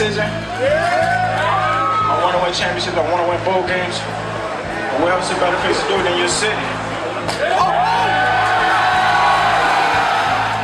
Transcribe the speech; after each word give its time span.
decision. 0.00 0.24
I 0.24 2.20
want 2.24 2.34
to 2.34 2.42
win 2.42 2.54
championships. 2.54 2.96
I 2.96 3.04
want 3.12 3.20
to 3.20 3.28
win 3.28 3.36
bowl 3.44 3.60
games. 3.68 4.00
But 4.00 5.04
where 5.04 5.12
else 5.12 5.28
a 5.30 5.34
better 5.34 5.60
place 5.60 5.76
to 5.76 5.88
do 5.88 6.00
it 6.00 6.04
than 6.04 6.16
your 6.18 6.28
city? 6.28 6.56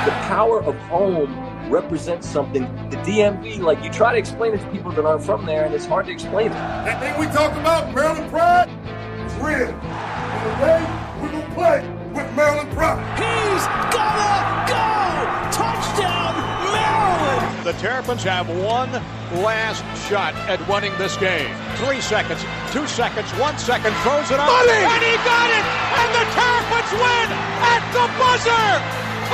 The 0.09 0.17
power 0.25 0.63
of 0.63 0.75
home 0.89 1.37
represents 1.69 2.27
something. 2.27 2.63
The 2.89 2.97
DMV, 3.05 3.61
like 3.61 3.85
you 3.85 3.91
try 3.91 4.13
to 4.13 4.19
explain 4.19 4.55
it 4.55 4.61
to 4.61 4.71
people 4.71 4.91
that 4.93 5.05
aren't 5.05 5.23
from 5.23 5.45
there, 5.45 5.67
and 5.67 5.75
it's 5.75 5.85
hard 5.85 6.07
to 6.07 6.13
explain 6.13 6.47
it. 6.47 6.55
That 6.89 6.99
thing 6.99 7.21
we 7.21 7.27
talk 7.27 7.53
about, 7.61 7.95
Maryland 7.95 8.31
pride, 8.31 8.71
is 9.27 9.35
real. 9.35 9.69
And 9.69 10.41
the 10.49 10.53
way 10.65 10.81
we're 11.21 11.33
going 11.33 11.45
to 11.45 11.53
play 11.53 11.81
with 12.15 12.35
Maryland 12.35 12.71
pride. 12.71 13.05
He's 13.21 13.96
The 17.67 17.75
Terrapins 17.83 18.23
have 18.23 18.47
one 18.63 18.95
last 19.43 19.83
shot 20.07 20.39
at 20.47 20.63
winning 20.71 20.95
this 21.03 21.19
game. 21.19 21.51
Three 21.83 21.99
seconds, 21.99 22.39
two 22.71 22.87
seconds, 22.87 23.27
one 23.43 23.59
second, 23.59 23.91
throws 24.07 24.31
it 24.31 24.39
up. 24.39 24.47
Money! 24.47 24.87
And 24.87 25.03
he 25.03 25.19
got 25.27 25.51
it! 25.51 25.67
And 25.67 26.09
the 26.15 26.23
Terrapins 26.31 26.95
win 26.95 27.27
at 27.67 27.83
the 27.91 28.07
buzzer! 28.23 28.71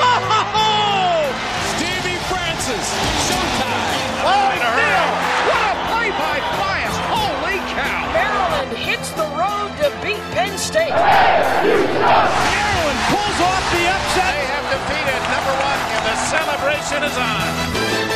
Ho, 0.00 0.12
ho, 0.32 0.40
ho! 0.48 1.28
Stevie 1.76 2.16
Francis, 2.32 2.96
showtime! 3.28 4.00
Oh, 4.24 4.48
Neil! 4.64 5.08
What 5.52 5.68
a 5.68 5.76
play 5.92 6.08
by 6.16 6.40
Bias! 6.56 6.96
Holy 7.12 7.60
cow! 7.76 8.16
Maryland 8.16 8.72
hits 8.80 9.12
the 9.12 9.28
road 9.36 9.76
to 9.84 9.92
beat 10.00 10.24
Penn 10.32 10.56
State. 10.56 10.88
Maryland 10.88 13.00
pulls 13.12 13.38
off 13.44 13.64
the 13.76 13.92
upset! 13.92 14.24
They 14.24 14.56
have 14.56 14.64
defeated 14.72 15.20
number 15.28 15.52
one, 15.52 15.80
and 16.00 16.04
the 16.08 16.16
celebration 16.32 17.04
is 17.04 17.16
on. 17.20 18.11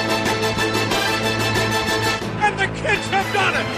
The 2.57 2.69
kids 2.81 3.07
have 3.12 3.29
done 3.33 3.55
it. 3.55 3.69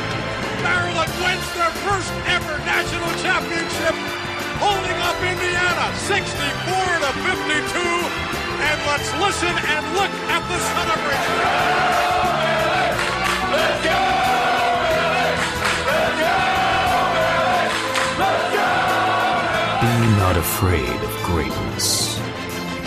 Maryland 0.62 1.12
wins 1.22 1.46
their 1.58 1.72
first 1.82 2.12
ever 2.30 2.58
national 2.62 3.10
championship, 3.22 3.94
holding 4.62 4.98
up 5.02 5.18
Indiana 5.18 5.86
64 6.06 6.22
to 7.02 7.10
52. 7.26 7.78
And 8.58 8.78
let's 8.86 9.10
listen 9.18 9.54
and 9.54 9.82
look 9.98 10.12
at 10.30 10.42
the 10.46 10.58
celebration. 10.78 11.38
Let's 13.50 13.82
go. 13.84 13.98
Be 19.80 19.94
not 20.18 20.36
afraid 20.36 20.98
of 21.02 21.12
greatness. 21.22 22.18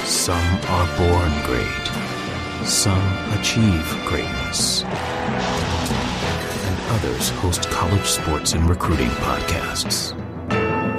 Some 0.04 0.60
are 0.68 0.88
born 0.98 1.32
great, 1.46 1.86
some 2.68 3.02
achieve 3.40 3.88
greatness, 4.06 4.84
others 6.92 7.30
host 7.30 7.70
college 7.70 8.06
sports 8.06 8.52
and 8.52 8.70
recruiting 8.70 9.08
podcasts. 9.24 10.12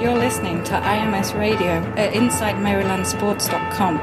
You're 0.01 0.17
listening 0.17 0.63
to 0.63 0.71
IMS 0.73 1.37
Radio 1.37 1.73
at 1.95 2.13
InsideMarylandSports.com. 2.13 3.95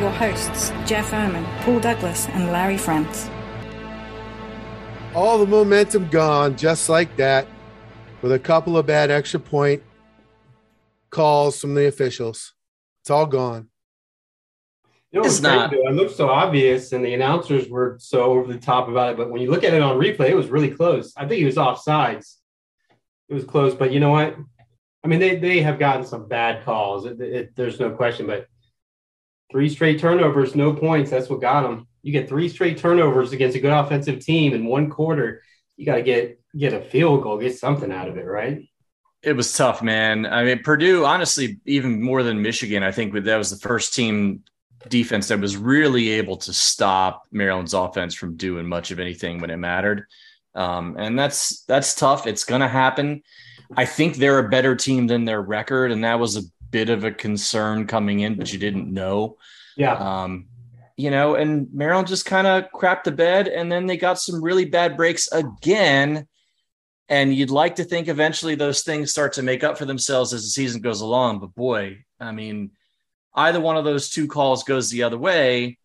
Your 0.00 0.10
hosts, 0.10 0.70
Jeff 0.86 1.10
Ermann, 1.10 1.44
Paul 1.60 1.80
Douglas, 1.80 2.26
and 2.28 2.50
Larry 2.50 2.78
France. 2.78 3.28
All 5.14 5.38
the 5.38 5.46
momentum 5.46 6.08
gone 6.08 6.56
just 6.56 6.88
like 6.88 7.14
that 7.16 7.46
with 8.22 8.32
a 8.32 8.38
couple 8.38 8.78
of 8.78 8.86
bad 8.86 9.10
extra 9.10 9.38
point 9.38 9.82
calls 11.10 11.60
from 11.60 11.74
the 11.74 11.86
officials. 11.86 12.54
It's 13.02 13.10
all 13.10 13.26
gone. 13.26 13.69
You 15.12 15.20
know, 15.20 15.26
It's 15.26 15.40
not. 15.40 15.72
It 15.72 15.94
looked 15.94 16.14
so 16.14 16.28
obvious, 16.28 16.92
and 16.92 17.04
the 17.04 17.14
announcers 17.14 17.68
were 17.68 17.96
so 17.98 18.24
over 18.24 18.52
the 18.52 18.60
top 18.60 18.88
about 18.88 19.12
it. 19.12 19.16
But 19.16 19.30
when 19.30 19.42
you 19.42 19.50
look 19.50 19.64
at 19.64 19.74
it 19.74 19.82
on 19.82 19.98
replay, 19.98 20.30
it 20.30 20.36
was 20.36 20.48
really 20.48 20.70
close. 20.70 21.12
I 21.16 21.26
think 21.26 21.38
he 21.38 21.44
was 21.44 21.56
offsides. 21.56 22.36
It 23.28 23.34
was 23.34 23.44
close, 23.44 23.74
but 23.74 23.92
you 23.92 23.98
know 23.98 24.10
what? 24.10 24.36
I 25.02 25.08
mean, 25.08 25.18
they 25.18 25.36
they 25.36 25.62
have 25.62 25.80
gotten 25.80 26.06
some 26.06 26.28
bad 26.28 26.64
calls. 26.64 27.06
It, 27.06 27.20
it, 27.20 27.56
there's 27.56 27.80
no 27.80 27.90
question. 27.90 28.26
But 28.26 28.46
three 29.50 29.68
straight 29.68 29.98
turnovers, 29.98 30.54
no 30.54 30.72
points. 30.72 31.10
That's 31.10 31.28
what 31.28 31.40
got 31.40 31.62
them. 31.62 31.88
You 32.02 32.12
get 32.12 32.28
three 32.28 32.48
straight 32.48 32.78
turnovers 32.78 33.32
against 33.32 33.56
a 33.56 33.60
good 33.60 33.72
offensive 33.72 34.24
team 34.24 34.54
in 34.54 34.64
one 34.64 34.90
quarter. 34.90 35.42
You 35.76 35.86
got 35.86 35.96
to 35.96 36.02
get 36.02 36.40
get 36.56 36.72
a 36.72 36.80
field 36.80 37.22
goal, 37.22 37.38
get 37.38 37.58
something 37.58 37.90
out 37.90 38.08
of 38.08 38.16
it, 38.16 38.26
right? 38.26 38.62
It 39.22 39.34
was 39.34 39.52
tough, 39.52 39.82
man. 39.82 40.24
I 40.24 40.44
mean, 40.44 40.62
Purdue, 40.62 41.04
honestly, 41.04 41.60
even 41.66 42.00
more 42.00 42.22
than 42.22 42.40
Michigan, 42.40 42.82
I 42.82 42.92
think 42.92 43.12
that 43.12 43.36
was 43.36 43.50
the 43.50 43.68
first 43.68 43.92
team 43.94 44.44
defense 44.88 45.28
that 45.28 45.40
was 45.40 45.56
really 45.56 46.10
able 46.10 46.36
to 46.38 46.52
stop 46.52 47.24
Maryland's 47.30 47.74
offense 47.74 48.14
from 48.14 48.36
doing 48.36 48.66
much 48.66 48.90
of 48.90 48.98
anything 48.98 49.40
when 49.40 49.50
it 49.50 49.56
mattered. 49.56 50.06
Um, 50.54 50.96
and 50.98 51.18
that's 51.18 51.62
that's 51.64 51.94
tough. 51.94 52.26
It's 52.26 52.44
going 52.44 52.60
to 52.60 52.68
happen. 52.68 53.22
I 53.76 53.84
think 53.84 54.16
they're 54.16 54.38
a 54.40 54.48
better 54.48 54.74
team 54.74 55.06
than 55.06 55.24
their 55.24 55.42
record, 55.42 55.92
and 55.92 56.02
that 56.04 56.18
was 56.18 56.36
a 56.36 56.42
bit 56.70 56.88
of 56.88 57.04
a 57.04 57.12
concern 57.12 57.86
coming 57.86 58.20
in, 58.20 58.36
but 58.36 58.52
you 58.52 58.58
didn't 58.58 58.92
know. 58.92 59.36
Yeah. 59.76 59.94
Um, 59.94 60.46
you 60.96 61.10
know, 61.10 61.34
and 61.34 61.72
Maryland 61.72 62.08
just 62.08 62.26
kind 62.26 62.46
of 62.46 62.70
crapped 62.72 63.04
the 63.04 63.12
bed, 63.12 63.48
and 63.48 63.70
then 63.70 63.86
they 63.86 63.96
got 63.96 64.18
some 64.18 64.42
really 64.42 64.64
bad 64.64 64.96
breaks 64.96 65.30
again. 65.32 66.26
And 67.08 67.34
you'd 67.34 67.50
like 67.50 67.76
to 67.76 67.84
think 67.84 68.06
eventually 68.06 68.54
those 68.54 68.82
things 68.82 69.10
start 69.10 69.32
to 69.32 69.42
make 69.42 69.64
up 69.64 69.78
for 69.78 69.84
themselves 69.84 70.32
as 70.32 70.42
the 70.42 70.48
season 70.48 70.80
goes 70.80 71.00
along. 71.00 71.40
But 71.40 71.54
boy, 71.54 72.04
I 72.20 72.30
mean, 72.30 72.70
either 73.34 73.60
one 73.60 73.76
of 73.76 73.84
those 73.84 74.10
two 74.10 74.26
calls 74.26 74.64
goes 74.64 74.90
the 74.90 75.02
other 75.02 75.18
way, 75.18 75.78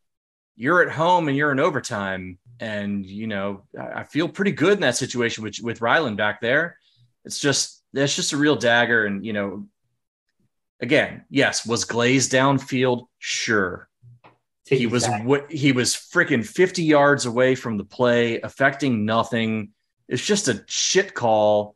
you're 0.55 0.81
at 0.81 0.93
home 0.93 1.27
and 1.27 1.37
you're 1.37 1.51
in 1.51 1.59
overtime. 1.59 2.39
And, 2.59 3.05
you 3.05 3.27
know, 3.27 3.63
I 3.77 4.03
feel 4.03 4.29
pretty 4.29 4.51
good 4.51 4.73
in 4.73 4.81
that 4.81 4.95
situation 4.95 5.43
with, 5.43 5.57
with 5.61 5.81
Ryland 5.81 6.17
back 6.17 6.39
there. 6.39 6.77
It's 7.25 7.39
just, 7.39 7.83
that's 7.91 8.15
just 8.15 8.33
a 8.33 8.37
real 8.37 8.55
dagger. 8.55 9.05
And, 9.05 9.25
you 9.25 9.33
know, 9.33 9.67
again, 10.79 11.25
yes, 11.29 11.65
was 11.65 11.85
Glaze 11.85 12.29
downfield? 12.29 13.07
Sure. 13.19 13.89
He 14.67 14.87
was 14.87 15.07
wa- 15.23 15.45
he 15.49 15.73
was 15.73 15.93
freaking 15.93 16.43
50 16.43 16.83
yards 16.83 17.27
away 17.27 17.53
from 17.53 17.77
the 17.77 17.83
play, 17.83 18.41
affecting 18.41 19.05
nothing. 19.05 19.73
It's 20.09 20.25
just 20.25 20.47
a 20.47 20.63
shit 20.67 21.13
call. 21.13 21.74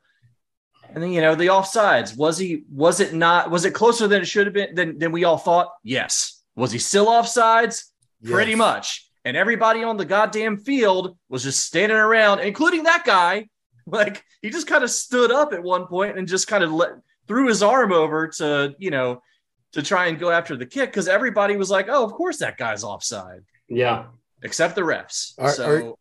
And 0.94 1.04
then 1.04 1.12
you 1.12 1.22
know 1.22 1.36
the 1.36 1.48
offsides. 1.48 2.18
Was 2.18 2.38
he? 2.38 2.64
Was 2.72 3.00
it 3.00 3.14
not? 3.14 3.52
Was 3.52 3.66
it 3.66 3.74
closer 3.74 4.08
than 4.08 4.22
it 4.22 4.26
should 4.28 4.48
have 4.48 4.54
been? 4.54 4.74
Than 4.76 4.98
than 4.98 5.12
we 5.12 5.24
all 5.24 5.38
thought? 5.38 5.70
Yes. 5.84 6.42
Was 6.56 6.72
he 6.72 6.80
still 6.80 7.08
offsides? 7.08 7.84
Pretty 8.24 8.56
much. 8.56 9.08
And 9.24 9.38
everybody 9.38 9.84
on 9.84 9.98
the 9.98 10.06
goddamn 10.06 10.58
field 10.58 11.18
was 11.30 11.44
just 11.44 11.60
standing 11.66 11.98
around, 11.98 12.40
including 12.40 12.84
that 12.84 13.04
guy. 13.06 13.48
Like 13.92 14.24
he 14.44 14.52
just 14.52 14.68
kind 14.68 14.84
of 14.84 14.92
stood 14.92 15.32
up 15.32 15.52
at 15.52 15.64
one 15.64 15.88
point 15.88 16.16
and 16.16 16.28
just 16.28 16.48
kind 16.48 16.64
of 16.64 16.72
let 16.72 16.92
threw 17.28 17.48
his 17.48 17.64
arm 17.64 17.92
over 17.92 18.28
to 18.28 18.76
you 18.78 18.92
know 18.92 19.24
to 19.72 19.82
try 19.82 20.06
and 20.08 20.20
go 20.20 20.30
after 20.30 20.56
the 20.56 20.68
kick 20.68 20.92
because 20.92 21.08
everybody 21.08 21.58
was 21.58 21.72
like, 21.72 21.88
"Oh, 21.90 22.06
of 22.06 22.12
course 22.12 22.38
that 22.38 22.56
guy's 22.58 22.84
offside." 22.84 23.42
Yeah. 23.68 24.06
except 24.44 24.76
the 24.76 24.82
refs. 24.82 25.34
Are- 25.40 25.52
so 25.54 25.66
are- 25.66 25.94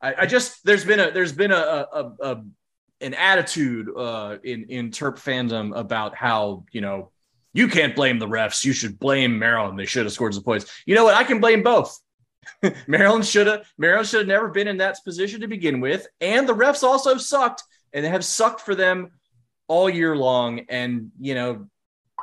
I, 0.00 0.22
I 0.22 0.26
just 0.26 0.64
there's 0.64 0.84
been 0.84 1.00
a 1.00 1.10
there's 1.10 1.32
been 1.32 1.50
a, 1.50 1.56
a, 1.56 2.12
a 2.22 2.44
an 3.04 3.14
attitude 3.14 3.88
uh, 3.96 4.38
in 4.42 4.64
in 4.64 4.90
Terp 4.90 5.16
fandom 5.16 5.76
about 5.76 6.14
how 6.14 6.64
you 6.72 6.80
know 6.80 7.10
you 7.52 7.68
can't 7.68 7.94
blame 7.94 8.18
the 8.18 8.26
refs. 8.26 8.64
You 8.64 8.72
should 8.72 8.98
blame 8.98 9.38
Maryland. 9.38 9.78
They 9.78 9.86
should 9.86 10.04
have 10.04 10.12
scored 10.12 10.34
some 10.34 10.42
points. 10.42 10.66
You 10.86 10.94
know 10.94 11.04
what? 11.04 11.14
I 11.14 11.24
can 11.24 11.40
blame 11.40 11.62
both. 11.62 11.98
Maryland 12.86 13.24
should 13.24 13.46
have 13.46 13.66
Maryland 13.78 14.08
should 14.08 14.20
have 14.20 14.28
never 14.28 14.48
been 14.48 14.68
in 14.68 14.78
that 14.78 14.98
position 15.04 15.40
to 15.40 15.48
begin 15.48 15.80
with, 15.80 16.06
and 16.20 16.48
the 16.48 16.54
refs 16.54 16.82
also 16.82 17.16
sucked 17.16 17.62
and 17.92 18.04
have 18.04 18.24
sucked 18.24 18.60
for 18.60 18.74
them 18.74 19.12
all 19.68 19.88
year 19.88 20.16
long. 20.16 20.60
And 20.68 21.10
you 21.20 21.34
know, 21.34 21.66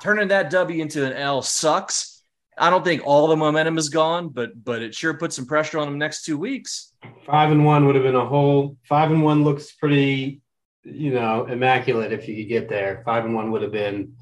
turning 0.02 0.30
that 0.30 0.50
W 0.50 0.82
into 0.82 1.06
an 1.06 1.14
L 1.14 1.42
sucks. 1.42 2.24
I 2.58 2.70
don't 2.70 2.84
think 2.84 3.02
all 3.06 3.28
the 3.28 3.36
momentum 3.36 3.78
is 3.78 3.90
gone, 3.90 4.30
but 4.30 4.52
but 4.64 4.82
it 4.82 4.94
sure 4.94 5.14
puts 5.14 5.36
some 5.36 5.46
pressure 5.46 5.80
on 5.80 5.88
them 5.88 5.98
next 5.98 6.24
two 6.24 6.38
weeks. 6.38 6.94
Five 7.26 7.52
and 7.52 7.66
one 7.66 7.86
would 7.86 7.96
have 7.96 8.04
been 8.04 8.16
a 8.16 8.26
whole 8.26 8.78
five 8.84 9.12
and 9.12 9.24
one 9.24 9.44
looks 9.44 9.72
pretty, 9.72 10.42
you 10.84 11.14
know, 11.14 11.46
immaculate 11.46 12.12
if 12.12 12.28
you 12.28 12.36
could 12.36 12.50
get 12.50 12.70
there. 12.70 13.02
Five 13.06 13.26
and 13.26 13.36
one 13.36 13.52
would 13.52 13.62
have 13.62 13.72
been, 13.72 14.14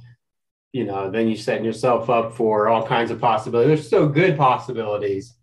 you 0.71 0.85
know, 0.85 1.09
then 1.09 1.27
you 1.27 1.35
setting 1.35 1.65
yourself 1.65 2.09
up 2.09 2.35
for 2.35 2.67
all 2.67 2.85
kinds 2.85 3.11
of 3.11 3.19
possibilities. 3.19 3.67
There's 3.67 3.87
still 3.87 4.09
good 4.09 4.37
possibilities, 4.37 5.35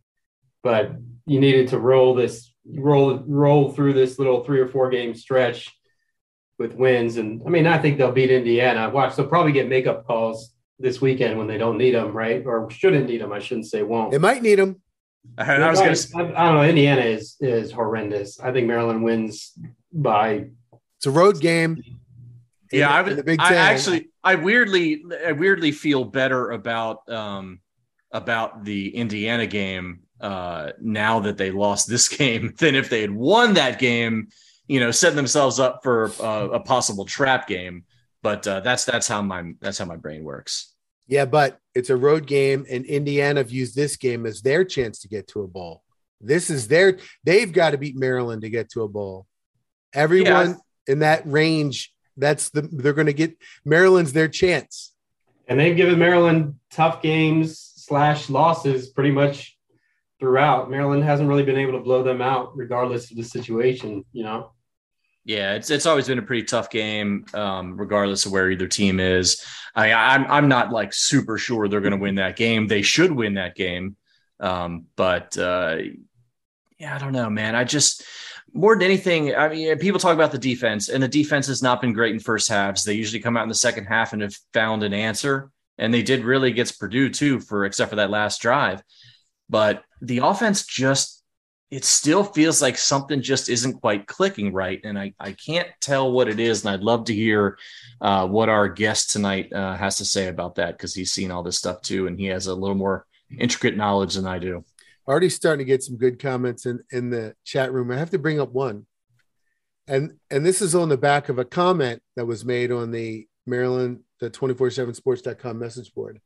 but 0.63 0.93
you 1.27 1.41
needed 1.41 1.69
to 1.69 1.79
roll 1.79 2.15
this 2.15 2.53
roll 2.75 3.23
roll 3.27 3.73
through 3.73 3.95
this 3.95 4.19
little 4.19 4.45
three 4.45 4.61
or 4.61 4.69
four 4.69 4.91
game 4.91 5.15
stretch 5.15 5.73
with 6.59 6.75
wins. 6.75 7.17
And 7.17 7.43
I 7.47 7.51
mean, 7.51 7.67
I 7.67 7.79
think 7.79 7.99
they'll 7.99 8.13
beat 8.13 8.31
Indiana. 8.31 8.91
Watch, 8.91 9.17
they'll 9.17 9.27
probably 9.27 9.53
get 9.53 9.69
makeup 9.69 10.07
calls 10.07 10.53
this 10.79 11.01
weekend 11.01 11.39
when 11.39 11.47
they 11.47 11.59
don't 11.59 11.79
need 11.79 11.95
them, 11.95 12.13
right? 12.13 12.45
Or 12.45 12.71
shouldn't 12.71 13.09
need 13.09 13.21
them. 13.21 13.33
I 13.33 13.39
shouldn't 13.39 13.67
say 13.67 13.83
won't. 13.83 14.11
They 14.11 14.19
might 14.19 14.43
need 14.43 14.57
them. 14.57 14.83
And 15.39 15.65
I 15.65 15.71
was 15.71 15.81
going 15.81 15.95
to 15.95 16.37
I, 16.37 16.43
I 16.43 16.47
don't 16.47 16.55
know. 16.57 16.63
Indiana 16.63 17.01
is 17.01 17.37
is 17.41 17.73
horrendous. 17.73 18.39
I 18.39 18.53
think 18.53 18.67
Maryland 18.67 19.03
wins 19.03 19.53
by. 19.93 20.51
It's 20.99 21.07
a 21.07 21.11
road 21.11 21.41
game. 21.41 21.83
Yeah, 22.73 22.91
I, 22.91 23.03
would, 23.03 23.17
the 23.17 23.23
Big 23.23 23.41
I 23.41 23.55
actually, 23.55 24.11
I 24.25 24.35
weirdly, 24.35 25.05
I 25.25 25.33
weirdly 25.33 25.73
feel 25.73 26.05
better 26.05 26.51
about 26.51 27.09
um 27.09 27.61
about 28.13 28.65
the 28.65 28.95
Indiana 28.97 29.47
game 29.47 30.01
uh, 30.21 30.73
now 30.81 31.21
that 31.21 31.37
they 31.37 31.51
lost 31.51 31.89
this 31.89 32.09
game 32.17 32.55
than 32.59 32.75
if 32.75 32.89
they 32.89 33.01
had 33.01 33.11
won 33.11 33.55
that 33.55 33.79
game. 33.79 34.29
You 34.69 34.81
know, 34.81 34.91
setting 34.91 35.17
themselves 35.17 35.61
up 35.61 35.85
for 35.85 36.11
uh, 36.21 36.49
a 36.53 36.61
possible 36.61 37.05
trap 37.05 37.47
game. 37.47 37.85
But 38.23 38.45
uh, 38.49 38.61
that's 38.61 38.85
that's 38.85 39.07
how 39.07 39.23
my 39.23 39.53
that's 39.61 39.79
how 39.79 39.85
my 39.85 39.95
brain 39.95 40.25
works. 40.25 40.75
Yeah, 41.07 41.25
but 41.25 41.61
it's 41.73 41.91
a 41.91 41.97
road 41.97 42.27
game, 42.27 42.67
and 42.69 42.85
Indiana 42.85 43.45
views 43.45 43.75
this 43.75 43.97
game 43.97 44.27
as 44.27 44.43
their 44.43 44.65
chance 44.65 44.99
to 45.01 45.09
get 45.09 45.29
to 45.29 45.43
a 45.43 45.47
bowl. 45.47 45.85
This 46.21 46.51
is 46.51 46.67
their 46.67 46.99
they've 47.23 47.53
got 47.53 47.71
to 47.71 47.79
beat 47.79 47.97
Maryland 47.97 48.43
to 48.43 48.51
get 48.51 48.71
to 48.71 48.83
a 48.83 48.89
bowl. 48.89 49.27
Everyone 49.95 50.59
in 50.87 51.01
that 51.01 51.23
range, 51.27 51.93
that's 52.17 52.51
the 52.51 52.63
they're 52.63 52.93
going 52.93 53.07
to 53.07 53.13
get 53.13 53.37
Maryland's 53.65 54.13
their 54.13 54.29
chance. 54.29 54.93
And 55.49 55.61
they've 55.61 55.77
given 55.77 55.99
Maryland 55.99 56.57
tough 56.71 57.03
games 57.03 57.73
slash 57.77 58.29
losses 58.29 58.89
pretty 58.89 59.13
much 59.13 59.57
throughout. 60.19 60.71
Maryland 60.71 61.05
hasn't 61.05 61.29
really 61.29 61.45
been 61.45 61.59
able 61.59 61.73
to 61.73 61.81
blow 61.81 62.03
them 62.03 62.21
out, 62.21 62.57
regardless 62.57 63.11
of 63.11 63.17
the 63.17 63.25
situation. 63.25 64.05
You 64.13 64.25
know. 64.25 64.53
Yeah, 65.25 65.55
it's 65.55 65.71
it's 65.71 65.87
always 65.87 66.07
been 66.07 66.21
a 66.21 66.23
pretty 66.23 66.45
tough 66.45 66.71
game, 66.71 67.27
um, 67.35 67.77
regardless 67.77 68.27
of 68.27 68.33
where 68.33 68.49
either 68.51 68.69
team 68.69 69.01
is. 69.01 69.45
I, 69.75 69.93
I'm 69.93 70.25
I'm 70.31 70.49
not 70.49 70.71
like 70.71 70.93
super 70.93 71.37
sure 71.37 71.69
they're 71.69 71.81
going 71.81 71.91
to 71.91 71.99
win 71.99 72.15
that 72.15 72.37
game. 72.37 72.69
They 72.69 72.83
should 72.83 73.11
win 73.11 73.35
that 73.35 73.57
game, 73.57 73.97
um, 74.39 74.87
but 74.95 75.37
uh, 75.37 75.79
yeah, 76.79 76.95
I 76.95 76.99
don't 76.99 77.13
know, 77.13 77.29
man. 77.29 77.57
I 77.57 77.65
just 77.65 78.05
more 78.57 78.75
than 78.75 78.83
anything, 78.83 79.35
I 79.35 79.49
mean, 79.49 79.79
people 79.79 80.01
talk 80.01 80.15
about 80.15 80.33
the 80.33 80.39
defense, 80.39 80.89
and 80.89 81.03
the 81.03 81.09
defense 81.09 81.47
has 81.49 81.63
not 81.63 81.81
been 81.81 81.93
great 81.93 82.15
in 82.15 82.21
first 82.21 82.49
halves. 82.49 82.85
They 82.85 82.95
usually 82.95 83.21
come 83.21 83.37
out 83.37 83.43
in 83.43 83.49
the 83.49 83.55
second 83.55 83.87
half 83.87 84.13
and 84.13 84.23
have 84.23 84.35
found 84.53 84.83
an 84.83 84.95
answer, 84.95 85.51
and 85.79 85.93
they 85.93 86.03
did 86.03 86.25
really 86.25 86.51
against 86.51 86.81
Purdue 86.81 87.11
too, 87.11 87.41
for 87.41 87.65
except 87.65 87.91
for 87.91 87.97
that 87.97 88.11
last 88.11 88.41
drive. 88.41 88.83
But 89.49 89.85
the 90.01 90.19
offense 90.19 90.67
just 90.67 91.17
it 91.71 91.85
still 91.85 92.23
feels 92.23 92.63
like 92.63 92.79
something 92.79 93.21
just 93.21 93.49
isn't 93.49 93.81
quite 93.81 94.07
clicking 94.07 94.53
right. 94.53 94.81
And 94.85 94.97
I, 94.97 95.15
I 95.19 95.33
can't 95.33 95.69
tell 95.81 96.13
what 96.13 96.29
it 96.29 96.39
is. 96.39 96.65
And 96.65 96.73
I'd 96.73 96.83
love 96.83 97.07
to 97.07 97.15
hear 97.15 97.59
uh, 98.01 98.27
what 98.29 98.49
our 98.49 98.69
guest 98.69 99.11
tonight 99.11 99.53
uh, 99.53 99.75
has 99.75 99.97
to 99.97 100.05
say 100.05 100.29
about 100.29 100.55
that 100.57 100.77
because 100.77 100.95
he's 100.95 101.13
seen 101.13 101.33
all 101.33 101.43
this 101.43 101.59
stuff 101.59 101.83
too. 101.83 102.07
And 102.07 102.19
he 102.19 102.27
has 102.27 102.47
a 102.47 102.55
little 102.55 102.77
more 102.77 103.05
intricate 103.37 103.77
knowledge 103.77 104.15
than 104.15 104.27
I 104.27 104.39
do. 104.39 104.65
Already 105.09 105.29
starting 105.29 105.65
to 105.65 105.71
get 105.71 105.83
some 105.83 105.97
good 105.97 106.21
comments 106.21 106.67
in, 106.67 106.81
in 106.91 107.11
the 107.11 107.35
chat 107.45 107.73
room. 107.73 107.91
I 107.91 107.97
have 107.97 108.11
to 108.11 108.19
bring 108.19 108.41
up 108.41 108.53
one. 108.53 108.87
And 109.89 110.15
and 110.31 110.45
this 110.45 110.61
is 110.61 110.75
on 110.75 110.89
the 110.89 110.97
back 110.97 111.29
of 111.29 111.39
a 111.39 111.45
comment 111.45 112.03
that 112.17 112.27
was 112.27 112.45
made 112.45 112.73
on 112.73 112.91
the 112.91 113.29
Maryland, 113.47 114.01
the 114.19 114.31
247sports.com 114.31 115.59
message 115.59 115.95
board. 115.95 116.21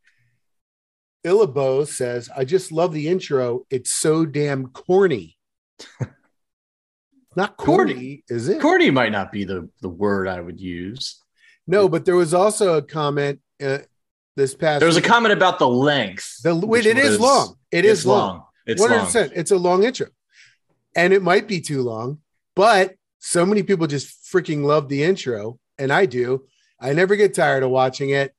Illabo 1.27 1.87
says, 1.87 2.31
I 2.35 2.45
just 2.45 2.73
love 2.73 2.93
the 2.93 3.09
intro. 3.09 3.67
It's 3.69 3.91
so 3.91 4.25
damn 4.25 4.69
corny. 4.69 5.37
not 7.37 7.57
corny, 7.59 7.93
corny, 7.93 8.25
is 8.29 8.49
it? 8.49 8.61
Corny 8.63 8.91
might 8.91 9.13
not 9.13 9.31
be 9.31 9.45
the, 9.45 9.69
the 9.83 9.89
word 9.89 10.29
I 10.29 10.41
would 10.41 10.61
use. 10.61 11.23
No, 11.67 11.89
but 11.89 12.05
there 12.05 12.17
was 12.17 12.33
also 12.33 12.79
a 12.79 12.83
comment 12.83 13.41
uh, 13.63 13.79
this 14.37 14.55
past. 14.55 14.81
There 14.81 14.87
was 14.87 14.97
week. 14.97 15.05
a 15.05 15.09
comment 15.09 15.33
about 15.33 15.59
the 15.59 15.69
length. 15.69 16.43
The 16.43 16.55
wait, 16.55 16.87
it 16.87 16.99
is 16.99 17.21
long. 17.21 17.57
It 17.71 17.85
is 17.85 18.07
long. 18.07 18.19
long. 18.19 18.45
It's 18.71 18.83
100%. 18.83 19.15
Long. 19.15 19.31
It's 19.35 19.51
a 19.51 19.57
long 19.57 19.85
intro, 19.85 20.09
and 20.95 21.13
it 21.13 21.23
might 21.23 21.49
be 21.49 21.61
too 21.61 21.83
long, 21.83 22.19
but 22.55 22.95
so 23.19 23.45
many 23.45 23.63
people 23.63 23.87
just 23.87 24.25
freaking 24.33 24.65
love 24.65 24.89
the 24.89 25.03
intro, 25.03 25.59
and 25.79 25.93
I 25.93 26.07
do. 26.07 26.47
I 26.81 26.93
never 26.93 27.17
get 27.17 27.35
tired 27.35 27.63
of 27.63 27.71
watching 27.71 28.11
it, 28.11 28.35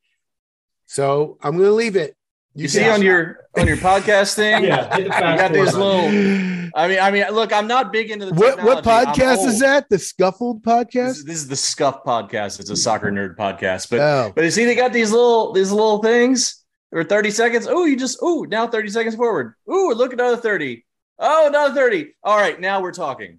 so 0.85 1.37
I'm 1.41 1.53
going 1.53 1.69
to 1.69 1.75
leave 1.75 1.95
it. 1.95 2.15
You, 2.53 2.63
you 2.63 2.67
see 2.67 2.89
on 2.89 3.01
your 3.01 3.45
on 3.57 3.65
your 3.65 3.77
podcast 3.77 4.35
thing, 4.35 4.65
yeah, 4.65 4.97
you 4.97 5.07
got 5.07 5.53
these 5.53 5.73
little. 5.73 6.07
I 6.73 6.87
mean, 6.87 6.99
I 6.99 7.11
mean, 7.11 7.25
look, 7.31 7.53
I'm 7.53 7.67
not 7.67 7.93
big 7.93 8.11
into 8.11 8.25
the. 8.25 8.33
What 8.33 8.61
what 8.63 8.83
podcast 8.83 9.45
is 9.45 9.59
that? 9.59 9.87
The 9.89 9.99
Scuffled 9.99 10.61
podcast. 10.61 10.91
This 10.91 11.17
is, 11.17 11.25
this 11.25 11.35
is, 11.37 11.47
the 11.47 11.55
Scuff 11.55 12.03
podcast. 12.03 12.59
It's 12.59 12.69
a 12.69 12.75
soccer 12.75 13.11
nerd 13.11 13.37
podcast, 13.37 13.89
but 13.89 13.99
oh. 13.99 14.33
but 14.35 14.43
you 14.43 14.51
see, 14.51 14.65
they 14.65 14.75
got 14.75 14.91
these 14.91 15.11
little 15.11 15.53
these 15.53 15.71
little 15.71 15.99
things 15.99 16.60
for 16.91 17.03
30 17.03 17.31
seconds. 17.31 17.67
Oh, 17.67 17.85
you 17.85 17.95
just 17.95 18.19
oh 18.21 18.45
now 18.49 18.67
30 18.67 18.89
seconds 18.89 19.15
forward. 19.15 19.55
Oh, 19.67 19.93
look 19.95 20.13
at 20.13 20.19
another 20.19 20.37
30. 20.37 20.85
Oh, 21.19 21.47
another 21.47 21.73
30. 21.73 22.13
All 22.23 22.37
right, 22.37 22.59
now 22.59 22.81
we're 22.81 22.93
talking. 22.93 23.37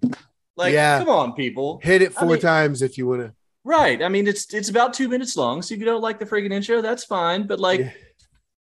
Like, 0.55 0.73
yeah. 0.73 0.99
come 0.99 1.09
on, 1.09 1.33
people, 1.33 1.79
hit 1.83 2.01
it 2.01 2.13
four 2.13 2.23
I 2.23 2.31
mean, 2.33 2.39
times 2.39 2.81
if 2.81 2.97
you 2.97 3.07
want 3.07 3.21
to. 3.21 3.33
Right. 3.63 4.03
I 4.03 4.09
mean, 4.09 4.27
it's 4.27 4.53
it's 4.53 4.69
about 4.69 4.93
two 4.93 5.07
minutes 5.07 5.37
long. 5.37 5.61
So 5.61 5.73
if 5.73 5.79
you 5.79 5.85
don't 5.85 6.01
like 6.01 6.19
the 6.19 6.25
freaking 6.25 6.51
intro, 6.51 6.81
that's 6.81 7.03
fine. 7.03 7.47
But 7.47 7.59
like. 7.59 7.79
Yeah 7.79 7.91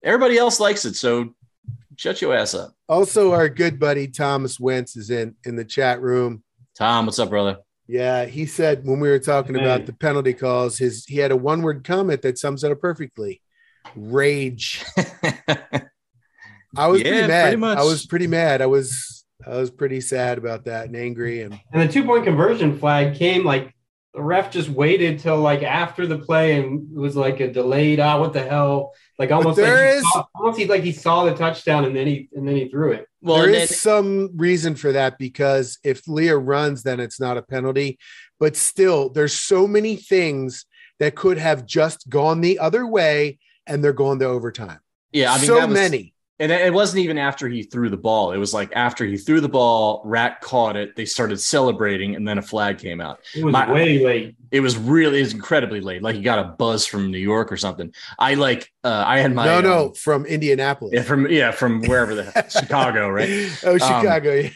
Everybody 0.04 0.38
else 0.38 0.60
likes 0.60 0.86
it, 0.86 0.96
so 0.96 1.34
shut 1.96 2.22
your 2.22 2.34
ass 2.34 2.54
up. 2.54 2.74
Also, 2.88 3.34
our 3.34 3.50
good 3.50 3.80
buddy 3.80 4.08
Thomas 4.08 4.60
Wentz 4.60 4.96
is 4.96 5.10
in 5.10 5.36
in 5.44 5.56
the 5.56 5.66
chat 5.66 6.02
room. 6.02 6.44
Tom, 6.76 7.08
what's 7.08 7.20
up, 7.20 7.30
brother? 7.30 7.58
Yeah, 7.88 8.26
he 8.26 8.46
said 8.46 8.86
when 8.86 9.00
we 9.00 9.10
were 9.10 9.20
talking 9.20 9.56
hey. 9.56 9.62
about 9.62 9.86
the 9.86 9.94
penalty 9.94 10.34
calls, 10.34 10.78
his 10.78 11.06
he 11.06 11.18
had 11.18 11.32
a 11.32 11.36
one 11.36 11.62
word 11.62 11.84
comment 11.84 12.22
that 12.22 12.38
sums 12.38 12.64
it 12.64 12.72
up 12.72 12.80
perfectly: 12.80 13.42
rage. 13.96 14.84
I 16.76 16.88
was 16.88 17.02
yeah, 17.02 17.10
pretty 17.10 17.28
mad. 17.28 17.60
Pretty 17.60 17.80
I 17.80 17.84
was 17.84 18.06
pretty 18.06 18.28
mad. 18.28 18.62
I 18.62 18.66
was 18.68 19.26
I 19.46 19.58
was 19.58 19.72
pretty 19.72 20.02
sad 20.02 20.38
about 20.38 20.66
that 20.66 20.88
and 20.88 20.96
angry 20.96 21.42
and 21.42 21.60
and 21.72 21.88
the 21.88 21.92
two 21.92 22.04
point 22.04 22.26
conversion 22.26 22.78
flag 22.78 23.16
came 23.16 23.46
like 23.46 23.74
the 24.14 24.22
ref 24.22 24.52
just 24.52 24.70
waited 24.70 25.20
till 25.20 25.38
like 25.38 25.64
after 25.64 26.08
the 26.08 26.18
play 26.18 26.60
and 26.60 26.92
it 26.92 27.00
was 27.00 27.16
like 27.16 27.40
a 27.40 27.52
delayed 27.52 28.00
ah 28.00 28.20
what 28.20 28.34
the 28.34 28.44
hell 28.44 28.94
like 29.20 29.32
almost 29.32 29.58
there 29.58 29.86
like 29.86 29.96
is, 29.96 30.04
he 30.04 30.10
saw, 30.12 30.26
almost 30.36 30.70
like 30.70 30.84
he 30.84 30.92
saw 30.92 31.26
the 31.26 31.34
touchdown 31.34 31.86
and 31.86 31.96
then 31.96 32.08
he 32.08 32.30
and 32.34 32.48
then 32.48 32.56
he 32.56 32.68
threw 32.68 32.92
it. 32.92 33.08
Well, 33.22 33.38
there 33.38 33.50
is 33.50 33.70
then, 33.70 33.78
some 33.78 34.30
reason 34.38 34.76
for 34.76 34.92
that 34.92 35.18
because 35.18 35.80
if 35.84 36.08
Leah 36.08 36.38
runs, 36.38 36.84
then 36.84 37.00
it's 37.00 37.20
not 37.20 37.38
a 37.38 37.42
penalty. 37.42 37.98
But 38.40 38.56
still, 38.56 39.10
there's 39.10 39.34
so 39.34 39.68
many 39.68 39.96
things 39.96 40.66
that 41.00 41.16
could 41.16 41.40
have 41.40 41.66
just 41.66 42.10
gone 42.10 42.42
the 42.42 42.60
other 42.60 42.86
way, 42.86 43.40
and 43.68 43.84
they're 43.84 43.94
going 43.94 44.20
to 44.20 44.26
overtime. 44.26 44.80
Yeah, 45.12 45.32
I 45.32 45.38
mean, 45.38 45.48
so 45.48 45.66
was, 45.66 45.74
many. 45.74 46.14
And 46.40 46.52
it 46.52 46.72
wasn't 46.72 47.04
even 47.04 47.18
after 47.18 47.50
he 47.50 47.64
threw 47.64 47.90
the 47.90 47.98
ball. 47.98 48.32
It 48.32 48.38
was 48.38 48.54
like 48.54 48.72
after 48.76 49.06
he 49.06 49.18
threw 49.18 49.42
the 49.42 49.50
ball, 49.50 50.04
Rat 50.06 50.40
caught 50.40 50.76
it. 50.76 50.96
They 50.96 51.06
started 51.06 51.40
celebrating, 51.40 52.16
and 52.16 52.28
then 52.28 52.38
a 52.38 52.44
flag 52.44 52.78
came 52.78 53.02
out. 53.02 53.22
It 53.36 53.44
was 53.44 53.52
My, 53.52 53.72
way 53.72 54.06
late. 54.06 54.36
It 54.52 54.60
was 54.60 54.78
really, 54.78 55.18
it 55.18 55.24
was 55.24 55.34
incredibly 55.34 55.82
late. 55.82 56.04
Like 56.04 56.16
he 56.16 56.22
got 56.22 56.38
a 56.38 56.50
buzz 56.50 56.86
from 56.86 57.10
New 57.10 57.18
York 57.18 57.52
or 57.52 57.58
something. 57.58 57.92
I 58.20 58.36
like, 58.36 58.72
uh, 58.84 59.04
I 59.08 59.18
had 59.18 59.34
my 59.34 59.46
no, 59.46 59.62
no, 59.62 59.86
um, 59.88 59.94
from 59.96 60.28
Indianapolis. 60.28 60.94
Yeah, 60.94 61.02
from 61.02 61.28
yeah, 61.28 61.50
from 61.50 61.82
wherever 61.82 62.14
the 62.14 62.48
Chicago, 62.50 63.10
right? 63.10 63.30
Oh, 63.64 63.74
um, 63.74 63.80
Chicago. 63.80 64.38
Um, 64.38 64.44
yeah. 64.44 64.50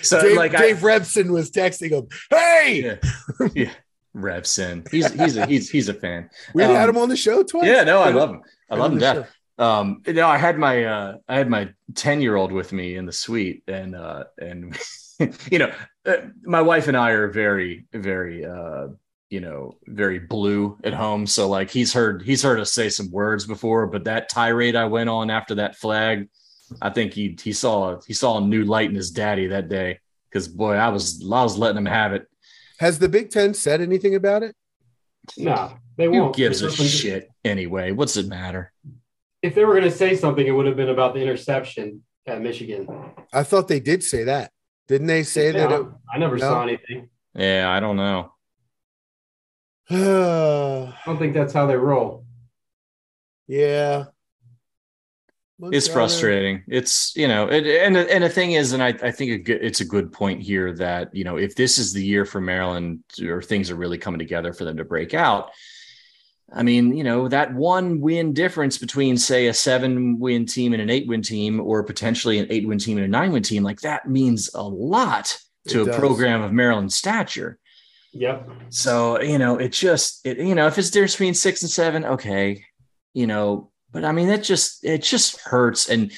So 0.00 0.22
Dave, 0.22 0.36
like 0.36 0.52
Dave 0.52 0.82
I, 0.82 0.88
Revsine 0.88 1.30
was 1.30 1.50
texting 1.50 1.90
him, 1.90 2.08
"Hey, 2.30 2.98
yeah, 3.40 3.48
yeah. 3.54 3.70
Revsine, 4.18 4.88
he's 4.90 5.12
he's 5.12 5.36
a 5.36 5.46
he's 5.46 5.70
he's 5.70 5.88
a 5.88 5.94
fan. 5.94 6.28
We 6.54 6.64
um, 6.64 6.74
had 6.74 6.88
him 6.88 6.98
on 6.98 7.08
the 7.08 7.16
show 7.16 7.42
twice. 7.42 7.66
Yeah, 7.66 7.84
no, 7.84 8.00
I 8.00 8.10
love 8.10 8.30
him. 8.30 8.42
I 8.70 8.76
love 8.76 8.92
him 8.92 8.98
death 8.98 9.28
um 9.58 10.02
you 10.06 10.12
know 10.12 10.28
i 10.28 10.38
had 10.38 10.58
my 10.58 10.84
uh 10.84 11.16
i 11.28 11.36
had 11.36 11.50
my 11.50 11.68
10 11.94 12.20
year 12.20 12.36
old 12.36 12.52
with 12.52 12.72
me 12.72 12.96
in 12.96 13.06
the 13.06 13.12
suite 13.12 13.62
and 13.66 13.94
uh 13.94 14.24
and 14.38 14.78
you 15.50 15.58
know 15.58 15.72
uh, 16.06 16.16
my 16.42 16.62
wife 16.62 16.88
and 16.88 16.96
i 16.96 17.10
are 17.10 17.28
very 17.28 17.86
very 17.92 18.44
uh 18.44 18.86
you 19.30 19.40
know 19.40 19.76
very 19.86 20.20
blue 20.20 20.78
at 20.84 20.94
home 20.94 21.26
so 21.26 21.48
like 21.48 21.70
he's 21.70 21.92
heard 21.92 22.22
he's 22.22 22.42
heard 22.42 22.60
us 22.60 22.72
say 22.72 22.88
some 22.88 23.10
words 23.10 23.46
before 23.46 23.86
but 23.86 24.04
that 24.04 24.28
tirade 24.28 24.76
i 24.76 24.84
went 24.84 25.10
on 25.10 25.28
after 25.28 25.56
that 25.56 25.76
flag 25.76 26.28
i 26.80 26.88
think 26.88 27.12
he 27.12 27.36
he 27.42 27.52
saw 27.52 28.00
he 28.06 28.14
saw 28.14 28.38
a 28.38 28.40
new 28.40 28.64
light 28.64 28.88
in 28.88 28.94
his 28.94 29.10
daddy 29.10 29.48
that 29.48 29.68
day 29.68 29.98
because 30.30 30.46
boy 30.46 30.74
i 30.74 30.88
was 30.88 31.20
i 31.24 31.42
was 31.42 31.58
letting 31.58 31.78
him 31.78 31.86
have 31.86 32.12
it 32.12 32.26
has 32.78 32.98
the 32.98 33.08
big 33.08 33.30
ten 33.30 33.54
said 33.54 33.80
anything 33.80 34.14
about 34.14 34.42
it 34.42 34.54
no 35.36 35.72
they 35.96 36.08
won't 36.08 36.34
who 36.34 36.42
gives 36.42 36.62
a 36.62 36.70
shit 36.70 37.30
anyway 37.44 37.92
what's 37.92 38.16
it 38.16 38.26
matter 38.26 38.72
if 39.42 39.54
they 39.54 39.64
were 39.64 39.74
going 39.74 39.84
to 39.84 39.96
say 39.96 40.16
something, 40.16 40.46
it 40.46 40.50
would 40.50 40.66
have 40.66 40.76
been 40.76 40.88
about 40.88 41.14
the 41.14 41.20
interception 41.20 42.02
at 42.26 42.40
Michigan. 42.40 42.88
I 43.32 43.42
thought 43.42 43.68
they 43.68 43.80
did 43.80 44.02
say 44.02 44.24
that. 44.24 44.50
Didn't 44.88 45.06
they 45.06 45.22
say 45.22 45.52
yeah, 45.52 45.66
that? 45.66 45.80
It, 45.80 45.86
I 46.12 46.18
never 46.18 46.36
no? 46.36 46.40
saw 46.40 46.62
anything. 46.62 47.08
Yeah, 47.34 47.70
I 47.70 47.80
don't 47.80 47.96
know. 47.96 48.32
I 49.90 50.94
don't 51.06 51.18
think 51.18 51.34
that's 51.34 51.52
how 51.52 51.66
they 51.66 51.76
roll. 51.76 52.24
Yeah. 53.46 54.06
It's 55.60 55.88
frustrating. 55.88 56.62
It's 56.68 57.16
you 57.16 57.28
know, 57.28 57.48
it, 57.48 57.66
and 57.66 57.96
and 57.96 58.24
the 58.24 58.28
thing 58.28 58.52
is, 58.52 58.72
and 58.72 58.82
I, 58.82 58.88
I 58.88 59.10
think 59.10 59.48
it's 59.48 59.80
a 59.80 59.84
good 59.84 60.12
point 60.12 60.40
here 60.42 60.72
that 60.74 61.14
you 61.14 61.24
know 61.24 61.36
if 61.36 61.56
this 61.56 61.78
is 61.78 61.92
the 61.92 62.04
year 62.04 62.24
for 62.24 62.40
Maryland 62.40 63.02
or 63.22 63.42
things 63.42 63.70
are 63.70 63.76
really 63.76 63.98
coming 63.98 64.18
together 64.18 64.52
for 64.52 64.64
them 64.64 64.76
to 64.76 64.84
break 64.84 65.14
out, 65.14 65.50
I 66.52 66.62
mean, 66.62 66.96
you 66.96 67.04
know, 67.04 67.28
that 67.28 67.52
one 67.52 68.00
win 68.00 68.32
difference 68.32 68.78
between, 68.78 69.18
say, 69.18 69.48
a 69.48 69.54
seven 69.54 70.18
win 70.18 70.46
team 70.46 70.72
and 70.72 70.80
an 70.80 70.90
eight 70.90 71.06
win 71.06 71.22
team, 71.22 71.60
or 71.60 71.82
potentially 71.82 72.38
an 72.38 72.46
eight 72.50 72.66
win 72.66 72.78
team 72.78 72.96
and 72.96 73.04
a 73.04 73.08
nine 73.08 73.32
win 73.32 73.42
team, 73.42 73.62
like 73.62 73.80
that 73.82 74.08
means 74.08 74.50
a 74.54 74.62
lot 74.62 75.36
to 75.68 75.80
it 75.80 75.82
a 75.82 75.86
does. 75.86 75.96
program 75.96 76.42
of 76.42 76.52
Maryland 76.52 76.92
stature. 76.92 77.58
Yep. 78.12 78.48
So, 78.70 79.20
you 79.20 79.38
know, 79.38 79.58
it 79.58 79.72
just, 79.72 80.26
it, 80.26 80.38
you 80.38 80.54
know, 80.54 80.66
if 80.66 80.78
it's 80.78 80.90
difference 80.90 81.14
between 81.14 81.34
six 81.34 81.62
and 81.62 81.70
seven, 81.70 82.04
okay, 82.04 82.64
you 83.12 83.26
know, 83.26 83.70
but 83.92 84.04
I 84.04 84.12
mean, 84.12 84.28
it 84.28 84.42
just, 84.42 84.84
it 84.84 85.02
just 85.02 85.40
hurts. 85.40 85.88
And, 85.88 86.12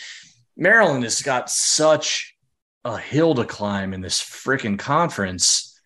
Maryland 0.61 1.05
has 1.05 1.23
got 1.23 1.51
such 1.51 2.37
a 2.85 2.99
hill 2.99 3.35
to 3.35 3.45
climb 3.45 3.95
in 3.95 4.03
this 4.03 4.21
freaking 4.21 4.79
conference. 4.79 5.81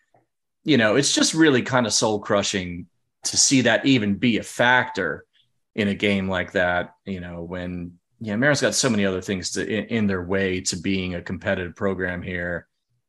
You 0.64 0.76
know, 0.76 0.96
it's 0.96 1.14
just 1.14 1.32
really 1.32 1.62
kind 1.62 1.86
of 1.86 1.92
soul 1.92 2.18
crushing 2.18 2.86
to 3.22 3.36
see 3.36 3.62
that 3.62 3.86
even 3.86 4.16
be 4.16 4.38
a 4.38 4.42
factor 4.42 5.24
in 5.76 5.88
a 5.88 5.94
game 5.94 6.28
like 6.28 6.52
that. 6.52 6.94
You 7.06 7.20
know, 7.20 7.42
when 7.42 7.98
yeah, 8.20 8.34
Maryland's 8.34 8.62
got 8.62 8.74
so 8.74 8.90
many 8.90 9.06
other 9.06 9.20
things 9.20 9.52
to 9.52 9.64
in, 9.64 9.84
in 9.86 10.06
their 10.08 10.24
way 10.24 10.60
to 10.62 10.76
being 10.76 11.14
a 11.14 11.22
competitive 11.22 11.76
program 11.76 12.20
here. 12.20 12.66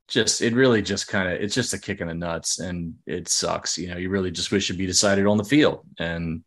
Just 0.08 0.44
it 0.44 0.54
really 0.54 0.84
just 0.84 1.08
kind 1.08 1.28
of 1.28 1.42
it's 1.42 1.56
just 1.56 1.74
a 1.74 1.80
kick 1.80 2.00
in 2.00 2.08
the 2.08 2.14
nuts, 2.14 2.60
and 2.60 2.94
it 3.08 3.28
sucks. 3.28 3.76
You 3.76 3.88
know, 3.88 3.98
you 3.98 4.12
really 4.12 4.30
just 4.30 4.52
wish 4.52 4.70
it'd 4.70 4.78
be 4.78 4.86
decided 4.86 5.26
on 5.26 5.38
the 5.38 5.44
field, 5.44 5.84
and 5.98 6.44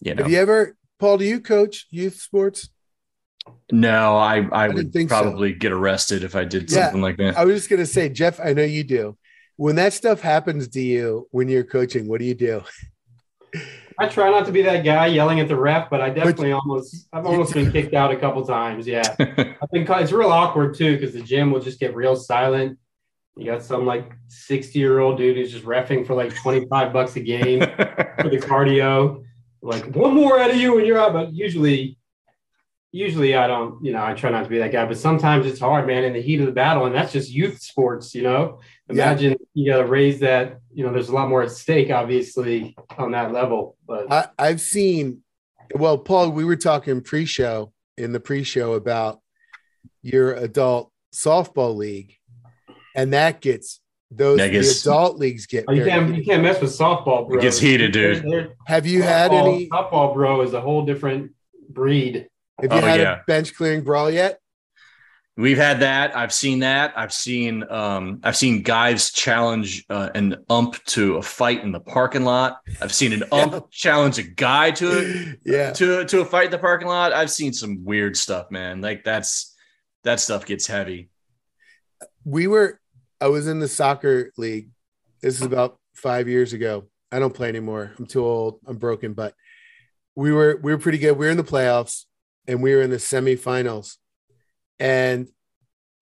you 0.00 0.12
know. 0.12 0.24
Have 0.24 0.32
you 0.32 0.38
ever, 0.40 0.76
Paul? 0.98 1.18
Do 1.18 1.24
you 1.24 1.40
coach 1.40 1.86
youth 1.90 2.20
sports? 2.20 2.68
No, 3.70 4.16
I 4.16 4.46
I, 4.52 4.68
didn't 4.68 4.74
would 4.76 4.92
think 4.92 5.10
so. 5.10 5.20
probably 5.20 5.52
get 5.52 5.72
arrested 5.72 6.24
if 6.24 6.34
I 6.34 6.44
did 6.44 6.70
Yeah, 6.70 6.84
something 6.84 7.02
like 7.02 7.16
that. 7.18 7.36
I 7.36 7.44
was 7.44 7.56
just 7.56 7.70
gonna 7.70 7.86
say, 7.86 8.08
Jeff. 8.08 8.40
I 8.40 8.52
know 8.52 8.62
you 8.62 8.84
do. 8.84 9.16
When 9.56 9.76
that 9.76 9.92
stuff 9.92 10.20
happens 10.20 10.68
to 10.68 10.80
you 10.80 11.28
when 11.30 11.48
you're 11.48 11.64
coaching, 11.64 12.08
what 12.08 12.20
do 12.20 12.26
you 12.26 12.34
do? 12.34 12.62
I 13.98 14.08
try 14.08 14.28
not 14.30 14.46
to 14.46 14.52
be 14.52 14.62
that 14.62 14.84
guy 14.84 15.06
yelling 15.06 15.38
at 15.38 15.46
the 15.46 15.56
ref, 15.56 15.88
but 15.88 16.00
I 16.00 16.10
definitely 16.10 16.52
almost 16.52 17.06
I've 17.12 17.26
almost 17.26 17.54
been 17.54 17.70
kicked 17.70 17.94
out 17.94 18.10
a 18.10 18.16
couple 18.16 18.44
times. 18.44 18.86
Yeah, 18.86 19.02
I 19.20 19.66
think 19.72 19.88
it's 19.88 20.10
real 20.10 20.30
awkward 20.30 20.74
too 20.74 20.96
because 20.96 21.14
the 21.14 21.22
gym 21.22 21.52
will 21.52 21.60
just 21.60 21.78
get 21.78 21.94
real 21.94 22.16
silent. 22.16 22.78
You 23.36 23.46
got 23.46 23.62
some 23.62 23.86
like 23.86 24.12
sixty 24.28 24.78
year 24.80 24.98
old 24.98 25.18
dude 25.18 25.36
who's 25.36 25.52
just 25.52 25.64
refing 25.64 26.06
for 26.06 26.14
like 26.14 26.34
twenty 26.34 26.66
five 26.66 26.92
bucks 26.92 27.14
a 27.16 27.20
game 27.20 27.60
for 28.18 28.28
the 28.28 28.38
cardio. 28.42 29.22
Like 29.64 29.96
one 29.96 30.14
more 30.14 30.38
out 30.38 30.50
of 30.50 30.56
you 30.56 30.76
and 30.76 30.86
you're 30.86 30.98
out. 30.98 31.14
But 31.14 31.32
usually, 31.32 31.96
usually 32.92 33.34
I 33.34 33.46
don't. 33.46 33.82
You 33.82 33.92
know, 33.92 34.04
I 34.04 34.12
try 34.12 34.30
not 34.30 34.44
to 34.44 34.50
be 34.50 34.58
that 34.58 34.72
guy. 34.72 34.84
But 34.84 34.98
sometimes 34.98 35.46
it's 35.46 35.58
hard, 35.58 35.86
man, 35.86 36.04
in 36.04 36.12
the 36.12 36.20
heat 36.20 36.40
of 36.40 36.46
the 36.46 36.52
battle, 36.52 36.84
and 36.84 36.94
that's 36.94 37.12
just 37.12 37.30
youth 37.30 37.60
sports. 37.62 38.14
You 38.14 38.22
know, 38.22 38.60
imagine 38.90 39.36
you 39.54 39.72
got 39.72 39.78
to 39.78 39.86
raise 39.86 40.20
that. 40.20 40.60
You 40.72 40.84
know, 40.84 40.92
there's 40.92 41.08
a 41.08 41.14
lot 41.14 41.30
more 41.30 41.42
at 41.42 41.50
stake, 41.50 41.90
obviously, 41.90 42.76
on 42.98 43.12
that 43.12 43.32
level. 43.32 43.76
But 43.86 44.12
I, 44.12 44.28
I've 44.38 44.60
seen. 44.60 45.22
Well, 45.74 45.96
Paul, 45.96 46.30
we 46.30 46.44
were 46.44 46.56
talking 46.56 47.00
pre-show 47.00 47.72
in 47.96 48.12
the 48.12 48.20
pre-show 48.20 48.74
about 48.74 49.20
your 50.02 50.34
adult 50.34 50.92
softball 51.14 51.74
league, 51.74 52.16
and 52.94 53.14
that 53.14 53.40
gets 53.40 53.80
those 54.16 54.38
That 54.38 54.52
gets- 54.52 54.82
the 54.82 54.90
adult 54.90 55.18
leagues 55.18 55.46
get. 55.46 55.64
Oh, 55.68 55.72
you 55.72 55.84
can't 55.84 56.14
you 56.16 56.24
can't 56.24 56.42
mess 56.42 56.60
with 56.60 56.70
softball, 56.70 57.28
bro. 57.28 57.38
It 57.38 57.42
gets 57.42 57.58
heated, 57.58 57.92
dude. 57.92 58.52
Have 58.66 58.86
you 58.86 59.02
had 59.02 59.32
any? 59.32 59.68
softball, 59.68 60.14
bro, 60.14 60.42
is 60.42 60.52
a 60.54 60.60
whole 60.60 60.84
different 60.84 61.32
breed. 61.68 62.28
Have 62.60 62.72
you 62.72 62.78
Oh, 62.78 62.80
had 62.80 63.00
yeah. 63.00 63.20
a 63.20 63.24
bench 63.26 63.54
clearing 63.54 63.82
brawl 63.82 64.10
yet? 64.10 64.38
We've 65.36 65.58
had 65.58 65.80
that. 65.80 66.16
I've 66.16 66.32
seen 66.32 66.60
that. 66.60 66.92
I've 66.96 67.12
seen 67.12 67.64
um 67.68 68.20
I've 68.22 68.36
seen 68.36 68.62
guys 68.62 69.10
challenge 69.10 69.84
uh, 69.90 70.10
an 70.14 70.36
ump 70.48 70.76
to 70.84 71.16
a 71.16 71.22
fight 71.22 71.64
in 71.64 71.72
the 71.72 71.80
parking 71.80 72.22
lot. 72.24 72.58
I've 72.80 72.94
seen 72.94 73.12
an 73.12 73.24
ump 73.32 73.68
challenge 73.72 74.18
a 74.18 74.22
guy 74.22 74.70
to 74.70 74.86
a 74.96 75.34
Yeah. 75.44 75.72
to 75.72 76.04
to 76.04 76.20
a 76.20 76.24
fight 76.24 76.44
in 76.46 76.50
the 76.52 76.58
parking 76.58 76.86
lot. 76.86 77.12
I've 77.12 77.32
seen 77.32 77.52
some 77.52 77.84
weird 77.84 78.16
stuff, 78.16 78.52
man. 78.52 78.80
Like 78.80 79.02
that's 79.02 79.56
that 80.04 80.20
stuff 80.20 80.46
gets 80.46 80.68
heavy. 80.68 81.08
we 82.24 82.46
were 82.46 82.78
i 83.20 83.28
was 83.28 83.48
in 83.48 83.60
the 83.60 83.68
soccer 83.68 84.30
league. 84.36 84.70
This 85.22 85.36
is 85.36 85.42
about 85.42 85.78
five 85.94 86.28
years 86.28 86.52
ago. 86.52 86.88
I 87.10 87.18
don't 87.18 87.34
play 87.34 87.48
anymore. 87.48 87.92
I'm 87.98 88.06
too 88.06 88.24
old. 88.24 88.60
I'm 88.66 88.76
broken 88.76 89.14
but 89.14 89.34
we 90.16 90.32
were 90.32 90.58
we 90.62 90.72
were 90.72 90.78
pretty 90.78 90.98
good. 90.98 91.16
We 91.16 91.26
were 91.26 91.30
in 91.30 91.36
the 91.36 91.44
playoffs 91.44 92.04
and 92.46 92.62
we 92.62 92.74
were 92.74 92.82
in 92.82 92.90
the 92.90 92.96
semifinals. 92.96 93.96
And 94.78 95.28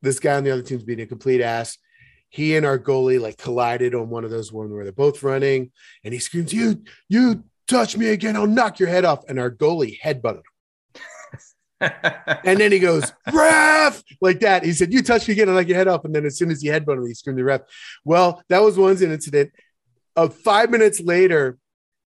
this 0.00 0.18
guy 0.18 0.36
on 0.36 0.44
the 0.44 0.50
other 0.50 0.62
team's 0.62 0.84
being 0.84 1.00
a 1.00 1.06
complete 1.06 1.40
ass. 1.40 1.78
He 2.28 2.56
and 2.56 2.64
our 2.64 2.78
goalie 2.78 3.20
like 3.20 3.36
collided 3.36 3.94
on 3.94 4.08
one 4.08 4.24
of 4.24 4.30
those 4.30 4.52
ones 4.52 4.72
where 4.72 4.84
they're 4.84 4.92
both 4.92 5.22
running 5.22 5.70
and 6.02 6.14
he 6.14 6.20
screams 6.20 6.52
you 6.52 6.82
you 7.08 7.44
touch 7.68 7.96
me 7.96 8.08
again. 8.08 8.36
I'll 8.36 8.46
knock 8.46 8.78
your 8.78 8.88
head 8.88 9.04
off. 9.04 9.24
And 9.28 9.38
our 9.38 9.50
goalie 9.50 9.98
headbutted 10.00 10.36
him 10.36 10.51
and 12.44 12.58
then 12.58 12.72
he 12.72 12.78
goes, 12.78 13.12
ref, 13.32 14.02
like 14.20 14.40
that. 14.40 14.64
He 14.64 14.72
said, 14.72 14.92
You 14.92 15.02
touch 15.02 15.26
me 15.26 15.32
again, 15.32 15.48
I'll 15.48 15.54
knock 15.54 15.68
your 15.68 15.76
head 15.76 15.88
off. 15.88 16.04
And 16.04 16.14
then 16.14 16.24
as 16.24 16.36
soon 16.36 16.50
as 16.50 16.62
he 16.62 16.68
headbutted 16.68 16.98
him, 16.98 17.06
he 17.06 17.14
screamed 17.14 17.38
the 17.38 17.44
ref. 17.44 17.62
Well, 18.04 18.42
that 18.48 18.62
was 18.62 18.78
one 18.78 18.90
incident. 19.02 19.52
Uh, 20.16 20.28
five 20.28 20.70
minutes 20.70 21.00
later, 21.00 21.58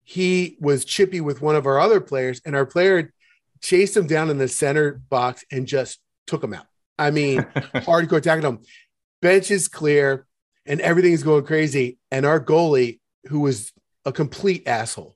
he 0.05 0.57
was 0.61 0.85
chippy 0.85 1.21
with 1.21 1.43
one 1.43 1.57
of 1.57 1.67
our 1.67 1.81
other 1.81 2.01
players, 2.01 2.41
and 2.45 2.55
our 2.55 2.67
player 2.67 3.13
chased 3.61 3.97
him 3.97 4.07
down 4.07 4.31
in 4.31 4.39
the 4.39 4.49
center 4.49 5.01
box 5.11 5.45
and 5.51 5.67
just 5.67 5.99
took 6.27 6.43
him 6.43 6.55
out. 6.55 6.67
I 6.99 7.11
mean, 7.11 7.41
hardcore 7.75 8.19
attacking 8.19 8.45
him. 8.45 8.61
Bench 9.21 9.51
is 9.51 9.69
clear, 9.69 10.27
and 10.65 10.81
everything's 10.81 11.23
going 11.23 11.45
crazy. 11.45 11.99
And 12.11 12.25
our 12.25 12.41
goalie, 12.41 13.01
who 13.27 13.41
was 13.41 13.73
a 14.05 14.13
complete 14.13 14.69
asshole, 14.69 15.16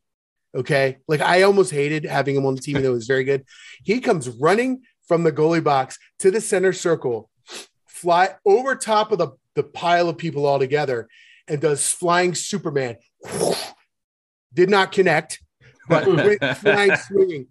okay, 0.55 0.99
like 1.09 1.21
I 1.21 1.43
almost 1.43 1.71
hated 1.71 2.05
having 2.05 2.37
him 2.37 2.47
on 2.47 2.55
the 2.55 2.61
team, 2.61 2.77
and 2.77 2.85
it 2.85 2.91
was 2.91 3.07
very 3.07 3.25
good. 3.25 3.45
He 3.83 4.01
comes 4.01 4.29
running 4.29 4.83
from 5.07 5.23
the 5.23 5.33
goalie 5.33 5.63
box 5.63 5.99
to 6.21 6.31
the 6.31 6.41
center 6.41 6.73
circle, 6.73 7.31
fly 7.89 8.35
over 8.45 8.75
top 8.75 9.13
of 9.13 9.19
the, 9.19 9.29
the 9.55 9.63
pile 9.63 10.09
of 10.09 10.19
people 10.19 10.47
all 10.47 10.59
together, 10.59 11.09
and 11.49 11.61
does 11.61 11.91
flying 11.91 12.35
Superman. 12.35 12.97
Did 14.53 14.69
not 14.69 14.91
connect, 14.91 15.41
but 15.89 16.05
flying 16.57 16.97
swinging. 16.97 17.47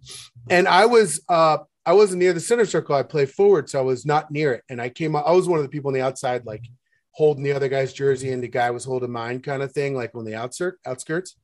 And 0.50 0.68
I 0.68 0.86
was 0.86 1.20
uh 1.28 1.58
I 1.86 1.94
wasn't 1.94 2.20
near 2.20 2.32
the 2.32 2.40
center 2.40 2.66
circle. 2.66 2.94
I 2.94 3.02
play 3.02 3.26
forward, 3.26 3.70
so 3.70 3.78
I 3.78 3.82
was 3.82 4.04
not 4.04 4.30
near 4.30 4.52
it. 4.52 4.62
And 4.68 4.80
I 4.80 4.90
came 4.90 5.16
up, 5.16 5.24
I 5.26 5.32
was 5.32 5.48
one 5.48 5.58
of 5.58 5.64
the 5.64 5.70
people 5.70 5.88
on 5.88 5.94
the 5.94 6.02
outside, 6.02 6.44
like 6.44 6.64
holding 7.12 7.42
the 7.42 7.52
other 7.52 7.68
guy's 7.68 7.92
jersey, 7.92 8.32
and 8.32 8.42
the 8.42 8.48
guy 8.48 8.70
was 8.70 8.84
holding 8.84 9.10
mine, 9.10 9.40
kind 9.40 9.62
of 9.62 9.72
thing, 9.72 9.94
like 9.94 10.14
on 10.14 10.24
the 10.24 10.34
outskirt 10.34 10.78
outskirts. 10.86 11.36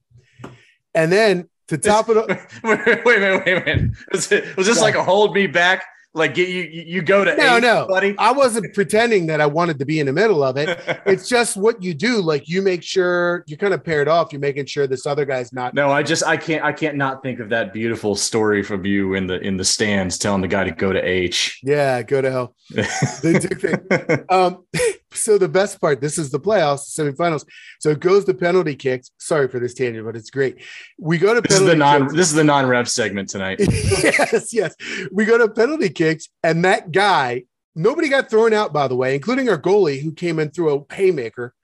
And 0.97 1.12
then 1.12 1.49
to 1.69 1.79
top 1.79 2.09
it 2.09 2.17
up, 2.17 2.29
wait, 2.65 2.87
wait, 2.87 3.05
wait, 3.05 3.45
wait, 3.45 3.67
wait. 3.67 3.91
Was, 4.12 4.33
it, 4.33 4.57
was 4.57 4.67
this 4.67 4.81
like 4.81 4.95
a 4.95 5.05
hold 5.05 5.35
me 5.35 5.47
back? 5.47 5.85
Like 6.15 6.33
get 6.33 6.49
you 6.49 6.62
you 6.62 6.83
you 6.87 7.03
go 7.03 7.26
to 7.26 7.37
no, 7.37 7.57
eight, 7.59 7.61
no, 7.61 7.87
buddy. 7.87 8.15
I 8.17 8.33
wasn't 8.33 8.73
pretending 8.73 9.26
that 9.26 9.43
I 9.43 9.45
wanted 9.45 9.79
to 9.81 9.85
be 9.85 10.00
in 10.00 10.07
the 10.07 10.15
middle 10.15 10.43
of 10.43 10.57
it. 10.57 10.81
It's 11.07 11.29
just 11.29 11.59
what 11.59 11.83
you 11.83 11.93
do. 11.93 12.23
Like 12.23 12.49
you 12.49 12.62
make 12.62 12.83
sure 12.83 13.45
you're 13.47 13.59
kind 13.59 13.75
of 13.75 13.85
paired 13.85 14.09
off. 14.09 14.33
You're 14.33 14.41
making 14.41 14.65
sure 14.65 14.87
this 14.87 15.05
other 15.05 15.26
guy's 15.26 15.53
not. 15.53 15.75
No, 15.75 15.91
I 15.91 16.03
just 16.03 16.25
I 16.25 16.38
can't 16.38 16.65
I 16.65 16.73
can't 16.73 16.97
not 16.97 17.23
think 17.23 17.38
of 17.38 17.50
that 17.50 17.75
beautiful 17.75 18.15
story 18.15 18.62
from 18.62 18.87
you 18.87 19.12
in 19.12 19.26
the 19.26 19.38
in 19.41 19.59
the 19.59 19.65
stands 19.65 20.17
telling 20.17 20.41
the 20.41 20.49
guy 20.49 20.65
to 20.65 20.71
go 20.71 20.91
to 20.91 21.00
H. 21.00 21.61
Yeah, 21.62 22.03
go 22.03 22.23
to 22.23 22.31
hell. 22.31 22.55
The 22.71 23.38
dick 23.38 23.61
thing. 23.61 24.25
Um, 24.31 24.65
so 25.13 25.39
the 25.39 25.49
best 25.49 25.81
part, 25.81 26.01
this 26.01 26.19
is 26.19 26.31
the 26.31 26.41
playoffs, 26.41 26.95
the 26.95 27.03
semifinals. 27.03 27.45
So 27.81 27.91
it 27.91 28.01
goes 28.01 28.25
to 28.25 28.35
penalty 28.35 28.75
kicks. 28.75 29.11
Sorry 29.19 29.49
for 29.49 29.61
this 29.61 29.75
tangent, 29.75 30.05
but 30.05 30.17
it's 30.17 30.31
great. 30.31 30.63
We 30.99 31.19
go 31.19 31.35
to 31.35 31.41
This 31.41 31.53
is 31.53 31.59
penalty 31.61 31.73
the 31.73 31.79
non 31.79 32.03
kicks. 32.03 32.15
this 32.15 32.29
is 32.29 32.35
the 32.35 32.45
non 32.45 32.67
rev 32.67 32.89
segment 32.89 33.29
tonight. 33.29 33.59
yes, 33.61 34.53
yes. 34.53 34.75
We 35.13 35.25
go 35.25 35.39
to 35.39 35.49
penalty 35.49 35.91
kicks, 35.91 36.29
and 36.43 36.65
that 36.65 36.93
guy, 36.93 37.45
nobody 37.75 38.09
got 38.09 38.31
thrown 38.31 38.53
out, 38.53 38.73
by 38.73 38.89
the 38.89 38.97
way, 38.97 39.15
including 39.15 39.49
our 39.49 39.61
goalie 39.61 40.03
who 40.03 40.13
came 40.13 40.39
in 40.39 40.51
through 40.51 40.75
a 40.75 40.95
haymaker. 40.95 41.55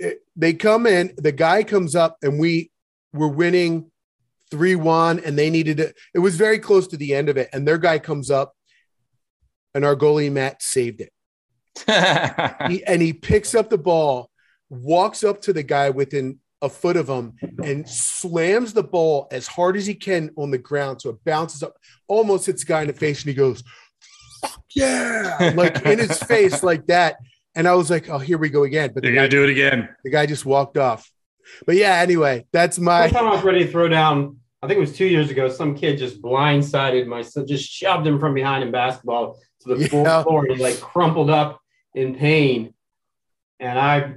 Eh, 0.00 0.12
they 0.36 0.52
come 0.54 0.86
in, 0.86 1.14
the 1.16 1.32
guy 1.32 1.64
comes 1.64 1.94
up, 1.94 2.18
and 2.22 2.38
we 2.38 2.70
were 3.12 3.28
winning 3.28 3.90
3 4.50 4.76
1, 4.76 5.20
and 5.20 5.38
they 5.38 5.50
needed 5.50 5.80
it. 5.80 5.96
It 6.14 6.18
was 6.18 6.36
very 6.36 6.58
close 6.58 6.86
to 6.88 6.96
the 6.96 7.14
end 7.14 7.28
of 7.28 7.36
it, 7.36 7.48
and 7.52 7.66
their 7.66 7.78
guy 7.78 7.98
comes 7.98 8.30
up, 8.30 8.54
and 9.74 9.84
our 9.84 9.96
goalie, 9.96 10.30
Matt, 10.30 10.62
saved 10.62 11.00
it. 11.00 11.10
He, 12.68 12.84
and 12.84 13.00
he 13.02 13.12
picks 13.12 13.54
up 13.54 13.70
the 13.70 13.78
ball, 13.78 14.30
walks 14.70 15.24
up 15.24 15.40
to 15.42 15.52
the 15.52 15.62
guy 15.62 15.90
within 15.90 16.38
a 16.60 16.68
foot 16.68 16.96
of 16.96 17.08
him, 17.08 17.34
and 17.64 17.88
slams 17.88 18.72
the 18.72 18.82
ball 18.84 19.26
as 19.32 19.46
hard 19.46 19.76
as 19.76 19.86
he 19.86 19.94
can 19.94 20.30
on 20.36 20.50
the 20.50 20.58
ground. 20.58 21.02
So 21.02 21.10
it 21.10 21.24
bounces 21.24 21.62
up, 21.62 21.74
almost 22.08 22.46
hits 22.46 22.62
the 22.64 22.68
guy 22.68 22.82
in 22.82 22.86
the 22.88 22.92
face, 22.92 23.22
and 23.22 23.28
he 23.28 23.34
goes, 23.34 23.62
Fuck 24.40 24.62
yeah, 24.74 25.52
like 25.54 25.84
in 25.86 25.98
his 25.98 26.18
face, 26.22 26.62
like 26.62 26.86
that. 26.86 27.16
And 27.54 27.68
I 27.68 27.74
was 27.74 27.90
like, 27.90 28.08
oh, 28.08 28.18
here 28.18 28.38
we 28.38 28.48
go 28.48 28.62
again. 28.64 28.90
But 28.94 29.02
the 29.02 29.08
You're 29.10 29.16
guy, 29.16 29.20
gonna 29.22 29.28
do 29.30 29.44
it 29.44 29.50
again. 29.50 29.88
the 30.04 30.10
guy 30.10 30.26
just 30.26 30.44
walked 30.46 30.78
off. 30.78 31.10
But 31.66 31.76
yeah, 31.76 31.96
anyway, 31.96 32.46
that's 32.52 32.78
my. 32.78 33.02
One 33.02 33.10
time 33.10 33.26
I 33.26 33.30
was 33.34 33.44
ready 33.44 33.64
to 33.64 33.70
throw 33.70 33.88
down. 33.88 34.38
I 34.62 34.66
think 34.68 34.78
it 34.78 34.80
was 34.80 34.96
two 34.96 35.06
years 35.06 35.30
ago. 35.30 35.48
Some 35.48 35.74
kid 35.76 35.98
just 35.98 36.22
blindsided 36.22 37.06
my 37.06 37.22
son, 37.22 37.46
just 37.46 37.68
shoved 37.70 38.06
him 38.06 38.18
from 38.18 38.32
behind 38.34 38.64
in 38.64 38.70
basketball 38.72 39.38
to 39.62 39.74
the 39.74 39.88
floor- 39.88 40.04
Yeah. 40.06 40.22
floor. 40.22 40.44
And 40.46 40.56
he 40.56 40.62
like 40.62 40.80
crumpled 40.80 41.30
up 41.30 41.60
in 41.94 42.14
pain. 42.14 42.74
And 43.60 43.78
I, 43.78 44.14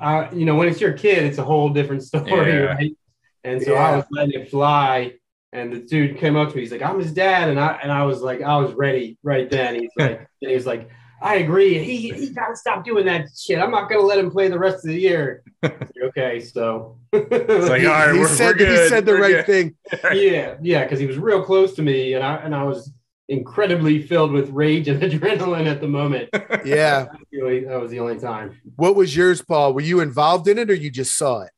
I, 0.00 0.30
you 0.32 0.44
know, 0.44 0.54
when 0.54 0.68
it's 0.68 0.80
your 0.80 0.92
kid, 0.92 1.24
it's 1.24 1.38
a 1.38 1.44
whole 1.44 1.70
different 1.70 2.02
story, 2.10 2.52
Yeah. 2.52 2.58
right? 2.74 2.96
And 3.44 3.62
so 3.62 3.74
I 3.74 3.96
was 3.96 4.04
letting 4.10 4.40
it 4.40 4.50
fly. 4.50 5.14
And 5.52 5.72
the 5.72 5.78
dude 5.78 6.18
came 6.18 6.36
up 6.36 6.50
to 6.50 6.56
me. 6.56 6.62
He's 6.62 6.72
like, 6.72 6.82
"I'm 6.82 6.98
his 6.98 7.12
dad," 7.12 7.48
and 7.48 7.58
I 7.58 7.78
and 7.82 7.90
I 7.90 8.02
was 8.02 8.20
like, 8.20 8.42
I 8.42 8.56
was 8.58 8.74
ready 8.74 9.16
right 9.22 9.48
then. 9.48 9.76
He's 9.76 9.90
like, 9.96 10.18
and 10.42 10.50
he 10.50 10.54
was 10.54 10.66
like, 10.66 10.90
"I 11.22 11.36
agree. 11.36 11.78
He 11.82 12.10
he 12.12 12.30
got 12.30 12.48
to 12.48 12.56
stop 12.56 12.84
doing 12.84 13.06
that 13.06 13.28
shit. 13.34 13.58
I'm 13.60 13.70
not 13.70 13.88
gonna 13.88 14.02
let 14.02 14.18
him 14.18 14.30
play 14.30 14.48
the 14.48 14.58
rest 14.58 14.84
of 14.84 14.90
the 14.90 15.00
year." 15.00 15.44
okay, 16.02 16.40
so 16.40 16.98
It's 17.12 17.68
like, 17.70 17.80
he, 17.82 17.86
all 17.86 17.92
right, 17.94 18.12
he 18.12 18.18
we're, 18.20 18.26
said 18.28 18.48
we're 18.48 18.54
good. 18.54 18.82
he 18.82 18.88
said 18.88 19.06
the 19.06 19.12
We're 19.12 19.20
right 19.22 19.46
good. 19.46 19.46
thing. 19.46 19.76
yeah, 20.12 20.56
yeah, 20.60 20.82
because 20.82 20.98
he 20.98 21.06
was 21.06 21.16
real 21.16 21.42
close 21.42 21.74
to 21.74 21.82
me, 21.82 22.14
and 22.14 22.24
I 22.24 22.34
and 22.36 22.54
I 22.54 22.64
was 22.64 22.92
incredibly 23.28 24.02
filled 24.02 24.32
with 24.32 24.50
rage 24.50 24.88
and 24.88 25.00
adrenaline 25.02 25.66
at 25.66 25.80
the 25.80 25.88
moment. 25.88 26.28
Yeah. 26.64 27.04
That 27.04 27.12
was 27.12 27.26
the 27.30 27.40
only- 27.42 27.64
that 27.64 27.80
was 27.80 27.90
the 27.90 28.00
only 28.00 28.18
time. 28.18 28.60
What 28.76 28.96
was 28.96 29.14
yours, 29.16 29.40
Paul? 29.42 29.72
Were 29.74 29.80
you 29.80 30.00
involved 30.00 30.48
in 30.48 30.58
it 30.58 30.68
or 30.70 30.74
you 30.74 30.90
just 30.90 31.16
saw 31.16 31.42
it? 31.42 31.50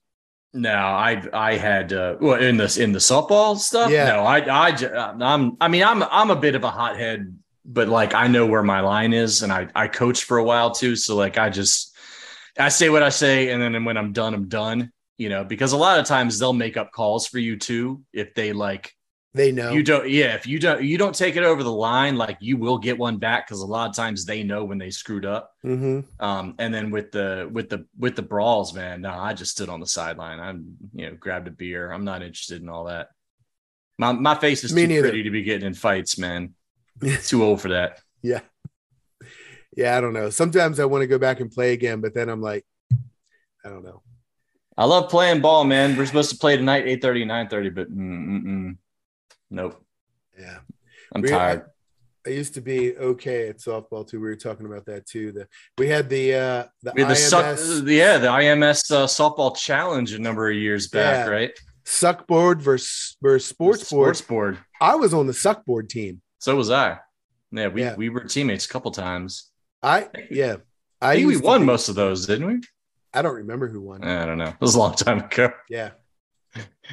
No, 0.53 0.73
I 0.75 1.23
I 1.33 1.57
had 1.57 1.93
uh, 1.93 2.17
well 2.21 2.41
in 2.41 2.57
this 2.57 2.77
in 2.79 2.93
the 2.93 2.99
softball 2.99 3.57
stuff. 3.59 3.91
Yeah. 3.91 4.07
No, 4.13 4.21
I 4.21 4.67
I 4.69 4.73
ju- 4.73 4.93
I'm 4.95 5.57
I 5.61 5.69
mean 5.69 5.85
I'm 5.85 6.03
I'm 6.03 6.31
a 6.31 6.37
bit 6.37 6.55
of 6.55 6.65
a 6.65 6.71
hothead, 6.71 7.37
but 7.65 7.89
like 7.89 8.15
I 8.15 8.27
know 8.29 8.47
where 8.47 8.63
my 8.63 8.81
line 8.81 9.13
is, 9.13 9.43
and 9.43 9.53
I 9.53 9.69
I 9.75 9.89
coached 9.89 10.25
for 10.25 10.39
a 10.39 10.45
while 10.45 10.71
too. 10.71 10.97
So 10.97 11.17
like 11.17 11.37
I 11.39 11.49
just 11.51 11.95
I 12.59 12.71
say 12.71 12.89
what 12.89 13.03
I 13.03 13.11
say, 13.11 13.51
and 13.51 13.63
then 13.63 13.85
when 13.85 13.97
I'm 13.97 14.13
done, 14.13 14.35
I'm 14.35 14.49
done. 14.49 14.91
You 15.19 15.29
know, 15.29 15.45
because 15.45 15.73
a 15.73 15.77
lot 15.77 15.99
of 16.01 16.07
times 16.07 16.39
they'll 16.39 16.53
make 16.53 16.77
up 16.77 16.93
calls 16.93 17.27
for 17.27 17.39
you 17.39 17.57
too 17.59 18.03
if 18.13 18.35
they 18.35 18.53
like 18.53 18.95
They 19.38 19.52
know. 19.52 19.71
you 19.71 19.85
don't. 19.85 20.11
Yeah, 20.11 20.35
if 20.35 20.49
you 20.49 20.59
don't 20.59 20.83
you 20.83 20.99
don't 20.99 21.14
take 21.14 21.37
it 21.37 21.45
over 21.45 21.62
the 21.62 21.73
line, 21.73 22.16
like 22.16 22.38
you 22.40 22.57
will 22.57 22.76
get 22.76 22.99
one 22.99 23.18
back 23.18 23.47
because 23.47 23.61
a 23.61 23.66
lot 23.66 23.88
of 23.88 23.95
times 23.95 24.25
they 24.25 24.42
know 24.42 24.64
when 24.64 24.78
they 24.78 24.90
screwed 24.90 25.25
up. 25.25 25.52
Mhm. 25.64 26.04
Um, 26.18 26.57
and 26.59 26.75
then 26.75 26.90
with 26.90 27.12
the 27.12 27.49
with 27.52 27.68
the 27.71 27.87
with 27.97 28.16
the 28.16 28.23
brawls, 28.23 28.75
man, 28.75 29.00
no, 29.02 29.11
I 29.11 29.35
just 29.35 29.52
stood 29.52 29.68
on 29.68 29.78
the 29.78 29.87
sideline. 29.87 30.40
I'm 30.40 30.76
you 30.92 31.07
know 31.07 31.14
grabbed 31.14 31.47
a 31.47 31.52
beer. 31.52 31.92
I'm 31.92 32.04
not 32.04 32.23
interested 32.23 32.61
in 32.61 32.68
all 32.68 32.87
that. 32.87 33.11
My 33.97 34.11
my 34.11 34.35
face 34.35 34.64
is 34.64 34.75
Me 34.75 34.83
too 34.83 34.88
neither. 34.88 35.09
pretty 35.09 35.23
to 35.23 35.30
be 35.30 35.45
getting 35.45 35.68
in 35.68 35.75
fights, 35.75 36.18
man. 36.18 36.54
too 37.23 37.45
old 37.45 37.61
for 37.61 37.68
that. 37.68 38.00
Yeah. 38.23 38.40
Yeah, 39.76 39.97
I 39.97 40.00
don't 40.00 40.14
know. 40.14 40.30
Sometimes 40.30 40.80
I 40.80 40.87
want 40.87 41.02
to 41.02 41.07
go 41.07 41.18
back 41.18 41.38
and 41.38 41.49
play 41.49 41.73
again, 41.73 42.00
but 42.00 42.12
then 42.12 42.28
I'm 42.28 42.42
like, 42.42 42.66
I 43.64 43.68
don't 43.68 43.85
know. 43.85 44.02
I 44.76 44.85
love 44.87 45.11
playing 45.11 45.40
ball, 45.40 45.62
man. 45.62 45.97
We're 45.97 46.07
supposed 46.07 46.30
to 46.30 46.37
play 46.37 46.57
tonight, 46.57 46.87
8 46.87 47.02
9 47.26 47.49
but 47.49 47.57
mm, 47.57 47.97
mm, 47.97 48.42
mm. 48.45 48.76
Nope. 49.50 49.83
Yeah. 50.38 50.59
I'm 51.14 51.23
We- 51.23 51.28
tired. 51.28 51.64
I 52.26 52.31
used 52.31 52.52
to 52.55 52.61
be 52.61 52.95
okay 52.97 53.49
at 53.49 53.59
softball 53.59 54.07
too. 54.07 54.21
We 54.21 54.28
were 54.28 54.37
talking 54.37 54.67
about 54.67 54.85
that 54.87 55.07
too. 55.07 55.33
The 55.33 55.49
we 55.78 55.88
had 55.88 56.11
the 56.11 56.35
uh 56.35 56.64
the, 56.83 56.93
had 56.99 57.09
the 57.11 57.17
suck, 57.17 57.45
IMS 57.57 57.88
yeah, 57.90 58.19
the 58.19 58.26
IMS 58.26 58.90
uh, 58.90 59.07
softball 59.07 59.57
challenge 59.57 60.12
a 60.12 60.19
number 60.19 60.50
of 60.50 60.57
years 60.57 60.88
back, 60.88 61.26
Yeah. 61.26 61.31
right? 61.33 61.50
suck 61.87 62.26
board 62.26 62.61
versus 62.61 63.17
versus 63.23 63.49
sports 63.49 63.88
board. 63.90 64.14
Sports 64.17 64.21
board. 64.28 64.59
I 64.78 64.97
was 64.97 65.14
on 65.14 65.26
the 65.26 65.33
suck 65.33 65.64
board 65.64 65.88
team. 65.88 66.21
So 66.38 66.55
was 66.55 66.71
I. 66.71 66.99
Yeah, 67.50 67.69
we 67.69 67.83
Yeah. 67.83 67.95
we 67.97 68.11
were 68.11 68.25
teammates 68.25 68.67
a 68.67 68.69
couple 68.69 68.90
times. 68.90 69.50
I 69.83 70.09
yeah. 70.31 70.57
I 71.00 71.14
think 71.14 71.28
we 71.28 71.37
won 71.38 71.64
most 71.64 71.88
of 71.88 71.95
those, 71.95 72.26
didn't 72.26 72.47
we? 72.47 72.61
I 73.14 73.23
don't 73.23 73.37
remember 73.37 73.69
who 73.69 73.81
won. 73.81 74.05
I 74.05 74.26
don't 74.26 74.37
know. 74.37 74.49
It 74.49 74.61
was 74.61 74.75
a 74.75 74.78
long 74.78 74.95
time 74.97 75.21
ago. 75.21 75.50
Yeah. 75.71 75.90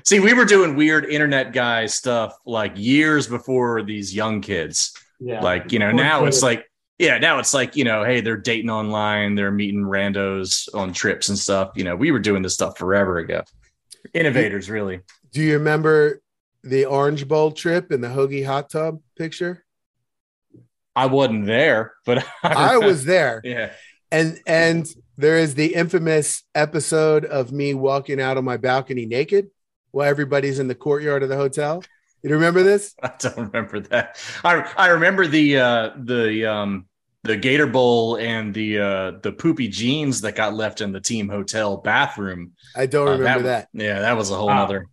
See, 0.03 0.19
we 0.19 0.33
were 0.33 0.45
doing 0.45 0.75
weird 0.75 1.05
internet 1.05 1.53
guy 1.53 1.85
stuff 1.85 2.37
like 2.45 2.73
years 2.75 3.27
before 3.27 3.83
these 3.83 4.13
young 4.13 4.41
kids. 4.41 4.93
Yeah. 5.19 5.41
Like, 5.41 5.71
you 5.71 5.79
know, 5.79 5.91
Before 5.91 6.03
now 6.03 6.25
it's 6.25 6.43
like, 6.43 6.69
yeah, 6.97 7.17
now 7.17 7.39
it's 7.39 7.53
like, 7.53 7.75
you 7.75 7.83
know, 7.83 8.03
hey, 8.03 8.21
they're 8.21 8.37
dating 8.37 8.69
online, 8.69 9.35
they're 9.35 9.51
meeting 9.51 9.81
randos 9.81 10.73
on 10.73 10.93
trips 10.93 11.29
and 11.29 11.37
stuff. 11.37 11.71
You 11.75 11.83
know, 11.83 11.95
we 11.95 12.11
were 12.11 12.19
doing 12.19 12.41
this 12.41 12.53
stuff 12.53 12.77
forever 12.77 13.17
ago. 13.17 13.43
Innovators, 14.13 14.69
really. 14.69 15.01
Do 15.31 15.41
you 15.41 15.53
remember 15.53 16.21
the 16.63 16.85
Orange 16.85 17.27
Bowl 17.27 17.51
trip 17.51 17.91
and 17.91 18.03
the 18.03 18.07
hoagie 18.07 18.45
hot 18.45 18.69
tub 18.69 18.99
picture? 19.17 19.65
I 20.95 21.07
wasn't 21.07 21.45
there, 21.45 21.93
but 22.05 22.25
I 22.43 22.77
was 22.77 23.05
there. 23.05 23.41
Yeah. 23.43 23.71
And 24.11 24.39
and 24.47 24.87
there 25.17 25.37
is 25.37 25.55
the 25.55 25.75
infamous 25.75 26.43
episode 26.53 27.25
of 27.25 27.51
me 27.51 27.73
walking 27.73 28.21
out 28.21 28.37
on 28.37 28.45
my 28.45 28.57
balcony 28.57 29.05
naked 29.05 29.49
while 29.95 30.09
everybody's 30.09 30.59
in 30.59 30.67
the 30.67 30.75
courtyard 30.75 31.23
of 31.23 31.29
the 31.29 31.37
hotel. 31.37 31.81
You 32.22 32.31
remember 32.31 32.63
this? 32.63 32.93
I 33.03 33.11
don't 33.17 33.37
remember 33.37 33.79
that. 33.91 34.17
I 34.43 34.70
I 34.77 34.87
remember 34.89 35.25
the 35.27 35.57
uh 35.59 35.89
the 35.98 36.46
um 36.46 36.85
the 37.24 37.37
Gator 37.37 37.65
Bowl 37.67 38.17
and 38.17 38.53
the 38.53 38.79
uh 38.79 39.11
the 39.24 39.31
poopy 39.31 39.70
jeans 39.70 40.22
that 40.22 40.35
got 40.35 40.53
left 40.53 40.81
in 40.81 40.91
the 40.91 41.00
team 41.00 41.29
hotel 41.29 41.77
bathroom. 41.77 42.51
I 42.75 42.87
don't 42.87 43.07
Uh, 43.07 43.11
remember 43.11 43.43
was- 43.43 43.46
that. 43.51 43.70
Yeah, 43.74 44.00
that 44.01 44.17
was 44.17 44.31
a 44.31 44.35
whole 44.35 44.48
Wow. 44.48 44.63
nother. 44.65 44.87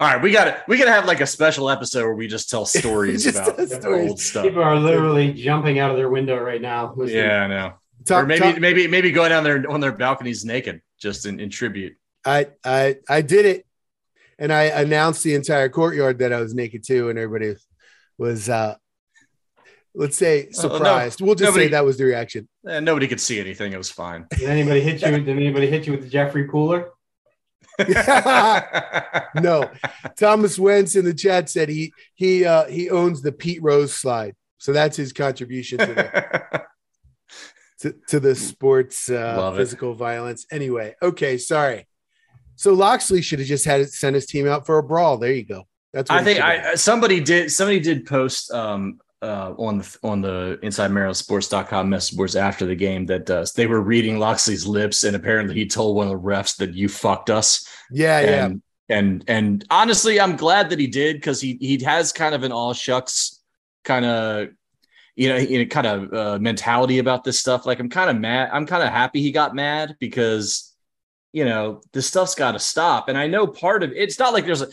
All 0.00 0.08
right, 0.08 0.20
we 0.22 0.30
got 0.32 0.44
to 0.44 0.62
we 0.66 0.76
got 0.76 0.86
to 0.86 0.92
have 0.92 1.06
like 1.06 1.20
a 1.20 1.26
special 1.26 1.70
episode 1.70 2.02
where 2.04 2.14
we 2.14 2.26
just 2.26 2.50
tell 2.50 2.64
stories 2.80 3.22
Just 3.24 3.36
about 3.38 3.56
tell 3.56 3.66
stories. 3.68 4.10
old 4.10 4.20
stuff. 4.20 4.44
People 4.44 4.62
are 4.62 4.76
literally 4.76 5.32
jumping 5.34 5.78
out 5.78 5.90
of 5.92 5.96
their 5.96 6.08
window 6.08 6.36
right 6.38 6.60
now. 6.62 6.92
listening. 6.96 7.24
Yeah, 7.24 7.42
I 7.44 7.46
know. 7.48 7.72
Talk- 8.06 8.24
or 8.24 8.26
maybe 8.26 8.40
talk- 8.40 8.58
maybe 8.60 8.86
maybe 8.88 9.10
going 9.12 9.30
down 9.30 9.44
there 9.44 9.62
on 9.70 9.80
their 9.80 9.92
balconies 9.92 10.44
naked, 10.44 10.80
just 11.00 11.26
in, 11.26 11.38
in 11.38 11.48
tribute. 11.50 11.94
I 12.24 12.48
I 12.64 12.96
I 13.08 13.20
did 13.22 13.44
it, 13.46 13.66
and 14.38 14.52
I 14.52 14.64
announced 14.64 15.22
the 15.24 15.34
entire 15.34 15.68
courtyard 15.68 16.18
that 16.20 16.32
I 16.32 16.40
was 16.40 16.54
naked 16.54 16.84
too, 16.86 17.08
and 17.10 17.18
everybody 17.18 17.56
was 18.18 18.48
uh 18.48 18.74
let's 19.94 20.16
say 20.16 20.48
Oh, 20.58 20.68
no, 20.68 20.74
surprised. 20.74 21.20
we'll 21.20 21.34
just 21.34 21.48
nobody- 21.50 21.66
say 21.66 21.70
that 21.72 21.84
was 21.84 21.98
the 21.98 22.04
reaction. 22.04 22.48
Eh, 22.68 22.80
nobody 22.80 23.08
could 23.08 23.20
see 23.20 23.40
anything. 23.40 23.72
It 23.72 23.78
was 23.78 23.90
fine. 23.90 24.26
Did 24.30 24.48
anybody 24.48 24.80
hit 24.80 25.02
you? 25.02 25.10
Did 25.24 25.28
anybody 25.28 25.66
hit 25.68 25.86
you 25.86 25.92
with 25.92 26.02
the 26.02 26.08
Jeffrey 26.08 26.46
Cooler? 26.48 26.90
no, 29.34 29.70
Thomas 30.18 30.58
Wentz 30.58 30.96
in 30.96 31.04
the 31.04 31.14
chat 31.14 31.48
said 31.48 31.68
he 31.68 31.92
he 32.14 32.44
uh 32.44 32.66
he 32.66 32.90
owns 32.90 33.22
the 33.22 33.32
Pete 33.32 33.62
Rose 33.62 33.92
slide, 33.94 34.34
so 34.58 34.72
that's 34.72 34.96
his 34.96 35.12
contribution 35.12 35.78
to 35.78 35.86
the 35.86 36.62
to, 37.80 37.94
to 38.08 38.20
the 38.20 38.34
sports 38.34 39.08
uh, 39.10 39.52
physical 39.56 39.94
violence. 39.94 40.46
Anyway, 40.50 40.94
okay, 41.02 41.38
sorry. 41.38 41.86
So 42.58 42.74
Locksley 42.74 43.22
should 43.22 43.38
have 43.38 43.46
just 43.46 43.64
had 43.64 43.80
it 43.80 43.92
send 43.92 44.16
his 44.16 44.26
team 44.26 44.48
out 44.48 44.66
for 44.66 44.78
a 44.78 44.82
brawl. 44.82 45.16
There 45.16 45.32
you 45.32 45.44
go. 45.44 45.68
That's 45.92 46.10
what 46.10 46.20
I 46.20 46.24
think 46.24 46.40
I 46.40 46.74
somebody 46.74 47.20
did 47.20 47.52
somebody 47.52 47.78
did 47.78 48.04
post 48.04 48.50
um 48.50 48.98
uh 49.22 49.54
on 49.56 49.78
the 49.78 49.98
on 50.02 50.20
the 50.20 50.58
inside 50.62 50.90
sports.com 51.14 51.88
message 51.88 52.16
boards 52.16 52.34
after 52.34 52.66
the 52.66 52.74
game 52.74 53.06
that 53.06 53.30
uh, 53.30 53.46
they 53.54 53.68
were 53.68 53.80
reading 53.80 54.18
Locksley's 54.18 54.66
lips 54.66 55.04
and 55.04 55.14
apparently 55.14 55.54
he 55.54 55.66
told 55.66 55.94
one 55.94 56.08
of 56.08 56.12
the 56.12 56.18
refs 56.28 56.56
that 56.56 56.74
you 56.74 56.88
fucked 56.88 57.30
us. 57.30 57.64
Yeah, 57.92 58.20
yeah. 58.20 58.44
and, 58.46 58.62
and 58.88 59.24
and 59.28 59.64
honestly, 59.70 60.20
I'm 60.20 60.34
glad 60.34 60.70
that 60.70 60.80
he 60.80 60.88
did 60.88 61.16
because 61.16 61.40
he 61.40 61.58
he 61.60 61.80
has 61.84 62.12
kind 62.12 62.34
of 62.34 62.42
an 62.42 62.50
all 62.50 62.74
shucks 62.74 63.40
kind 63.84 64.04
of 64.04 64.48
you 65.14 65.28
know, 65.28 65.36
you 65.36 65.58
know 65.60 65.66
kind 65.66 65.86
of 65.86 66.12
uh, 66.12 66.38
mentality 66.40 66.98
about 66.98 67.22
this 67.22 67.38
stuff. 67.38 67.66
Like 67.66 67.78
I'm 67.78 67.88
kind 67.88 68.10
of 68.10 68.16
mad. 68.16 68.50
I'm 68.52 68.66
kind 68.66 68.82
of 68.82 68.88
happy 68.88 69.22
he 69.22 69.30
got 69.30 69.54
mad 69.54 69.94
because 70.00 70.67
you 71.38 71.44
know 71.44 71.80
this 71.92 72.06
stuff's 72.06 72.34
got 72.34 72.52
to 72.52 72.58
stop. 72.58 73.08
And 73.08 73.16
I 73.16 73.26
know 73.28 73.46
part 73.46 73.82
of 73.84 73.92
it's 73.92 74.18
not 74.18 74.32
like 74.34 74.44
there's 74.44 74.62
a. 74.62 74.68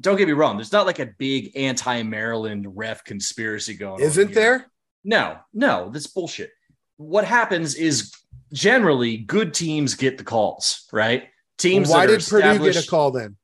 Don't 0.00 0.16
get 0.16 0.28
me 0.28 0.34
wrong. 0.34 0.56
There's 0.56 0.70
not 0.70 0.86
like 0.86 1.00
a 1.00 1.06
big 1.18 1.56
anti-Maryland 1.56 2.66
ref 2.76 3.02
conspiracy 3.04 3.74
going 3.74 3.94
on. 3.94 4.00
Isn't 4.02 4.28
here. 4.28 4.34
there? 4.34 4.66
No, 5.02 5.38
no, 5.52 5.90
that's 5.90 6.06
bullshit. 6.06 6.50
What 6.98 7.24
happens 7.24 7.74
is 7.74 8.12
generally 8.52 9.16
good 9.16 9.52
teams 9.54 9.94
get 9.94 10.18
the 10.18 10.24
calls, 10.24 10.86
right? 10.92 11.24
Teams. 11.58 11.88
Why 11.88 12.06
that 12.06 12.18
did 12.20 12.28
Purdue 12.28 12.42
get 12.42 12.50
a 12.50 12.54
established- 12.68 12.90
call 12.90 13.10
then? 13.10 13.36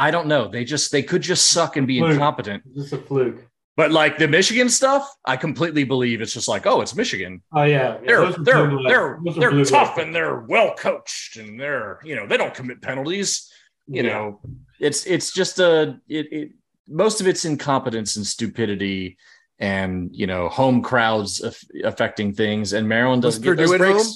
I 0.00 0.12
don't 0.12 0.28
know. 0.28 0.46
They 0.48 0.64
just 0.64 0.92
they 0.92 1.02
could 1.02 1.22
just 1.22 1.50
suck 1.50 1.76
and 1.76 1.86
be 1.86 1.98
Fluke. 1.98 2.12
incompetent. 2.12 2.62
Just 2.74 2.92
a 2.92 2.98
fluke. 2.98 3.44
But 3.78 3.92
like 3.92 4.18
the 4.18 4.26
Michigan 4.26 4.68
stuff, 4.68 5.08
I 5.24 5.36
completely 5.36 5.84
believe 5.84 6.20
it's 6.20 6.32
just 6.34 6.48
like, 6.48 6.66
oh, 6.66 6.80
it's 6.80 6.96
Michigan. 6.96 7.42
Oh 7.54 7.62
yeah, 7.62 7.94
yeah 7.94 7.98
They're 8.06 8.20
those 8.26 8.38
are 8.38 8.42
they're 8.44 8.66
blue 8.68 8.82
they're 8.88 9.14
bloods. 9.18 9.24
Those 9.24 9.36
are 9.36 9.40
they're 9.40 9.50
blue 9.52 9.64
tough 9.64 9.94
bloods. 9.94 10.06
and 10.06 10.14
they're 10.16 10.40
well 10.48 10.74
coached 10.74 11.36
and 11.36 11.60
they're 11.60 12.00
you 12.04 12.16
know 12.16 12.26
they 12.26 12.36
don't 12.36 12.52
commit 12.52 12.82
penalties. 12.82 13.48
You 13.86 14.02
Yeah. 14.02 14.08
know, 14.12 14.40
it's 14.80 15.06
it's 15.06 15.32
just 15.32 15.60
a 15.60 16.00
it, 16.08 16.26
it 16.32 16.48
most 16.88 17.20
of 17.20 17.28
it's 17.28 17.44
incompetence 17.44 18.16
and 18.16 18.26
stupidity 18.26 19.16
and 19.60 20.10
you 20.12 20.26
know 20.26 20.48
home 20.48 20.82
crowds 20.82 21.40
aff- 21.44 21.64
affecting 21.84 22.34
things. 22.34 22.72
And 22.72 22.88
Maryland 22.88 23.22
doesn't 23.22 23.42
get 23.42 23.50
Purdue 23.50 23.66
those 23.68 23.78
breaks. 23.78 24.02
home? 24.02 24.12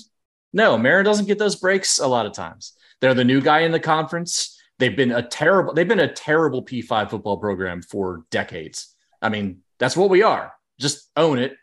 No, 0.55 0.77
Maryland 0.77 1.07
doesn't 1.07 1.27
get 1.27 1.39
those 1.39 1.55
breaks 1.57 2.01
a 2.01 2.07
lot 2.09 2.27
of 2.27 2.33
times. 2.33 2.73
They're 3.01 3.15
the 3.15 3.25
new 3.25 3.41
guy 3.41 3.61
in 3.61 3.71
the 3.71 3.81
conference. 3.81 4.59
They've 4.81 4.97
been 4.97 5.13
a 5.13 5.23
terrible. 5.23 5.73
They've 5.73 5.87
been 5.87 6.01
a 6.01 6.13
terrible 6.13 6.65
P5 6.65 7.11
football 7.11 7.37
program 7.37 7.81
for 7.83 8.25
decades. 8.33 8.92
I 9.23 9.29
mean, 9.29 9.63
that's 9.79 9.97
what 9.97 10.11
we 10.11 10.23
are. 10.23 10.53
Just 10.79 11.09
own 11.17 11.39
it. 11.39 11.55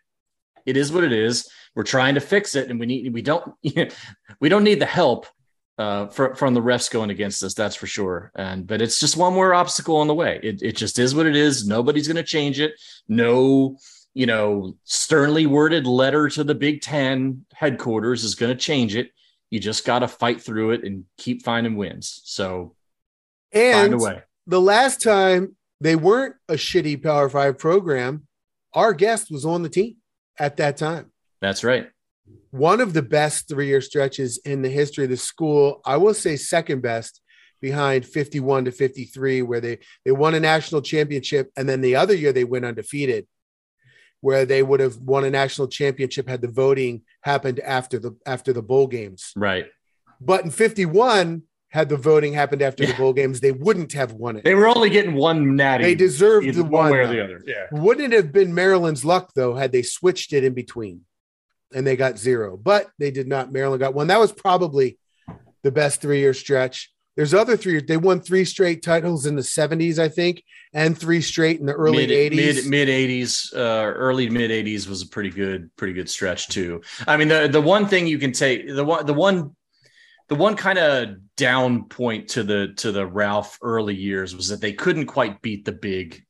It 0.65 0.77
is 0.77 0.91
what 0.91 1.03
it 1.03 1.11
is. 1.11 1.47
We're 1.75 1.83
trying 1.83 2.15
to 2.15 2.21
fix 2.21 2.55
it, 2.55 2.69
and 2.69 2.79
we 2.79 2.85
need. 2.85 3.13
We 3.13 3.21
don't. 3.21 3.53
We 4.39 4.49
don't 4.49 4.63
need 4.63 4.79
the 4.79 4.85
help 4.85 5.25
uh, 5.77 6.07
fr- 6.07 6.33
from 6.35 6.53
the 6.53 6.61
refs 6.61 6.89
going 6.89 7.09
against 7.09 7.43
us. 7.43 7.53
That's 7.53 7.75
for 7.75 7.87
sure. 7.87 8.31
And 8.35 8.65
but 8.67 8.81
it's 8.81 8.99
just 8.99 9.17
one 9.17 9.33
more 9.33 9.53
obstacle 9.53 9.97
on 9.97 10.07
the 10.07 10.13
way. 10.13 10.39
It 10.43 10.61
it 10.61 10.75
just 10.75 10.97
is 10.99 11.13
what 11.15 11.25
it 11.25 11.35
is. 11.35 11.67
Nobody's 11.67 12.07
going 12.07 12.17
to 12.17 12.23
change 12.23 12.59
it. 12.59 12.73
No, 13.07 13.77
you 14.13 14.25
know, 14.25 14.75
sternly 14.85 15.45
worded 15.45 15.85
letter 15.87 16.29
to 16.29 16.43
the 16.43 16.55
Big 16.55 16.81
Ten 16.81 17.45
headquarters 17.53 18.23
is 18.23 18.35
going 18.35 18.51
to 18.55 18.57
change 18.61 18.95
it. 18.95 19.11
You 19.49 19.59
just 19.59 19.85
got 19.85 19.99
to 19.99 20.07
fight 20.07 20.41
through 20.41 20.71
it 20.71 20.83
and 20.83 21.05
keep 21.17 21.43
finding 21.43 21.75
wins. 21.75 22.21
So 22.25 22.75
find 23.53 23.65
And 23.75 23.93
a 23.95 23.97
way. 23.97 24.21
the 24.47 24.61
last 24.61 25.01
time 25.01 25.55
they 25.81 25.95
weren't 25.95 26.35
a 26.47 26.53
shitty 26.53 27.01
Power 27.01 27.29
Five 27.29 27.57
program, 27.57 28.27
our 28.73 28.93
guest 28.93 29.31
was 29.31 29.45
on 29.45 29.63
the 29.63 29.69
team 29.69 29.95
at 30.37 30.57
that 30.57 30.77
time. 30.77 31.11
That's 31.41 31.63
right. 31.63 31.89
One 32.51 32.81
of 32.81 32.93
the 32.93 33.01
best 33.01 33.47
three 33.47 33.67
year 33.67 33.81
stretches 33.81 34.37
in 34.45 34.61
the 34.61 34.69
history 34.69 35.05
of 35.05 35.09
the 35.09 35.17
school. 35.17 35.81
I 35.85 35.97
will 35.97 36.13
say 36.13 36.35
second 36.35 36.81
best 36.81 37.21
behind 37.61 38.05
51 38.05 38.65
to 38.65 38.71
53, 38.71 39.41
where 39.41 39.59
they, 39.59 39.79
they 40.05 40.11
won 40.11 40.33
a 40.35 40.39
national 40.39 40.81
championship. 40.81 41.51
And 41.57 41.67
then 41.67 41.81
the 41.81 41.95
other 41.95 42.13
year 42.13 42.31
they 42.31 42.43
went 42.45 42.65
undefeated. 42.65 43.27
where 44.21 44.45
they 44.45 44.61
would 44.63 44.79
have 44.79 44.97
won 44.97 45.23
a 45.23 45.29
national 45.29 45.67
championship 45.67 46.27
had 46.27 46.41
the 46.41 46.47
voting 46.47 47.01
happened 47.21 47.59
after 47.61 47.97
the 47.99 48.17
after 48.25 48.51
the 48.53 48.61
bowl 48.61 48.87
games. 48.87 49.31
Right. 49.35 49.67
But 50.19 50.43
in 50.43 50.51
51, 50.51 51.43
had 51.69 51.87
the 51.87 51.97
voting 51.97 52.33
happened 52.33 52.61
after 52.61 52.85
the 52.85 52.93
bowl 52.93 53.13
games, 53.13 53.39
they 53.39 53.51
wouldn't 53.51 53.93
have 53.93 54.11
won 54.13 54.35
it. 54.35 54.43
They 54.43 54.55
were 54.55 54.67
only 54.67 54.89
getting 54.89 55.13
one 55.13 55.55
natty. 55.55 55.83
They 55.83 55.95
deserved 55.95 56.53
the 56.53 56.63
one 56.63 56.71
one 56.71 56.91
way 56.91 56.99
or 56.99 57.07
the 57.07 57.23
other. 57.23 57.41
Yeah. 57.45 57.67
Wouldn't 57.71 58.13
it 58.13 58.15
have 58.17 58.31
been 58.31 58.53
Maryland's 58.53 59.05
luck 59.05 59.31
though 59.35 59.53
had 59.55 59.71
they 59.71 59.83
switched 59.83 60.33
it 60.33 60.43
in 60.43 60.53
between 60.53 61.01
and 61.73 61.85
they 61.85 61.95
got 61.95 62.17
zero, 62.17 62.57
but 62.57 62.89
they 62.97 63.11
did 63.11 63.27
not. 63.27 63.51
Maryland 63.51 63.79
got 63.79 63.93
one. 63.93 64.07
That 64.07 64.19
was 64.19 64.31
probably 64.31 64.97
the 65.61 65.71
best 65.71 66.01
three 66.01 66.19
year 66.19 66.33
stretch. 66.33 66.91
There's 67.15 67.33
other 67.33 67.57
three. 67.57 67.81
They 67.81 67.97
won 67.97 68.21
three 68.21 68.45
straight 68.45 68.81
titles 68.81 69.25
in 69.25 69.35
the 69.35 69.41
70s, 69.41 69.99
I 69.99 70.07
think, 70.07 70.41
and 70.73 70.97
three 70.97 71.21
straight 71.21 71.59
in 71.59 71.65
the 71.65 71.73
early 71.73 72.07
mid, 72.07 72.31
80s. 72.31 72.35
mid 72.35 72.65
mid 72.65 72.87
80s 72.87 73.53
uh 73.55 73.91
early 73.93 74.29
mid 74.29 74.51
80s 74.51 74.87
was 74.87 75.01
a 75.01 75.07
pretty 75.07 75.29
good 75.29 75.75
pretty 75.75 75.93
good 75.93 76.09
stretch 76.09 76.47
too 76.47 76.81
i 77.07 77.17
mean 77.17 77.27
the 77.27 77.47
the 77.47 77.59
one 77.59 77.87
thing 77.87 78.05
you 78.05 78.19
can 78.19 78.31
take 78.31 78.67
the 78.67 78.85
one 78.85 79.05
the 79.05 79.13
one 79.13 79.55
the 80.29 80.35
one 80.35 80.55
kind 80.55 80.79
of 80.79 81.17
down 81.35 81.85
point 81.85 82.29
to 82.29 82.43
the 82.43 82.73
to 82.77 82.91
the 82.91 83.05
ralph 83.05 83.57
early 83.61 83.95
years 83.95 84.35
was 84.35 84.47
that 84.49 84.61
they 84.61 84.73
couldn't 84.73 85.07
quite 85.07 85.41
beat 85.41 85.65
the 85.65 85.71
big 85.71 86.23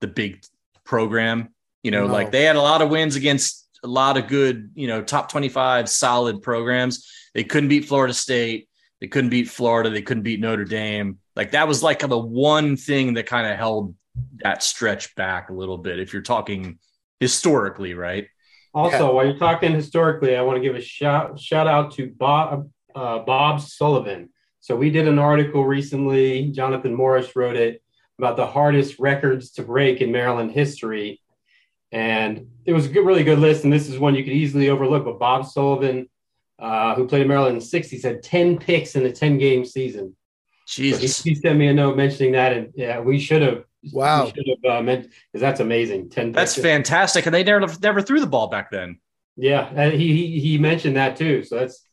the 0.00 0.06
big 0.06 0.42
program 0.84 1.48
you 1.82 1.90
know 1.90 2.06
No. 2.06 2.12
like 2.12 2.32
they 2.32 2.44
had 2.44 2.56
a 2.56 2.62
lot 2.62 2.82
of 2.82 2.88
wins 2.90 3.16
against 3.16 3.68
a 3.82 3.88
lot 3.88 4.16
of 4.16 4.26
good 4.28 4.70
you 4.74 4.86
know 4.88 5.02
top 5.02 5.30
25 5.30 5.88
solid 5.88 6.42
programs 6.42 7.08
they 7.34 7.44
couldn't 7.44 7.68
beat 7.68 7.84
florida 7.86 8.14
state 8.14 8.68
they 9.00 9.06
couldn't 9.08 9.30
beat 9.30 9.48
florida 9.48 9.90
they 9.90 10.02
couldn't 10.02 10.22
beat 10.22 10.40
notre 10.40 10.64
dame 10.64 11.18
like 11.34 11.50
that 11.52 11.68
was 11.68 11.82
like 11.82 12.00
the 12.00 12.18
one 12.18 12.76
thing 12.76 13.14
that 13.14 13.26
kind 13.26 13.46
of 13.46 13.56
held 13.58 13.94
that 14.42 14.62
stretch 14.62 15.14
back 15.14 15.50
a 15.50 15.52
little 15.52 15.78
bit 15.78 15.98
if 15.98 16.12
you're 16.12 16.22
talking 16.22 16.78
historically, 17.20 17.94
right? 17.94 18.28
Also, 18.74 19.14
while 19.14 19.24
you're 19.26 19.38
talking 19.38 19.72
historically, 19.72 20.36
I 20.36 20.42
want 20.42 20.56
to 20.56 20.62
give 20.62 20.76
a 20.76 20.80
shout 20.80 21.38
shout 21.40 21.66
out 21.66 21.92
to 21.94 22.08
Bob 22.10 22.70
uh, 22.96 23.18
Bob 23.20 23.60
Sullivan. 23.60 24.30
So 24.60 24.74
we 24.74 24.90
did 24.90 25.06
an 25.06 25.18
article 25.18 25.64
recently. 25.64 26.50
Jonathan 26.50 26.94
Morris 26.94 27.36
wrote 27.36 27.56
it 27.56 27.82
about 28.18 28.36
the 28.36 28.46
hardest 28.46 28.98
records 28.98 29.52
to 29.52 29.62
break 29.62 30.00
in 30.00 30.10
Maryland 30.10 30.50
history, 30.50 31.20
and 31.92 32.48
it 32.64 32.72
was 32.72 32.86
a 32.86 32.88
good, 32.88 33.06
really 33.06 33.22
good 33.22 33.38
list. 33.38 33.64
And 33.64 33.72
this 33.72 33.88
is 33.88 33.98
one 33.98 34.14
you 34.14 34.24
could 34.24 34.32
easily 34.32 34.70
overlook. 34.70 35.04
But 35.04 35.20
Bob 35.20 35.46
Sullivan, 35.46 36.08
uh, 36.58 36.94
who 36.94 37.06
played 37.06 37.22
in 37.22 37.28
Maryland 37.28 37.58
in 37.58 37.58
the 37.60 37.64
'60s, 37.64 38.02
had 38.02 38.22
10 38.22 38.58
picks 38.58 38.96
in 38.96 39.04
a 39.04 39.12
10 39.12 39.38
game 39.38 39.64
season. 39.64 40.16
So 40.64 40.82
he, 40.82 40.90
Jesus. 40.90 41.22
he 41.22 41.34
sent 41.36 41.58
me 41.58 41.68
a 41.68 41.74
note 41.74 41.96
mentioning 41.96 42.32
that, 42.32 42.52
and 42.52 42.72
yeah, 42.74 42.98
we 42.98 43.20
should 43.20 43.42
have. 43.42 43.64
Wow. 43.92 44.32
should 44.34 44.48
have 44.48 44.78
uh, 44.78 44.82
meant 44.82 45.04
because 45.04 45.40
that's 45.40 45.60
amazing. 45.60 46.08
Ten. 46.08 46.32
That's 46.32 46.56
picks. 46.56 46.64
fantastic. 46.64 47.26
And 47.26 47.32
they 47.32 47.44
never 47.44 47.68
never 47.80 48.02
threw 48.02 48.18
the 48.18 48.26
ball 48.26 48.48
back 48.48 48.72
then. 48.72 48.98
Yeah, 49.36 49.70
and 49.72 49.92
he, 49.92 50.12
he 50.12 50.40
he 50.40 50.58
mentioned 50.58 50.96
that 50.96 51.16
too. 51.16 51.44
So 51.44 51.60
that's 51.60 51.85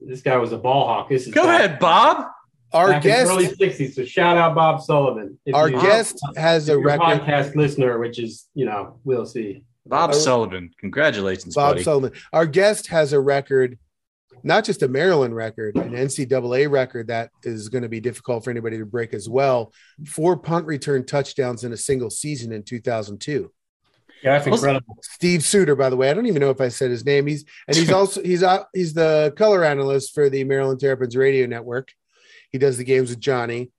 this 0.00 0.22
guy 0.22 0.36
was 0.36 0.52
a 0.52 0.58
ball 0.58 0.86
hawk. 0.86 1.08
This 1.08 1.26
is 1.26 1.34
Go 1.34 1.44
back- 1.44 1.64
ahead, 1.64 1.78
Bob. 1.78 2.26
Our 2.72 2.88
back 2.90 3.04
in 3.04 3.10
the 3.10 3.16
guest, 3.16 3.30
early 3.30 3.46
'60s. 3.48 3.94
So 3.94 4.04
shout 4.04 4.36
out 4.36 4.54
Bob 4.54 4.82
Sullivan. 4.82 5.38
If 5.46 5.54
our 5.54 5.70
you- 5.70 5.80
guest 5.80 6.20
has 6.36 6.68
a 6.68 6.78
record. 6.78 7.00
podcast 7.22 7.54
listener, 7.56 7.98
which 7.98 8.18
is 8.18 8.46
you 8.54 8.66
know 8.66 9.00
we'll 9.04 9.24
see. 9.26 9.64
Bob. 9.86 10.12
Sullivan. 10.14 10.70
Congratulations, 10.78 11.54
Bob 11.54 11.72
buddy. 11.74 11.82
Sullivan. 11.84 12.12
Our 12.34 12.44
guest 12.44 12.88
has 12.88 13.14
a 13.14 13.20
record, 13.20 13.78
not 14.42 14.64
just 14.66 14.82
a 14.82 14.88
Maryland 14.88 15.34
record, 15.34 15.76
an 15.76 15.92
NCAA 15.94 16.70
record 16.70 17.06
that 17.06 17.30
is 17.42 17.70
going 17.70 17.82
to 17.84 17.88
be 17.88 18.00
difficult 18.00 18.44
for 18.44 18.50
anybody 18.50 18.76
to 18.76 18.84
break 18.84 19.14
as 19.14 19.30
well. 19.30 19.72
Four 20.06 20.36
punt 20.36 20.66
return 20.66 21.06
touchdowns 21.06 21.64
in 21.64 21.72
a 21.72 21.76
single 21.78 22.10
season 22.10 22.52
in 22.52 22.64
2002. 22.64 23.50
Yeah, 24.22 24.32
that's 24.38 24.46
incredible. 24.46 24.98
Steve 25.02 25.44
Suter, 25.44 25.76
by 25.76 25.90
the 25.90 25.96
way, 25.96 26.10
I 26.10 26.14
don't 26.14 26.26
even 26.26 26.40
know 26.40 26.50
if 26.50 26.60
I 26.60 26.68
said 26.68 26.90
his 26.90 27.04
name. 27.04 27.26
He's 27.26 27.44
and 27.68 27.76
he's 27.76 27.90
also 27.92 28.22
he's 28.22 28.42
out 28.42 28.66
he's 28.74 28.92
the 28.94 29.32
color 29.36 29.64
analyst 29.64 30.14
for 30.14 30.28
the 30.28 30.42
Maryland 30.44 30.80
Terrapins 30.80 31.16
Radio 31.16 31.46
Network. 31.46 31.92
He 32.50 32.58
does 32.58 32.76
the 32.78 32.84
games 32.84 33.10
with 33.10 33.20
Johnny. 33.20 33.70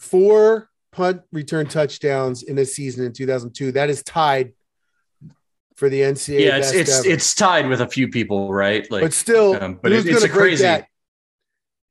Four 0.00 0.68
punt 0.92 1.22
return 1.32 1.66
touchdowns 1.66 2.42
in 2.42 2.58
a 2.58 2.64
season 2.64 3.04
in 3.04 3.12
2002. 3.12 3.72
That 3.72 3.90
is 3.90 4.02
tied 4.02 4.52
for 5.76 5.88
the 5.88 6.00
NCAA. 6.00 6.40
yeah, 6.46 6.56
it's 6.58 6.68
best 6.72 6.74
it's 6.74 6.98
ever. 7.00 7.08
it's 7.14 7.34
tied 7.34 7.68
with 7.68 7.80
a 7.80 7.88
few 7.88 8.08
people, 8.08 8.52
right? 8.52 8.88
Like, 8.90 9.02
but 9.02 9.12
still, 9.12 9.60
um, 9.62 9.78
but 9.82 9.92
who's 9.92 10.06
it- 10.06 10.12
it's 10.12 10.24
a 10.24 10.28
to 10.28 10.32
crazy. 10.32 10.62
that? 10.62 10.86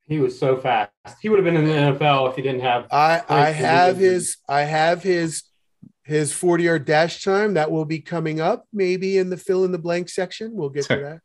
He 0.06 0.18
was 0.18 0.38
so 0.38 0.58
fast. 0.58 0.90
He 1.22 1.30
would 1.30 1.38
have 1.38 1.44
been 1.44 1.56
in 1.56 1.64
the 1.64 1.72
NFL 1.72 2.28
if 2.28 2.36
he 2.36 2.42
didn't 2.42 2.60
have. 2.60 2.86
I 2.90 3.22
I 3.28 3.50
have 3.50 3.96
his 3.96 4.36
I 4.46 4.60
have 4.62 5.02
his 5.02 5.44
his 6.04 6.32
40 6.32 6.64
yard 6.64 6.84
dash 6.84 7.24
time 7.24 7.54
that 7.54 7.70
will 7.70 7.84
be 7.84 7.98
coming 8.00 8.40
up 8.40 8.66
maybe 8.72 9.18
in 9.18 9.30
the 9.30 9.36
fill 9.36 9.64
in 9.64 9.72
the 9.72 9.78
blank 9.78 10.08
section. 10.08 10.52
We'll 10.54 10.68
get 10.68 10.84
to 10.86 10.96
that. 10.96 11.20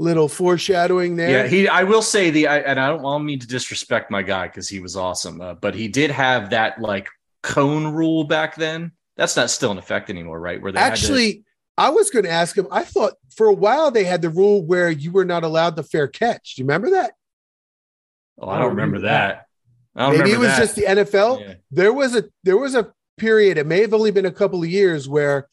Little 0.00 0.28
foreshadowing 0.28 1.16
there. 1.16 1.30
Yeah, 1.30 1.46
he. 1.48 1.66
I 1.66 1.82
will 1.82 2.02
say 2.02 2.30
the, 2.30 2.46
I, 2.46 2.58
and 2.58 2.78
I 2.78 2.86
don't 2.86 3.02
want 3.02 3.24
me 3.24 3.36
to 3.36 3.46
disrespect 3.46 4.12
my 4.12 4.22
guy 4.22 4.46
because 4.46 4.68
he 4.68 4.78
was 4.78 4.96
awesome, 4.96 5.40
uh, 5.40 5.54
but 5.54 5.74
he 5.74 5.88
did 5.88 6.12
have 6.12 6.50
that 6.50 6.80
like 6.80 7.08
cone 7.42 7.88
rule 7.88 8.22
back 8.22 8.54
then. 8.54 8.92
That's 9.16 9.34
not 9.36 9.50
still 9.50 9.72
in 9.72 9.78
effect 9.78 10.08
anymore, 10.08 10.38
right? 10.38 10.62
Where 10.62 10.70
they 10.70 10.78
had 10.78 10.86
to- 10.86 10.92
Actually, 10.92 11.42
I 11.76 11.90
was 11.90 12.10
going 12.10 12.24
to 12.24 12.30
ask 12.30 12.56
him. 12.56 12.68
I 12.70 12.84
thought 12.84 13.14
for 13.34 13.48
a 13.48 13.52
while 13.52 13.90
they 13.90 14.04
had 14.04 14.22
the 14.22 14.30
rule 14.30 14.64
where 14.64 14.88
you 14.88 15.10
were 15.10 15.24
not 15.24 15.42
allowed 15.42 15.74
the 15.74 15.82
fair 15.82 16.06
catch. 16.06 16.54
Do 16.54 16.62
you 16.62 16.66
remember 16.66 16.90
that? 16.90 17.14
oh, 18.38 18.48
I 18.48 18.60
don't 18.60 18.70
remember 18.70 19.00
that. 19.00 19.46
I 19.96 20.06
don't 20.10 20.18
Maybe 20.18 20.30
it 20.30 20.38
was 20.38 20.48
that. 20.50 20.58
just 20.60 20.76
the 20.76 20.82
NFL. 20.82 21.40
Yeah. 21.40 21.54
There 21.72 21.92
was 21.92 22.14
a 22.14 22.22
there 22.44 22.56
was 22.56 22.76
a 22.76 22.92
period. 23.18 23.58
It 23.58 23.66
may 23.66 23.80
have 23.80 23.92
only 23.94 24.10
been 24.10 24.26
a 24.26 24.30
couple 24.32 24.62
of 24.62 24.68
years 24.70 25.08
where 25.08 25.48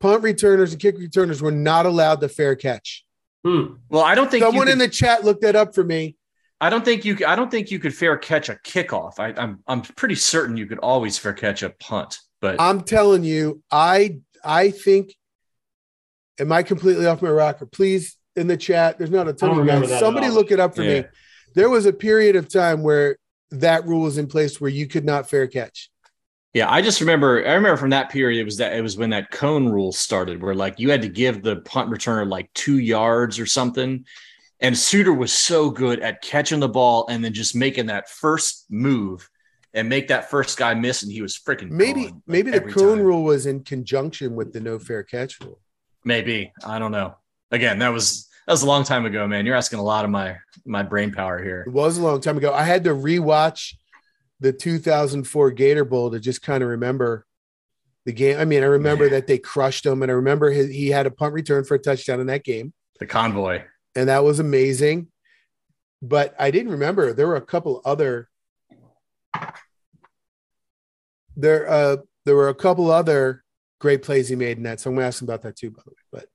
punt 0.00 0.22
returners 0.22 0.72
and 0.72 0.80
kick 0.80 0.96
returners 0.98 1.42
were 1.42 1.50
not 1.52 1.86
allowed 1.86 2.20
to 2.20 2.28
fair 2.28 2.54
catch. 2.56 3.04
Hmm. 3.44 3.74
Well, 3.88 4.02
I 4.02 4.14
don't 4.14 4.30
think 4.30 4.42
Someone 4.44 4.66
could- 4.66 4.72
in 4.72 4.78
the 4.78 4.88
chat 4.88 5.24
looked 5.24 5.42
that 5.42 5.56
up 5.56 5.74
for 5.74 5.84
me. 5.84 6.16
I 6.60 6.70
don't 6.70 6.84
think 6.84 7.04
you. 7.04 7.16
I 7.26 7.36
don't 7.36 7.50
think 7.52 7.70
you 7.70 7.78
could 7.78 7.94
fair 7.94 8.16
catch 8.16 8.48
a 8.48 8.56
kickoff. 8.64 9.20
I, 9.20 9.32
I'm. 9.40 9.62
I'm 9.68 9.82
pretty 9.82 10.16
certain 10.16 10.56
you 10.56 10.66
could 10.66 10.80
always 10.80 11.16
fair 11.16 11.32
catch 11.32 11.62
a 11.62 11.70
punt. 11.70 12.18
But 12.40 12.60
I'm 12.60 12.80
telling 12.80 13.22
you, 13.22 13.62
I 13.70 14.18
I 14.44 14.70
think. 14.72 15.14
Am 16.40 16.50
I 16.52 16.62
completely 16.64 17.06
off 17.06 17.22
my 17.22 17.30
rocker? 17.30 17.66
Please 17.66 18.16
in 18.36 18.46
the 18.48 18.56
chat. 18.56 18.98
There's 18.98 19.10
not 19.10 19.28
a 19.28 19.32
ton 19.32 19.58
of 19.58 19.66
guys. 19.66 19.98
Somebody 20.00 20.28
look 20.30 20.50
it 20.50 20.58
up 20.60 20.74
for 20.74 20.82
Yeah. 20.82 21.02
me. 21.02 21.06
There 21.54 21.68
was 21.68 21.86
a 21.86 21.92
period 21.92 22.34
of 22.36 22.48
time 22.48 22.82
where 22.82 23.18
that 23.50 23.86
rule 23.86 24.02
was 24.02 24.18
in 24.18 24.26
place 24.26 24.60
where 24.60 24.70
you 24.70 24.86
could 24.86 25.04
not 25.04 25.28
fair 25.30 25.46
catch. 25.46 25.90
Yeah, 26.58 26.68
I 26.68 26.82
just 26.82 27.00
remember. 27.00 27.46
I 27.46 27.54
remember 27.54 27.76
from 27.76 27.90
that 27.90 28.10
period. 28.10 28.40
It 28.40 28.44
was 28.44 28.56
that. 28.56 28.72
It 28.72 28.80
was 28.82 28.96
when 28.96 29.10
that 29.10 29.30
cone 29.30 29.68
rule 29.68 29.92
started, 29.92 30.42
where 30.42 30.56
like 30.56 30.80
you 30.80 30.90
had 30.90 31.02
to 31.02 31.08
give 31.08 31.40
the 31.40 31.56
punt 31.56 31.88
returner 31.88 32.28
like 32.28 32.52
two 32.52 32.78
yards 32.78 33.38
or 33.38 33.46
something. 33.46 34.04
And 34.58 34.76
Suter 34.76 35.14
was 35.14 35.32
so 35.32 35.70
good 35.70 36.00
at 36.00 36.20
catching 36.20 36.58
the 36.58 36.68
ball 36.68 37.06
and 37.08 37.24
then 37.24 37.32
just 37.32 37.54
making 37.54 37.86
that 37.86 38.10
first 38.10 38.66
move 38.70 39.30
and 39.72 39.88
make 39.88 40.08
that 40.08 40.30
first 40.30 40.58
guy 40.58 40.74
miss, 40.74 41.04
and 41.04 41.12
he 41.12 41.22
was 41.22 41.38
freaking 41.38 41.70
Maybe 41.70 42.06
gone, 42.06 42.14
like, 42.14 42.22
maybe 42.26 42.50
the 42.50 42.60
cone 42.62 42.96
time. 42.96 43.06
rule 43.06 43.22
was 43.22 43.46
in 43.46 43.62
conjunction 43.62 44.34
with 44.34 44.52
the 44.52 44.58
no 44.58 44.80
fair 44.80 45.04
catch 45.04 45.38
rule. 45.40 45.60
Maybe 46.04 46.52
I 46.66 46.80
don't 46.80 46.90
know. 46.90 47.14
Again, 47.52 47.78
that 47.78 47.92
was 47.92 48.28
that 48.48 48.52
was 48.52 48.62
a 48.62 48.66
long 48.66 48.82
time 48.82 49.06
ago, 49.06 49.28
man. 49.28 49.46
You're 49.46 49.54
asking 49.54 49.78
a 49.78 49.84
lot 49.84 50.04
of 50.04 50.10
my 50.10 50.38
my 50.66 50.82
brain 50.82 51.12
power 51.12 51.40
here. 51.40 51.62
It 51.68 51.72
was 51.72 51.98
a 51.98 52.02
long 52.02 52.20
time 52.20 52.36
ago. 52.36 52.52
I 52.52 52.64
had 52.64 52.82
to 52.82 52.90
rewatch 52.90 53.74
the 54.40 54.52
2004 54.52 55.50
Gator 55.52 55.84
Bowl 55.84 56.10
to 56.10 56.20
just 56.20 56.42
kind 56.42 56.62
of 56.62 56.68
remember 56.68 57.26
the 58.04 58.12
game. 58.12 58.38
I 58.38 58.44
mean, 58.44 58.62
I 58.62 58.66
remember 58.66 59.08
that 59.10 59.26
they 59.26 59.38
crushed 59.38 59.84
him, 59.84 60.02
and 60.02 60.10
I 60.10 60.14
remember 60.14 60.50
his, 60.50 60.70
he 60.70 60.88
had 60.88 61.06
a 61.06 61.10
punt 61.10 61.34
return 61.34 61.64
for 61.64 61.74
a 61.74 61.78
touchdown 61.78 62.20
in 62.20 62.26
that 62.28 62.44
game. 62.44 62.72
The 62.98 63.06
convoy. 63.06 63.62
and 63.94 64.08
that 64.08 64.24
was 64.24 64.38
amazing. 64.40 65.08
But 66.00 66.34
I 66.38 66.50
didn't 66.50 66.72
remember 66.72 67.12
there 67.12 67.26
were 67.26 67.36
a 67.36 67.40
couple 67.40 67.82
other 67.84 68.28
there 71.36 71.68
uh 71.68 71.96
there 72.24 72.34
were 72.36 72.48
a 72.48 72.54
couple 72.54 72.90
other 72.90 73.44
great 73.80 74.02
plays 74.02 74.28
he 74.28 74.36
made 74.36 74.56
in 74.56 74.64
that. 74.64 74.80
So 74.80 74.90
I'm 74.90 74.96
gonna 74.96 75.06
ask 75.06 75.20
him 75.22 75.28
about 75.28 75.42
that 75.42 75.56
too, 75.56 75.70
by 75.70 75.82
the 75.84 75.90
way. 75.90 75.96
But 76.12 76.26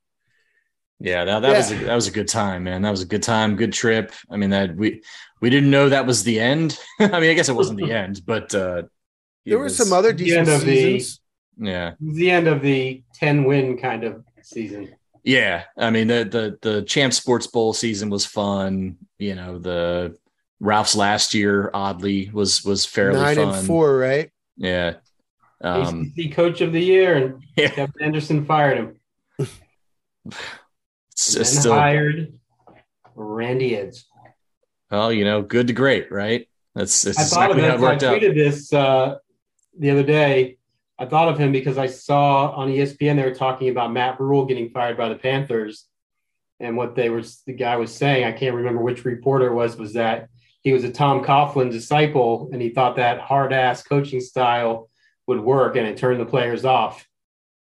Yeah, 1.00 1.26
that, 1.26 1.42
that 1.42 1.58
was 1.58 1.72
a, 1.72 1.76
that 1.86 1.96
was 1.96 2.08
a 2.08 2.12
good 2.12 2.28
time, 2.30 2.64
man. 2.64 2.82
That 2.82 2.92
was 2.92 3.02
a 3.02 3.06
good 3.06 3.24
time, 3.24 3.56
good 3.56 3.74
trip. 3.74 4.14
I 4.30 4.38
mean, 4.38 4.52
that 4.52 4.76
we 4.76 5.02
we 5.42 5.50
didn't 5.50 5.70
know 5.72 5.90
that 5.90 6.06
was 6.06 6.24
the 6.24 6.40
end. 6.40 6.80
I 7.00 7.20
mean, 7.20 7.30
I 7.30 7.34
guess 7.34 7.50
it 7.50 7.56
wasn't 7.56 7.80
the 7.80 7.92
end, 7.92 8.22
but 8.26 8.54
uh, 8.56 8.84
there 9.46 9.58
were 9.58 9.66
was- 9.66 9.76
some 9.76 9.92
other 9.92 10.14
the 10.14 10.18
decent 10.24 10.48
end 10.48 10.50
of 10.50 10.66
the- 10.66 11.04
Yeah, 11.58 11.94
the 12.00 12.32
end 12.32 12.48
of 12.48 12.62
the 12.62 13.04
ten 13.14 13.44
win 13.44 13.78
kind 13.78 14.04
of 14.06 14.24
season. 14.42 14.96
yeah. 15.24 15.64
I 15.78 15.90
mean, 15.90 16.08
the 16.08 16.24
the 16.24 16.58
the 16.70 16.82
Champ 16.84 17.12
Sports 17.14 17.48
Bowl 17.48 17.74
season 17.74 18.10
was 18.10 18.26
fun. 18.26 18.98
You 19.20 19.36
know, 19.36 19.60
the 19.60 20.16
Ralph's 20.62 20.96
last 20.96 21.34
year 21.34 21.70
oddly 21.74 22.30
was 22.32 22.64
was 22.64 22.86
fairly 22.86 23.20
Nine 23.20 23.36
fun. 23.36 23.56
and 23.56 23.68
four, 23.68 23.98
right? 23.98 24.32
Yeah. 24.56 24.94
Um, 25.62 26.14
ACC 26.18 26.34
Coach 26.34 26.62
of 26.62 26.72
the 26.72 26.82
Year, 26.82 27.16
and 27.16 27.44
Yeah. 27.58 27.70
Kevin 27.70 27.94
Anderson 28.02 28.46
fired 28.46 28.78
him. 28.78 29.50
then 31.16 31.46
still 31.46 31.74
hired 31.74 32.34
Randy 33.16 33.72
Edsall. 33.72 34.04
well, 34.90 35.12
you 35.12 35.26
know, 35.26 35.42
good 35.42 35.68
to 35.68 35.74
great, 35.74 36.12
right? 36.12 36.48
That's, 36.76 37.04
that's 37.04 37.20
I 37.20 37.24
thought 37.24 37.52
of 37.52 37.58
how 37.58 37.66
it 37.66 37.72
I 37.72 37.78
worked 37.78 38.04
out. 38.04 38.20
tweeted 38.20 38.36
this 38.36 38.74
uh, 38.74 39.18
the 39.78 39.92
other 39.92 40.04
day. 40.04 40.58
I 40.98 41.06
thought 41.06 41.30
of 41.30 41.38
him 41.38 41.52
because 41.52 41.78
I 41.78 41.88
saw 41.88 42.52
on 42.52 42.70
ESPN 42.70 43.16
they 43.16 43.24
were 43.24 43.36
talking 43.36 43.70
about 43.70 43.92
Matt 43.92 44.20
Rhule 44.20 44.46
getting 44.46 44.70
fired 44.70 44.98
by 44.98 45.10
the 45.10 45.16
Panthers, 45.16 45.88
and 46.60 46.78
what 46.78 46.96
they 46.96 47.10
were 47.10 47.24
the 47.46 47.54
guy 47.54 47.76
was 47.78 47.94
saying. 47.94 48.24
I 48.24 48.32
can't 48.32 48.56
remember 48.56 48.82
which 48.82 49.06
reporter 49.06 49.48
it 49.48 49.54
was. 49.54 49.76
Was 49.76 49.94
that 49.94 50.30
he 50.62 50.72
was 50.72 50.84
a 50.84 50.92
Tom 50.92 51.24
Coughlin 51.24 51.72
disciple, 51.72 52.50
and 52.54 52.62
he 52.62 52.70
thought 52.70 52.96
that 52.96 53.20
hard 53.20 53.54
ass 53.54 53.84
coaching 53.84 54.22
style 54.22 54.90
would 55.28 55.40
work, 55.40 55.76
and 55.76 55.88
it 55.88 55.98
turned 55.98 56.20
the 56.20 56.26
players 56.26 56.66
off. 56.66 57.08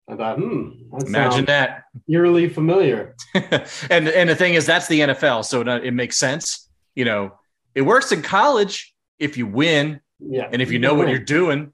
I 0.07 0.15
thought, 0.15 0.37
hmm, 0.37 0.69
that 0.91 1.07
Imagine 1.07 1.45
that. 1.45 1.83
eerily 2.07 2.47
familiar. 2.47 3.15
and 3.33 4.07
and 4.07 4.29
the 4.29 4.35
thing 4.35 4.53
is, 4.53 4.65
that's 4.65 4.87
the 4.87 4.99
NFL, 4.99 5.45
so 5.45 5.61
it, 5.61 5.67
it 5.83 5.93
makes 5.93 6.15
sense. 6.17 6.69
You 6.93 7.05
know, 7.05 7.33
it 7.73 7.81
works 7.81 8.11
in 8.11 8.21
college 8.21 8.93
if 9.19 9.35
you 9.37 9.47
win, 9.47 10.01
Yeah, 10.19 10.47
and 10.51 10.61
if 10.61 10.71
you 10.71 10.77
know 10.79 10.93
what 10.93 11.09
you're 11.09 11.17
doing. 11.19 11.73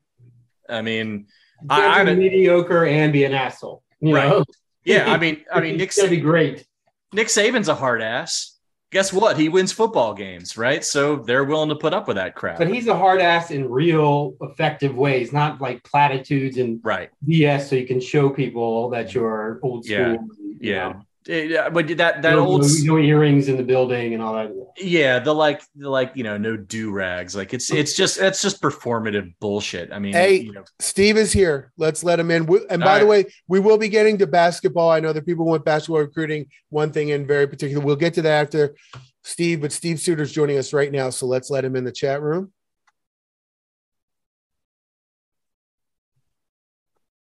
I 0.70 0.82
mean, 0.82 1.28
I, 1.70 2.02
I 2.02 2.04
mediocre 2.16 2.86
and 2.86 3.12
be 3.12 3.26
an 3.26 3.34
asshole. 3.34 3.84
You 4.00 4.16
Right. 4.16 4.30
know? 4.30 4.46
yeah, 4.86 5.12
I 5.12 5.18
mean, 5.24 5.44
I 5.54 5.60
mean, 5.60 5.78
Nick 5.78 5.90
it's 5.90 5.98
gonna 5.98 6.10
be 6.10 6.18
great. 6.18 6.66
Nick 7.14 7.28
Saban's 7.28 7.68
a 7.68 7.76
hard 7.76 8.02
ass. 8.02 8.58
Guess 8.92 9.14
what? 9.14 9.38
He 9.38 9.48
wins 9.48 9.72
football 9.72 10.14
games, 10.14 10.58
right? 10.58 10.84
So 10.84 11.16
they're 11.16 11.46
willing 11.46 11.70
to 11.70 11.76
put 11.76 11.94
up 11.94 12.10
with 12.10 12.18
that 12.18 12.36
crap. 12.36 12.58
But 12.58 12.68
he's 12.68 12.88
a 12.88 12.96
hard 12.96 13.22
ass 13.22 13.50
in 13.50 13.70
real 13.70 14.36
effective 14.42 14.96
ways, 14.96 15.32
not 15.32 15.62
like 15.62 15.82
platitudes 15.86 16.58
and 16.58 16.82
right. 16.84 17.10
BS, 17.26 17.70
so 17.70 17.78
you 17.78 17.88
can 17.88 18.02
show 18.02 18.30
people 18.30 18.90
that 18.90 19.08
mm-hmm. 19.08 19.20
you're 19.20 19.60
old 19.64 19.86
school. 19.86 19.98
Yeah. 19.98 20.12
you 20.12 20.58
Yeah. 20.60 20.90
know. 20.90 21.02
Yeah, 21.28 21.70
but 21.70 21.88
that 21.98 22.24
that 22.24 22.32
no, 22.32 22.40
old 22.40 22.62
no, 22.64 22.68
no 22.96 22.98
earrings 22.98 23.48
in 23.48 23.56
the 23.56 23.64
building 23.64 24.16
and 24.16 24.24
all 24.24 24.34
that. 24.34 24.52
yeah 24.78 25.20
the 25.20 25.32
like 25.32 25.62
the 25.76 25.88
like 25.88 26.14
you 26.16 26.24
know 26.24 26.36
no 26.36 26.58
do 26.58 26.90
rags 26.90 27.36
like 27.36 27.54
it's 27.54 27.72
it's 27.72 27.96
just 27.96 28.20
it's 28.20 28.42
just 28.42 28.60
performative 28.60 29.32
bullshit 29.40 29.94
i 29.94 30.00
mean 30.00 30.14
Hey, 30.14 30.38
you 30.38 30.52
know 30.52 30.64
Steve 30.80 31.18
is 31.18 31.32
here. 31.32 31.72
Let's 31.78 32.04
let 32.04 32.20
him 32.20 32.32
in. 32.32 32.48
We- 32.48 32.66
And 32.72 32.82
All 32.82 32.90
by 32.90 32.98
the 33.00 33.06
right. 33.06 33.26
way, 33.26 33.34
we 33.48 33.60
will 33.60 33.78
be 33.78 33.88
getting 33.88 34.18
to 34.18 34.26
basketball. 34.26 34.90
I 34.90 35.00
know 35.00 35.14
that 35.14 35.28
people 35.28 35.46
want 35.46 35.64
basketball 35.64 36.00
recruiting, 36.02 36.48
one 36.70 36.92
thing 36.92 37.10
in 37.10 37.28
very 37.28 37.46
particular. 37.48 37.86
We'll 37.86 37.96
get 37.96 38.16
to 38.16 38.24
that 38.24 38.42
after 38.46 38.76
Steve, 39.24 39.62
but 39.62 39.72
Steve 39.72 40.00
Suter's 40.00 40.32
joining 40.32 40.58
us 40.58 40.74
right 40.74 40.92
now. 40.92 41.12
So 41.12 41.28
let's 41.28 41.52
let 41.52 41.64
him 41.64 41.76
in 41.76 41.84
the 41.84 41.92
chat 41.92 42.20
room. 42.24 42.52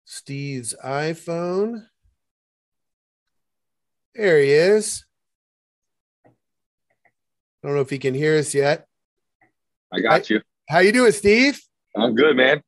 Steve's 0.05 0.73
iPhone. 0.85 1.87
There 4.15 4.39
he 4.39 4.51
is. 4.51 5.05
I 6.25 7.67
don't 7.67 7.75
know 7.75 7.81
if 7.81 7.89
he 7.89 7.97
can 7.97 8.13
hear 8.13 8.37
us 8.37 8.53
yet. 8.53 8.85
I 9.91 9.99
got 10.01 10.29
you. 10.29 10.41
How 10.69 10.79
you 10.79 10.91
doing, 10.91 11.11
Steve? 11.11 11.59
I'm 11.95 12.15
good, 12.15 12.35
man. 12.35 12.61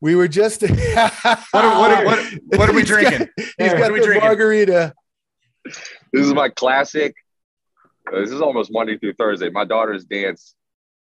We 0.00 0.16
were 0.16 0.28
just 0.28 0.60
what 0.62 0.70
are, 1.54 1.80
what 1.80 1.90
are, 1.90 2.04
what, 2.04 2.18
what 2.56 2.68
are 2.68 2.72
we 2.74 2.82
He's 2.82 2.90
got- 2.90 3.00
drinking 3.00 3.28
He's 3.38 3.46
What 3.72 3.78
got 3.78 3.90
are 3.90 3.98
the 3.98 4.04
drinking? 4.04 4.22
margarita. 4.28 4.94
This 5.64 6.26
is 6.26 6.34
my 6.34 6.50
classic. 6.50 7.14
uh, 8.12 8.20
This 8.20 8.30
is 8.30 8.42
almost 8.42 8.70
Monday 8.72 8.98
through 8.98 9.14
Thursday. 9.14 9.48
My 9.50 9.64
daughters 9.64 10.04
dance 10.04 10.54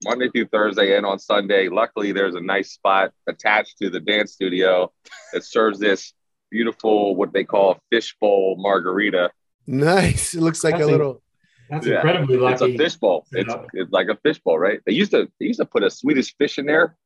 Monday 0.05 0.31
through 0.31 0.47
Thursday 0.49 0.97
and 0.97 1.05
on 1.05 1.19
Sunday. 1.19 1.69
Luckily, 1.69 2.13
there's 2.13 2.35
a 2.37 2.41
nice 2.41 2.73
spot 2.73 3.13
attached 3.27 3.77
to 3.83 3.91
the 3.91 4.01
dance 4.01 4.33
studio 4.33 4.91
that 5.35 5.45
serves 5.45 5.79
this 5.79 6.15
beautiful, 6.51 7.17
what 7.17 7.33
they 7.33 7.45
call 7.45 7.79
fishbowl 7.91 8.57
margarita. 8.59 9.31
Nice. 9.67 10.35
It 10.35 10.41
looks 10.41 10.63
like 10.65 10.75
That's 10.75 10.85
a 10.85 10.89
a- 10.89 10.91
little. 10.91 11.23
That's 11.69 11.85
Yeah. 11.87 11.97
incredibly 11.97 12.37
It's 12.47 12.63
a 12.63 12.77
fishbowl. 12.77 13.27
It's, 13.33 13.53
it's 13.75 13.91
like 13.91 14.07
a 14.09 14.17
fishbowl, 14.23 14.57
right? 14.59 14.79
They 14.87 14.93
used 14.93 15.11
to 15.11 15.29
they 15.41 15.47
used 15.47 15.59
to 15.59 15.65
put 15.67 15.83
a 15.83 15.91
Swedish 15.91 16.35
fish 16.37 16.59
in 16.59 16.67
there. 16.67 16.97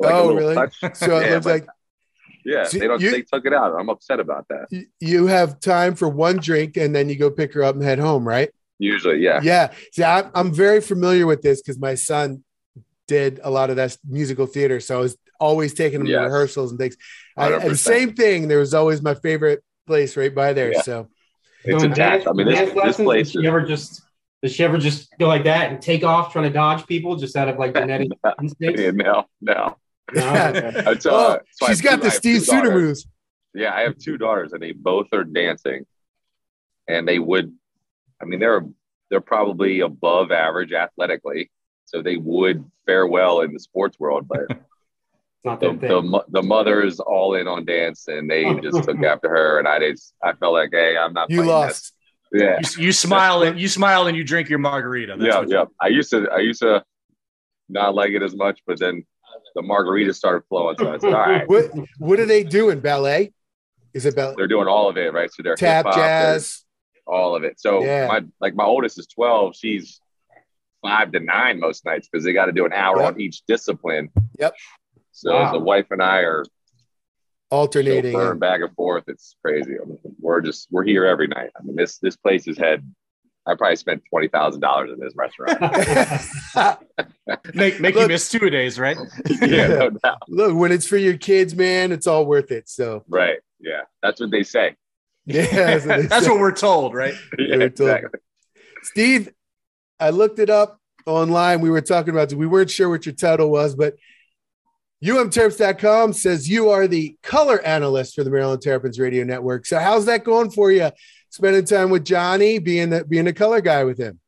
like 0.00 0.12
a 0.12 0.16
oh, 0.16 0.26
little 0.26 0.36
really? 0.40 0.54
touch. 0.56 0.74
So 0.96 1.18
it 1.18 1.26
Yeah, 1.26 1.34
looks 1.34 1.46
like 1.46 1.66
Yeah, 2.44 2.64
So 2.64 2.78
they 2.78 2.88
don't. 2.88 3.00
you- 3.00 3.12
they 3.12 3.22
took 3.22 3.46
it 3.46 3.52
out. 3.52 3.78
I'm 3.78 3.88
upset 3.88 4.18
about 4.18 4.46
that. 4.48 4.66
you 4.98 5.26
have 5.28 5.60
time 5.60 5.94
for 5.94 6.08
one 6.08 6.38
drink 6.38 6.76
and 6.76 6.92
then 6.94 7.08
you 7.08 7.14
go 7.16 7.30
pick 7.30 7.54
her 7.54 7.62
up 7.62 7.76
and 7.76 7.84
head 7.84 8.00
home, 8.00 8.26
right? 8.26 8.50
Usually, 8.80 9.18
yeah. 9.20 9.38
Yeah. 9.44 9.70
See, 9.92 10.02
I'm, 10.02 10.28
I'm 10.34 10.52
very 10.52 10.80
familiar 10.80 11.24
with 11.28 11.42
this 11.42 11.62
because 11.62 11.78
my 11.78 11.94
son 11.94 12.42
did 13.06 13.38
a 13.44 13.50
lot 13.50 13.70
of 13.70 13.76
that 13.76 13.96
musical 14.08 14.46
theater. 14.46 14.80
So 14.80 14.96
I 14.98 15.00
was 15.00 15.16
always 15.42 15.74
taking 15.74 16.00
him 16.00 16.06
to 16.06 16.16
rehearsals 16.18 16.70
and 16.70 16.78
things. 16.78 16.96
I, 17.36 17.52
and 17.52 17.62
100%. 17.62 17.76
same 17.78 18.14
thing. 18.14 18.48
There 18.48 18.58
was 18.58 18.74
always 18.74 19.02
my 19.02 19.14
favorite 19.14 19.62
place 19.86 20.16
right 20.16 20.34
by 20.34 20.52
there. 20.52 20.72
Yeah. 20.72 20.82
So 20.82 21.08
It's 21.64 21.80
Doing 21.82 21.92
attached. 21.92 22.24
dance- 22.24 22.26
I 22.28 22.32
mean, 22.32 22.46
this, 22.46 22.56
dance 22.58 22.68
this 22.70 22.76
lessons, 22.84 23.06
place 23.06 23.32
Does 23.32 23.42
she 23.42 23.46
ever 23.48 23.60
just 23.62 24.02
does 24.42 24.52
she 24.52 24.64
ever 24.64 24.76
just 24.78 25.08
go 25.20 25.28
like 25.28 25.44
that 25.44 25.70
and 25.70 25.80
take 25.80 26.02
off 26.04 26.32
trying 26.32 26.44
to 26.44 26.50
dodge 26.50 26.84
people 26.86 27.14
just 27.16 27.36
out 27.36 27.48
of 27.48 27.58
like 27.58 27.74
genetic 27.80 28.08
instincts? 28.40 28.80
Yeah, 28.80 28.90
no, 28.92 29.26
no. 29.40 29.76
No? 30.14 30.28
Okay. 30.30 30.82
It's, 30.92 31.06
uh, 31.06 31.10
oh, 31.12 31.38
so 31.52 31.66
I 31.66 31.68
she's 31.68 31.80
have 31.80 31.90
got 31.90 31.96
two- 31.96 32.02
the 32.02 32.10
Steve 32.10 32.38
two 32.40 32.44
Suter 32.46 32.70
moves. 32.72 33.06
Yeah, 33.54 33.74
I 33.74 33.82
have 33.82 33.98
two 33.98 34.16
daughters, 34.18 34.52
and 34.52 34.62
they 34.62 34.72
both 34.72 35.08
are 35.12 35.24
dancing, 35.24 35.84
and 36.88 37.06
they 37.06 37.18
would. 37.18 37.52
I 38.20 38.24
mean, 38.24 38.40
they're 38.40 38.64
they're 39.10 39.20
probably 39.20 39.80
above 39.80 40.32
average 40.32 40.72
athletically, 40.72 41.50
so 41.84 42.00
they 42.02 42.16
would 42.16 42.64
fare 42.86 43.06
well 43.06 43.40
in 43.42 43.52
the 43.52 43.60
sports 43.60 43.98
world. 44.00 44.26
But 44.26 44.46
Not 45.44 45.58
the 45.60 45.72
the, 45.72 46.24
the 46.28 46.42
mother 46.42 46.82
is 46.82 47.00
all 47.00 47.34
in 47.34 47.48
on 47.48 47.64
dance, 47.64 48.06
and 48.06 48.30
they 48.30 48.44
just 48.62 48.84
took 48.84 49.02
after 49.02 49.28
her, 49.28 49.58
and 49.58 49.66
I 49.66 49.80
just 49.80 50.14
I 50.22 50.34
felt 50.34 50.52
like, 50.52 50.70
hey, 50.72 50.96
I'm 50.96 51.12
not. 51.12 51.30
You 51.30 51.42
lost. 51.42 51.92
this. 52.30 52.40
Yeah, 52.42 52.58
you, 52.60 52.86
you 52.86 52.92
smile 52.92 53.42
and 53.42 53.60
you 53.60 53.68
smile 53.68 54.06
and 54.06 54.16
you 54.16 54.24
drink 54.24 54.48
your 54.48 54.58
margarita 54.60 55.16
That's 55.18 55.50
yeah, 55.50 55.58
yeah. 55.58 55.64
I 55.80 55.88
used 55.88 56.10
to 56.10 56.28
I 56.30 56.38
used 56.38 56.60
to 56.62 56.82
not 57.68 57.94
like 57.94 58.12
it 58.12 58.22
as 58.22 58.34
much, 58.36 58.60
but 58.66 58.78
then 58.78 59.04
the 59.54 59.62
margarita 59.62 60.14
started 60.14 60.42
flowing, 60.48 60.76
so 60.78 60.92
I 60.94 60.98
said, 60.98 61.12
all 61.12 61.20
right. 61.20 61.48
What 61.48 61.70
What 61.98 62.20
are 62.20 62.26
they 62.26 62.44
doing? 62.44 62.80
Ballet? 62.80 63.32
Is 63.92 64.06
it 64.06 64.14
ballet? 64.14 64.34
They're 64.36 64.46
doing 64.46 64.68
all 64.68 64.88
of 64.88 64.96
it, 64.96 65.12
right? 65.12 65.30
So 65.32 65.42
they're 65.42 65.56
Tap, 65.56 65.86
jazz. 65.92 66.64
all 67.06 67.34
of 67.36 67.42
it. 67.44 67.60
So 67.60 67.84
Yeah. 67.84 68.06
my 68.06 68.22
like 68.40 68.54
my 68.54 68.64
oldest 68.64 68.98
is 68.98 69.06
12. 69.08 69.56
She's 69.56 70.00
five 70.82 71.12
to 71.12 71.20
nine 71.20 71.60
most 71.60 71.84
nights 71.84 72.08
because 72.10 72.24
they 72.24 72.32
got 72.32 72.46
to 72.46 72.52
do 72.52 72.64
an 72.64 72.72
hour 72.72 73.00
Yep. 73.02 73.14
on 73.14 73.20
each 73.20 73.42
discipline. 73.46 74.08
Yep. 74.38 74.54
So 75.12 75.32
Wow. 75.32 75.52
the 75.52 75.58
wife 75.60 75.86
and 75.90 76.02
I 76.02 76.18
are 76.20 76.44
Alternating. 77.50 78.14
chauffeuring 78.14 78.38
back 78.40 78.62
and 78.62 78.74
forth. 78.74 79.04
It's 79.08 79.36
crazy. 79.44 79.72
I 79.80 79.84
mean, 79.84 79.98
we're 80.20 80.40
just 80.40 80.68
we're 80.70 80.84
here 80.84 81.04
every 81.04 81.28
night. 81.28 81.50
I 81.58 81.62
mean, 81.62 81.76
this 81.76 81.98
this 81.98 82.16
place 82.16 82.46
has 82.46 82.56
had. 82.56 82.82
I 83.44 83.54
probably 83.56 83.76
spent 83.76 84.02
twenty 84.08 84.28
thousand 84.28 84.60
dollars 84.62 84.90
in 84.92 85.00
this 85.00 85.12
restaurant. 85.16 85.58
make 87.54 87.80
make 87.80 87.94
you 87.96 88.06
miss 88.08 88.28
two 88.28 88.48
days 88.50 88.78
right 88.78 88.96
yeah, 89.42 89.66
no 89.68 89.90
doubt. 89.90 90.18
Look, 90.28 90.56
when 90.56 90.70
it's 90.72 90.86
for 90.86 90.96
your 90.96 91.16
kids, 91.18 91.54
man, 91.54 91.92
it's 91.92 92.06
all 92.06 92.24
worth 92.24 92.50
it. 92.52 92.68
So 92.68 93.04
Right. 93.08 93.38
Yeah, 93.60 93.82
that's 94.02 94.20
what 94.20 94.30
they 94.30 94.44
say. 94.44 94.76
yeah, 95.26 95.44
that's 95.46 95.84
what, 95.86 96.08
that's 96.08 96.24
say. 96.26 96.30
what 96.30 96.40
we're 96.40 96.52
told 96.52 96.94
right 96.94 97.14
Yeah, 97.38 97.56
We're 97.56 97.68
told. 97.68 97.90
exactly. 97.90 98.20
Steve, 98.84 99.28
I 100.00 100.10
looked 100.10 100.38
it 100.38 100.48
up 100.50 100.78
online. 101.04 101.60
We 101.60 101.70
were 101.70 101.80
talking 101.80 102.14
about 102.14 102.32
we 102.32 102.46
weren't 102.46 102.70
sure 102.70 102.88
what 102.88 103.04
your 103.06 103.14
title 103.14 103.50
was, 103.50 103.74
but 103.74 103.94
umterps.com 105.02 106.12
says 106.12 106.48
you 106.48 106.70
are 106.70 106.86
the 106.86 107.16
color 107.22 107.60
analyst 107.62 108.14
for 108.14 108.22
the 108.24 108.30
Maryland 108.30 108.62
Terrapins 108.62 108.98
Radio 109.00 109.24
Network. 109.24 109.66
So 109.66 109.78
how's 109.78 110.06
that 110.06 110.24
going 110.24 110.50
for 110.50 110.70
you? 110.70 110.90
Spending 111.30 111.64
time 111.64 111.90
with 111.90 112.04
Johnny, 112.04 112.58
being 112.58 112.90
the 112.90 113.04
being 113.04 113.26
a 113.26 113.32
color 113.32 113.60
guy 113.60 113.84
with 113.84 113.98
him. 113.98 114.20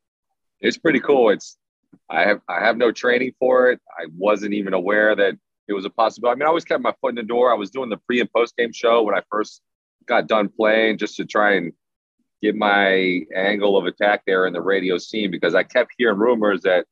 it's 0.60 0.78
pretty 0.78 1.00
cool. 1.00 1.30
It's 1.30 1.56
I 2.10 2.22
have 2.22 2.40
I 2.48 2.64
have 2.64 2.76
no 2.76 2.90
training 2.90 3.32
for 3.38 3.70
it. 3.70 3.80
I 3.98 4.06
wasn't 4.16 4.54
even 4.54 4.74
aware 4.74 5.14
that 5.14 5.34
it 5.68 5.72
was 5.72 5.84
a 5.84 5.90
possibility. 5.90 6.32
I 6.32 6.36
mean, 6.36 6.46
I 6.46 6.48
always 6.48 6.64
kept 6.64 6.82
my 6.82 6.94
foot 7.00 7.10
in 7.10 7.14
the 7.14 7.22
door. 7.22 7.52
I 7.52 7.56
was 7.56 7.70
doing 7.70 7.88
the 7.88 7.98
pre 7.98 8.20
and 8.20 8.32
post 8.32 8.56
game 8.56 8.72
show 8.72 9.02
when 9.02 9.14
I 9.14 9.22
first 9.30 9.62
got 10.06 10.26
done 10.26 10.48
playing, 10.48 10.98
just 10.98 11.16
to 11.16 11.24
try 11.24 11.54
and 11.54 11.72
get 12.42 12.56
my 12.56 13.22
angle 13.34 13.76
of 13.76 13.86
attack 13.86 14.22
there 14.26 14.46
in 14.46 14.52
the 14.52 14.60
radio 14.60 14.98
scene 14.98 15.30
because 15.30 15.54
I 15.54 15.62
kept 15.62 15.92
hearing 15.96 16.18
rumors 16.18 16.62
that 16.62 16.86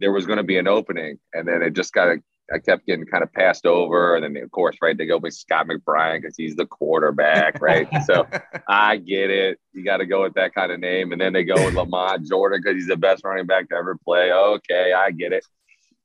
there 0.00 0.12
was 0.12 0.26
going 0.26 0.38
to 0.38 0.44
be 0.44 0.58
an 0.58 0.68
opening, 0.68 1.18
and 1.32 1.46
then 1.46 1.62
it 1.62 1.74
just 1.74 1.92
got 1.92 2.16
I 2.52 2.58
kept 2.58 2.86
getting 2.86 3.04
kind 3.04 3.22
of 3.22 3.32
passed 3.32 3.66
over, 3.66 4.16
and 4.16 4.24
then 4.24 4.42
of 4.42 4.50
course, 4.50 4.76
right, 4.80 4.96
they 4.96 5.04
go 5.04 5.18
with 5.18 5.34
Scott 5.34 5.66
McBrien 5.66 6.22
because 6.22 6.34
he's 6.36 6.56
the 6.56 6.64
quarterback, 6.64 7.60
right? 7.60 7.86
so 8.06 8.26
I 8.66 8.96
get 8.96 9.30
it. 9.30 9.58
You 9.72 9.84
got 9.84 9.98
to 9.98 10.06
go 10.06 10.22
with 10.22 10.34
that 10.34 10.54
kind 10.54 10.72
of 10.72 10.80
name. 10.80 11.12
And 11.12 11.20
then 11.20 11.34
they 11.34 11.44
go 11.44 11.54
with 11.62 11.74
Lamont 11.74 12.26
Jordan 12.26 12.60
because 12.62 12.76
he's 12.76 12.88
the 12.88 12.96
best 12.96 13.22
running 13.22 13.46
back 13.46 13.68
to 13.68 13.74
ever 13.74 13.98
play. 14.02 14.32
Okay, 14.32 14.94
I 14.94 15.10
get 15.10 15.32
it. 15.32 15.44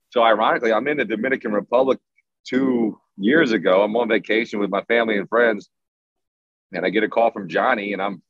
So 0.09 0.21
ironically, 0.21 0.73
I'm 0.73 0.87
in 0.87 0.97
the 0.97 1.05
Dominican 1.05 1.53
Republic 1.53 1.99
two 2.45 2.99
years 3.17 3.53
ago. 3.53 3.81
I'm 3.81 3.95
on 3.95 4.09
vacation 4.09 4.59
with 4.59 4.69
my 4.69 4.83
family 4.83 5.17
and 5.17 5.29
friends. 5.29 5.69
And 6.73 6.85
I 6.85 6.89
get 6.89 7.03
a 7.03 7.09
call 7.09 7.31
from 7.31 7.47
Johnny, 7.47 7.93
and 7.93 8.01
I'm 8.01 8.21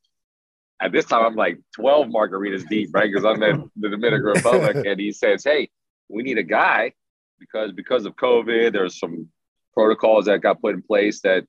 at 0.84 0.92
this 0.92 1.06
time 1.06 1.26
I'm 1.26 1.36
like 1.36 1.60
12 1.76 2.08
margaritas 2.08 2.68
deep, 2.68 2.90
right? 2.94 3.10
Because 3.12 3.26
I'm 3.26 3.42
in 3.44 3.70
the 3.78 3.90
Dominican 3.90 4.24
Republic. 4.26 4.78
And 4.86 5.00
he 5.00 5.12
says, 5.12 5.44
Hey, 5.44 5.70
we 6.10 6.24
need 6.24 6.38
a 6.38 6.44
guy 6.44 6.94
because 7.40 7.72
because 7.72 8.06
of 8.06 8.16
COVID, 8.16 8.74
there's 8.74 9.00
some 9.00 9.30
protocols 9.74 10.26
that 10.26 10.42
got 10.42 10.62
put 10.62 10.76
in 10.76 10.82
place 10.82 11.22
that 11.22 11.46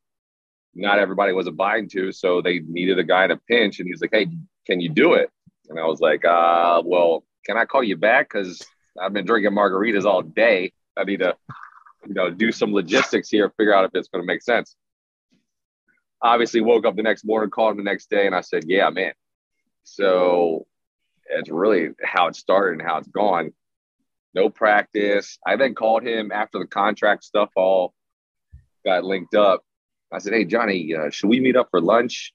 not 0.74 0.98
everybody 0.98 1.32
was 1.32 1.46
abiding 1.46 1.88
to. 1.90 2.12
So 2.12 2.42
they 2.42 2.60
needed 2.60 2.98
a 2.98 3.04
guy 3.04 3.26
in 3.26 3.30
a 3.30 3.36
pinch. 3.36 3.80
And 3.80 3.88
he's 3.88 4.00
like, 4.00 4.10
Hey, 4.12 4.28
can 4.66 4.80
you 4.80 4.88
do 4.88 5.14
it? 5.14 5.30
And 5.68 5.78
I 5.78 5.84
was 5.84 6.00
like, 6.00 6.24
uh, 6.24 6.82
well, 6.84 7.24
can 7.46 7.56
I 7.56 7.64
call 7.64 7.82
you 7.82 7.96
back? 7.96 8.28
Because 8.28 8.64
I've 9.00 9.12
been 9.12 9.24
drinking 9.24 9.52
margaritas 9.52 10.04
all 10.04 10.22
day. 10.22 10.72
I 10.96 11.04
need 11.04 11.20
to 11.20 11.34
you 12.06 12.14
know, 12.14 12.30
do 12.30 12.52
some 12.52 12.72
logistics 12.72 13.28
here, 13.28 13.50
figure 13.56 13.74
out 13.74 13.84
if 13.84 13.90
it's 13.94 14.08
going 14.08 14.22
to 14.22 14.26
make 14.26 14.42
sense. 14.42 14.76
Obviously, 16.22 16.60
woke 16.60 16.86
up 16.86 16.96
the 16.96 17.02
next 17.02 17.24
morning, 17.24 17.50
called 17.50 17.72
him 17.72 17.78
the 17.78 17.82
next 17.82 18.08
day, 18.08 18.26
and 18.26 18.34
I 18.34 18.40
said, 18.40 18.64
"Yeah, 18.66 18.88
man." 18.90 19.12
So 19.84 20.66
it's 21.26 21.50
really 21.50 21.90
how 22.02 22.26
it 22.28 22.36
started 22.36 22.80
and 22.80 22.88
how 22.88 22.98
it's 22.98 23.08
gone. 23.08 23.52
No 24.34 24.50
practice. 24.50 25.38
I 25.46 25.56
then 25.56 25.74
called 25.74 26.02
him 26.02 26.32
after 26.32 26.58
the 26.58 26.66
contract 26.66 27.24
stuff 27.24 27.50
all 27.56 27.94
got 28.84 29.04
linked 29.04 29.34
up. 29.34 29.62
I 30.12 30.18
said, 30.18 30.32
"Hey, 30.32 30.44
Johnny, 30.44 30.94
uh, 30.94 31.10
should 31.10 31.28
we 31.28 31.40
meet 31.40 31.56
up 31.56 31.68
for 31.70 31.80
lunch? 31.80 32.32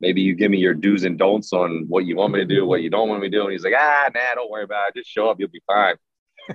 Maybe 0.00 0.22
you 0.22 0.34
give 0.34 0.50
me 0.50 0.58
your 0.58 0.74
do's 0.74 1.04
and 1.04 1.18
don'ts 1.18 1.52
on 1.52 1.86
what 1.88 2.06
you 2.06 2.16
want 2.16 2.32
me 2.32 2.40
to 2.40 2.46
do, 2.46 2.64
what 2.66 2.82
you 2.82 2.90
don't 2.90 3.08
want 3.08 3.22
me 3.22 3.30
to 3.30 3.36
do." 3.36 3.42
And 3.44 3.52
he's 3.52 3.64
like, 3.64 3.74
"Ah, 3.76 4.08
nah, 4.14 4.34
don't 4.34 4.50
worry 4.50 4.64
about 4.64 4.90
it. 4.90 4.96
Just 4.96 5.10
show 5.10 5.28
up, 5.30 5.38
you'll 5.40 5.48
be 5.48 5.62
fine." 5.66 5.96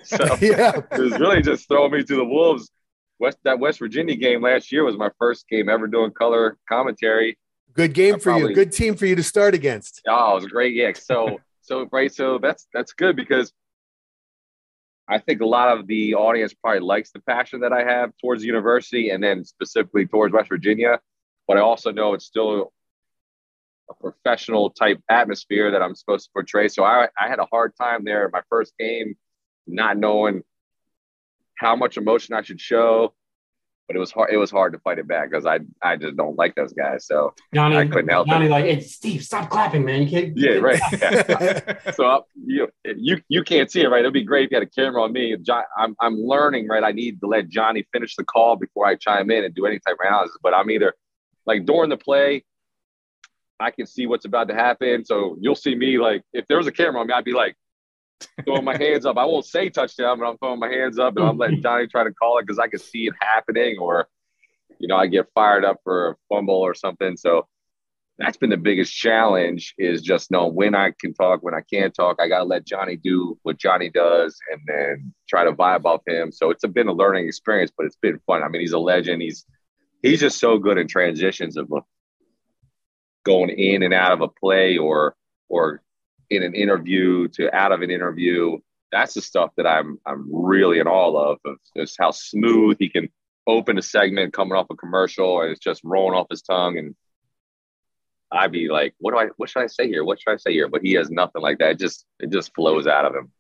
So 0.04 0.18
yeah. 0.42 0.82
it 0.92 1.00
was 1.00 1.18
really 1.20 1.42
just 1.42 1.70
throwing 1.70 1.92
me 1.92 2.04
to 2.04 2.16
the 2.16 2.26
wolves. 2.26 2.70
West 3.20 3.38
that 3.44 3.60
West 3.60 3.80
Virginia 3.80 4.16
game 4.16 4.42
last 4.42 4.72
year 4.72 4.84
was 4.84 4.98
my 4.98 5.10
first 5.18 5.48
game 5.48 5.70
ever 5.70 5.88
doing 5.88 6.12
color 6.12 6.58
commentary. 6.68 7.38
Good 7.76 7.94
game 7.94 8.16
I 8.16 8.18
for 8.18 8.24
probably- 8.24 8.50
you. 8.50 8.56
Good 8.56 8.72
team 8.72 8.96
for 8.96 9.06
you 9.06 9.16
to 9.16 9.24
start 9.24 9.54
against. 9.54 10.02
Oh, 10.08 10.32
it 10.32 10.36
was 10.36 10.46
a 10.46 10.50
great. 10.50 10.74
Yeah. 10.74 10.94
So 10.94 11.40
so 11.62 11.88
right. 11.92 12.14
So 12.14 12.40
that's 12.42 12.68
that's 12.74 12.94
good 12.94 13.16
because 13.16 13.52
I 15.08 15.20
think 15.20 15.42
a 15.42 15.46
lot 15.46 15.78
of 15.78 15.86
the 15.88 16.16
audience 16.16 16.54
probably 16.54 16.80
likes 16.80 17.12
the 17.12 17.20
passion 17.22 17.60
that 17.62 17.72
I 17.74 17.84
have 17.84 18.12
towards 18.22 18.42
the 18.42 18.48
university 18.48 19.10
and 19.12 19.24
then 19.24 19.44
specifically 19.46 20.08
towards 20.08 20.34
West 20.34 20.50
Virginia. 20.50 21.00
But 21.48 21.58
I 21.58 21.60
also 21.62 21.92
know 21.92 22.14
it's 22.16 22.26
still 22.26 22.72
a 23.90 23.94
professional 23.94 24.72
type 24.72 25.00
atmosphere 25.10 25.70
that 25.72 25.82
I'm 25.84 25.94
supposed 25.94 26.26
to 26.26 26.32
portray. 26.34 26.68
So 26.70 26.84
I, 26.84 27.08
I 27.22 27.28
had 27.28 27.38
a 27.38 27.46
hard 27.52 27.74
time 27.76 28.04
there 28.04 28.26
in 28.26 28.32
my 28.32 28.42
first 28.50 28.74
game, 28.80 29.16
not 29.68 29.96
knowing 29.98 30.42
how 31.56 31.76
much 31.76 31.98
emotion 31.98 32.34
I 32.34 32.42
should 32.42 32.60
show. 32.60 33.14
But 33.88 33.96
it 33.96 34.00
was 34.00 34.12
hard. 34.12 34.32
It 34.34 34.38
was 34.38 34.50
hard 34.50 34.74
to 34.74 34.80
fight 34.80 34.98
it 34.98 35.08
back 35.08 35.30
because 35.30 35.46
I 35.46 35.60
I 35.84 35.96
just 35.96 36.18
don't 36.18 36.36
like 36.36 36.56
those 36.56 36.74
guys. 36.74 37.06
So 37.06 37.34
Johnny, 37.54 37.78
I 37.78 37.86
couldn't 37.88 38.10
help 38.10 38.28
Johnny, 38.28 38.48
it. 38.48 38.50
like, 38.50 38.66
hey, 38.66 38.80
Steve, 38.80 39.24
stop 39.24 39.50
clapping, 39.52 39.86
man. 39.86 40.02
You 40.02 40.10
can't. 40.10 40.36
Yeah, 40.38 40.54
right. 40.56 41.78
So 41.96 42.06
I- 42.08 42.20
you 42.48 42.68
you 42.84 43.22
you 43.30 43.44
can't 43.44 43.70
see 43.72 43.82
it, 43.82 43.88
right? 43.90 44.00
It'd 44.00 44.12
be 44.14 44.24
great 44.24 44.46
if 44.46 44.52
you 44.52 44.56
had 44.58 44.64
a 44.64 44.70
camera 44.72 45.04
on 45.04 45.12
me. 45.14 45.36
John, 45.38 45.64
I'm 45.78 45.96
I'm 46.00 46.16
learning, 46.16 46.68
right? 46.68 46.84
I 46.84 46.92
need 46.94 47.20
to 47.22 47.28
let 47.28 47.48
Johnny 47.50 47.86
finish 47.94 48.16
the 48.16 48.24
call 48.24 48.56
before 48.56 48.88
I 48.88 48.96
chime 48.96 49.30
in 49.30 49.44
and 49.44 49.54
do 49.54 49.68
any 49.68 49.78
type 49.80 49.98
of 50.02 50.08
analysis. 50.08 50.38
But 50.42 50.54
I'm 50.56 50.70
either 50.72 50.94
like 51.46 51.66
during 51.66 51.90
the 51.92 51.98
play, 51.98 52.44
I 53.60 53.70
can 53.72 53.86
see 53.86 54.08
what's 54.08 54.26
about 54.26 54.48
to 54.50 54.56
happen. 54.56 55.06
So 55.06 55.38
you'll 55.40 55.56
see 55.56 55.76
me 55.76 56.00
like 56.00 56.24
if 56.34 56.46
there 56.48 56.58
was 56.58 56.66
a 56.68 56.72
camera 56.72 57.02
on 57.02 57.08
me, 57.08 57.14
I'd 57.14 57.24
be 57.24 57.34
like 57.34 57.56
throwing 58.44 58.64
my 58.64 58.78
hands 58.78 59.06
up. 59.06 59.18
I 59.18 59.26
won't 59.26 59.46
say 59.46 59.70
touchdown, 59.70 60.20
but 60.20 60.26
I'm 60.26 60.38
throwing 60.38 60.60
my 60.60 60.70
hands 60.70 61.00
up 61.00 61.16
and 61.18 61.26
I'm 61.26 61.38
letting 61.38 61.62
Johnny 61.64 61.88
try 61.88 62.04
to 62.04 62.14
call 62.14 62.40
it 62.40 62.44
because 62.44 62.60
I 62.60 62.68
can 62.68 62.80
see 62.80 63.08
it 63.08 63.14
happening, 63.20 63.78
or 63.80 64.08
you 64.80 64.88
know, 64.88 64.98
I 64.98 65.08
get 65.08 65.28
fired 65.34 65.66
up 65.66 65.78
for 65.84 66.10
a 66.10 66.16
fumble 66.30 66.56
or 66.56 66.74
something. 66.74 67.18
So 67.18 67.48
that's 68.18 68.38
been 68.38 68.50
the 68.50 68.58
biggest 68.58 68.94
challenge 68.94 69.74
is 69.78 70.02
just 70.02 70.32
knowing 70.32 70.56
when 70.56 70.74
I 70.74 70.94
can 71.00 71.14
talk, 71.14 71.44
when 71.44 71.54
I 71.54 71.62
can't 71.72 71.94
talk. 71.94 72.18
I 72.20 72.30
got 72.30 72.40
to 72.40 72.46
let 72.46 72.66
Johnny 72.66 72.96
do 72.96 73.38
what 73.44 73.58
Johnny 73.58 73.90
does 73.90 74.38
and 74.52 74.62
then 74.68 75.14
try 75.28 75.44
to 75.44 75.52
vibe 75.52 75.86
off 75.86 76.02
him. 76.08 76.32
So 76.32 76.50
it's 76.50 76.66
been 76.66 76.88
a 76.88 76.94
learning 76.94 77.28
experience, 77.28 77.72
but 77.76 77.86
it's 77.86 77.98
been 77.98 78.20
fun. 78.26 78.42
I 78.42 78.48
mean, 78.48 78.62
he's 78.62 78.72
a 78.72 78.80
legend. 78.80 79.22
He's 79.22 79.46
he's 80.02 80.22
just 80.22 80.40
so 80.40 80.58
good 80.58 80.78
in 80.78 80.88
transitions 80.88 81.58
of 81.58 81.72
uh, 81.74 81.82
going 83.26 83.50
in 83.50 83.84
and 83.84 83.94
out 83.94 84.14
of 84.14 84.22
a 84.22 84.30
play 84.30 84.78
or 84.78 85.16
or 85.50 85.82
in 86.30 86.44
an 86.44 86.54
interview 86.54 87.28
to 87.30 87.54
out 87.56 87.72
of 87.72 87.82
an 87.82 87.92
interview. 87.92 88.58
That's 88.92 89.14
the 89.14 89.22
stuff 89.22 89.52
that 89.58 89.68
I'm 89.68 90.00
I'm 90.06 90.28
really 90.32 90.80
in 90.80 90.88
awe 90.88 91.32
of. 91.32 91.40
Of 91.46 91.58
just 91.76 91.96
how 92.00 92.12
smooth 92.12 92.78
he 92.80 92.90
can 92.90 93.10
open 93.48 93.78
a 93.78 93.82
segment 93.82 94.34
coming 94.34 94.54
off 94.54 94.68
a 94.70 94.76
commercial 94.76 95.42
and 95.42 95.52
it's 95.52 95.60
just 95.60 95.82
rolling 95.84 96.18
off 96.18 96.28
his 96.30 96.42
tongue 96.42 96.78
and 96.78 96.96
I'd 98.32 98.52
be 98.52 98.70
like, 98.70 98.94
what 98.98 99.12
do 99.12 99.20
I, 99.20 99.28
what 99.38 99.50
should 99.50 99.64
I 99.64 99.68
say 99.68 99.88
here? 99.88 100.04
What 100.04 100.20
should 100.20 100.34
I 100.34 100.38
say 100.38 100.52
here? 100.52 100.68
But 100.68 100.82
he 100.82 100.94
has 100.94 101.10
nothing 101.10 101.42
like 101.42 101.60
that. 101.60 101.72
It 101.72 101.80
just, 101.80 102.06
it 102.20 102.32
just 102.32 102.54
flows 102.54 102.88
out 102.88 103.06
of 103.06 103.16
him. 103.16 103.32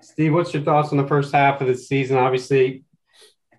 Steve, 0.00 0.34
what's 0.34 0.52
your 0.52 0.62
thoughts 0.62 0.90
on 0.90 0.98
the 0.98 1.06
first 1.06 1.32
half 1.32 1.60
of 1.60 1.68
the 1.68 1.76
season? 1.76 2.16
Obviously, 2.16 2.84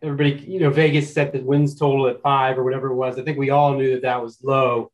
everybody, 0.02 0.44
you 0.46 0.60
know, 0.60 0.70
Vegas 0.70 1.14
set 1.14 1.32
the 1.32 1.40
wins 1.40 1.76
total 1.76 2.08
at 2.08 2.22
five 2.22 2.58
or 2.58 2.64
whatever 2.64 2.88
it 2.88 2.96
was. 2.96 3.18
I 3.18 3.24
think 3.24 3.38
we 3.38 3.52
all 3.52 3.76
knew 3.76 3.94
that 3.94 4.02
that 4.02 4.22
was 4.22 4.40
low. 4.44 4.92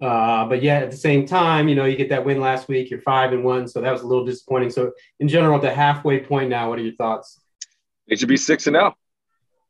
Uh, 0.00 0.46
but 0.46 0.62
yet 0.62 0.82
at 0.82 0.90
the 0.90 0.96
same 0.96 1.26
time, 1.26 1.68
you 1.68 1.74
know, 1.74 1.84
you 1.84 1.96
get 1.96 2.08
that 2.08 2.24
win 2.24 2.40
last 2.40 2.68
week, 2.68 2.90
you're 2.90 3.00
five 3.00 3.32
and 3.32 3.44
one. 3.44 3.68
So 3.68 3.80
that 3.80 3.92
was 3.92 4.02
a 4.02 4.06
little 4.06 4.24
disappointing. 4.24 4.70
So 4.70 4.92
in 5.20 5.28
general, 5.28 5.56
at 5.56 5.62
the 5.62 5.74
halfway 5.74 6.20
point 6.20 6.50
now, 6.50 6.68
what 6.68 6.78
are 6.78 6.82
your 6.82 6.94
thoughts? 6.94 7.40
They 8.08 8.16
should 8.16 8.28
be 8.28 8.36
six 8.36 8.66
and 8.66 8.74
zero. 8.74 8.94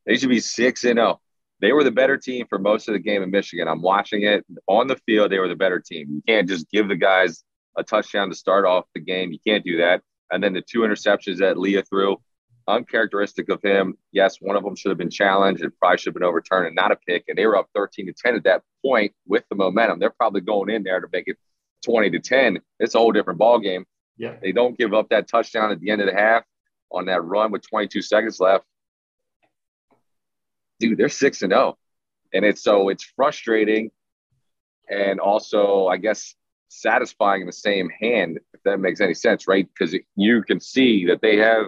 They 0.05 0.17
should 0.17 0.29
be 0.29 0.39
six 0.39 0.83
and 0.83 0.97
zero. 0.97 1.21
They 1.61 1.71
were 1.71 1.83
the 1.83 1.91
better 1.91 2.17
team 2.17 2.45
for 2.47 2.59
most 2.59 2.87
of 2.87 2.93
the 2.93 2.99
game 2.99 3.23
in 3.23 3.31
Michigan. 3.31 3.67
I'm 3.67 3.81
watching 3.81 4.23
it 4.23 4.45
on 4.67 4.87
the 4.87 4.97
field. 5.05 5.31
They 5.31 5.39
were 5.39 5.47
the 5.47 5.55
better 5.55 5.79
team. 5.79 6.07
You 6.09 6.21
can't 6.27 6.47
just 6.47 6.69
give 6.69 6.89
the 6.89 6.95
guys 6.95 7.43
a 7.77 7.83
touchdown 7.83 8.29
to 8.29 8.35
start 8.35 8.65
off 8.65 8.85
the 8.93 9.01
game. 9.01 9.31
You 9.31 9.39
can't 9.45 9.63
do 9.63 9.77
that. 9.77 10.01
And 10.31 10.43
then 10.43 10.53
the 10.53 10.61
two 10.61 10.79
interceptions 10.79 11.37
that 11.37 11.57
Leah 11.57 11.83
threw, 11.83 12.17
uncharacteristic 12.67 13.49
of 13.49 13.61
him. 13.61 13.97
Yes, 14.11 14.37
one 14.41 14.55
of 14.55 14.63
them 14.63 14.75
should 14.75 14.89
have 14.89 14.97
been 14.97 15.09
challenged. 15.09 15.63
It 15.63 15.73
probably 15.79 15.97
should 15.97 16.07
have 16.07 16.15
been 16.15 16.23
overturned 16.23 16.67
and 16.67 16.75
not 16.75 16.91
a 16.91 16.95
pick. 16.95 17.25
And 17.27 17.37
they 17.37 17.45
were 17.45 17.57
up 17.57 17.69
13 17.75 18.07
to 18.07 18.13
10 18.13 18.35
at 18.35 18.43
that 18.43 18.63
point 18.83 19.13
with 19.27 19.43
the 19.49 19.55
momentum. 19.55 19.99
They're 19.99 20.09
probably 20.09 20.41
going 20.41 20.69
in 20.69 20.83
there 20.83 20.99
to 20.99 21.07
make 21.11 21.27
it 21.27 21.37
20 21.83 22.09
to 22.11 22.19
10. 22.19 22.59
It's 22.79 22.95
a 22.95 22.97
whole 22.97 23.11
different 23.11 23.39
ball 23.39 23.59
game. 23.59 23.85
Yeah. 24.17 24.35
They 24.41 24.51
don't 24.51 24.77
give 24.77 24.93
up 24.93 25.09
that 25.09 25.27
touchdown 25.27 25.71
at 25.71 25.79
the 25.79 25.91
end 25.91 26.01
of 26.01 26.07
the 26.07 26.13
half 26.13 26.43
on 26.91 27.05
that 27.05 27.23
run 27.23 27.51
with 27.51 27.67
22 27.67 28.01
seconds 28.01 28.39
left. 28.39 28.63
Dude, 30.79 30.97
they're 30.97 31.09
six 31.09 31.41
and 31.41 31.51
zero, 31.51 31.77
and 32.33 32.43
it's 32.43 32.61
so 32.61 32.89
it's 32.89 33.03
frustrating, 33.15 33.91
and 34.89 35.21
also 35.21 35.87
I 35.87 35.95
guess 35.95 36.35
satisfying 36.67 37.41
in 37.41 37.47
the 37.47 37.53
same 37.53 37.89
hand 37.89 38.39
if 38.53 38.61
that 38.63 38.79
makes 38.79 38.99
any 38.99 39.13
sense, 39.13 39.47
right? 39.47 39.65
Because 39.67 39.95
you 40.15 40.43
can 40.43 40.59
see 40.59 41.05
that 41.05 41.21
they 41.21 41.37
have. 41.37 41.67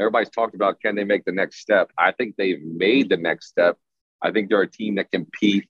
Everybody's 0.00 0.30
talked 0.30 0.54
about 0.54 0.80
can 0.80 0.94
they 0.94 1.04
make 1.04 1.24
the 1.24 1.32
next 1.32 1.60
step? 1.60 1.90
I 1.98 2.12
think 2.12 2.36
they've 2.36 2.62
made 2.62 3.08
the 3.08 3.16
next 3.16 3.48
step. 3.48 3.76
I 4.22 4.30
think 4.30 4.48
they're 4.48 4.62
a 4.62 4.70
team 4.70 4.96
that 4.96 5.10
compete 5.10 5.68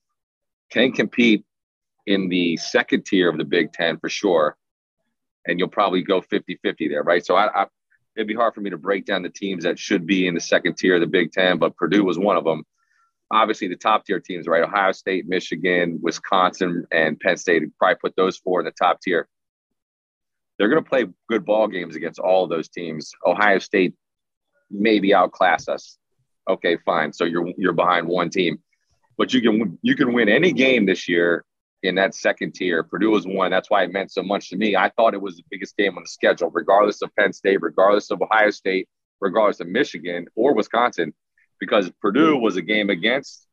can 0.70 0.92
compete 0.92 1.44
in 2.06 2.28
the 2.28 2.56
second 2.56 3.06
tier 3.06 3.28
of 3.30 3.38
the 3.38 3.44
Big 3.44 3.72
Ten 3.72 3.98
for 3.98 4.08
sure, 4.08 4.56
and 5.46 5.58
you'll 5.58 5.68
probably 5.68 6.02
go 6.02 6.20
50-50 6.20 6.90
there, 6.90 7.02
right? 7.02 7.24
So 7.24 7.36
I, 7.36 7.62
I 7.62 7.66
it'd 8.16 8.28
be 8.28 8.34
hard 8.34 8.54
for 8.54 8.60
me 8.60 8.70
to 8.70 8.76
break 8.76 9.06
down 9.06 9.22
the 9.22 9.30
teams 9.30 9.64
that 9.64 9.78
should 9.78 10.06
be 10.06 10.26
in 10.26 10.34
the 10.34 10.40
second 10.40 10.76
tier 10.76 10.96
of 10.96 11.00
the 11.00 11.06
Big 11.06 11.32
Ten, 11.32 11.58
but 11.58 11.76
Purdue 11.76 12.04
was 12.04 12.18
one 12.18 12.36
of 12.36 12.44
them. 12.44 12.64
Obviously, 13.30 13.68
the 13.68 13.76
top 13.76 14.04
tier 14.04 14.20
teams, 14.20 14.46
right? 14.48 14.62
Ohio 14.62 14.92
State, 14.92 15.28
Michigan, 15.28 15.98
Wisconsin, 16.02 16.86
and 16.90 17.20
Penn 17.20 17.36
State 17.36 17.62
probably 17.78 17.96
put 18.00 18.16
those 18.16 18.38
four 18.38 18.60
in 18.60 18.64
the 18.64 18.72
top 18.72 19.00
tier. 19.00 19.28
They're 20.58 20.68
going 20.68 20.82
to 20.82 20.88
play 20.88 21.06
good 21.28 21.44
ball 21.44 21.68
games 21.68 21.94
against 21.94 22.18
all 22.18 22.44
of 22.44 22.50
those 22.50 22.68
teams. 22.68 23.12
Ohio 23.24 23.58
State 23.58 23.94
maybe 24.70 25.14
outclass 25.14 25.68
us. 25.68 25.98
Okay, 26.48 26.76
fine. 26.84 27.12
So 27.12 27.24
you're 27.24 27.52
you're 27.56 27.72
behind 27.72 28.06
one 28.06 28.30
team, 28.30 28.58
but 29.16 29.34
you 29.34 29.42
can 29.42 29.78
you 29.82 29.94
can 29.94 30.12
win 30.12 30.28
any 30.28 30.52
game 30.52 30.86
this 30.86 31.08
year 31.08 31.44
in 31.82 31.94
that 31.96 32.14
second 32.14 32.54
tier. 32.54 32.82
Purdue 32.82 33.10
was 33.10 33.26
one. 33.26 33.50
That's 33.50 33.70
why 33.70 33.84
it 33.84 33.92
meant 33.92 34.10
so 34.10 34.22
much 34.22 34.48
to 34.50 34.56
me. 34.56 34.74
I 34.76 34.90
thought 34.90 35.14
it 35.14 35.20
was 35.20 35.36
the 35.36 35.44
biggest 35.50 35.76
game 35.76 35.96
on 35.96 36.02
the 36.04 36.08
schedule, 36.08 36.50
regardless 36.50 37.02
of 37.02 37.14
Penn 37.16 37.32
State, 37.32 37.58
regardless 37.60 38.10
of 38.10 38.20
Ohio 38.22 38.50
State, 38.50 38.88
regardless 39.20 39.60
of 39.60 39.68
Michigan 39.68 40.26
or 40.34 40.54
Wisconsin, 40.54 41.12
because 41.60 41.90
Purdue 42.00 42.36
was 42.36 42.56
a 42.56 42.62
game 42.62 42.90
against 42.90 43.46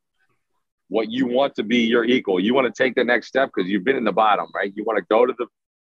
what 0.87 1.11
you 1.11 1.27
want 1.27 1.55
to 1.55 1.63
be 1.63 1.79
your 1.79 2.05
equal. 2.05 2.39
You 2.39 2.53
want 2.53 2.73
to 2.73 2.83
take 2.83 2.95
the 2.95 3.03
next 3.03 3.27
step 3.27 3.51
because 3.53 3.69
you've 3.69 3.83
been 3.83 3.97
in 3.97 4.03
the 4.03 4.11
bottom, 4.11 4.47
right? 4.53 4.71
You 4.75 4.83
want 4.83 4.97
to 4.97 5.05
go 5.09 5.25
to 5.25 5.33
the 5.37 5.47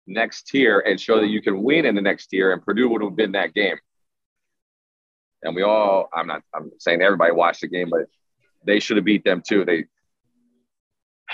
next 0.08 0.48
tier 0.48 0.80
and 0.80 1.00
show 1.00 1.20
that 1.20 1.28
you 1.28 1.42
can 1.42 1.64
win 1.64 1.86
in 1.86 1.96
the 1.96 2.02
next 2.02 2.28
tier, 2.28 2.52
and 2.52 2.62
Purdue 2.62 2.90
would 2.90 3.02
have 3.02 3.16
been 3.16 3.34
that 3.34 3.54
game. 3.54 3.78
And 5.44 5.56
we 5.56 5.64
all, 5.64 6.10
I'm 6.14 6.28
not, 6.28 6.44
I'm 6.54 6.72
saying 6.80 7.02
everybody 7.02 7.32
watched 7.32 7.62
the 7.62 7.68
game, 7.68 7.90
but 7.90 8.06
they 8.66 8.80
should 8.80 8.98
have 8.98 9.06
beat 9.06 9.24
them 9.24 9.42
too. 9.46 9.66
They, 9.66 9.86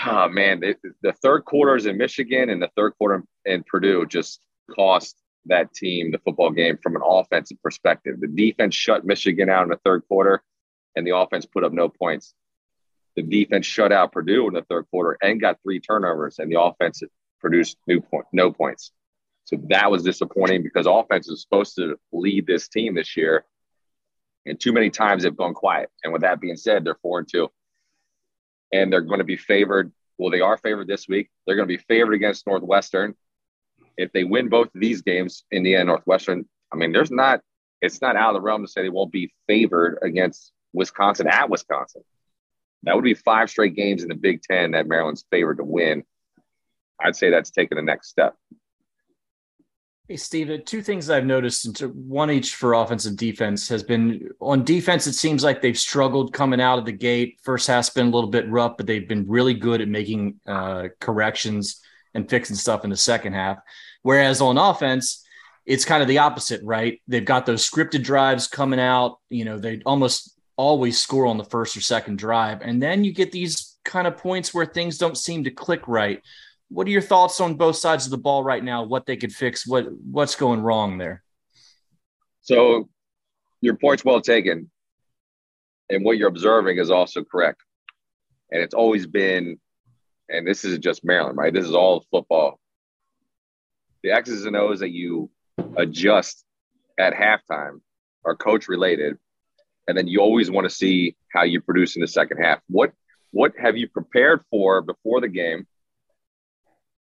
oh 0.06 0.28
man, 0.28 0.60
they, 0.60 0.76
the 1.02 1.12
third 1.12 1.44
quarters 1.44 1.86
in 1.86 1.98
Michigan 1.98 2.50
and 2.50 2.62
the 2.62 2.70
third 2.76 2.92
quarter 2.98 3.22
in 3.44 3.64
Purdue 3.64 4.06
just 4.06 4.40
cost 4.74 5.16
that 5.46 5.72
team 5.74 6.10
the 6.10 6.18
football 6.18 6.50
game 6.50 6.78
from 6.82 6.96
an 6.96 7.02
offensive 7.04 7.60
perspective. 7.62 8.20
The 8.20 8.28
defense 8.28 8.74
shut 8.74 9.04
Michigan 9.04 9.48
out 9.48 9.64
in 9.64 9.70
the 9.70 9.80
third 9.84 10.02
quarter, 10.08 10.42
and 10.96 11.06
the 11.06 11.16
offense 11.16 11.46
put 11.46 11.64
up 11.64 11.72
no 11.72 11.88
points. 11.88 12.34
The 13.16 13.22
defense 13.22 13.66
shut 13.66 13.92
out 13.92 14.12
Purdue 14.12 14.46
in 14.48 14.54
the 14.54 14.62
third 14.62 14.86
quarter 14.90 15.18
and 15.22 15.40
got 15.40 15.58
three 15.62 15.80
turnovers, 15.80 16.38
and 16.38 16.50
the 16.50 16.60
offense 16.60 17.02
produced 17.40 17.76
new 17.86 18.00
point, 18.00 18.26
no 18.32 18.52
points. 18.52 18.92
So 19.44 19.56
that 19.68 19.90
was 19.90 20.02
disappointing 20.02 20.62
because 20.62 20.86
offense 20.86 21.28
is 21.28 21.42
supposed 21.42 21.76
to 21.76 21.96
lead 22.12 22.46
this 22.46 22.68
team 22.68 22.94
this 22.94 23.16
year, 23.16 23.44
and 24.48 24.60
too 24.60 24.72
many 24.72 24.90
times 24.90 25.22
they've 25.22 25.36
gone 25.36 25.54
quiet. 25.54 25.90
And 26.02 26.12
with 26.12 26.22
that 26.22 26.40
being 26.40 26.56
said, 26.56 26.84
they're 26.84 26.98
four 27.02 27.18
and 27.18 27.28
two 27.30 27.50
and 28.72 28.92
they're 28.92 29.00
going 29.00 29.18
to 29.18 29.24
be 29.24 29.36
favored. 29.36 29.92
Well, 30.18 30.30
they 30.30 30.40
are 30.40 30.56
favored 30.56 30.88
this 30.88 31.08
week. 31.08 31.30
They're 31.46 31.56
going 31.56 31.68
to 31.68 31.76
be 31.76 31.82
favored 31.82 32.14
against 32.14 32.46
Northwestern. 32.46 33.14
If 33.96 34.12
they 34.12 34.24
win 34.24 34.48
both 34.48 34.68
of 34.74 34.80
these 34.80 35.02
games, 35.02 35.44
Indiana, 35.50 35.84
Northwestern, 35.84 36.46
I 36.72 36.76
mean, 36.76 36.92
there's 36.92 37.10
not 37.10 37.40
it's 37.80 38.00
not 38.00 38.16
out 38.16 38.30
of 38.30 38.34
the 38.34 38.40
realm 38.40 38.62
to 38.62 38.70
say 38.70 38.82
they 38.82 38.88
won't 38.88 39.12
be 39.12 39.32
favored 39.46 39.98
against 40.02 40.52
Wisconsin 40.72 41.28
at 41.28 41.48
Wisconsin. 41.48 42.02
That 42.82 42.96
would 42.96 43.04
be 43.04 43.14
five 43.14 43.50
straight 43.50 43.76
games 43.76 44.02
in 44.02 44.08
the 44.08 44.16
Big 44.16 44.42
Ten 44.42 44.72
that 44.72 44.88
Maryland's 44.88 45.24
favored 45.30 45.58
to 45.58 45.64
win. 45.64 46.04
I'd 47.00 47.14
say 47.14 47.30
that's 47.30 47.52
taking 47.52 47.76
the 47.76 47.82
next 47.82 48.08
step. 48.08 48.34
Hey, 50.08 50.16
Steve, 50.16 50.64
two 50.64 50.80
things 50.80 51.10
I've 51.10 51.26
noticed, 51.26 51.66
into 51.66 51.88
one 51.88 52.30
each 52.30 52.54
for 52.54 52.72
offensive 52.72 53.14
defense, 53.14 53.68
has 53.68 53.82
been 53.82 54.30
on 54.40 54.64
defense. 54.64 55.06
It 55.06 55.12
seems 55.12 55.44
like 55.44 55.60
they've 55.60 55.78
struggled 55.78 56.32
coming 56.32 56.62
out 56.62 56.78
of 56.78 56.86
the 56.86 56.92
gate. 56.92 57.38
First 57.42 57.66
half's 57.66 57.90
been 57.90 58.06
a 58.06 58.10
little 58.10 58.30
bit 58.30 58.48
rough, 58.48 58.78
but 58.78 58.86
they've 58.86 59.06
been 59.06 59.28
really 59.28 59.52
good 59.52 59.82
at 59.82 59.88
making 59.88 60.40
uh, 60.46 60.88
corrections 60.98 61.82
and 62.14 62.26
fixing 62.26 62.56
stuff 62.56 62.84
in 62.84 62.90
the 62.90 62.96
second 62.96 63.34
half. 63.34 63.58
Whereas 64.00 64.40
on 64.40 64.56
offense, 64.56 65.26
it's 65.66 65.84
kind 65.84 66.00
of 66.00 66.08
the 66.08 66.16
opposite, 66.16 66.62
right? 66.64 67.02
They've 67.06 67.22
got 67.22 67.44
those 67.44 67.68
scripted 67.68 68.02
drives 68.02 68.48
coming 68.48 68.80
out. 68.80 69.18
You 69.28 69.44
know, 69.44 69.58
they 69.58 69.82
almost 69.84 70.38
always 70.56 70.98
score 70.98 71.26
on 71.26 71.36
the 71.36 71.44
first 71.44 71.76
or 71.76 71.82
second 71.82 72.18
drive. 72.18 72.62
And 72.62 72.82
then 72.82 73.04
you 73.04 73.12
get 73.12 73.30
these 73.30 73.76
kind 73.84 74.06
of 74.06 74.16
points 74.16 74.54
where 74.54 74.64
things 74.64 74.96
don't 74.96 75.18
seem 75.18 75.44
to 75.44 75.50
click 75.50 75.86
right. 75.86 76.22
What 76.68 76.86
are 76.86 76.90
your 76.90 77.02
thoughts 77.02 77.40
on 77.40 77.54
both 77.54 77.76
sides 77.76 78.04
of 78.04 78.10
the 78.10 78.18
ball 78.18 78.44
right 78.44 78.62
now? 78.62 78.82
What 78.82 79.06
they 79.06 79.16
could 79.16 79.32
fix? 79.32 79.66
What 79.66 79.86
what's 80.10 80.34
going 80.34 80.60
wrong 80.60 80.98
there? 80.98 81.22
So 82.42 82.88
your 83.60 83.76
point's 83.76 84.04
well 84.04 84.20
taken. 84.20 84.70
And 85.90 86.04
what 86.04 86.18
you're 86.18 86.28
observing 86.28 86.78
is 86.78 86.90
also 86.90 87.24
correct. 87.24 87.62
And 88.50 88.62
it's 88.62 88.74
always 88.74 89.06
been, 89.06 89.58
and 90.28 90.46
this 90.46 90.64
isn't 90.64 90.84
just 90.84 91.04
Maryland, 91.04 91.38
right? 91.38 91.52
This 91.52 91.64
is 91.64 91.74
all 91.74 92.04
football. 92.10 92.58
The 94.02 94.10
X's 94.10 94.44
and 94.44 94.56
O's 94.56 94.80
that 94.80 94.90
you 94.90 95.30
adjust 95.76 96.44
at 96.98 97.14
halftime 97.14 97.80
are 98.24 98.36
coach 98.36 98.68
related 98.68 99.18
and 99.88 99.96
then 99.96 100.06
you 100.06 100.20
always 100.20 100.50
want 100.50 100.66
to 100.66 100.74
see 100.74 101.16
how 101.32 101.42
you 101.42 101.60
produce 101.60 101.96
in 101.96 102.02
the 102.02 102.06
second 102.06 102.36
half. 102.36 102.60
What 102.68 102.92
what 103.30 103.52
have 103.58 103.76
you 103.76 103.88
prepared 103.88 104.42
for 104.50 104.82
before 104.82 105.20
the 105.20 105.28
game? 105.28 105.66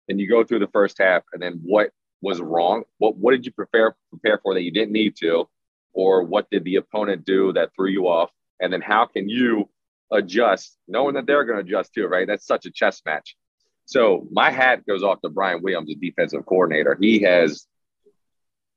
And 0.07 0.19
you 0.19 0.29
go 0.29 0.43
through 0.43 0.59
the 0.59 0.67
first 0.67 0.97
half, 0.99 1.23
and 1.33 1.41
then 1.41 1.59
what 1.63 1.91
was 2.21 2.39
wrong? 2.41 2.83
What 2.97 3.17
what 3.17 3.31
did 3.31 3.45
you 3.45 3.51
prepare 3.51 3.95
prepare 4.09 4.39
for 4.41 4.53
that 4.53 4.63
you 4.63 4.71
didn't 4.71 4.93
need 4.93 5.15
to, 5.17 5.47
or 5.93 6.23
what 6.23 6.49
did 6.49 6.63
the 6.63 6.77
opponent 6.77 7.25
do 7.25 7.53
that 7.53 7.71
threw 7.75 7.89
you 7.89 8.07
off? 8.07 8.31
And 8.59 8.71
then 8.71 8.81
how 8.81 9.05
can 9.05 9.29
you 9.29 9.69
adjust, 10.11 10.77
knowing 10.87 11.15
that 11.15 11.25
they're 11.25 11.43
going 11.43 11.57
to 11.57 11.63
adjust 11.63 11.93
too, 11.93 12.07
right? 12.07 12.27
That's 12.27 12.45
such 12.45 12.65
a 12.65 12.71
chess 12.71 13.01
match. 13.05 13.35
So 13.85 14.27
my 14.31 14.51
hat 14.51 14.85
goes 14.85 15.03
off 15.03 15.21
to 15.21 15.29
Brian 15.29 15.61
Williams, 15.61 15.87
the 15.87 15.95
defensive 15.95 16.45
coordinator. 16.45 16.97
He 16.99 17.21
has 17.23 17.65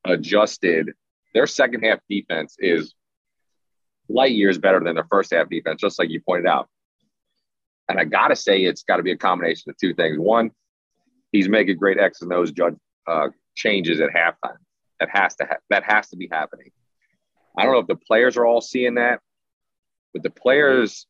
adjusted. 0.05 0.93
Their 1.35 1.47
second 1.47 1.83
half 1.83 2.01
defense 2.09 2.57
is 2.59 2.95
light 4.09 4.33
years 4.33 4.59
better 4.59 4.81
than 4.81 4.95
their 4.95 5.07
first 5.11 5.33
half 5.33 5.49
defense, 5.49 5.81
just 5.81 5.99
like 5.99 6.11
you 6.11 6.21
pointed 6.21 6.47
out. 6.47 6.69
And 7.89 7.99
I 7.99 8.05
got 8.05 8.29
to 8.29 8.37
say, 8.37 8.63
it's 8.63 8.83
got 8.83 8.99
to 8.99 9.03
be 9.03 9.13
a 9.13 9.17
combination 9.17 9.71
of 9.71 9.77
two 9.77 9.95
things. 9.95 10.19
One, 10.19 10.51
he's 11.33 11.49
making 11.49 11.77
great 11.77 11.99
X 11.99 12.23
and 12.23 12.33
O's 12.33 12.53
judge 12.53 12.75
uh, 13.07 13.29
changes 13.55 14.01
at 14.01 14.11
halftime. 14.11 14.57
That 14.99 15.09
has 15.13 15.35
to 15.37 15.47
ha- 15.47 15.59
that 15.71 15.85
has 15.85 16.09
to 16.11 16.17
be 16.17 16.29
happening. 16.31 16.71
I 17.57 17.65
don't 17.65 17.73
know 17.73 17.81
if 17.81 17.87
the 17.87 17.97
players 17.97 18.37
are 18.37 18.47
all 18.47 18.61
seeing 18.61 18.95
that, 18.95 19.21
but 20.13 20.23
the 20.23 20.31
players. 20.31 21.07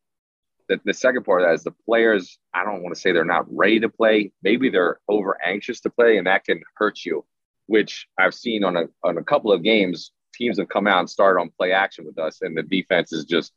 The, 0.68 0.80
the 0.84 0.94
second 0.94 1.24
part 1.24 1.42
of 1.42 1.48
that 1.48 1.54
is 1.54 1.64
the 1.64 1.74
players. 1.84 2.38
I 2.54 2.64
don't 2.64 2.84
want 2.84 2.94
to 2.94 3.00
say 3.00 3.10
they're 3.10 3.24
not 3.24 3.46
ready 3.52 3.80
to 3.80 3.88
play. 3.88 4.30
Maybe 4.44 4.70
they're 4.70 5.00
over 5.08 5.36
anxious 5.44 5.80
to 5.80 5.90
play, 5.90 6.16
and 6.16 6.28
that 6.28 6.44
can 6.44 6.62
hurt 6.76 7.04
you. 7.04 7.26
Which 7.66 8.06
I've 8.16 8.34
seen 8.34 8.62
on 8.62 8.76
a 8.76 8.84
on 9.02 9.18
a 9.18 9.24
couple 9.24 9.52
of 9.52 9.64
games 9.64 10.12
teams 10.32 10.58
have 10.58 10.68
come 10.68 10.86
out 10.86 11.00
and 11.00 11.10
started 11.10 11.40
on 11.40 11.50
play 11.50 11.72
action 11.72 12.04
with 12.06 12.18
us, 12.18 12.42
and 12.42 12.56
the 12.56 12.62
defense 12.62 13.12
is 13.12 13.24
just 13.24 13.52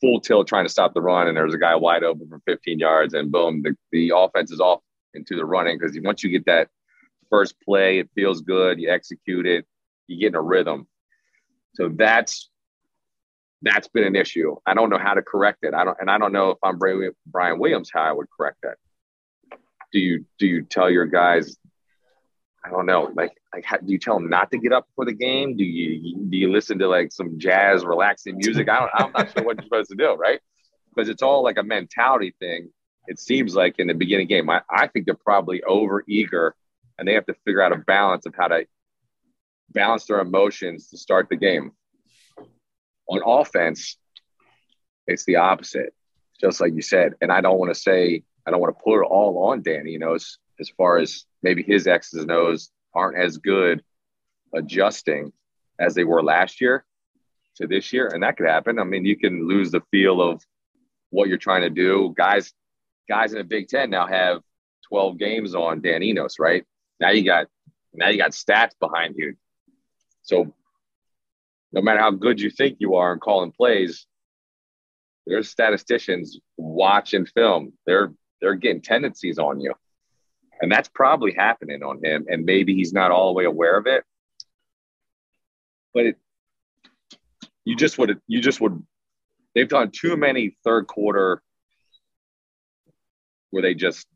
full 0.00 0.20
tilt 0.20 0.48
trying 0.48 0.64
to 0.64 0.70
stop 0.70 0.94
the 0.94 1.02
run, 1.02 1.28
and 1.28 1.36
there's 1.36 1.54
a 1.54 1.58
guy 1.58 1.74
wide 1.74 2.04
open 2.04 2.28
for 2.28 2.40
15 2.46 2.78
yards, 2.78 3.14
and 3.14 3.30
boom, 3.30 3.62
the, 3.62 3.76
the 3.92 4.12
offense 4.14 4.50
is 4.50 4.60
off 4.60 4.80
into 5.14 5.36
the 5.36 5.44
running 5.44 5.78
because 5.78 5.98
once 6.02 6.22
you 6.22 6.30
get 6.30 6.46
that 6.46 6.68
first 7.30 7.54
play, 7.60 7.98
it 7.98 8.10
feels 8.14 8.40
good, 8.40 8.80
you 8.80 8.90
execute 8.90 9.46
it, 9.46 9.66
you 10.06 10.18
get 10.18 10.28
in 10.28 10.34
a 10.34 10.42
rhythm. 10.42 10.86
So 11.74 11.88
that's 11.88 12.50
that's 13.62 13.88
been 13.88 14.04
an 14.04 14.16
issue. 14.16 14.56
I 14.66 14.74
don't 14.74 14.90
know 14.90 14.98
how 14.98 15.14
to 15.14 15.22
correct 15.22 15.58
it. 15.62 15.74
I 15.74 15.84
don't, 15.84 15.96
and 16.00 16.10
I 16.10 16.16
don't 16.16 16.32
know 16.32 16.50
if 16.50 16.58
I'm 16.62 16.78
Brian 17.26 17.58
Williams 17.58 17.90
how 17.92 18.02
I 18.02 18.12
would 18.12 18.26
correct 18.34 18.58
that. 18.62 18.76
Do 19.92 19.98
you 19.98 20.24
do 20.38 20.46
you 20.46 20.62
tell 20.62 20.90
your 20.90 21.06
guys 21.06 21.56
I 22.64 22.70
don't 22.70 22.86
know. 22.86 23.10
Like, 23.14 23.32
like, 23.54 23.64
how, 23.64 23.78
do 23.78 23.90
you 23.90 23.98
tell 23.98 24.14
them 24.14 24.28
not 24.28 24.50
to 24.50 24.58
get 24.58 24.72
up 24.72 24.86
for 24.94 25.04
the 25.04 25.12
game? 25.12 25.56
Do 25.56 25.64
you 25.64 26.26
do 26.28 26.36
you 26.36 26.52
listen 26.52 26.78
to 26.80 26.88
like 26.88 27.12
some 27.12 27.38
jazz, 27.38 27.84
relaxing 27.84 28.36
music? 28.36 28.68
I 28.68 28.80
don't. 28.80 28.90
I'm 28.94 29.12
not 29.12 29.32
sure 29.32 29.44
what 29.44 29.56
you're 29.56 29.64
supposed 29.64 29.90
to 29.90 29.96
do, 29.96 30.12
right? 30.14 30.40
Because 30.94 31.08
it's 31.08 31.22
all 31.22 31.42
like 31.42 31.56
a 31.56 31.62
mentality 31.62 32.34
thing. 32.38 32.70
It 33.10 33.18
seems 33.18 33.56
like 33.56 33.80
in 33.80 33.88
the 33.88 33.94
beginning 33.94 34.28
game, 34.28 34.48
I, 34.48 34.62
I 34.70 34.86
think 34.86 35.04
they're 35.04 35.14
probably 35.16 35.64
over 35.64 36.04
eager, 36.08 36.54
and 36.96 37.08
they 37.08 37.14
have 37.14 37.26
to 37.26 37.34
figure 37.44 37.60
out 37.60 37.72
a 37.72 37.76
balance 37.76 38.24
of 38.24 38.36
how 38.38 38.46
to 38.46 38.66
balance 39.70 40.04
their 40.04 40.20
emotions 40.20 40.88
to 40.90 40.96
start 40.96 41.28
the 41.28 41.34
game. 41.34 41.72
On 43.08 43.20
offense, 43.26 43.98
it's 45.08 45.24
the 45.24 45.36
opposite, 45.36 45.92
just 46.40 46.60
like 46.60 46.72
you 46.72 46.82
said. 46.82 47.14
And 47.20 47.32
I 47.32 47.40
don't 47.40 47.58
want 47.58 47.74
to 47.74 47.80
say 47.80 48.22
I 48.46 48.52
don't 48.52 48.60
want 48.60 48.78
to 48.78 48.84
put 48.84 49.02
it 49.02 49.06
all 49.10 49.50
on 49.50 49.62
Danny. 49.62 49.90
You 49.90 49.98
know, 49.98 50.14
as, 50.14 50.38
as 50.60 50.68
far 50.68 50.98
as 50.98 51.24
maybe 51.42 51.64
his 51.64 51.88
X's 51.88 52.22
and 52.22 52.30
O's 52.30 52.70
aren't 52.94 53.18
as 53.18 53.38
good 53.38 53.82
adjusting 54.54 55.32
as 55.80 55.96
they 55.96 56.04
were 56.04 56.22
last 56.22 56.60
year 56.60 56.84
to 57.56 57.66
this 57.66 57.92
year. 57.92 58.06
And 58.06 58.22
that 58.22 58.36
could 58.36 58.46
happen. 58.46 58.78
I 58.78 58.84
mean, 58.84 59.04
you 59.04 59.16
can 59.16 59.48
lose 59.48 59.72
the 59.72 59.82
feel 59.90 60.22
of 60.22 60.44
what 61.10 61.28
you're 61.28 61.38
trying 61.38 61.62
to 61.62 61.70
do. 61.70 62.14
Guys, 62.16 62.52
guys 63.10 63.32
in 63.32 63.38
the 63.38 63.44
Big 63.44 63.68
Ten 63.68 63.90
now 63.90 64.06
have 64.06 64.40
12 64.88 65.18
games 65.18 65.54
on 65.54 65.80
Dan 65.80 66.02
Enos, 66.02 66.38
right? 66.38 66.64
Now 67.00 67.10
you 67.10 67.24
got 67.24 67.48
now 67.92 68.08
you 68.08 68.18
got 68.18 68.30
stats 68.30 68.78
behind 68.78 69.16
you. 69.18 69.34
So 70.22 70.54
no 71.72 71.82
matter 71.82 71.98
how 71.98 72.12
good 72.12 72.40
you 72.40 72.50
think 72.50 72.76
you 72.78 72.94
are 72.94 73.12
in 73.12 73.18
calling 73.18 73.50
plays, 73.50 74.06
there's 75.26 75.50
statisticians 75.50 76.38
watching 76.56 77.26
film. 77.26 77.72
They're 77.84 78.12
they're 78.40 78.54
getting 78.54 78.80
tendencies 78.80 79.38
on 79.38 79.60
you. 79.60 79.74
And 80.60 80.70
that's 80.70 80.88
probably 80.88 81.32
happening 81.32 81.82
on 81.82 82.04
him. 82.04 82.26
And 82.28 82.44
maybe 82.44 82.74
he's 82.74 82.92
not 82.92 83.10
all 83.10 83.28
the 83.28 83.32
way 83.32 83.44
aware 83.44 83.76
of 83.76 83.86
it. 83.86 84.04
But 85.94 86.06
it, 86.06 86.16
you 87.64 87.76
just 87.76 87.98
would, 87.98 88.20
you 88.26 88.40
just 88.40 88.60
would, 88.60 88.82
they've 89.54 89.68
done 89.68 89.90
too 89.90 90.16
many 90.16 90.56
third 90.64 90.86
quarter 90.86 91.42
where 93.50 93.62
they 93.62 93.74
just 93.74 94.06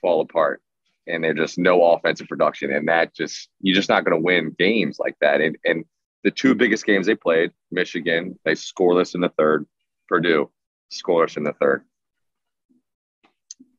fall 0.00 0.20
apart 0.20 0.60
and 1.06 1.22
they're 1.22 1.34
just 1.34 1.58
no 1.58 1.92
offensive 1.92 2.28
production. 2.28 2.72
And 2.72 2.88
that 2.88 3.14
just, 3.14 3.48
you're 3.60 3.74
just 3.74 3.88
not 3.88 4.04
going 4.04 4.16
to 4.16 4.24
win 4.24 4.54
games 4.58 4.98
like 4.98 5.16
that. 5.20 5.40
And, 5.40 5.56
and 5.64 5.84
the 6.24 6.30
two 6.30 6.54
biggest 6.54 6.86
games 6.86 7.06
they 7.06 7.14
played, 7.14 7.50
Michigan, 7.70 8.38
they 8.44 8.52
scoreless 8.52 9.14
in 9.14 9.20
the 9.20 9.32
third, 9.36 9.66
Purdue, 10.08 10.50
scoreless 10.92 11.36
in 11.36 11.44
the 11.44 11.54
third. 11.54 11.82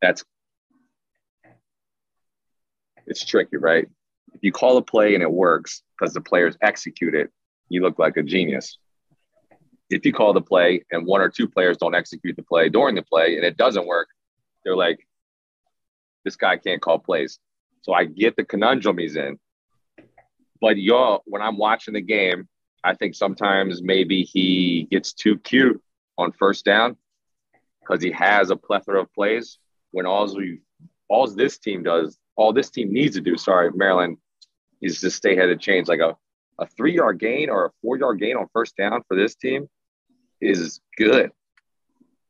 That's 0.02 0.24
it's 3.06 3.26
tricky, 3.26 3.58
right? 3.58 3.88
If 4.34 4.44
you 4.44 4.52
call 4.52 4.78
a 4.78 4.82
play 4.82 5.14
and 5.14 5.24
it 5.24 5.32
works 5.32 5.84
because 5.98 6.14
the 6.14 6.22
players 6.22 6.58
execute 6.62 7.16
it, 7.16 7.30
you 7.70 7.82
look 7.82 8.00
like 8.00 8.18
a 8.18 8.24
genius. 8.24 8.78
If 9.90 10.06
you 10.06 10.14
call 10.14 10.34
the 10.34 10.42
play 10.42 10.84
and 10.92 11.06
one 11.06 11.22
or 11.22 11.30
two 11.30 11.48
players 11.48 11.78
don't 11.78 11.96
execute 11.96 12.36
the 12.36 12.44
play 12.44 12.70
during 12.70 12.96
the 12.96 13.04
play 13.04 13.36
and 13.36 13.46
it 13.46 13.58
doesn't 13.58 13.86
work, 13.86 14.08
they're 14.64 14.76
like, 14.76 15.06
this 16.26 16.36
guy 16.36 16.58
can't 16.58 16.82
call 16.82 17.00
plays. 17.00 17.40
So 17.82 17.94
I 17.94 18.06
get 18.06 18.36
the 18.36 18.46
conundrum 18.46 18.98
he's 18.98 19.16
in. 19.16 19.40
But 20.62 20.78
y'all, 20.78 21.22
when 21.26 21.42
I'm 21.42 21.58
watching 21.58 21.94
the 21.94 22.02
game, 22.02 22.48
I 22.84 22.96
think 22.96 23.16
sometimes 23.16 23.82
maybe 23.82 24.24
he 24.24 24.88
gets 24.90 25.14
too 25.14 25.38
cute 25.38 25.82
on 26.18 26.32
first 26.32 26.66
down 26.66 26.98
because 27.82 28.02
he 28.02 28.12
has 28.12 28.50
a 28.50 28.56
plethora 28.56 29.02
of 29.02 29.14
plays. 29.14 29.58
When 29.92 30.06
all 30.06 30.34
we 30.36 30.60
all 31.10 31.28
this 31.28 31.58
team 31.58 31.84
does 31.84 32.18
all 32.36 32.54
this 32.54 32.70
team 32.70 32.92
needs 32.92 33.16
to 33.16 33.22
do, 33.22 33.38
sorry, 33.38 33.72
Maryland, 33.74 34.18
is 34.82 35.00
to 35.02 35.12
stay 35.12 35.34
ahead 35.34 35.50
of 35.50 35.60
change. 35.60 35.88
Like 35.88 36.00
a, 36.00 36.16
a 36.60 36.66
three 36.66 36.96
yard 36.96 37.20
gain 37.20 37.50
or 37.50 37.66
a 37.66 37.72
four 37.82 37.98
yard 37.98 38.20
gain 38.20 38.38
on 38.38 38.48
first 38.54 38.76
down 38.76 39.02
for 39.08 39.16
this 39.16 39.36
team 39.36 39.68
is 40.42 40.82
good. 40.98 41.32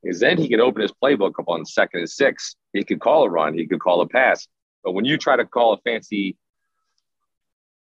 Because 0.04 0.20
then 0.20 0.38
he 0.38 0.50
can 0.50 0.60
open 0.60 0.82
his 0.82 0.92
playbook 0.92 1.40
up 1.40 1.48
on 1.48 1.66
second 1.66 2.02
and 2.02 2.10
six. 2.10 2.56
He 2.74 2.84
could 2.84 3.00
call 3.00 3.24
a 3.24 3.30
run, 3.30 3.54
he 3.54 3.66
could 3.66 3.80
call 3.80 4.02
a 4.02 4.08
pass. 4.08 4.48
But 4.84 4.92
when 4.92 5.06
you 5.06 5.18
try 5.18 5.38
to 5.38 5.46
call 5.46 5.74
a 5.74 5.78
fancy, 5.78 6.38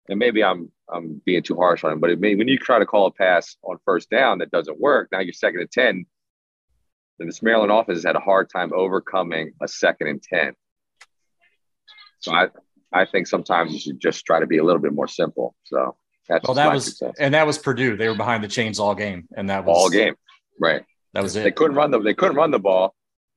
and 0.07 0.17
maybe 0.17 0.43
I'm 0.43 0.71
I'm 0.89 1.21
being 1.25 1.43
too 1.43 1.55
harsh 1.55 1.83
on 1.83 1.91
him, 1.91 1.99
but 1.99 2.17
may, 2.19 2.35
when 2.35 2.47
you 2.47 2.57
try 2.57 2.79
to 2.79 2.85
call 2.85 3.07
a 3.07 3.11
pass 3.11 3.57
on 3.63 3.77
first 3.85 4.09
down 4.09 4.37
that 4.37 4.51
doesn't 4.51 4.79
work, 4.79 5.09
now 5.11 5.19
you're 5.19 5.33
second 5.33 5.61
and 5.61 5.71
10. 5.71 6.05
Then 7.17 7.27
this 7.27 7.41
Maryland 7.41 7.71
offense 7.71 7.97
has 7.97 8.03
had 8.05 8.15
a 8.15 8.19
hard 8.19 8.49
time 8.49 8.71
overcoming 8.73 9.53
a 9.61 9.67
second 9.67 10.07
and 10.07 10.21
10. 10.21 10.53
So 12.19 12.33
I, 12.33 12.49
I 12.93 13.05
think 13.05 13.25
sometimes 13.27 13.73
you 13.73 13.79
should 13.79 13.99
just 13.99 14.25
try 14.25 14.39
to 14.39 14.45
be 14.45 14.57
a 14.57 14.63
little 14.63 14.81
bit 14.81 14.93
more 14.93 15.07
simple. 15.07 15.55
So 15.63 15.95
That's 16.29 16.47
Well, 16.47 16.55
that 16.55 16.71
was 16.71 16.85
success. 16.85 17.15
and 17.19 17.33
that 17.33 17.47
was 17.47 17.57
Purdue. 17.57 17.97
They 17.97 18.07
were 18.07 18.15
behind 18.15 18.43
the 18.43 18.47
chains 18.47 18.79
all 18.79 18.95
game, 18.95 19.27
and 19.35 19.49
that 19.49 19.65
was 19.65 19.75
all 19.75 19.89
game. 19.89 20.15
Right. 20.59 20.83
That 21.15 21.23
was 21.23 21.33
They 21.33 21.47
it. 21.47 21.55
couldn't 21.55 21.77
run 21.77 21.91
the 21.91 21.99
they 21.99 22.13
couldn't 22.13 22.35
run 22.35 22.51
the 22.51 22.59
ball, 22.59 22.93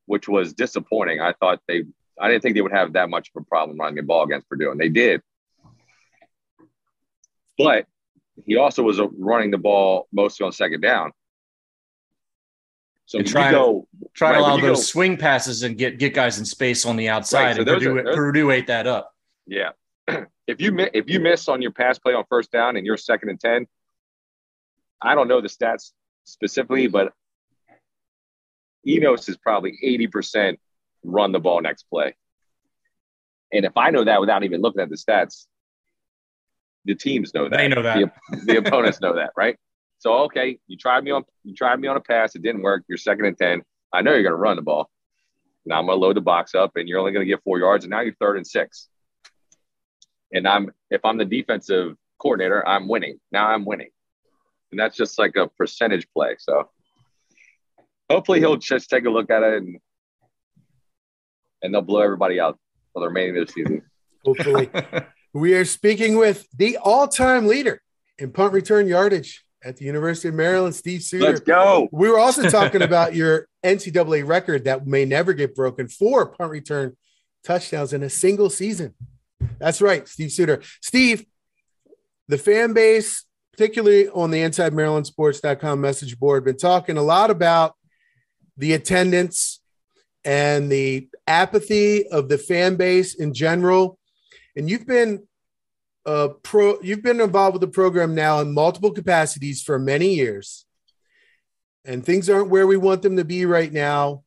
which 0.07 0.29
was 0.29 0.53
disappointing. 0.53 1.21
I 1.21 1.33
thought 1.33 1.61
they 1.69 1.85
I 2.21 2.29
didn't 2.29 2.43
think 2.43 2.57
they 2.57 2.61
would 2.61 2.73
have 2.73 2.93
that 2.95 3.09
much 3.09 3.31
of 3.35 3.41
a 3.41 3.45
problem 3.45 3.79
running 3.79 3.95
the 3.95 4.03
ball 4.03 4.25
against 4.25 4.49
Purdue, 4.49 4.73
and 4.73 4.81
they 4.81 4.89
did. 4.89 5.23
But 7.57 7.87
he 8.47 8.57
also 8.57 8.83
was 8.83 8.99
uh, 9.01 9.09
running 9.17 9.53
the 9.53 9.59
ball 9.59 10.09
mostly 10.13 10.45
on 10.45 10.53
second 10.53 10.81
down. 10.81 11.13
So 13.07 13.23
trying 13.23 13.53
go 13.53 13.87
try 14.13 14.33
to 14.33 14.41
allow 14.41 14.57
those 14.59 14.79
go- 14.79 14.83
swing 14.83 15.17
passes 15.17 15.63
and 15.63 15.79
get 15.79 15.99
get 15.99 16.15
guys 16.15 16.39
in 16.41 16.45
space 16.45 16.85
on 16.85 16.97
the 16.97 17.09
outside, 17.09 17.45
Right, 17.45 17.55
so 17.57 17.61
and 17.63 17.69
Purdue, 17.69 17.99
are- 17.99 18.15
Purdue 18.15 18.51
ate 18.51 18.67
that 18.67 18.87
up. 18.89 19.13
Yeah. 19.47 19.71
if 20.47 20.61
you 20.61 20.77
if 20.93 21.09
you 21.09 21.21
miss 21.21 21.49
on 21.49 21.63
your 21.63 21.71
pass 21.71 21.99
play 21.99 22.13
on 22.15 22.25
first 22.29 22.51
down 22.51 22.77
and 22.77 22.85
you're 22.85 22.97
second 22.97 23.31
and 23.31 23.41
ten, 23.41 23.67
I 25.01 25.15
don't 25.15 25.29
know 25.29 25.41
the 25.41 25.49
stats 25.49 25.93
specifically, 26.25 26.87
but 26.89 27.13
Enos 28.89 29.29
is 29.29 29.37
probably 29.37 29.79
eighty 29.83 30.07
percent 30.07 30.59
run 31.05 31.33
the 31.33 31.39
ball 31.39 31.61
next 31.61 31.85
play. 31.85 32.17
And 33.53 33.65
if 33.65 33.77
I 33.77 33.91
know 33.91 34.05
that 34.05 34.21
without 34.21 34.43
even 34.45 34.61
looking 34.61 34.81
at 34.81 34.91
the 34.91 34.97
stats, 34.97 35.47
the 36.85 36.95
teams 36.95 37.35
know 37.35 37.49
that. 37.49 37.57
They 37.57 37.69
know 37.69 37.83
that. 37.83 37.99
The, 38.31 38.37
the 38.47 38.57
opponents 38.59 39.01
know 39.01 39.15
that, 39.17 39.31
right? 39.37 39.57
So 39.99 40.15
okay, 40.25 40.59
you 40.67 40.77
tried 40.77 41.05
me 41.05 41.11
on 41.11 41.25
you 41.45 41.55
tried 41.55 41.81
me 41.81 41.89
on 41.89 41.97
a 41.97 42.01
pass, 42.01 42.35
it 42.35 42.43
didn't 42.43 42.63
work. 42.63 42.85
You're 42.89 42.99
second 42.99 43.27
and 43.27 43.37
ten. 43.37 43.63
I 43.93 44.03
know 44.03 44.13
you're 44.13 44.23
going 44.23 44.33
to 44.33 44.37
run 44.37 44.57
the 44.57 44.63
ball. 44.63 44.91
Now 45.67 45.79
I'm 45.79 45.87
going 45.87 45.99
to 45.99 46.01
load 46.01 46.17
the 46.17 46.21
box 46.21 46.55
up, 46.55 46.77
and 46.77 46.89
you're 46.89 46.99
only 46.99 47.13
going 47.13 47.27
to 47.27 47.31
get 47.31 47.43
four 47.43 47.59
yards, 47.59 47.85
and 47.85 47.91
now 47.91 48.01
you're 48.01 48.15
third 48.21 48.37
and 48.37 48.47
six. 48.47 48.89
And 50.33 50.47
I'm 50.47 50.71
if 50.91 51.05
I'm 51.05 51.19
the 51.19 51.25
defensive 51.25 51.97
coordinator, 52.19 52.67
I'm 52.67 52.89
winning. 52.89 53.19
Now 53.33 53.49
I'm 53.49 53.65
winning, 53.65 53.91
and 54.71 54.79
that's 54.79 54.97
just 54.97 55.19
like 55.19 55.37
a 55.37 55.49
percentage 55.49 56.07
play. 56.13 56.37
So 56.39 56.69
hopefully 58.11 58.41
he'll 58.41 58.57
just 58.57 58.91
take 58.91 59.05
a 59.05 59.11
look 59.11 59.31
at 59.31 59.43
it 59.43 59.63
and 59.63 59.79
and 61.63 61.75
they'll 61.75 61.83
blow 61.83 62.01
everybody 62.01 62.39
out 62.39 62.59
for 62.93 63.01
the 63.01 63.09
remaining 63.09 63.37
of 63.39 63.47
the 63.47 63.53
season. 63.53 63.83
Hopefully. 64.25 64.71
we 65.33 65.55
are 65.55 65.65
speaking 65.65 66.17
with 66.17 66.47
the 66.57 66.77
all-time 66.77 67.47
leader 67.47 67.83
in 68.19 68.31
punt 68.31 68.53
return 68.53 68.87
yardage 68.87 69.45
at 69.65 69.77
the 69.77 69.85
University 69.85 70.29
of 70.29 70.35
Maryland, 70.35 70.75
Steve 70.75 71.03
Suter. 71.03 71.25
Let's 71.25 71.41
go. 71.41 71.89
We 71.91 72.09
were 72.09 72.19
also 72.19 72.49
talking 72.49 72.83
about 72.83 73.15
your 73.15 73.49
NCAA 73.65 74.27
record 74.27 74.65
that 74.65 74.87
may 74.87 75.05
never 75.05 75.33
get 75.33 75.55
broken 75.55 75.89
for 75.89 76.27
punt 76.27 76.51
return 76.51 76.97
touchdowns 77.45 77.93
in 77.93 78.03
a 78.03 78.11
single 78.11 78.51
season. 78.51 78.95
That's 79.59 79.81
right, 79.81 80.07
Steve 80.07 80.33
Suter. 80.33 80.63
Steve, 80.81 81.27
the 82.29 82.39
fan 82.39 82.73
base, 82.73 83.25
particularly 83.53 84.09
on 84.09 84.31
the 84.31 84.43
inside 84.43 84.73
marylandsports.com 84.73 85.81
message 85.81 86.19
board, 86.19 86.45
been 86.45 86.57
talking 86.57 86.97
a 86.97 87.03
lot 87.03 87.31
about 87.31 87.75
the 88.59 88.75
attendance 88.75 89.61
and 90.25 90.71
the 90.71 91.09
apathy 91.27 92.07
of 92.09 92.29
the 92.29 92.37
fan 92.37 92.77
base 92.77 93.15
in 93.15 93.33
general. 93.33 93.99
And 94.57 94.69
you've 94.69 94.87
been 94.87 95.27
uh, 96.05 96.29
pro, 96.43 96.81
you've 96.83 97.03
been 97.03 97.21
involved 97.21 97.55
with 97.55 97.61
the 97.61 97.69
program 97.69 98.15
now 98.15 98.41
in 98.41 98.53
multiple 98.53 98.91
capacities 98.91 99.63
for 99.63 99.79
many 99.79 100.15
years, 100.15 100.67
and 101.85 102.05
things 102.05 102.29
aren't 102.29 102.51
where 102.51 102.67
we 102.67 102.77
want 102.77 103.03
them 103.03 103.17
to 103.17 103.25
be 103.25 103.47
right 103.47 103.73
now. 103.73 104.25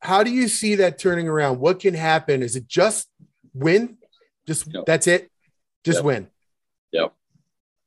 How 0.00 0.22
do 0.22 0.30
you 0.30 0.48
see 0.48 0.74
that 0.76 0.98
turning 0.98 1.28
around? 1.28 1.60
What 1.60 1.80
can 1.80 1.94
happen? 1.94 2.42
Is 2.42 2.56
it 2.56 2.66
just 2.66 3.08
win? 3.54 3.98
Just 4.46 4.68
that's 4.86 5.06
it? 5.06 5.30
Just 5.84 5.98
Yep. 5.98 6.04
win. 6.04 6.30
Yep. 6.92 7.12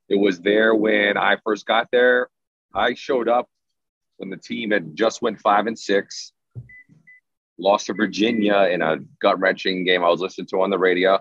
It 0.10 0.16
was 0.16 0.40
there 0.40 0.74
when 0.74 1.18
I 1.18 1.38
first 1.44 1.66
got 1.66 1.90
there. 1.92 2.30
I 2.74 2.94
showed 2.94 3.28
up 3.28 3.50
when 4.18 4.30
the 4.30 4.38
team 4.38 4.72
had 4.72 4.96
just 4.96 5.22
went 5.22 5.40
five 5.40 5.68
and 5.68 5.78
six, 5.78 6.34
lost 7.58 7.88
to 7.88 7.94
Virginia 7.94 8.68
in 8.72 8.82
a 8.82 8.98
gut 9.22 9.40
wrenching 9.40 9.84
game 9.84 10.04
I 10.04 10.10
was 10.10 10.22
listening 10.22 10.48
to 10.48 10.62
on 10.62 10.70
the 10.70 10.78
radio. 10.78 11.20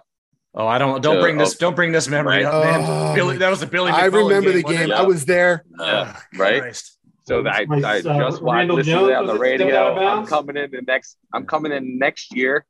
Oh, 0.54 0.66
I 0.66 0.78
don't 0.78 1.02
don't 1.02 1.18
Uh, 1.18 1.20
bring 1.20 1.36
this 1.36 1.56
don't 1.56 1.76
bring 1.76 1.92
this 1.92 2.08
memory 2.08 2.42
right. 2.42 2.44
up, 2.46 2.64
man. 2.64 2.84
Oh, 2.86 3.14
Billy, 3.14 3.36
that 3.38 3.50
was 3.50 3.62
a 3.62 3.66
Billy. 3.66 3.92
I 3.92 4.04
McClellan 4.04 4.26
remember 4.26 4.52
the 4.52 4.62
game. 4.62 4.90
I 4.90 5.02
was 5.02 5.26
there. 5.26 5.64
Yeah, 5.78 6.18
right. 6.36 6.62
Christ. 6.62 6.98
So 7.24 7.46
I, 7.46 7.64
My, 7.66 7.76
I 7.78 7.98
uh, 7.98 8.00
just 8.02 8.40
watched 8.40 8.42
Randall 8.42 8.76
listened 8.76 9.00
to 9.00 9.06
that 9.06 9.16
on 9.16 9.26
the 9.26 9.32
was 9.34 9.40
it 9.42 9.56
still 9.56 9.76
out 9.76 9.90
of 9.90 9.96
radio. 9.98 10.08
I'm 10.08 10.26
coming 10.26 10.56
in 10.56 10.70
the 10.70 10.82
next. 10.82 11.18
I'm 11.34 11.44
coming 11.44 11.72
in 11.72 11.98
next 11.98 12.34
year, 12.34 12.64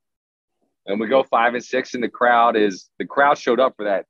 and 0.86 0.98
we 0.98 1.06
go 1.08 1.22
five 1.22 1.54
and 1.54 1.62
six, 1.62 1.94
and 1.94 2.02
the 2.02 2.08
crowd 2.08 2.56
is 2.56 2.88
the 2.98 3.04
crowd 3.04 3.38
showed 3.38 3.60
up 3.60 3.74
for 3.76 3.84
that. 3.84 4.06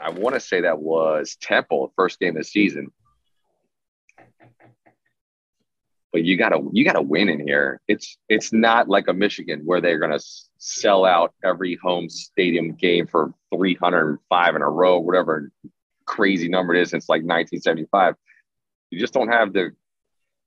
I 0.00 0.10
want 0.10 0.34
to 0.34 0.40
say 0.40 0.62
that 0.62 0.78
was 0.80 1.36
Temple, 1.40 1.92
first 1.96 2.18
game 2.18 2.30
of 2.36 2.42
the 2.42 2.44
season. 2.44 2.90
But 6.16 6.24
you 6.24 6.38
gotta 6.38 6.66
you 6.72 6.82
gotta 6.82 7.02
win 7.02 7.28
in 7.28 7.46
here. 7.46 7.78
It's 7.88 8.16
it's 8.30 8.50
not 8.50 8.88
like 8.88 9.06
a 9.06 9.12
Michigan 9.12 9.60
where 9.66 9.82
they're 9.82 9.98
gonna 9.98 10.18
sell 10.56 11.04
out 11.04 11.34
every 11.44 11.78
home 11.82 12.08
stadium 12.08 12.72
game 12.72 13.06
for 13.06 13.34
305 13.54 14.56
in 14.56 14.62
a 14.62 14.70
row, 14.70 14.98
whatever 14.98 15.52
crazy 16.06 16.48
number 16.48 16.74
it 16.74 16.80
is 16.80 16.88
since 16.88 17.10
like 17.10 17.18
1975 17.18 18.14
you 18.90 18.98
just 18.98 19.12
don't 19.12 19.28
have 19.28 19.52
the 19.52 19.72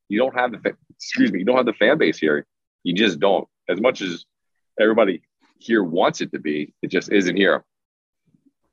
you 0.07 0.17
don't 0.17 0.33
have 0.33 0.53
the 0.53 0.75
excuse 0.89 1.31
me 1.31 1.37
you 1.37 1.45
don't 1.45 1.57
have 1.57 1.67
the 1.67 1.73
fan 1.73 1.99
base 1.99 2.17
here. 2.17 2.47
You 2.83 2.95
just 2.95 3.19
don't. 3.19 3.47
As 3.69 3.79
much 3.79 4.01
as 4.01 4.25
everybody 4.81 5.21
here 5.59 5.83
wants 5.83 6.19
it 6.21 6.31
to 6.31 6.39
be 6.39 6.73
it 6.81 6.89
just 6.89 7.11
isn't 7.11 7.35
here. 7.35 7.63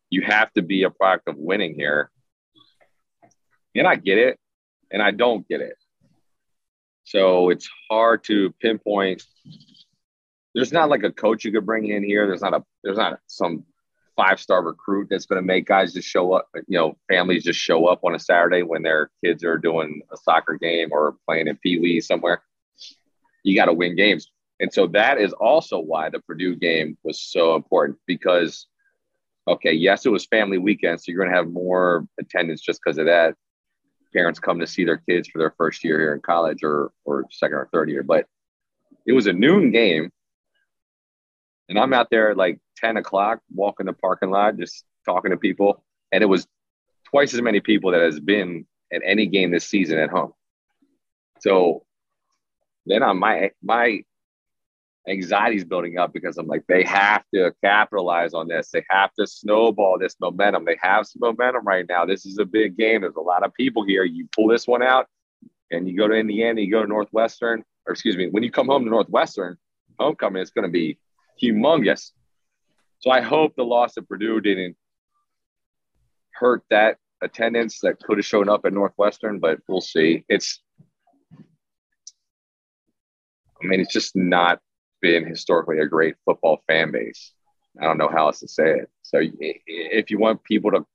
You 0.08 0.22
have 0.22 0.50
to 0.54 0.62
be 0.62 0.84
a 0.84 0.90
product 0.90 1.28
of 1.28 1.36
winning 1.36 1.74
here. 1.74 2.10
And 3.74 3.86
i 3.86 3.96
get 3.96 4.16
it 4.16 4.38
and 4.90 5.02
i 5.02 5.10
don't 5.10 5.46
get 5.46 5.60
it 5.60 5.76
so 7.06 7.48
it's 7.48 7.68
hard 7.90 8.22
to 8.24 8.52
pinpoint 8.60 9.22
there's 10.54 10.72
not 10.72 10.90
like 10.90 11.02
a 11.02 11.12
coach 11.12 11.44
you 11.44 11.52
could 11.52 11.64
bring 11.64 11.88
in 11.88 12.04
here 12.04 12.26
there's 12.26 12.42
not 12.42 12.54
a 12.54 12.62
there's 12.84 12.98
not 12.98 13.18
some 13.26 13.64
five 14.16 14.40
star 14.40 14.62
recruit 14.62 15.08
that's 15.10 15.26
going 15.26 15.40
to 15.40 15.46
make 15.46 15.66
guys 15.66 15.92
just 15.92 16.08
show 16.08 16.32
up, 16.32 16.48
you 16.66 16.78
know, 16.78 16.96
families 17.08 17.44
just 17.44 17.60
show 17.60 17.86
up 17.86 18.00
on 18.02 18.14
a 18.14 18.18
Saturday 18.18 18.62
when 18.62 18.82
their 18.82 19.10
kids 19.22 19.44
are 19.44 19.58
doing 19.58 20.00
a 20.10 20.16
soccer 20.16 20.54
game 20.54 20.88
or 20.90 21.16
playing 21.26 21.46
in 21.46 21.56
Pee 21.58 21.78
Wee 21.78 22.00
somewhere. 22.00 22.42
You 23.44 23.54
got 23.54 23.66
to 23.66 23.72
win 23.72 23.94
games. 23.94 24.30
And 24.58 24.72
so 24.72 24.86
that 24.88 25.18
is 25.18 25.34
also 25.34 25.78
why 25.78 26.08
the 26.08 26.20
Purdue 26.20 26.56
game 26.56 26.96
was 27.04 27.20
so 27.20 27.54
important 27.54 27.98
because, 28.06 28.66
okay, 29.46 29.72
yes, 29.72 30.06
it 30.06 30.10
was 30.10 30.24
family 30.26 30.56
weekend. 30.56 31.00
So 31.00 31.12
you're 31.12 31.22
going 31.22 31.30
to 31.30 31.36
have 31.36 31.52
more 31.52 32.06
attendance 32.18 32.62
just 32.62 32.80
because 32.82 32.96
of 32.96 33.04
that. 33.06 33.34
Parents 34.16 34.40
come 34.40 34.60
to 34.60 34.66
see 34.66 34.84
their 34.84 34.96
kids 34.96 35.28
for 35.28 35.38
their 35.38 35.54
first 35.58 35.84
year 35.84 36.00
here 36.00 36.14
in 36.14 36.20
college 36.20 36.62
or, 36.62 36.90
or 37.04 37.26
second 37.30 37.58
or 37.58 37.68
third 37.70 37.90
year. 37.90 38.02
But 38.02 38.26
it 39.04 39.12
was 39.12 39.26
a 39.26 39.32
noon 39.32 39.70
game. 39.70 40.10
And 41.68 41.78
I'm 41.78 41.92
out 41.92 42.08
there 42.10 42.30
at 42.30 42.36
like 42.38 42.58
10 42.78 42.96
o'clock, 42.96 43.40
walking 43.54 43.86
the 43.86 43.92
parking 43.92 44.30
lot, 44.30 44.56
just 44.56 44.84
talking 45.04 45.32
to 45.32 45.36
people. 45.36 45.84
And 46.12 46.22
it 46.22 46.26
was 46.26 46.46
twice 47.10 47.34
as 47.34 47.42
many 47.42 47.60
people 47.60 47.90
that 47.90 48.00
has 48.00 48.18
been 48.18 48.66
at 48.90 49.02
any 49.04 49.26
game 49.26 49.50
this 49.50 49.66
season 49.66 49.98
at 49.98 50.08
home. 50.08 50.32
So 51.40 51.84
then 52.86 53.02
on 53.02 53.18
my 53.18 53.50
my 53.62 54.02
anxiety's 55.08 55.64
building 55.64 55.98
up 55.98 56.12
because 56.12 56.36
I'm 56.36 56.46
like, 56.46 56.64
they 56.68 56.82
have 56.84 57.22
to 57.34 57.52
capitalize 57.62 58.34
on 58.34 58.48
this. 58.48 58.70
They 58.70 58.84
have 58.90 59.12
to 59.18 59.26
snowball 59.26 59.98
this 59.98 60.16
momentum. 60.20 60.64
They 60.64 60.78
have 60.82 61.06
some 61.06 61.20
momentum 61.20 61.64
right 61.64 61.86
now. 61.88 62.04
This 62.04 62.26
is 62.26 62.38
a 62.38 62.44
big 62.44 62.76
game. 62.76 63.02
There's 63.02 63.16
a 63.16 63.20
lot 63.20 63.44
of 63.44 63.54
people 63.54 63.84
here. 63.84 64.04
You 64.04 64.28
pull 64.34 64.48
this 64.48 64.66
one 64.66 64.82
out 64.82 65.06
and 65.70 65.88
you 65.88 65.96
go 65.96 66.08
to 66.08 66.14
Indiana, 66.14 66.60
you 66.60 66.70
go 66.70 66.82
to 66.82 66.88
Northwestern, 66.88 67.64
or 67.86 67.92
excuse 67.92 68.16
me, 68.16 68.28
when 68.30 68.42
you 68.42 68.50
come 68.50 68.66
home 68.66 68.84
to 68.84 68.90
Northwestern, 68.90 69.56
homecoming 69.98 70.42
is 70.42 70.50
going 70.50 70.64
to 70.66 70.70
be 70.70 70.98
humongous. 71.42 72.10
So 72.98 73.10
I 73.10 73.20
hope 73.20 73.54
the 73.56 73.64
loss 73.64 73.96
of 73.96 74.08
Purdue 74.08 74.40
didn't 74.40 74.76
hurt 76.32 76.64
that 76.70 76.98
attendance 77.22 77.80
that 77.80 78.00
could 78.00 78.18
have 78.18 78.26
shown 78.26 78.48
up 78.48 78.64
at 78.64 78.72
Northwestern, 78.72 79.38
but 79.38 79.58
we'll 79.68 79.80
see. 79.80 80.24
It's, 80.28 80.60
I 83.62 83.66
mean, 83.66 83.80
it's 83.80 83.92
just 83.92 84.14
not 84.16 84.60
been 85.00 85.26
historically 85.26 85.78
a 85.78 85.86
great 85.86 86.16
football 86.24 86.62
fan 86.66 86.90
base. 86.92 87.32
I 87.80 87.84
don't 87.84 87.98
know 87.98 88.08
how 88.08 88.26
else 88.26 88.40
to 88.40 88.48
say 88.48 88.70
it. 88.70 88.90
So 89.02 89.20
if 89.20 90.10
you 90.10 90.18
want 90.18 90.42
people 90.44 90.70
to 90.70 90.86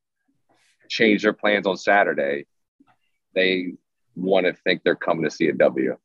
change 0.89 1.23
their 1.23 1.33
plans 1.33 1.67
on 1.67 1.77
Saturday, 1.77 2.45
they 3.35 3.73
want 4.15 4.45
to 4.45 4.53
think 4.53 4.81
they're 4.83 4.95
coming 4.95 5.23
to 5.23 5.31
see 5.31 5.47
a 5.47 5.53
W. 5.53 5.97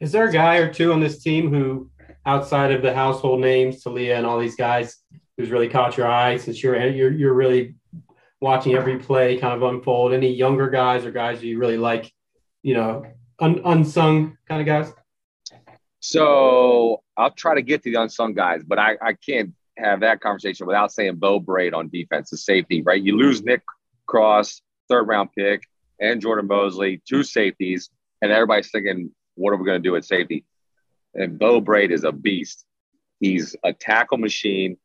Is 0.00 0.12
there 0.12 0.28
a 0.28 0.32
guy 0.32 0.56
or 0.56 0.72
two 0.72 0.92
on 0.92 1.00
this 1.00 1.22
team 1.22 1.50
who, 1.52 1.90
outside 2.26 2.72
of 2.72 2.82
the 2.82 2.94
household 2.94 3.40
names, 3.40 3.82
Taulia 3.82 4.16
and 4.16 4.26
all 4.26 4.38
these 4.38 4.56
guys, 4.56 4.96
who's 5.36 5.50
really 5.50 5.68
caught 5.68 5.96
your 5.96 6.06
eye 6.06 6.36
since 6.36 6.62
you're 6.62 6.76
you're 6.88 7.12
you're 7.12 7.34
really 7.34 7.74
watching 8.40 8.74
every 8.74 8.98
play 8.98 9.36
kind 9.36 9.54
of 9.54 9.62
unfold? 9.62 10.12
Any 10.12 10.32
younger 10.32 10.70
guys 10.70 11.04
or 11.04 11.10
guys 11.10 11.42
you 11.42 11.58
really 11.58 11.78
like, 11.78 12.12
you 12.62 12.74
know, 12.74 13.04
un, 13.38 13.60
unsung 13.64 14.36
kind 14.48 14.60
of 14.60 14.66
guys? 14.66 14.92
So 16.06 17.02
I'll 17.16 17.30
try 17.30 17.54
to 17.54 17.62
get 17.62 17.82
to 17.82 17.90
the 17.90 17.98
unsung 17.98 18.34
guys, 18.34 18.62
but 18.62 18.78
I, 18.78 18.98
I 19.00 19.14
can't 19.14 19.54
have 19.78 20.00
that 20.00 20.20
conversation 20.20 20.66
without 20.66 20.92
saying 20.92 21.16
Beau 21.16 21.40
Brade 21.40 21.72
on 21.72 21.88
defense, 21.88 22.28
the 22.28 22.36
safety, 22.36 22.82
right? 22.82 23.02
You 23.02 23.16
lose 23.16 23.42
Nick 23.42 23.62
Cross, 24.06 24.60
third 24.90 25.04
round 25.04 25.30
pick, 25.34 25.62
and 25.98 26.20
Jordan 26.20 26.46
Mosley, 26.46 27.00
two 27.08 27.22
safeties, 27.22 27.88
and 28.20 28.30
everybody's 28.30 28.70
thinking, 28.70 29.12
what 29.36 29.52
are 29.52 29.56
we 29.56 29.64
going 29.64 29.82
to 29.82 29.88
do 29.88 29.96
at 29.96 30.04
safety? 30.04 30.44
And 31.14 31.38
Beau 31.38 31.62
Brade 31.62 31.90
is 31.90 32.04
a 32.04 32.12
beast. 32.12 32.66
He's 33.20 33.56
a 33.64 33.72
tackle 33.72 34.18
machine. 34.18 34.76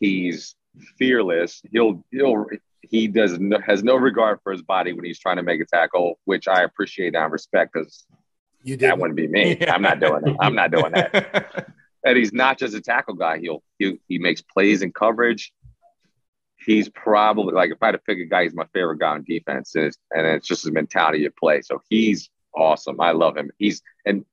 He's 0.00 0.56
fearless. 0.98 1.62
He'll 1.70 2.04
he'll 2.10 2.46
he 2.80 3.06
does 3.06 3.38
no, 3.38 3.60
has 3.60 3.84
no 3.84 3.94
regard 3.94 4.40
for 4.42 4.50
his 4.50 4.62
body 4.62 4.92
when 4.92 5.04
he's 5.04 5.20
trying 5.20 5.36
to 5.36 5.44
make 5.44 5.60
a 5.60 5.66
tackle, 5.66 6.18
which 6.24 6.48
I 6.48 6.64
appreciate 6.64 7.14
and 7.14 7.32
respect 7.32 7.74
because 7.74 8.04
You 8.64 8.78
did. 8.78 8.88
that 8.88 8.98
wouldn't 8.98 9.16
be 9.16 9.28
me. 9.28 9.58
I'm 9.68 9.82
not 9.82 10.00
doing 10.00 10.26
it. 10.26 10.36
I'm 10.40 10.54
not 10.54 10.70
doing 10.70 10.92
that. 10.92 11.68
and 12.04 12.16
he's 12.16 12.32
not 12.32 12.58
just 12.58 12.74
a 12.74 12.80
tackle 12.80 13.14
guy. 13.14 13.38
He'll 13.38 13.62
he, 13.78 13.98
he 14.08 14.18
makes 14.18 14.40
plays 14.40 14.82
in 14.82 14.90
coverage. 14.90 15.52
He's 16.56 16.88
probably 16.88 17.52
like 17.52 17.70
if 17.70 17.82
I 17.82 17.86
had 17.86 17.92
to 17.92 17.98
pick 17.98 18.18
a 18.18 18.24
guy, 18.24 18.44
he's 18.44 18.54
my 18.54 18.66
favorite 18.72 18.98
guy 18.98 19.10
on 19.10 19.24
defense, 19.24 19.74
and 19.74 19.84
it's, 19.84 19.98
and 20.10 20.26
it's 20.26 20.48
just 20.48 20.64
his 20.64 20.72
mentality 20.72 21.26
at 21.26 21.36
play. 21.36 21.60
So 21.60 21.82
he's 21.90 22.30
awesome. 22.54 23.00
I 23.00 23.10
love 23.10 23.36
him. 23.36 23.50
He's 23.58 23.82
and 24.06 24.24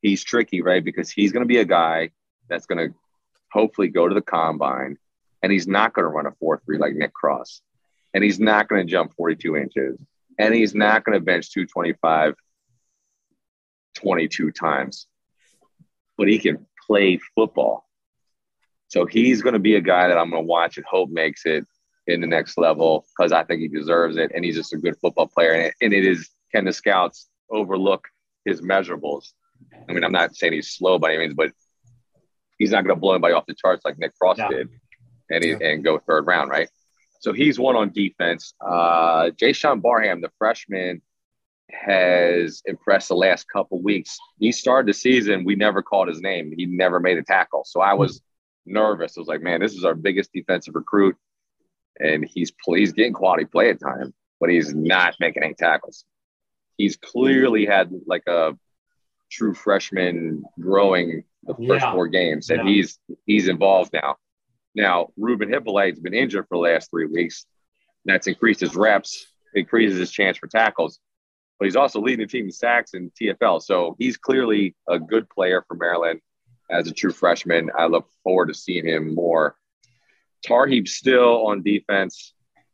he's 0.00 0.22
tricky, 0.22 0.62
right? 0.62 0.84
Because 0.84 1.10
he's 1.10 1.32
going 1.32 1.42
to 1.42 1.48
be 1.48 1.58
a 1.58 1.64
guy 1.64 2.10
that's 2.48 2.66
going 2.66 2.90
to 2.90 2.94
hopefully 3.50 3.88
go 3.88 4.06
to 4.06 4.14
the 4.14 4.22
combine, 4.22 4.96
and 5.42 5.50
he's 5.50 5.66
not 5.66 5.92
going 5.92 6.04
to 6.04 6.08
run 6.08 6.26
a 6.26 6.32
four 6.38 6.62
three 6.64 6.78
like 6.78 6.94
Nick 6.94 7.12
Cross, 7.12 7.62
and 8.14 8.22
he's 8.22 8.38
not 8.38 8.68
going 8.68 8.86
to 8.86 8.90
jump 8.90 9.12
forty 9.16 9.34
two 9.34 9.56
inches, 9.56 9.98
and 10.38 10.54
he's 10.54 10.74
not 10.74 11.04
going 11.04 11.18
to 11.18 11.24
bench 11.24 11.50
two 11.50 11.66
twenty 11.66 11.94
five 11.94 12.36
22 14.02 14.50
times, 14.52 15.06
but 16.16 16.28
he 16.28 16.38
can 16.38 16.66
play 16.86 17.18
football. 17.34 17.86
So 18.88 19.06
he's 19.06 19.42
going 19.42 19.52
to 19.52 19.60
be 19.60 19.76
a 19.76 19.80
guy 19.80 20.08
that 20.08 20.18
I'm 20.18 20.30
going 20.30 20.42
to 20.42 20.46
watch 20.46 20.76
and 20.76 20.86
hope 20.86 21.10
makes 21.10 21.46
it 21.46 21.64
in 22.06 22.20
the 22.20 22.26
next 22.26 22.58
level 22.58 23.06
because 23.16 23.30
I 23.30 23.44
think 23.44 23.60
he 23.60 23.68
deserves 23.68 24.16
it. 24.16 24.32
And 24.34 24.44
he's 24.44 24.56
just 24.56 24.72
a 24.72 24.78
good 24.78 24.96
football 25.00 25.28
player. 25.28 25.52
And 25.52 25.62
it, 25.66 25.74
and 25.80 25.92
it 25.92 26.04
is, 26.04 26.28
can 26.52 26.64
the 26.64 26.72
scouts 26.72 27.28
overlook 27.50 28.08
his 28.44 28.60
measurables? 28.60 29.32
I 29.88 29.92
mean, 29.92 30.02
I'm 30.02 30.12
not 30.12 30.34
saying 30.34 30.54
he's 30.54 30.70
slow 30.70 30.98
by 30.98 31.10
any 31.10 31.18
means, 31.18 31.34
but 31.34 31.52
he's 32.58 32.72
not 32.72 32.84
going 32.84 32.96
to 32.96 33.00
blow 33.00 33.12
anybody 33.12 33.34
off 33.34 33.46
the 33.46 33.54
charts 33.54 33.84
like 33.84 33.98
Nick 33.98 34.16
Cross 34.18 34.38
Yeah. 34.38 34.48
did 34.48 34.68
and, 35.30 35.44
he, 35.44 35.52
and 35.52 35.84
go 35.84 35.98
third 35.98 36.26
round, 36.26 36.50
right? 36.50 36.68
So 37.20 37.32
he's 37.32 37.58
one 37.58 37.76
on 37.76 37.90
defense. 37.90 38.54
Uh, 38.60 39.30
Jaishawn 39.40 39.80
Barham, 39.82 40.20
the 40.20 40.30
freshman, 40.38 41.02
has 41.72 42.62
impressed 42.66 43.08
the 43.08 43.14
last 43.14 43.46
couple 43.48 43.80
weeks. 43.82 44.18
He 44.38 44.52
started 44.52 44.88
the 44.88 44.94
season, 44.94 45.44
we 45.44 45.54
never 45.56 45.82
called 45.82 46.08
his 46.08 46.20
name. 46.20 46.52
He 46.56 46.66
never 46.66 47.00
made 47.00 47.18
a 47.18 47.22
tackle. 47.22 47.62
So 47.66 47.80
I 47.80 47.94
was 47.94 48.20
nervous. 48.66 49.16
I 49.16 49.20
was 49.20 49.28
like, 49.28 49.42
man, 49.42 49.60
this 49.60 49.74
is 49.74 49.84
our 49.84 49.94
biggest 49.94 50.32
defensive 50.32 50.74
recruit. 50.74 51.16
And 51.98 52.24
he's 52.24 52.52
he's 52.66 52.92
getting 52.92 53.12
quality 53.12 53.44
play 53.44 53.70
at 53.70 53.80
time, 53.80 54.14
but 54.40 54.48
he's 54.50 54.74
not 54.74 55.14
making 55.20 55.42
any 55.42 55.54
tackles. 55.54 56.04
He's 56.76 56.96
clearly 56.96 57.66
had 57.66 57.90
like 58.06 58.26
a 58.26 58.56
true 59.30 59.54
freshman 59.54 60.42
growing 60.58 61.24
the 61.42 61.54
first 61.54 61.84
Yeah. 61.84 61.92
four 61.92 62.08
games, 62.08 62.48
and 62.50 62.66
Yeah. 62.66 62.74
he's 62.74 62.98
he's 63.26 63.48
involved 63.48 63.92
now. 63.92 64.16
Now, 64.74 65.08
Ruben 65.16 65.48
Hippolyte's 65.50 66.00
been 66.00 66.14
injured 66.14 66.46
for 66.48 66.56
the 66.56 66.62
last 66.72 66.90
three 66.90 67.06
weeks. 67.06 67.44
That's 68.06 68.26
increased 68.28 68.60
his 68.60 68.74
reps, 68.76 69.26
increases 69.54 69.98
his 69.98 70.10
chance 70.10 70.38
for 70.38 70.46
tackles 70.46 71.00
but 71.60 71.66
he's 71.66 71.76
also 71.76 72.00
leading 72.00 72.20
the 72.20 72.26
team 72.26 72.46
in 72.46 72.50
sacks 72.50 72.94
and 72.94 73.12
TFL. 73.20 73.60
So 73.60 73.94
he's 73.98 74.16
clearly 74.16 74.74
a 74.88 74.98
good 74.98 75.28
player 75.28 75.62
for 75.68 75.74
Maryland 75.74 76.20
as 76.70 76.88
a 76.88 76.92
true 76.92 77.12
freshman. 77.12 77.70
I 77.76 77.84
look 77.84 78.08
forward 78.24 78.46
to 78.46 78.54
seeing 78.54 78.86
him 78.86 79.14
more. 79.14 79.56
Tarheeb 80.44 80.88
Still 80.88 81.46
on 81.48 81.62
defense. 81.62 82.32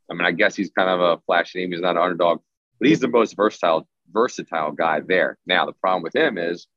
I 0.08 0.14
mean, 0.14 0.24
I 0.24 0.30
guess 0.30 0.54
he's 0.54 0.70
kind 0.70 0.88
of 0.88 1.00
a 1.00 1.20
flash 1.26 1.52
name. 1.56 1.72
He's 1.72 1.80
not 1.80 1.96
an 1.96 2.02
underdog, 2.02 2.40
but 2.78 2.88
he's 2.88 3.00
the 3.00 3.08
most 3.08 3.34
versatile 3.34 3.88
versatile 4.12 4.70
guy 4.70 5.00
there. 5.00 5.36
Now 5.46 5.66
the 5.66 5.72
problem 5.72 6.04
with 6.04 6.14
him 6.14 6.38
is 6.38 6.68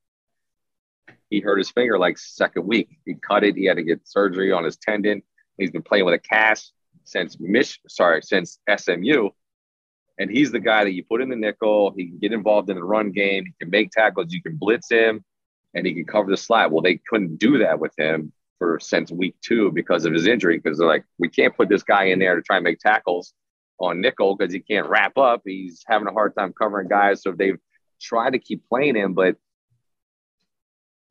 he 1.29 1.41
hurt 1.41 1.59
his 1.59 1.69
finger 1.69 1.99
like 1.99 2.17
second 2.17 2.65
week. 2.65 2.89
He 3.05 3.13
cut 3.13 3.43
it. 3.43 3.55
He 3.55 3.65
had 3.65 3.77
to 3.77 3.83
get 3.83 4.07
surgery 4.07 4.51
on 4.51 4.63
his 4.63 4.77
tendon. 4.77 5.21
He's 5.59 5.69
been 5.69 5.83
playing 5.83 6.05
with 6.05 6.15
a 6.15 6.19
cast 6.19 6.73
since 7.03 7.39
Mich- 7.39 7.79
sorry 7.87 8.23
since 8.23 8.57
SMU 8.75 9.29
and 10.19 10.29
he's 10.29 10.51
the 10.51 10.59
guy 10.59 10.83
that 10.83 10.93
you 10.93 11.03
put 11.03 11.21
in 11.21 11.29
the 11.29 11.35
nickel. 11.35 11.93
He 11.95 12.07
can 12.07 12.19
get 12.19 12.33
involved 12.33 12.69
in 12.69 12.75
the 12.75 12.83
run 12.83 13.11
game. 13.11 13.45
He 13.45 13.53
can 13.59 13.69
make 13.69 13.91
tackles. 13.91 14.33
You 14.33 14.41
can 14.41 14.57
blitz 14.57 14.91
him, 14.91 15.23
and 15.73 15.87
he 15.87 15.93
can 15.93 16.05
cover 16.05 16.29
the 16.29 16.37
slot. 16.37 16.71
Well, 16.71 16.81
they 16.81 16.99
couldn't 17.07 17.37
do 17.37 17.57
that 17.59 17.79
with 17.79 17.93
him 17.97 18.33
for 18.57 18.79
since 18.81 19.11
week 19.11 19.35
two 19.41 19.71
because 19.71 20.03
of 20.05 20.13
his 20.13 20.27
injury. 20.27 20.59
Because 20.59 20.77
they're 20.77 20.87
like, 20.87 21.05
we 21.17 21.29
can't 21.29 21.55
put 21.55 21.69
this 21.69 21.83
guy 21.83 22.05
in 22.05 22.19
there 22.19 22.35
to 22.35 22.41
try 22.41 22.57
and 22.57 22.65
make 22.65 22.79
tackles 22.79 23.33
on 23.79 24.01
nickel 24.01 24.35
because 24.35 24.53
he 24.53 24.59
can't 24.59 24.89
wrap 24.89 25.17
up. 25.17 25.41
He's 25.45 25.83
having 25.87 26.09
a 26.09 26.11
hard 26.11 26.35
time 26.35 26.51
covering 26.51 26.89
guys. 26.89 27.21
So 27.23 27.31
they've 27.31 27.57
tried 28.01 28.33
to 28.33 28.39
keep 28.39 28.67
playing 28.67 28.95
him, 28.95 29.13
but 29.13 29.37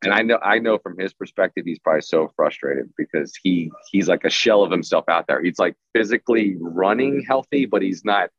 and 0.05 0.13
I 0.13 0.23
know 0.23 0.39
I 0.43 0.59
know 0.59 0.79
from 0.79 0.99
his 0.99 1.13
perspective, 1.13 1.65
he's 1.67 1.81
probably 1.81 2.03
so 2.03 2.31
frustrated 2.37 2.91
because 2.97 3.33
he 3.43 3.73
he's 3.91 4.07
like 4.07 4.25
a 4.25 4.31
shell 4.31 4.63
of 4.63 4.71
himself 4.71 5.09
out 5.09 5.27
there. 5.27 5.43
He's 5.43 5.59
like 5.59 5.77
physically 5.95 6.57
running 6.61 7.25
healthy, 7.27 7.67
but 7.67 7.83
he's 7.83 8.05
not 8.05 8.31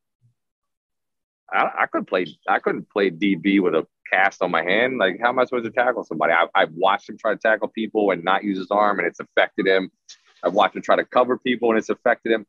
I, 1.52 1.70
I 1.80 1.86
couldn't 1.86 2.06
play. 2.06 2.26
I 2.48 2.58
couldn't 2.58 2.88
play 2.90 3.10
DB 3.10 3.60
with 3.60 3.74
a 3.74 3.86
cast 4.12 4.42
on 4.42 4.50
my 4.50 4.62
hand. 4.62 4.98
Like, 4.98 5.18
how 5.20 5.28
am 5.28 5.38
I 5.38 5.44
supposed 5.44 5.64
to 5.64 5.70
tackle 5.70 6.04
somebody? 6.04 6.32
I, 6.32 6.46
I've 6.54 6.72
watched 6.72 7.08
him 7.08 7.18
try 7.18 7.32
to 7.32 7.38
tackle 7.38 7.68
people 7.68 8.10
and 8.10 8.24
not 8.24 8.44
use 8.44 8.58
his 8.58 8.70
arm, 8.70 8.98
and 8.98 9.06
it's 9.06 9.20
affected 9.20 9.66
him. 9.66 9.90
I've 10.44 10.54
watched 10.54 10.76
him 10.76 10.82
try 10.82 10.96
to 10.96 11.04
cover 11.04 11.38
people, 11.38 11.70
and 11.70 11.78
it's 11.78 11.90
affected 11.90 12.32
him. 12.32 12.46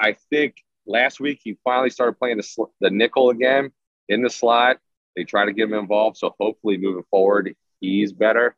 I 0.00 0.16
think 0.30 0.56
last 0.86 1.20
week 1.20 1.40
he 1.42 1.58
finally 1.64 1.90
started 1.90 2.18
playing 2.18 2.36
the 2.36 2.42
sl- 2.42 2.72
the 2.80 2.90
nickel 2.90 3.30
again 3.30 3.72
in 4.08 4.22
the 4.22 4.30
slot. 4.30 4.78
They 5.16 5.24
try 5.24 5.46
to 5.46 5.52
get 5.52 5.64
him 5.64 5.74
involved, 5.74 6.16
so 6.16 6.34
hopefully 6.38 6.76
moving 6.76 7.04
forward 7.10 7.54
he's 7.80 8.12
better. 8.12 8.56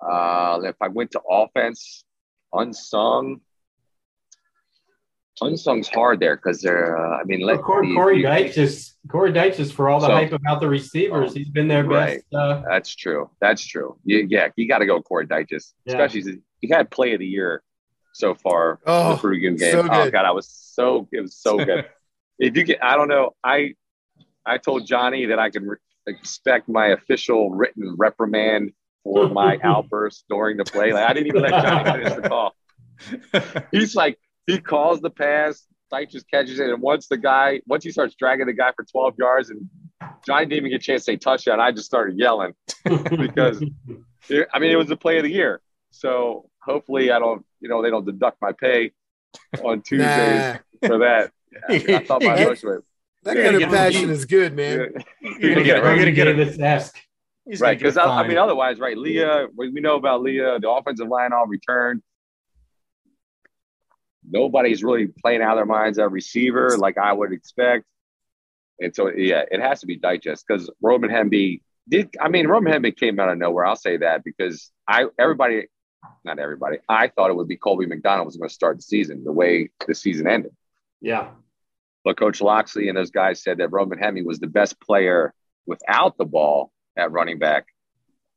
Uh, 0.00 0.60
if 0.64 0.76
I 0.80 0.88
went 0.88 1.12
to 1.12 1.20
offense, 1.28 2.04
unsung. 2.52 3.40
Unsung's 5.42 5.88
hard 5.88 6.20
there 6.20 6.36
because 6.36 6.60
they're. 6.62 6.96
Uh, 6.96 7.18
I 7.20 7.24
mean, 7.24 7.40
let 7.40 7.60
Corey, 7.62 7.88
the- 7.88 7.94
Corey 7.94 8.18
you- 8.20 8.24
Deitch 8.26 8.56
is 8.56 8.94
Corey 9.08 9.32
Deitch 9.32 9.58
is 9.58 9.72
for 9.72 9.88
all 9.88 10.00
the 10.00 10.06
So- 10.06 10.12
hype 10.14 10.32
about 10.32 10.60
the 10.60 10.68
receivers. 10.68 11.34
He's 11.34 11.48
been 11.48 11.66
their 11.68 11.84
Right. 11.84 12.22
best. 12.30 12.34
Uh, 12.34 12.62
That's 12.68 12.94
true. 12.94 13.30
That's 13.40 13.64
true. 13.66 13.96
You, 14.04 14.26
yeah, 14.30 14.48
you 14.56 14.68
got 14.68 14.78
to 14.78 14.86
go 14.86 15.02
Corey 15.02 15.26
Dyches, 15.26 15.72
Yeah. 15.84 15.94
especially 15.94 16.22
since 16.22 16.40
he 16.60 16.68
had 16.68 16.90
play 16.90 17.14
of 17.14 17.18
the 17.18 17.26
year 17.26 17.62
so 18.12 18.34
far. 18.34 18.78
Oh, 18.86 19.12
the 19.14 19.16
Peruvian 19.18 19.56
game. 19.56 19.72
so 19.72 19.80
oh 19.90 20.10
god, 20.10 20.24
I 20.24 20.30
was 20.30 20.48
so 20.48 21.08
it 21.12 21.20
was 21.20 21.34
so 21.36 21.56
good. 21.58 21.86
if 22.38 22.56
you 22.56 22.62
get, 22.64 22.78
I 22.82 22.96
don't 22.96 23.08
know. 23.08 23.34
I 23.42 23.74
I 24.46 24.58
told 24.58 24.86
Johnny 24.86 25.26
that 25.26 25.38
I 25.40 25.50
can 25.50 25.66
re- 25.66 25.76
expect 26.06 26.68
my 26.68 26.88
official 26.88 27.50
written 27.50 27.96
reprimand 27.98 28.72
for 29.02 29.28
my 29.28 29.58
outburst 29.64 30.26
during 30.28 30.58
the 30.58 30.64
play. 30.64 30.92
Like 30.92 31.10
I 31.10 31.12
didn't 31.12 31.26
even 31.26 31.42
let 31.42 31.50
Johnny 31.50 31.90
finish 32.04 32.14
the 32.22 32.28
call. 32.28 32.54
He's 33.72 33.96
like 33.96 34.18
he 34.46 34.58
calls 34.58 35.00
the 35.00 35.10
pass. 35.10 35.66
Dyche 35.92 36.10
just 36.10 36.28
catches 36.30 36.58
it, 36.58 36.70
and 36.70 36.80
once 36.82 37.06
the 37.08 37.16
guy, 37.16 37.60
once 37.66 37.84
he 37.84 37.90
starts 37.90 38.14
dragging 38.16 38.46
the 38.46 38.52
guy 38.52 38.72
for 38.74 38.84
12 38.84 39.14
yards, 39.18 39.50
and 39.50 39.68
Johnny 40.26 40.46
didn't 40.46 40.58
even 40.58 40.70
get 40.70 40.80
a 40.80 40.84
chance 40.84 41.02
to 41.02 41.12
say 41.12 41.16
touchdown, 41.16 41.60
I 41.60 41.70
just 41.72 41.86
started 41.86 42.18
yelling 42.18 42.54
because 42.84 43.62
it- 44.28 44.48
I 44.52 44.58
mean 44.58 44.70
it 44.72 44.76
was 44.76 44.88
the 44.88 44.96
play 44.96 45.18
of 45.18 45.22
the 45.24 45.30
year. 45.30 45.60
So 45.90 46.48
hopefully 46.62 47.12
I 47.12 47.18
don't, 47.20 47.44
you 47.60 47.68
know, 47.68 47.82
they 47.82 47.90
don't 47.90 48.04
deduct 48.04 48.38
my 48.42 48.52
pay 48.52 48.90
on 49.62 49.82
Tuesdays 49.82 50.06
Nah. 50.82 50.88
for 50.88 50.98
that. 50.98 51.30
I, 51.68 51.74
I 51.96 52.04
thought 52.04 52.22
my 52.22 52.34
That- 52.36 52.42
emotion 52.46 52.68
was 52.70 52.82
That 53.22 53.36
Yeah, 53.36 53.44
kind 53.52 53.62
of 53.62 53.70
passion 53.70 54.10
is 54.10 54.24
good, 54.24 54.56
man. 54.56 54.92
You're 55.20 55.54
gonna 55.54 55.64
get. 55.64 55.76
You're 55.84 55.96
gonna 55.98 56.10
get 56.12 56.26
it. 56.26 56.34
Davis-esque. 56.34 56.98
He's 57.46 57.60
right 57.60 57.78
because 57.78 57.96
I, 57.98 58.04
I 58.06 58.26
mean 58.26 58.38
otherwise 58.38 58.80
right 58.80 58.96
Leah 58.96 59.46
we, 59.54 59.68
we 59.68 59.80
know 59.80 59.96
about 59.96 60.22
Leah 60.22 60.58
the 60.60 60.70
offensive 60.70 61.08
line 61.08 61.32
all 61.34 61.46
returned 61.46 62.02
nobody's 64.28 64.82
really 64.82 65.06
playing 65.06 65.42
out 65.42 65.52
of 65.52 65.56
their 65.58 65.66
minds 65.66 65.98
at 65.98 66.10
receiver 66.10 66.76
like 66.78 66.98
I 66.98 67.12
would 67.12 67.32
expect 67.32 67.84
and 68.80 68.94
so 68.94 69.10
yeah 69.10 69.42
it 69.50 69.60
has 69.60 69.80
to 69.80 69.86
be 69.86 69.98
Dyches 69.98 70.42
because 70.46 70.70
Roman 70.82 71.10
Hemby 71.10 71.60
did 71.88 72.14
I 72.20 72.28
mean 72.28 72.46
Roman 72.46 72.72
Hemby 72.72 72.96
came 72.96 73.20
out 73.20 73.28
of 73.28 73.38
nowhere 73.38 73.66
I'll 73.66 73.76
say 73.76 73.98
that 73.98 74.24
because 74.24 74.70
I 74.88 75.06
everybody 75.18 75.66
not 76.24 76.38
everybody 76.38 76.78
I 76.88 77.08
thought 77.08 77.30
it 77.30 77.36
would 77.36 77.48
be 77.48 77.56
Colby 77.56 77.86
McDonald 77.86 78.26
was 78.26 78.36
going 78.36 78.48
to 78.48 78.54
start 78.54 78.76
the 78.76 78.82
season 78.82 79.24
the 79.24 79.32
way 79.32 79.70
the 79.86 79.94
season 79.94 80.26
ended 80.26 80.52
Yeah. 81.00 81.28
but 82.04 82.18
Coach 82.18 82.40
Locksley 82.40 82.88
and 82.88 82.96
those 82.96 83.10
guys 83.10 83.42
said 83.42 83.58
that 83.58 83.72
Roman 83.72 83.98
Hemby 83.98 84.24
was 84.24 84.38
the 84.38 84.46
best 84.46 84.80
player 84.80 85.32
without 85.66 86.16
the 86.18 86.24
ball 86.26 86.72
at 86.96 87.10
running 87.10 87.38
back. 87.38 87.66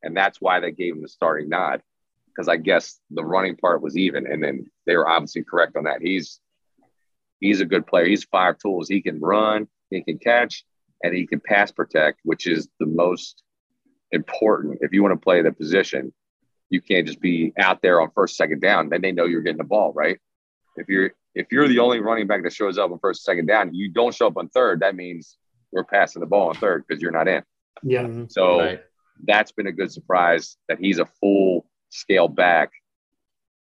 And 0.03 0.15
that's 0.15 0.39
why 0.39 0.59
they 0.59 0.71
gave 0.71 0.93
him 0.93 1.01
the 1.01 1.09
starting 1.09 1.49
nod. 1.49 1.81
Because 2.38 2.47
I 2.47 2.57
guess 2.57 2.99
the 3.09 3.25
running 3.25 3.55
part 3.57 3.81
was 3.81 3.97
even. 3.97 4.27
And 4.31 4.43
then 4.43 4.67
they 4.85 4.95
were 4.95 5.09
obviously 5.09 5.43
correct 5.43 5.75
on 5.75 5.85
that. 5.85 6.01
He's 6.03 6.39
he's 7.39 7.61
a 7.61 7.65
good 7.65 7.88
player. 7.88 8.05
He's 8.05 8.25
five 8.25 8.59
tools. 8.59 8.88
He 8.88 9.01
can 9.01 9.19
run, 9.19 9.67
he 9.89 10.03
can 10.03 10.19
catch, 10.19 10.63
and 11.03 11.15
he 11.15 11.25
can 11.25 11.39
pass 11.39 11.71
protect, 11.71 12.19
which 12.23 12.45
is 12.47 12.69
the 12.79 12.85
most 12.85 13.43
important 14.11 14.79
if 14.81 14.93
you 14.93 15.01
want 15.03 15.13
to 15.13 15.23
play 15.23 15.41
the 15.41 15.51
position. 15.51 16.13
you 16.69 16.81
can't 16.81 17.07
just 17.07 17.21
be 17.21 17.53
out 17.57 17.81
there 17.81 18.01
on 18.01 18.09
first, 18.13 18.35
second 18.35 18.61
down. 18.61 18.89
Then 18.89 19.01
they 19.01 19.11
know 19.13 19.25
you're 19.25 19.41
getting 19.41 19.57
the 19.57 19.63
ball, 19.63 19.93
right? 19.93 20.17
If 20.75 20.88
you're 20.89 21.11
if 21.33 21.47
you're 21.51 21.67
the 21.67 21.79
only 21.79 21.99
running 21.99 22.27
back 22.27 22.43
that 22.43 22.53
shows 22.53 22.77
up 22.77 22.91
on 22.91 22.99
first, 22.99 23.23
second 23.23 23.45
down, 23.47 23.73
you 23.73 23.89
don't 23.89 24.13
show 24.13 24.27
up 24.27 24.38
on 24.38 24.49
third. 24.49 24.79
That 24.81 24.95
means 24.95 25.38
we're 25.71 25.83
passing 25.85 26.19
the 26.19 26.25
ball 26.25 26.49
on 26.49 26.55
third 26.55 26.83
because 26.88 27.01
you're 27.01 27.11
not 27.11 27.27
in. 27.27 27.43
Yeah. 27.83 28.03
Mm-hmm. 28.03 28.25
So 28.29 28.59
Right. 28.59 28.81
that's 29.25 29.51
been 29.51 29.67
a 29.67 29.71
good 29.71 29.91
surprise 29.91 30.57
that 30.67 30.79
he's 30.79 30.97
a 30.99 31.05
full 31.05 31.66
scale 31.89 32.27
back, 32.27 32.71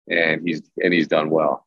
and 0.09 0.47
he's 0.47 0.63
and 0.83 0.93
he's 0.93 1.09
done 1.09 1.31
well. 1.31 1.67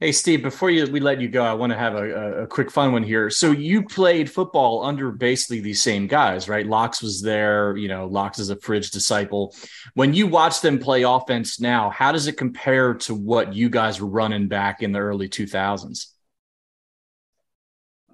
Hey, 0.00 0.12
Steve, 0.12 0.44
before 0.44 0.70
you, 0.70 0.86
we 0.86 1.00
let 1.00 1.20
you 1.20 1.26
go, 1.26 1.42
I 1.42 1.54
want 1.54 1.72
to 1.72 1.76
have 1.76 1.96
a, 1.96 2.42
a, 2.42 2.46
quick 2.46 2.70
fun 2.70 2.92
one 2.92 3.02
here. 3.02 3.30
So 3.30 3.50
you 3.50 3.82
played 3.82 4.30
football 4.30 4.84
under 4.84 5.10
basically 5.10 5.58
these 5.58 5.82
same 5.82 6.06
guys, 6.06 6.48
right? 6.48 6.64
Locks 6.64 7.02
was 7.02 7.20
there, 7.20 7.76
you 7.76 7.88
know, 7.88 8.06
Locks 8.06 8.38
is 8.38 8.50
a 8.50 8.54
fridge 8.60 8.92
disciple. 8.92 9.56
When 9.94 10.14
you 10.14 10.28
watch 10.28 10.60
them 10.60 10.78
play 10.78 11.02
offense 11.02 11.58
now, 11.58 11.90
how 11.90 12.12
does 12.12 12.28
it 12.28 12.34
compare 12.34 12.94
to 12.94 13.14
what 13.16 13.54
you 13.54 13.68
guys 13.68 14.00
were 14.00 14.06
running 14.06 14.46
back 14.46 14.84
in 14.84 14.92
the 14.92 15.00
early 15.00 15.28
2000s? 15.28 16.06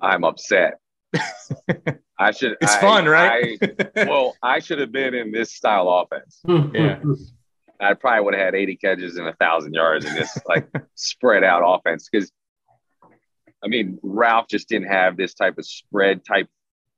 I'm 0.00 0.24
upset. 0.24 0.78
I 2.18 2.30
should. 2.30 2.56
It's 2.60 2.74
I- 2.74 2.80
fun, 2.80 3.06
right? 3.06 3.58
I, 3.96 4.04
well, 4.04 4.34
I 4.42 4.60
should 4.60 4.78
have 4.78 4.92
been 4.92 5.14
in 5.14 5.32
this 5.32 5.52
style 5.52 5.88
offense. 5.88 6.40
Yeah. 6.46 7.00
I 7.80 7.94
probably 7.94 8.24
would 8.24 8.34
have 8.34 8.42
had 8.42 8.54
80 8.54 8.76
catches 8.76 9.16
and 9.16 9.26
a 9.26 9.34
thousand 9.34 9.74
yards 9.74 10.04
in 10.04 10.14
this 10.14 10.38
like 10.46 10.68
spread 10.94 11.42
out 11.44 11.62
offense 11.66 12.08
because 12.10 12.30
I 13.62 13.68
mean 13.68 13.98
Ralph 14.02 14.46
just 14.48 14.68
didn't 14.68 14.88
have 14.88 15.16
this 15.16 15.34
type 15.34 15.58
of 15.58 15.66
spread 15.66 16.24
type 16.24 16.48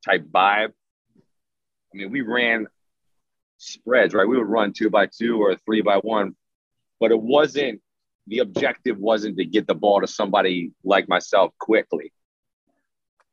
type 0.05 0.27
vibe. 0.31 0.69
I 0.69 1.95
mean, 1.95 2.11
we 2.11 2.21
ran 2.21 2.67
spreads, 3.59 4.15
right? 4.15 4.29
We 4.29 4.37
would 4.37 4.47
run 4.47 4.73
two 4.73 4.91
by 4.91 5.07
two 5.07 5.43
or 5.43 5.57
three 5.57 5.81
by 5.81 5.97
one, 5.97 6.37
but 7.01 7.11
it 7.11 7.21
wasn't 7.21 7.81
the 8.27 8.41
objective 8.41 8.99
wasn't 8.99 9.39
to 9.39 9.45
get 9.45 9.67
the 9.67 9.75
ball 9.75 10.01
to 10.01 10.07
somebody 10.07 10.73
like 10.85 11.09
myself 11.09 11.53
quickly. 11.59 12.13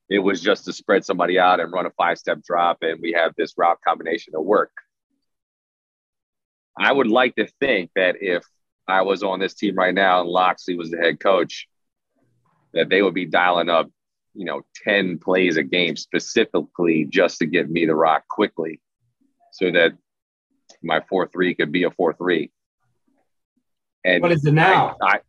It 0.10 0.20
was 0.20 0.42
just 0.42 0.66
to 0.66 0.74
spread 0.74 1.06
somebody 1.06 1.40
out 1.40 1.60
and 1.60 1.72
run 1.72 1.86
a 1.86 1.92
five 1.92 2.18
step 2.18 2.44
drop, 2.44 2.80
and 2.82 3.00
we 3.02 3.14
have 3.14 3.34
this 3.36 3.54
route 3.58 3.80
combination 3.86 4.34
to 4.34 4.42
work. 4.42 4.72
I 6.78 6.92
would 6.92 7.08
like 7.08 7.36
to 7.36 7.48
think 7.60 7.92
that 7.96 8.16
if 8.22 8.44
I 8.88 9.04
was 9.04 9.24
on 9.24 9.40
this 9.40 9.54
team 9.54 9.76
right 9.76 9.94
now 9.94 10.22
and 10.22 10.30
Locksley 10.30 10.76
was 10.76 10.92
the 10.92 10.98
head 10.98 11.20
coach, 11.20 11.68
that 12.74 12.90
they 12.90 13.02
would 13.02 13.14
be 13.14 13.26
dialing 13.26 13.70
up, 13.70 13.90
you 14.34 14.46
know, 14.46 14.62
10 14.84 15.20
plays 15.20 15.58
a 15.58 15.64
game 15.64 15.96
specifically 15.96 17.06
just 17.06 17.38
to 17.40 17.46
get 17.46 17.70
me 17.70 17.86
the 17.86 17.96
rock 17.96 18.28
quickly 18.28 18.82
so 19.52 19.72
that 19.72 19.94
my 20.82 21.02
4 21.08 21.28
3 21.28 21.56
could 21.56 21.72
be 21.72 21.84
a 21.84 21.92
4 21.92 22.14
3. 22.14 22.52
And 24.04 24.22
What 24.22 24.32
is 24.32 24.46
it 24.46 24.54
now? 24.54 24.98
I, 25.02 25.06
I, 25.06 25.20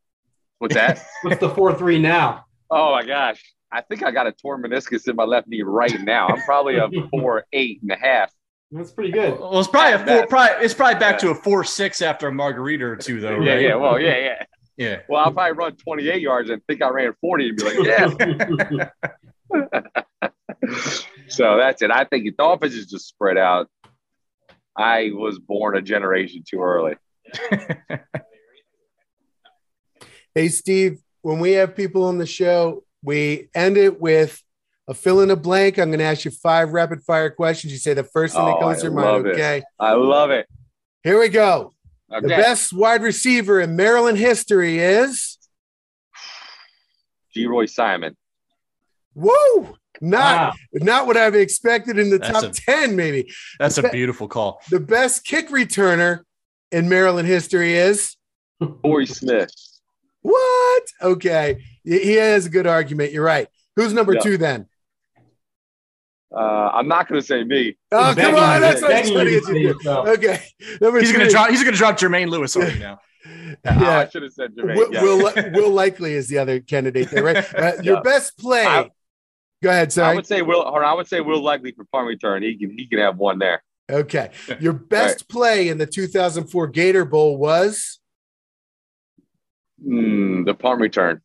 what's 0.58 0.74
that? 0.74 1.04
What's 1.22 1.38
the 1.38 1.50
four 1.50 1.74
three 1.74 1.98
now? 1.98 2.44
oh 2.70 2.92
my 2.92 3.04
gosh. 3.04 3.53
I 3.74 3.80
think 3.82 4.04
I 4.04 4.12
got 4.12 4.28
a 4.28 4.32
torn 4.32 4.62
meniscus 4.62 5.08
in 5.08 5.16
my 5.16 5.24
left 5.24 5.48
knee 5.48 5.62
right 5.62 6.00
now. 6.00 6.28
I'm 6.28 6.40
probably 6.42 6.76
a 6.76 6.88
four, 7.10 7.44
eight 7.52 7.82
and 7.82 7.90
a 7.90 7.96
half. 7.96 8.30
That's 8.70 8.92
pretty 8.92 9.10
good. 9.10 9.38
Well, 9.38 9.58
it's 9.58 9.68
probably 9.68 9.92
a 9.94 10.06
four, 10.06 10.26
probably, 10.28 10.64
it's 10.64 10.74
probably 10.74 10.98
back 11.00 11.18
to 11.18 11.30
a 11.30 11.34
four 11.34 11.64
six 11.64 12.00
after 12.00 12.28
a 12.28 12.32
margarita 12.32 12.84
or 12.84 12.96
two, 12.96 13.20
though, 13.20 13.40
Yeah, 13.40 13.52
right? 13.54 13.62
yeah. 13.62 13.74
Well, 13.74 14.00
yeah, 14.00 14.16
yeah. 14.18 14.44
Yeah. 14.76 15.00
Well, 15.08 15.24
I'll 15.24 15.32
probably 15.32 15.56
run 15.56 15.76
28 15.76 16.20
yards 16.20 16.50
and 16.50 16.60
think 16.66 16.82
I 16.82 16.88
ran 16.88 17.12
40 17.20 17.48
and 17.48 17.56
be 17.56 17.64
like, 17.64 18.90
yeah. 19.52 19.70
so 21.28 21.56
that's 21.56 21.82
it. 21.82 21.90
I 21.92 22.04
think 22.04 22.36
the 22.36 22.44
offense 22.44 22.74
is 22.74 22.86
just 22.86 23.06
spread 23.08 23.38
out. 23.38 23.68
I 24.76 25.10
was 25.12 25.38
born 25.38 25.76
a 25.76 25.82
generation 25.82 26.42
too 26.48 26.60
early. 26.60 26.94
Hey, 30.34 30.48
Steve, 30.48 30.98
when 31.22 31.38
we 31.38 31.52
have 31.52 31.76
people 31.76 32.04
on 32.04 32.18
the 32.18 32.26
show, 32.26 32.82
we 33.04 33.48
end 33.54 33.76
it 33.76 34.00
with 34.00 34.42
a 34.88 34.94
fill 34.94 35.20
in 35.20 35.30
a 35.30 35.36
blank. 35.36 35.78
I'm 35.78 35.90
going 35.90 35.98
to 36.00 36.04
ask 36.04 36.24
you 36.24 36.30
five 36.30 36.72
rapid 36.72 37.02
fire 37.02 37.30
questions. 37.30 37.72
You 37.72 37.78
say 37.78 37.94
the 37.94 38.02
first 38.04 38.34
thing 38.34 38.42
Oh, 38.42 38.46
that 38.46 38.60
comes 38.60 38.78
I 38.78 38.80
to 38.80 38.82
your 38.86 38.92
mind. 38.92 39.26
it. 39.26 39.30
Okay. 39.34 39.62
I 39.78 39.92
love 39.92 40.30
it. 40.30 40.46
Here 41.02 41.18
we 41.20 41.28
go. 41.28 41.72
The 42.08 42.28
best 42.28 42.72
wide 42.72 43.02
receiver 43.02 43.60
in 43.60 43.76
Maryland 43.76 44.18
history 44.18 44.78
is 44.78 45.38
Geroy 47.36 47.68
Simon. 47.68 48.16
whoa, 49.14 49.76
not 50.00 50.50
Wow. 50.50 50.52
not 50.74 51.06
what 51.06 51.16
I've 51.16 51.34
expected 51.34 51.98
in 51.98 52.10
the 52.10 52.18
That's 52.18 52.32
top 52.32 52.44
a- 52.44 52.50
10, 52.52 52.94
maybe. 52.96 53.32
That's 53.58 53.78
a 53.78 53.82
The 53.82 53.88
be- 53.88 53.92
beautiful 53.98 54.28
call. 54.28 54.60
The 54.70 54.80
best 54.80 55.24
kick 55.24 55.48
returner 55.48 56.20
in 56.72 56.88
Maryland 56.88 57.26
history 57.28 57.74
is 57.74 58.16
Torrey 58.84 59.06
Smith. 59.06 59.50
What? 60.24 60.82
Okay. 61.02 61.62
He 61.84 61.98
he 61.98 62.12
has 62.14 62.46
a 62.46 62.50
good 62.50 62.66
argument. 62.66 63.12
You're 63.12 63.24
right. 63.24 63.46
Who's 63.76 63.92
number 63.92 64.14
Yeah. 64.14 64.20
two 64.20 64.38
then? 64.38 64.66
Uh, 66.34 66.70
I'm 66.74 66.88
not 66.88 67.08
going 67.08 67.20
to 67.20 67.26
say 67.26 67.44
me. 67.44 67.76
Oh, 67.92 68.14
come 68.16 68.34
on. 68.34 68.60
That's 68.60 68.82
what 68.82 68.90
I'm 68.90 69.02
begging 69.02 69.12
you 69.18 69.40
get 69.40 69.44
to 69.46 69.58
you 69.60 69.68
say 69.68 69.72
to 69.74 69.78
do. 69.84 69.90
Okay. 70.12 70.40
Number 70.80 70.98
He's 71.00 71.12
gonna 71.12 71.30
drop. 71.30 71.50
He's 71.50 71.62
gonna 71.62 71.76
drop 71.76 71.96
Jermaine 71.98 72.28
Lewis 72.28 72.56
on 72.56 72.62
you 72.62 72.78
now. 72.78 72.78
Yeah. 72.80 72.96
Yeah. 73.64 73.98
I 74.00 74.08
should 74.08 74.22
have 74.22 74.32
said 74.32 74.54
Jermaine. 74.56 74.76
Will, 74.76 74.92
yeah. 74.92 75.02
Will, 75.02 75.52
Will 75.52 75.70
Likely 75.70 76.14
is 76.14 76.28
the 76.28 76.38
other 76.38 76.60
candidate 76.60 77.10
there, 77.10 77.22
right? 77.22 77.54
Uh, 77.54 77.72
Your 77.82 77.96
Yeah. 77.96 78.00
best 78.02 78.36
play. 78.38 78.66
I- 78.66 78.90
Go 79.62 79.70
ahead, 79.70 79.92
sorry. 79.92 80.04
I 80.04 80.08
sorry. 80.08 80.16
would 80.16 80.26
say 80.26 80.42
Will. 80.42 80.60
Or 80.62 80.84
I 80.84 80.92
would 80.92 81.06
say 81.06 81.20
Will 81.20 81.40
Likely 81.42 81.72
for 81.72 81.84
punt 81.84 82.06
return. 82.06 82.42
He 82.42 82.56
can. 82.56 82.70
He 82.76 82.86
can 82.86 82.98
have 82.98 83.16
one 83.16 83.38
there. 83.38 83.62
Okay. 83.90 84.30
Your 84.60 84.72
best 84.72 85.28
play 85.28 85.68
in 85.68 85.78
the 85.78 85.86
2004 85.86 86.66
Gator 86.68 87.04
Bowl 87.04 87.36
was 87.36 88.00
Mm, 89.86 90.46
the 90.46 90.54
punt 90.54 90.80
return. 90.80 91.20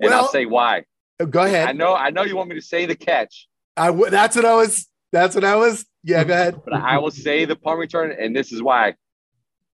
And 0.00 0.12
I'll 0.12 0.22
Well- 0.22 0.28
say 0.28 0.46
why. 0.46 0.84
Go 1.30 1.42
ahead. 1.44 1.66
I 1.68 1.72
know. 1.72 1.94
I 1.94 2.10
know 2.10 2.22
you 2.24 2.36
want 2.36 2.50
me 2.50 2.56
to 2.56 2.60
say 2.60 2.84
the 2.84 2.94
catch. 2.94 3.48
I 3.76 3.86
w- 3.86 4.10
that's 4.10 4.36
what 4.36 4.44
I 4.44 4.54
was 4.54 4.86
that's 5.12 5.34
what 5.34 5.44
I 5.44 5.56
was. 5.56 5.86
Yeah, 6.02 6.24
go 6.24 6.34
ahead. 6.34 6.60
but 6.64 6.74
I 6.74 6.98
will 6.98 7.10
say 7.10 7.46
the 7.46 7.56
punt 7.56 7.78
return, 7.78 8.12
and 8.12 8.36
this 8.36 8.52
is 8.52 8.62
why. 8.62 8.94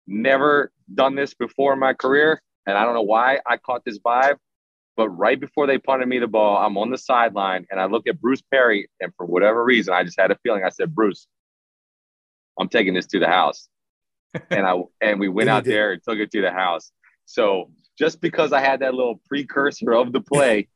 Never 0.05 0.71
done 0.93 1.15
this 1.15 1.33
before 1.33 1.71
in 1.73 1.79
my 1.79 1.93
career, 1.93 2.41
and 2.65 2.77
I 2.77 2.83
don't 2.83 2.93
know 2.93 3.03
why 3.03 3.39
I 3.45 3.57
caught 3.57 3.85
this 3.85 3.99
vibe. 3.99 4.37
But 4.97 5.09
right 5.09 5.39
before 5.39 5.65
they 5.65 5.77
punted 5.77 6.09
me 6.09 6.19
the 6.19 6.27
ball, 6.27 6.57
I'm 6.57 6.77
on 6.77 6.89
the 6.89 6.97
sideline, 6.97 7.65
and 7.71 7.79
I 7.79 7.85
look 7.85 8.05
at 8.07 8.19
Bruce 8.19 8.41
Perry, 8.41 8.89
and 8.99 9.13
for 9.15 9.25
whatever 9.25 9.63
reason, 9.63 9.93
I 9.93 10.03
just 10.03 10.19
had 10.19 10.31
a 10.31 10.37
feeling. 10.43 10.63
I 10.65 10.69
said, 10.69 10.93
"Bruce, 10.93 11.25
I'm 12.59 12.67
taking 12.67 12.95
this 12.95 13.05
to 13.07 13.19
the 13.19 13.27
house," 13.27 13.69
and 14.49 14.65
I 14.65 14.81
and 14.99 15.19
we 15.21 15.29
went 15.29 15.49
out 15.49 15.63
there 15.63 15.93
and 15.93 16.03
took 16.03 16.17
it 16.19 16.31
to 16.31 16.41
the 16.41 16.51
house. 16.51 16.91
So 17.29 17.69
just 17.97 18.21
because 18.21 18.53
I 18.53 18.59
had 18.59 18.79
that 18.79 18.95
little 18.95 19.21
precursor 19.27 19.93
of 19.93 20.11
the 20.11 20.19
play, 20.19 20.67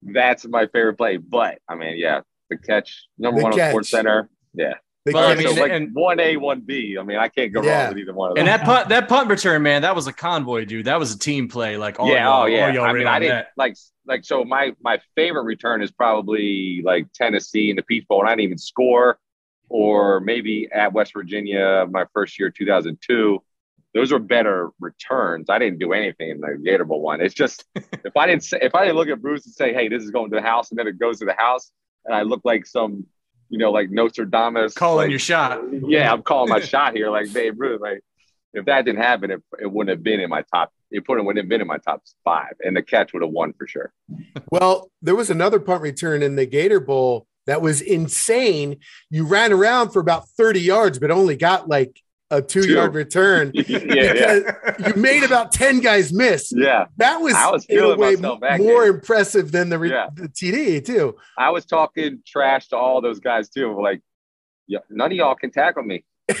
that's 0.00 0.46
my 0.46 0.66
favorite 0.66 0.96
play. 0.96 1.18
But 1.18 1.58
I 1.68 1.74
mean, 1.74 1.98
yeah, 1.98 2.22
the 2.48 2.56
catch 2.56 3.06
number 3.18 3.40
The 3.40 3.44
one 3.44 3.52
on 3.52 3.58
catch. 3.58 3.70
Sports 3.72 3.90
Center, 3.90 4.30
yeah. 4.54 4.74
The 5.04 5.12
Well, 5.12 5.28
I 5.28 5.34
mean, 5.34 5.48
so 5.54 5.60
like 5.60 5.70
and- 5.72 5.94
one 5.94 6.20
A, 6.20 6.38
one 6.38 6.60
B. 6.62 6.96
I 6.98 7.02
mean, 7.02 7.18
I 7.18 7.28
can't 7.28 7.52
go 7.52 7.62
Yeah. 7.62 7.82
wrong 7.82 7.88
with 7.90 7.98
either 7.98 8.14
one 8.14 8.30
of 8.30 8.36
them. 8.36 8.40
And 8.40 8.48
that 8.48 8.64
punt, 8.64 8.88
that 8.88 9.08
punt 9.10 9.28
return, 9.28 9.62
man, 9.62 9.82
that 9.82 9.94
was 9.94 10.06
a 10.06 10.12
convoy, 10.12 10.64
dude. 10.64 10.86
That 10.86 10.98
was 10.98 11.14
a 11.14 11.18
team 11.18 11.48
play. 11.48 11.76
Like, 11.76 12.00
all 12.00 12.08
yeah, 12.08 12.24
y'all, 12.24 12.42
oh 12.44 12.46
yeah. 12.46 12.66
all 12.68 12.72
y'all 12.74 12.84
I 12.84 12.92
mean, 12.94 13.06
I 13.06 13.18
didn't 13.18 13.34
that. 13.36 13.48
like 13.58 13.76
like 14.06 14.24
so. 14.24 14.44
My 14.44 14.74
my 14.80 15.00
favorite 15.14 15.42
return 15.44 15.82
is 15.82 15.90
probably 15.90 16.80
like 16.82 17.12
Tennessee 17.12 17.68
in 17.68 17.76
the 17.76 17.82
Peach 17.82 18.08
Bowl, 18.08 18.20
and 18.20 18.28
I 18.28 18.32
didn't 18.32 18.44
even 18.44 18.58
score, 18.58 19.18
or 19.68 20.20
maybe 20.20 20.68
at 20.72 20.94
West 20.94 21.12
Virginia 21.12 21.86
my 21.90 22.06
first 22.14 22.38
year, 22.38 22.48
two 22.48 22.64
thousand 22.64 22.96
two. 23.06 23.42
Those 23.94 24.10
were 24.10 24.18
better 24.18 24.70
returns. 24.80 25.50
I 25.50 25.58
didn't 25.58 25.78
do 25.78 25.92
anything 25.92 26.30
in 26.30 26.40
the 26.40 26.58
Gator 26.64 26.84
Bowl 26.84 27.02
one. 27.02 27.20
It's 27.20 27.34
just 27.34 27.64
if 27.74 28.16
I 28.16 28.26
didn't 28.26 28.44
say, 28.44 28.58
if 28.62 28.74
I 28.74 28.84
didn't 28.84 28.96
look 28.96 29.08
at 29.08 29.20
Bruce 29.20 29.44
and 29.44 29.54
say, 29.54 29.74
"Hey, 29.74 29.88
this 29.88 30.02
is 30.02 30.10
going 30.10 30.30
to 30.30 30.36
the 30.36 30.42
house," 30.42 30.70
and 30.70 30.78
then 30.78 30.86
it 30.86 30.98
goes 30.98 31.18
to 31.18 31.26
the 31.26 31.34
house, 31.34 31.70
and 32.04 32.14
I 32.14 32.22
look 32.22 32.40
like 32.44 32.66
some, 32.66 33.06
you 33.50 33.58
know, 33.58 33.70
like 33.70 33.90
Notre 33.90 34.24
Dame 34.24 34.68
Calling 34.74 35.04
like, 35.04 35.10
your 35.10 35.18
shot. 35.18 35.60
yeah, 35.86 36.12
I'm 36.12 36.22
calling 36.22 36.48
my 36.48 36.60
shot 36.60 36.94
here, 36.96 37.10
like 37.10 37.32
Babe 37.32 37.60
Ruth. 37.60 37.80
Like, 37.80 38.00
if 38.54 38.64
that 38.64 38.84
didn't 38.84 39.02
happen, 39.02 39.30
it, 39.30 39.42
it 39.60 39.70
wouldn't 39.70 39.94
have 39.96 40.02
been 40.02 40.20
in 40.20 40.30
my 40.30 40.42
top. 40.54 40.72
It 40.90 41.06
wouldn't 41.08 41.26
wouldn't 41.26 41.44
have 41.44 41.48
been 41.48 41.60
in 41.60 41.66
my 41.66 41.78
top 41.78 42.02
five, 42.24 42.54
and 42.60 42.76
the 42.76 42.82
catch 42.82 43.12
would 43.12 43.22
have 43.22 43.30
won 43.30 43.52
for 43.52 43.66
sure. 43.66 43.92
Well, 44.50 44.90
there 45.02 45.14
was 45.14 45.30
another 45.30 45.60
punt 45.60 45.82
return 45.82 46.22
in 46.22 46.36
the 46.36 46.46
Gator 46.46 46.80
Bowl 46.80 47.26
that 47.46 47.62
was 47.62 47.80
insane. 47.80 48.78
You 49.10 49.26
ran 49.26 49.52
around 49.52 49.90
for 49.90 50.00
about 50.00 50.28
30 50.30 50.60
yards, 50.60 50.98
but 50.98 51.10
only 51.10 51.36
got 51.36 51.68
like 51.68 52.01
a 52.32 52.42
two, 52.42 52.62
Two. 52.62 52.72
yard 52.72 52.94
return. 52.94 53.52
yeah, 53.54 53.62
yeah, 53.78 54.40
because 54.76 54.94
you 54.96 55.00
made 55.00 55.22
about 55.22 55.52
10 55.52 55.80
guys 55.80 56.12
miss. 56.12 56.52
yeah. 56.56 56.86
That 56.96 57.20
was, 57.20 57.34
I 57.34 57.50
was 57.50 57.64
in 57.66 57.78
a 57.78 57.94
way 57.96 58.16
back 58.16 58.58
more 58.60 58.86
then. 58.86 58.94
impressive 58.94 59.52
than 59.52 59.68
the, 59.68 59.78
re- 59.78 59.90
Yeah. 59.90 60.08
the 60.14 60.28
TD, 60.28 60.84
too. 60.84 61.16
I 61.38 61.50
was 61.50 61.64
talking 61.66 62.22
trash 62.26 62.68
to 62.68 62.76
all 62.76 63.00
those 63.00 63.20
guys 63.20 63.48
too. 63.50 63.80
Like, 63.80 64.00
yeah, 64.66 64.78
none 64.90 65.12
of 65.12 65.16
y'all 65.16 65.34
can 65.34 65.50
tackle 65.50 65.82
me. 65.84 66.04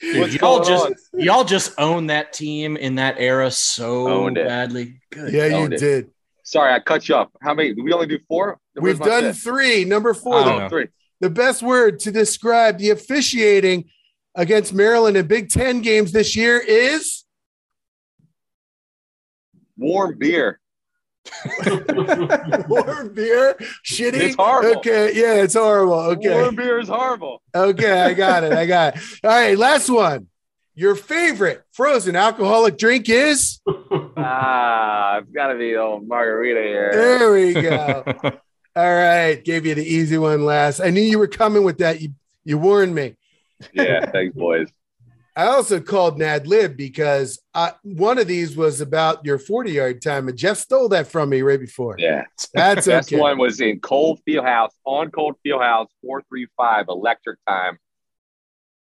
Dude, 0.00 0.34
y'all 0.40 0.64
just 0.64 0.86
on? 0.86 0.94
y'all 1.20 1.44
just 1.44 1.72
owned 1.78 2.10
that 2.10 2.32
team 2.32 2.76
in 2.76 2.96
that 2.96 3.16
era 3.18 3.50
so 3.52 4.08
Owned 4.08 4.34
badly. 4.34 5.00
Good. 5.10 5.32
Yeah, 5.32 5.46
you 5.46 5.64
it. 5.66 5.78
did. 5.78 6.10
Sorry, 6.42 6.72
I 6.74 6.80
cut 6.80 7.08
you 7.08 7.14
off. 7.14 7.28
How 7.40 7.54
many? 7.54 7.72
Did 7.72 7.84
we 7.84 7.92
only 7.92 8.08
do 8.08 8.18
four? 8.28 8.58
We've 8.74 8.98
done 8.98 9.22
fifth? 9.24 9.42
three. 9.44 9.84
Number 9.84 10.12
four. 10.12 10.34
I 10.36 10.44
the- 10.44 10.64
Oh, 10.64 10.68
three. 10.68 10.88
the 11.20 11.30
best 11.30 11.62
word 11.62 12.00
to 12.00 12.10
describe 12.10 12.78
the 12.78 12.90
officiating 12.90 13.84
against 14.34 14.72
Maryland 14.72 15.16
in 15.16 15.26
Big 15.26 15.50
Ten 15.50 15.80
games 15.80 16.12
this 16.12 16.34
year 16.36 16.58
is 16.58 17.24
warm 19.76 20.18
beer. 20.18 20.58
warm 22.68 23.14
beer, 23.14 23.54
shitty. 23.84 24.14
It's 24.14 24.36
horrible. 24.36 24.78
Okay, 24.78 25.12
yeah, 25.14 25.42
it's 25.42 25.54
horrible. 25.54 25.94
Okay, 25.94 26.34
Warm 26.34 26.56
beer 26.56 26.80
is 26.80 26.88
horrible. 26.88 27.42
okay, 27.54 28.00
I 28.00 28.12
got 28.12 28.44
it. 28.44 28.52
I 28.52 28.66
got 28.66 28.96
it. 28.96 29.02
All 29.24 29.30
right, 29.30 29.56
last 29.56 29.88
one. 29.88 30.28
Your 30.74 30.94
favorite 30.96 31.62
frozen 31.72 32.16
alcoholic 32.16 32.78
drink 32.78 33.08
is? 33.08 33.60
ah, 34.16 35.18
it's 35.18 35.30
got 35.30 35.48
to 35.48 35.58
be 35.58 35.76
old 35.76 36.08
margarita 36.08 36.60
here. 36.62 36.90
There 36.92 37.32
we 37.32 37.52
go. 37.52 38.02
All 38.74 38.94
right, 38.94 39.44
gave 39.44 39.66
you 39.66 39.74
the 39.74 39.84
easy 39.84 40.16
one 40.16 40.46
last. 40.46 40.80
I 40.80 40.88
knew 40.88 41.02
you 41.02 41.18
were 41.18 41.28
coming 41.28 41.62
with 41.62 41.78
that. 41.78 42.00
You 42.00 42.14
you 42.44 42.58
warned 42.58 42.94
me. 42.94 43.16
Yeah, 43.72 44.06
thanks, 44.10 44.36
boys. 44.36 44.68
I 45.34 45.46
also 45.46 45.80
called 45.80 46.18
Nad 46.18 46.46
Lib 46.46 46.76
because 46.76 47.40
I, 47.54 47.72
one 47.82 48.18
of 48.18 48.26
these 48.26 48.54
was 48.54 48.82
about 48.82 49.24
your 49.24 49.38
40 49.38 49.72
yard 49.72 50.02
time, 50.02 50.28
and 50.28 50.36
Jeff 50.36 50.58
stole 50.58 50.90
that 50.90 51.06
from 51.06 51.30
me 51.30 51.40
right 51.40 51.60
before. 51.60 51.96
Yeah, 51.98 52.24
That's 52.52 52.86
best 52.86 53.08
okay. 53.12 53.18
one 53.18 53.38
was 53.38 53.60
in 53.60 53.80
Cole 53.80 54.18
Fieldhouse 54.28 54.72
on 54.84 55.10
Cole 55.10 55.34
Fieldhouse 55.44 55.86
four 56.02 56.22
three 56.28 56.48
five 56.56 56.86
electric 56.88 57.38
time 57.46 57.78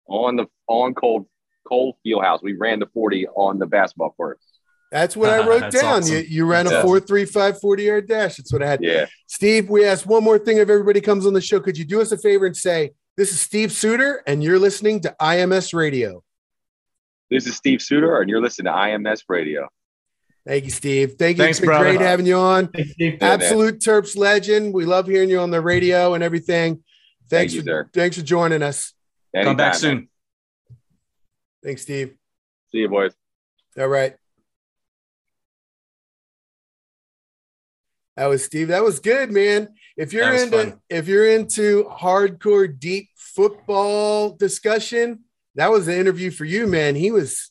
on 0.08 0.36
the 0.36 0.46
on 0.68 0.94
Cole 0.94 1.28
Cole 1.66 1.98
Fieldhouse. 2.06 2.42
We 2.42 2.52
ran 2.52 2.78
the 2.78 2.86
forty 2.94 3.26
on 3.26 3.58
the 3.58 3.66
basketball 3.66 4.10
court. 4.10 4.38
That's 4.92 5.16
what 5.16 5.30
I 5.30 5.38
ah, 5.38 5.46
wrote 5.46 5.72
down. 5.72 5.84
awesome. 6.02 6.14
You, 6.14 6.20
you 6.20 6.46
ran 6.46 6.68
a 6.68 6.70
Yeah. 6.70 6.82
435 6.82 7.60
40 7.60 7.82
yard 7.82 8.08
dash. 8.08 8.36
That's 8.36 8.52
what 8.52 8.62
I 8.62 8.68
had. 8.68 8.84
Yeah, 8.84 9.06
Steve, 9.26 9.68
we 9.68 9.84
asked 9.84 10.06
one 10.06 10.22
more 10.22 10.38
thing 10.38 10.58
if 10.58 10.68
everybody 10.70 11.00
comes 11.00 11.26
on 11.26 11.32
the 11.32 11.40
show. 11.40 11.58
Could 11.58 11.76
you 11.76 11.84
do 11.84 12.00
us 12.00 12.12
a 12.12 12.16
favor 12.16 12.46
and 12.46 12.56
say, 12.56 12.92
This 13.16 13.32
is 13.32 13.40
Steve 13.40 13.72
Suter, 13.72 14.22
and 14.26 14.42
you're 14.42 14.58
listening 14.58 15.00
to 15.00 15.16
IMS 15.20 15.72
Radio? 15.72 16.22
this 17.30 17.46
is 17.46 17.56
Steve 17.56 17.82
Suter, 17.82 18.20
and 18.20 18.30
you're 18.30 18.40
listening 18.42 18.72
to 18.72 18.78
IMS 18.78 19.22
Radio. 19.28 19.68
Thank 20.46 20.64
you, 20.64 20.70
Steve. 20.70 21.14
Thank 21.18 21.38
you. 21.38 21.44
Thanks, 21.44 21.58
it's 21.58 21.60
been 21.60 21.70
brother. 21.70 21.84
great 21.84 22.00
having 22.00 22.26
you 22.26 22.36
on. 22.36 22.68
Thanks, 22.68 22.92
Steve. 22.92 23.18
Absolute 23.20 23.80
Terps 23.80 24.16
legend. 24.16 24.72
We 24.72 24.84
love 24.84 25.08
hearing 25.08 25.28
you 25.28 25.40
on 25.40 25.50
the 25.50 25.60
radio 25.60 26.14
and 26.14 26.22
everything. 26.22 26.74
Thank 27.28 27.50
Thanks, 27.50 27.54
you, 27.54 27.62
for, 27.62 27.66
sir. 27.66 27.90
thanks 27.92 28.16
for 28.16 28.22
joining 28.22 28.62
us. 28.62 28.92
Come 29.34 29.56
back 29.56 29.72
man. 29.72 29.80
soon. 29.80 30.08
Thanks, 31.64 31.82
Steve. 31.82 32.14
See 32.70 32.78
you, 32.78 32.88
boys. 32.88 33.12
All 33.76 33.88
right. 33.88 34.14
That 38.16 38.26
was 38.26 38.44
Steve. 38.44 38.68
That 38.68 38.84
was 38.84 39.00
good, 39.00 39.32
man. 39.32 39.68
If 39.96 40.12
you're 40.12 40.32
into 40.32 40.58
fun. 40.58 40.80
if 40.90 41.08
you're 41.08 41.26
into 41.26 41.84
hardcore 41.84 42.78
deep 42.78 43.08
football 43.16 44.30
discussion, 44.30 45.20
that 45.54 45.70
was 45.70 45.86
the 45.86 45.98
interview 45.98 46.30
for 46.30 46.44
you, 46.44 46.66
man. 46.66 46.94
He 46.94 47.10
was 47.10 47.50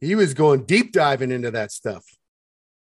he 0.00 0.14
was 0.14 0.34
going 0.34 0.64
deep 0.64 0.92
diving 0.92 1.32
into 1.32 1.50
that 1.50 1.72
stuff. 1.72 2.04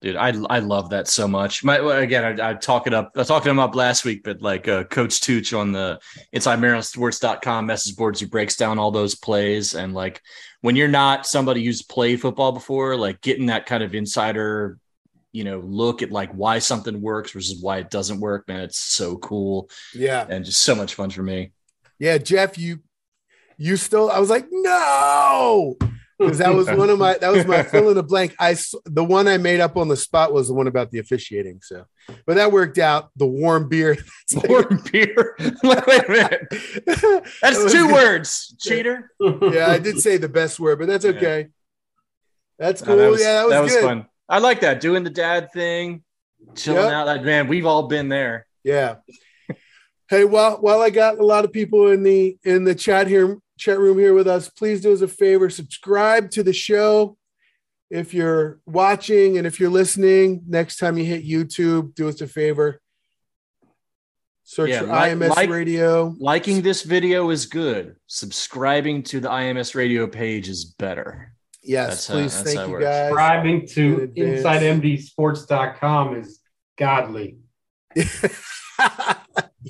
Dude, 0.02 0.16
I 0.16 0.32
I 0.50 0.58
love 0.58 0.90
that 0.90 1.08
so 1.08 1.28
much. 1.28 1.62
My 1.62 1.78
again, 1.98 2.40
I, 2.40 2.50
I 2.50 2.54
talk 2.54 2.86
it 2.86 2.94
up. 2.94 3.12
I 3.16 3.22
talked 3.22 3.46
him 3.46 3.58
up 3.58 3.74
last 3.74 4.04
week, 4.04 4.22
but 4.24 4.42
like 4.42 4.66
uh, 4.66 4.84
Coach 4.84 5.20
Tooch 5.20 5.52
on 5.52 5.72
the 5.72 6.00
Inside 6.32 6.84
Sports.com 6.84 7.66
message 7.66 7.96
boards, 7.96 8.18
he 8.18 8.26
breaks 8.26 8.56
down 8.56 8.78
all 8.78 8.90
those 8.90 9.14
plays 9.14 9.74
and 9.74 9.94
like 9.94 10.20
when 10.60 10.76
you're 10.76 10.88
not 10.88 11.26
somebody 11.26 11.64
who's 11.64 11.82
played 11.82 12.20
football 12.20 12.52
before, 12.52 12.96
like 12.96 13.20
getting 13.20 13.46
that 13.46 13.66
kind 13.66 13.82
of 13.82 13.94
insider, 13.94 14.78
you 15.32 15.44
know, 15.44 15.60
look 15.60 16.02
at 16.02 16.10
like 16.10 16.30
why 16.32 16.58
something 16.58 17.00
works 17.00 17.32
versus 17.32 17.60
why 17.60 17.78
it 17.78 17.90
doesn't 17.90 18.20
work. 18.20 18.46
Man, 18.48 18.60
it's 18.60 18.78
so 18.78 19.16
cool 19.16 19.70
Yeah. 19.94 20.26
and 20.28 20.44
just 20.44 20.60
so 20.62 20.74
much 20.74 20.94
fun 20.94 21.10
for 21.10 21.22
me. 21.22 21.52
Yeah, 21.98 22.18
Jeff, 22.18 22.58
you 22.58 22.80
you 23.56 23.76
still 23.76 24.10
I 24.10 24.18
was 24.18 24.30
like, 24.30 24.46
no. 24.50 25.76
Because 26.18 26.38
that 26.38 26.54
was 26.54 26.68
one 26.68 26.88
of 26.88 26.98
my 26.98 27.16
that 27.18 27.32
was 27.32 27.46
my 27.46 27.62
fill 27.72 27.88
in 27.88 27.94
the 27.96 28.02
blank. 28.02 28.34
i 28.38 28.54
the 28.84 29.02
one 29.04 29.26
I 29.26 29.38
made 29.38 29.58
up 29.60 29.76
on 29.76 29.88
the 29.88 29.96
spot 29.96 30.32
was 30.32 30.48
the 30.48 30.54
one 30.54 30.68
about 30.68 30.90
the 30.92 30.98
officiating. 31.00 31.60
So, 31.62 31.84
but 32.26 32.36
that 32.36 32.52
worked 32.52 32.78
out. 32.78 33.10
The 33.16 33.26
warm 33.26 33.68
beer. 33.68 33.96
Warm 34.48 34.82
beer. 34.92 35.36
Like, 35.62 35.86
Wait 35.86 36.08
a 36.08 36.10
minute. 36.10 37.26
That's 37.42 37.72
two 37.72 37.92
words. 37.92 38.54
Cheater. 38.60 39.10
Yeah, 39.20 39.66
I 39.70 39.78
did 39.78 39.98
say 40.00 40.16
the 40.16 40.28
best 40.28 40.58
word, 40.60 40.78
but 40.78 40.86
that's 40.88 41.04
okay. 41.04 41.48
That's 42.58 42.80
No, 42.82 42.86
cool. 42.86 42.96
that 42.98 43.10
was, 43.10 43.20
yeah, 43.20 43.46
that 43.48 43.62
was, 43.62 43.72
good. 43.72 43.84
fun. 43.84 44.06
I 44.32 44.38
like 44.38 44.60
that 44.60 44.80
doing 44.80 45.04
the 45.04 45.10
dad 45.10 45.52
thing, 45.52 46.02
chilling 46.56 46.82
Yep. 46.84 46.92
out. 46.92 47.06
Like, 47.06 47.22
man, 47.22 47.48
we've 47.48 47.66
all 47.66 47.86
been 47.86 48.08
there. 48.08 48.46
Yeah. 48.64 48.96
Hey, 50.08 50.24
while 50.24 50.56
while 50.56 50.80
I 50.80 50.90
got 50.90 51.18
a 51.18 51.24
lot 51.24 51.44
of 51.44 51.52
people 51.52 51.90
in 51.90 52.02
the 52.02 52.36
in 52.44 52.64
the 52.64 52.74
chat 52.74 53.06
here 53.08 53.36
chat 53.58 53.78
room 53.78 53.98
here 53.98 54.14
with 54.14 54.26
us, 54.26 54.48
please 54.48 54.80
do 54.80 54.92
us 54.92 55.02
a 55.02 55.08
favor, 55.08 55.48
subscribe 55.50 56.30
to 56.32 56.42
the 56.42 56.52
show. 56.52 57.16
If 57.90 58.14
you're 58.14 58.58
watching 58.66 59.36
and 59.38 59.46
if 59.46 59.60
you're 59.60 59.70
listening, 59.70 60.42
next 60.48 60.78
time 60.78 60.96
you 60.96 61.04
hit 61.04 61.24
YouTube, 61.26 61.94
do 61.94 62.08
us 62.08 62.20
a 62.22 62.26
favor. 62.26 62.80
Search 64.44 64.70
Yeah, 64.70 64.80
for 64.80 64.86
like- 64.86 65.12
IMS 65.12 65.28
like- 65.30 65.50
Radio. 65.50 66.14
Liking 66.18 66.62
this 66.62 66.82
video 66.82 67.30
is 67.30 67.46
good. 67.46 67.96
Subscribing 68.06 69.02
to 69.04 69.20
the 69.20 69.28
IMS 69.30 69.74
radio 69.74 70.06
page 70.06 70.48
is 70.48 70.64
better. 70.64 71.31
Yes, 71.62 71.88
That's 71.88 72.06
how- 72.08 72.14
please. 72.14 72.34
that's 72.42 72.54
Thank 72.54 72.66
you 72.66 72.72
works. 72.72 72.84
guys. 72.84 73.06
Subscribing 73.08 73.66
to 73.68 74.12
In 74.16 74.28
advance. 74.34 74.62
InsideMDSports.com 75.16 76.16
is 76.16 76.40
godly. 76.76 77.38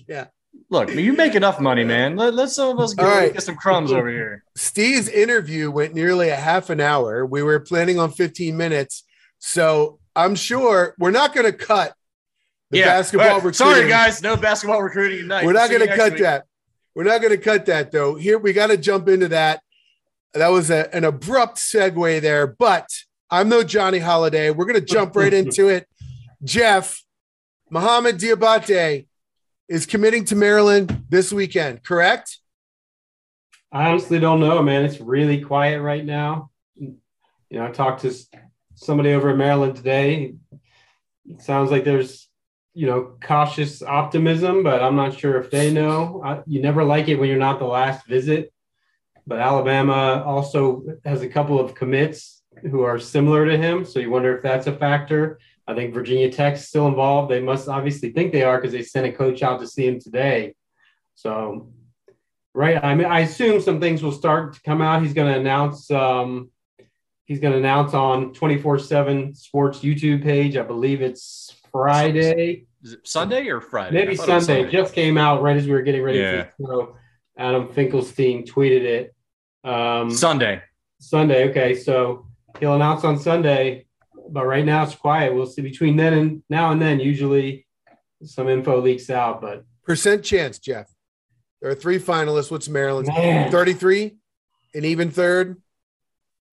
yeah. 0.09 0.27
Look, 0.71 0.95
you 0.95 1.13
make 1.13 1.35
enough 1.35 1.61
money, 1.61 1.85
man. 1.85 2.17
Let, 2.17 2.33
let 2.33 2.49
some 2.49 2.71
of 2.71 2.81
us 2.83 2.95
get, 2.95 3.05
All 3.05 3.11
right. 3.15 3.33
get 3.33 3.43
some 3.43 3.57
crumbs 3.57 3.93
over 3.93 4.09
here. 4.11 4.43
Steve's 4.57 5.09
interview 5.09 5.71
went 5.71 5.93
nearly 5.95 6.31
a 6.31 6.37
half 6.37 6.71
an 6.71 6.81
hour. 6.81 7.27
We 7.27 7.43
were 7.43 7.61
planning 7.61 7.99
on 7.99 8.11
15 8.11 8.57
minutes. 8.57 9.05
So 9.39 9.99
I'm 10.17 10.35
sure 10.35 10.95
we're 10.99 11.11
not 11.11 11.35
going 11.35 11.45
to 11.45 11.53
cut 11.53 11.95
the 12.71 12.81
basketball 12.83 13.27
All 13.27 13.35
right. 13.35 13.45
recruiting. 13.45 13.75
Sorry, 13.75 13.89
guys. 13.89 14.23
No 14.23 14.37
basketball 14.37 14.83
recruiting 14.83 15.19
tonight. 15.19 15.45
We're 15.45 15.53
not 15.53 15.69
going 15.69 15.87
to 15.87 15.95
cut 15.95 16.13
week. 16.13 16.23
that. 16.23 16.45
We're 16.95 17.05
not 17.05 17.21
going 17.21 17.33
to 17.37 17.43
cut 17.43 17.67
that 17.67 17.91
though. 17.93 18.15
Here 18.15 18.39
we 18.39 18.53
got 18.55 18.69
to 18.69 18.77
jump 18.79 19.09
into 19.09 19.29
that. 19.29 19.61
That 20.35 20.49
was 20.49 20.71
a, 20.71 20.95
an 20.95 21.05
abrupt 21.05 21.59
segue 21.59 22.21
there, 22.21 22.47
but 22.47 22.89
I'm 23.31 23.49
no 23.49 23.63
Johnny 23.63 23.99
Holliday. 23.99 24.51
We're 24.51 24.65
going 24.65 24.81
to 24.81 24.87
jump 24.87 25.15
right 25.17 25.33
into 25.33 25.69
it. 25.69 25.87
Jeff, 26.45 27.03
Muhammad 27.71 28.19
Diabate 28.19 29.07
is 29.69 29.87
committing 29.87 30.25
to 30.27 30.37
Maryland 30.37 31.05
this 31.09 31.33
weekend, 31.33 31.83
correct? 31.85 32.39
I 33.73 33.89
honestly 33.89 34.19
don't 34.19 34.41
know, 34.41 34.63
man. 34.63 34.85
It's 34.85 35.01
really 35.01 35.41
quiet 35.41 35.81
right 35.81 36.05
now. 36.05 36.51
You 36.77 36.99
know, 37.51 37.67
I 37.67 37.71
talked 37.71 38.03
to 38.03 38.15
somebody 38.75 39.13
over 39.13 39.31
in 39.31 39.39
Maryland 39.39 39.77
today. 39.77 40.35
It 41.27 41.41
sounds 41.41 41.71
like 41.71 41.85
there's, 41.85 42.29
you 42.75 42.87
know, 42.87 43.17
cautious 43.23 43.83
optimism, 43.83 44.63
but 44.63 44.83
I'm 44.83 44.97
not 44.97 45.19
sure 45.19 45.41
if 45.41 45.51
they 45.51 45.73
know. 45.73 46.21
I, 46.23 46.43
you 46.47 46.61
never 46.61 46.85
like 46.85 47.09
it 47.09 47.17
when 47.17 47.31
you're 47.31 47.39
not 47.39 47.59
the 47.59 47.65
last 47.65 48.07
visit. 48.07 48.53
But 49.27 49.39
Alabama 49.39 50.23
also 50.27 50.83
has 51.05 51.23
a 51.23 51.29
couple 51.29 51.61
of 51.61 51.75
commits 51.75 52.43
who 52.71 52.83
are 52.83 52.99
similar 52.99 53.47
to 53.47 53.57
him. 53.57 53.85
So 53.85 53.99
you 54.01 54.11
wonder 54.11 54.37
if 54.37 54.43
that's 54.43 54.67
a 54.67 54.73
factor. 54.73 55.39
I 55.67 55.75
think 55.75 55.95
Virginia 55.95 56.31
Tech's 56.31 56.67
still 56.69 56.89
involved. 56.89 57.31
They 57.31 57.41
must 57.41 57.69
obviously 57.69 58.11
think 58.11 58.33
they 58.33 58.43
are 58.43 58.59
because 58.59 58.73
they 58.73 58.83
sent 58.83 59.07
a 59.07 59.13
coach 59.13 59.43
out 59.43 59.61
to 59.61 59.67
see 59.67 59.87
him 59.87 60.01
today. 60.01 60.55
So 61.15 61.69
Right. 62.55 62.83
I 62.85 62.95
mean, 62.95 63.07
I 63.07 63.21
assume 63.21 63.63
some 63.63 63.81
things 63.81 64.03
will 64.03 64.13
start 64.13 64.53
to 64.55 64.61
come 64.61 64.83
out. 64.83 65.01
He's 65.03 65.15
going 65.15 65.33
to 65.33 65.41
announce. 65.41 65.91
Um, 65.91 66.51
he's 67.25 67.41
going 67.41 67.53
to 67.53 67.59
announce 67.59 67.95
on 67.95 68.35
twenty 68.35 68.59
four 68.59 68.79
seven 68.79 69.35
Sports 69.35 69.79
YouTube 69.79 70.23
page. 70.23 70.59
I 70.59 70.63
believe 70.63 71.01
it's 71.01 71.57
Friday, 71.73 72.67
Is 72.83 72.93
it 72.93 73.09
Sunday 73.09 73.47
or 73.49 73.63
Friday? 73.63 73.95
maybe 73.95 74.13
I 74.13 74.17
thought 74.17 74.29
it 74.29 74.35
was 74.35 74.45
Sunday. 74.47 74.71
Just 74.71 74.93
came 74.93 75.17
out 75.17 75.41
right 75.41 75.57
as 75.57 75.65
we 75.65 75.73
were 75.73 75.81
getting 75.81 76.03
ready 76.03 76.19
Yeah. 76.19 76.43
for 76.43 76.51
the 76.59 76.67
show. 76.67 76.97
Adam 77.37 77.73
Finkelstein 77.73 78.45
tweeted 78.45 78.83
it. 78.83 79.15
Um, 79.65 80.11
Sunday. 80.11 80.63
Sunday. 80.99 81.51
Okay, 81.51 81.75
so 81.75 82.27
he'll 82.61 82.75
announce 82.75 83.05
on 83.05 83.19
Sunday, 83.19 83.87
but 84.29 84.47
right 84.47 84.65
now 84.65 84.83
it's 84.85 84.95
quiet. 84.95 85.35
We'll 85.35 85.47
see 85.47 85.63
between 85.63 85.97
then 85.97 86.13
and 86.13 86.43
now 86.49 86.73
and 86.73 86.81
then. 86.81 87.01
Usually, 87.01 87.67
some 88.25 88.49
info 88.49 88.81
leaks 88.81 89.11
out, 89.11 89.41
but 89.41 89.65
Percent 89.85 90.25
chance, 90.25 90.59
Jeff. 90.59 90.89
There 91.61 91.71
are 91.71 91.75
three 91.75 91.99
finalists. 91.99 92.51
What's 92.51 92.69
Maryland's? 92.69 93.09
Man. 93.09 93.51
33, 93.51 94.17
an 94.75 94.85
even 94.85 95.11
third. 95.11 95.61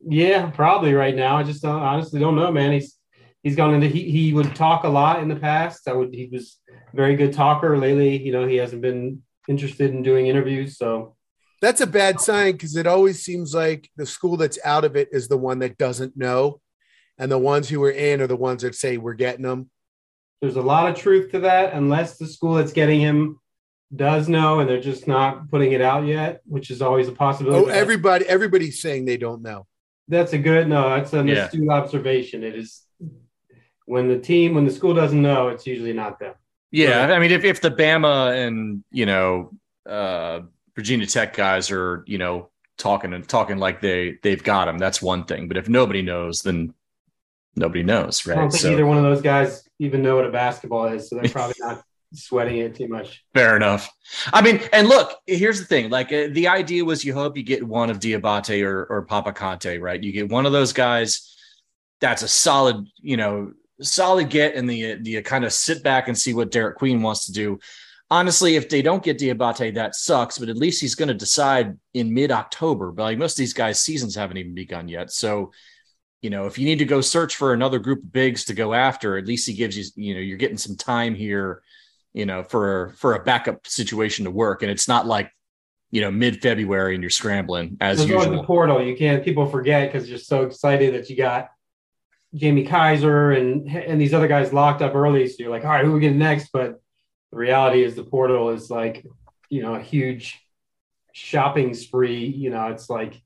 Yeah, 0.01 0.49
probably 0.49 0.93
right 0.93 1.15
now. 1.15 1.37
I 1.37 1.43
just 1.43 1.61
don't, 1.61 1.81
honestly 1.81 2.19
don't 2.19 2.35
know, 2.35 2.51
man. 2.51 2.71
He's 2.71 2.95
he's 3.43 3.55
gone 3.55 3.73
into 3.73 3.87
he 3.87 4.09
he 4.09 4.33
would 4.33 4.55
talk 4.55 4.83
a 4.83 4.89
lot 4.89 5.21
in 5.21 5.27
the 5.27 5.35
past. 5.35 5.87
I 5.87 5.93
would 5.93 6.13
he 6.13 6.29
was 6.31 6.57
a 6.69 6.95
very 6.95 7.15
good 7.15 7.33
talker. 7.33 7.77
Lately, 7.77 8.21
you 8.21 8.31
know, 8.31 8.47
he 8.47 8.55
hasn't 8.55 8.81
been 8.81 9.21
interested 9.53 9.91
in 9.91 10.03
doing 10.03 10.27
interviews. 10.27 10.77
So 10.77 11.15
That's 11.61 11.81
a 11.81 11.87
bad 11.87 12.21
sign 12.21 12.53
because 12.53 12.75
it 12.77 12.87
always 12.87 13.21
seems 13.21 13.53
like 13.53 13.89
the 13.97 14.05
school 14.05 14.37
that's 14.37 14.59
out 14.63 14.85
of 14.85 14.95
it 14.95 15.09
is 15.11 15.27
the 15.27 15.37
one 15.37 15.59
that 15.59 15.77
doesn't 15.77 16.15
know. 16.15 16.61
And 17.17 17.29
the 17.29 17.37
ones 17.39 17.67
who 17.67 17.83
are 17.83 17.91
in 17.91 18.21
are 18.21 18.27
the 18.27 18.37
ones 18.37 18.61
that 18.61 18.75
say 18.75 18.97
we're 18.97 19.13
getting 19.15 19.41
them. 19.41 19.69
there's 20.41 20.55
a 20.55 20.61
lot 20.61 20.89
of 20.89 20.95
truth 20.95 21.31
to 21.31 21.39
that, 21.41 21.73
unless 21.73 22.17
the 22.17 22.25
school 22.27 22.53
that's 22.53 22.71
getting 22.71 23.01
him 23.01 23.37
does 23.93 24.29
know 24.29 24.59
and 24.59 24.69
they're 24.69 24.79
just 24.79 25.05
not 25.07 25.49
putting 25.51 25.73
it 25.73 25.81
out 25.81 26.05
yet, 26.05 26.39
which 26.45 26.69
is 26.71 26.81
always 26.81 27.09
a 27.09 27.11
possibility. 27.11 27.65
Oh, 27.65 27.67
everybody, 27.73 28.23
everybody's 28.25 28.79
saying 28.81 29.03
they 29.03 29.17
don't 29.17 29.41
know. 29.41 29.65
That's 30.07 30.31
a 30.31 30.37
good 30.37 30.69
no. 30.69 30.89
That's 30.91 31.11
an 31.11 31.27
Yeah. 31.27 31.45
astute 31.45 31.69
observation. 31.69 32.43
It 32.43 32.55
is 32.55 32.83
when 33.85 34.07
the 34.07 34.19
team, 34.19 34.53
when 34.53 34.63
the 34.65 34.71
school 34.71 34.93
doesn't 34.93 35.21
know, 35.21 35.49
it's 35.49 35.67
usually 35.67 35.93
not 35.93 36.19
them. 36.19 36.35
Yeah, 36.71 37.07
I 37.07 37.19
mean, 37.19 37.31
if, 37.31 37.43
if 37.43 37.61
the 37.61 37.71
Bama 37.71 38.45
and 38.45 38.83
you 38.91 39.05
know 39.05 39.51
uh, 39.87 40.41
Virginia 40.75 41.07
Tech 41.07 41.35
guys 41.35 41.71
are 41.71 42.03
you 42.07 42.17
know 42.17 42.49
talking 42.77 43.13
and 43.13 43.27
talking 43.27 43.57
like 43.57 43.81
they 43.81 44.17
they've 44.21 44.43
got 44.43 44.67
him, 44.67 44.77
that's 44.77 45.01
one 45.01 45.25
thing. 45.25 45.47
But 45.47 45.57
if 45.57 45.67
nobody 45.67 46.01
knows, 46.01 46.41
then 46.41 46.73
nobody 47.55 47.83
knows, 47.83 48.25
right? 48.25 48.33
I 48.33 48.35
don't 48.35 48.45
right? 48.45 48.51
think 48.51 48.61
So 48.61 48.71
either 48.71 48.85
one 48.85 48.97
of 48.97 49.03
those 49.03 49.21
guys 49.21 49.67
even 49.79 50.03
know 50.03 50.15
what 50.15 50.25
a 50.25 50.31
basketball 50.31 50.85
is, 50.87 51.09
so 51.09 51.15
they're 51.15 51.31
probably 51.31 51.55
not 51.59 51.83
sweating 52.13 52.57
it 52.57 52.75
too 52.75 52.87
much. 52.87 53.23
fair 53.33 53.55
enough. 53.55 53.89
I 54.33 54.41
mean, 54.41 54.61
and 54.73 54.87
look, 54.87 55.17
here's 55.25 55.59
the 55.59 55.65
thing: 55.65 55.89
like 55.89 56.13
uh, 56.13 56.27
the 56.31 56.47
idea 56.47 56.85
was, 56.85 57.03
you 57.03 57.13
hope 57.13 57.35
you 57.35 57.43
get 57.43 57.65
one 57.65 57.89
of 57.89 57.99
Diabate 57.99 58.63
or 58.63 58.85
or 58.85 59.01
Papa 59.03 59.33
Conte, 59.33 59.77
right? 59.79 60.01
You 60.01 60.11
get 60.11 60.29
one 60.29 60.45
of 60.45 60.51
those 60.51 60.73
guys. 60.73 61.35
That's 62.01 62.21
a 62.21 62.29
solid, 62.29 62.87
you 63.01 63.17
know, 63.17 63.51
solid 63.81 64.29
get, 64.29 64.55
and 64.55 64.69
the 64.69 64.95
the 64.95 65.21
kind 65.21 65.45
of 65.45 65.53
sit 65.53 65.83
back 65.83 66.07
and 66.07 66.17
see 66.17 66.33
what 66.33 66.51
Derek 66.51 66.77
Queen 66.77 67.01
wants 67.01 67.25
to 67.25 67.31
do. 67.31 67.59
Honestly, 68.11 68.55
if 68.55 68.69
they 68.69 68.81
don't 68.81 69.03
get 69.03 69.19
Diabate, 69.19 69.75
that 69.75 69.95
sucks. 69.95 70.37
But 70.37 70.49
at 70.49 70.57
least 70.57 70.81
he's 70.81 70.95
going 70.95 71.09
to 71.09 71.13
decide 71.13 71.77
in 71.93 72.13
mid 72.13 72.31
October. 72.31 72.91
But 72.91 73.03
like 73.03 73.17
most 73.17 73.33
of 73.33 73.37
these 73.37 73.53
guys' 73.53 73.81
seasons 73.81 74.15
haven't 74.15 74.37
even 74.37 74.55
begun 74.55 74.87
yet, 74.87 75.11
so 75.11 75.51
you 76.21 76.29
know, 76.29 76.45
if 76.45 76.57
you 76.57 76.65
need 76.65 76.79
to 76.79 76.85
go 76.85 77.01
search 77.01 77.35
for 77.35 77.53
another 77.53 77.79
group 77.79 77.99
of 77.99 78.11
bigs 78.11 78.45
to 78.45 78.53
go 78.53 78.73
after, 78.73 79.17
at 79.17 79.25
least 79.25 79.47
he 79.47 79.53
gives 79.53 79.77
you, 79.77 79.85
you 79.95 80.13
know, 80.13 80.19
you're 80.19 80.37
getting 80.37 80.57
some 80.57 80.75
time 80.75 81.15
here, 81.15 81.61
you 82.13 82.25
know, 82.25 82.43
for 82.43 82.93
for 82.97 83.15
a 83.15 83.23
backup 83.23 83.65
situation 83.65 84.25
to 84.25 84.31
work, 84.31 84.61
and 84.61 84.71
it's 84.71 84.87
not 84.87 85.05
like, 85.05 85.31
you 85.91 86.01
know, 86.01 86.11
mid 86.11 86.41
February 86.41 86.93
and 86.95 87.03
you're 87.03 87.09
scrambling 87.09 87.77
as 87.79 87.99
There's 87.99 88.09
usual. 88.09 88.37
the 88.37 88.43
portal. 88.43 88.81
You 88.83 88.97
can't. 88.97 89.23
People 89.23 89.45
forget 89.45 89.91
because 89.91 90.09
you're 90.09 90.19
so 90.19 90.43
excited 90.43 90.93
that 90.93 91.09
you 91.09 91.15
got 91.15 91.49
Jamie 92.33 92.65
Kaiser 92.65 93.31
and 93.31 93.67
and 93.67 93.99
these 93.99 94.13
other 94.13 94.27
guys 94.27 94.53
locked 94.53 94.81
up 94.81 94.95
early. 94.95 95.27
So 95.27 95.35
you're 95.39 95.49
like, 95.49 95.63
all 95.63 95.71
right, 95.71 95.85
who 95.85 95.93
we 95.93 95.99
get 95.99 96.15
next? 96.15 96.49
But 96.53 96.79
the 97.31 97.37
reality 97.37 97.83
is 97.83 97.95
the 97.95 98.03
portal 98.03 98.49
is 98.49 98.69
like, 98.69 99.05
you 99.49 99.61
know, 99.61 99.75
a 99.75 99.81
huge 99.81 100.39
shopping 101.13 101.73
spree. 101.73 102.25
You 102.25 102.49
know, 102.49 102.67
it's 102.67 102.89
like 102.89 103.21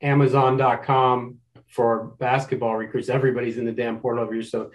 Amazon.com 0.00 1.38
for 1.68 2.14
basketball 2.18 2.76
recruits. 2.76 3.08
Everybody's 3.08 3.58
in 3.58 3.64
the 3.64 3.72
damn 3.72 4.00
portal 4.00 4.24
over 4.24 4.34
here. 4.34 4.42
So, 4.42 4.72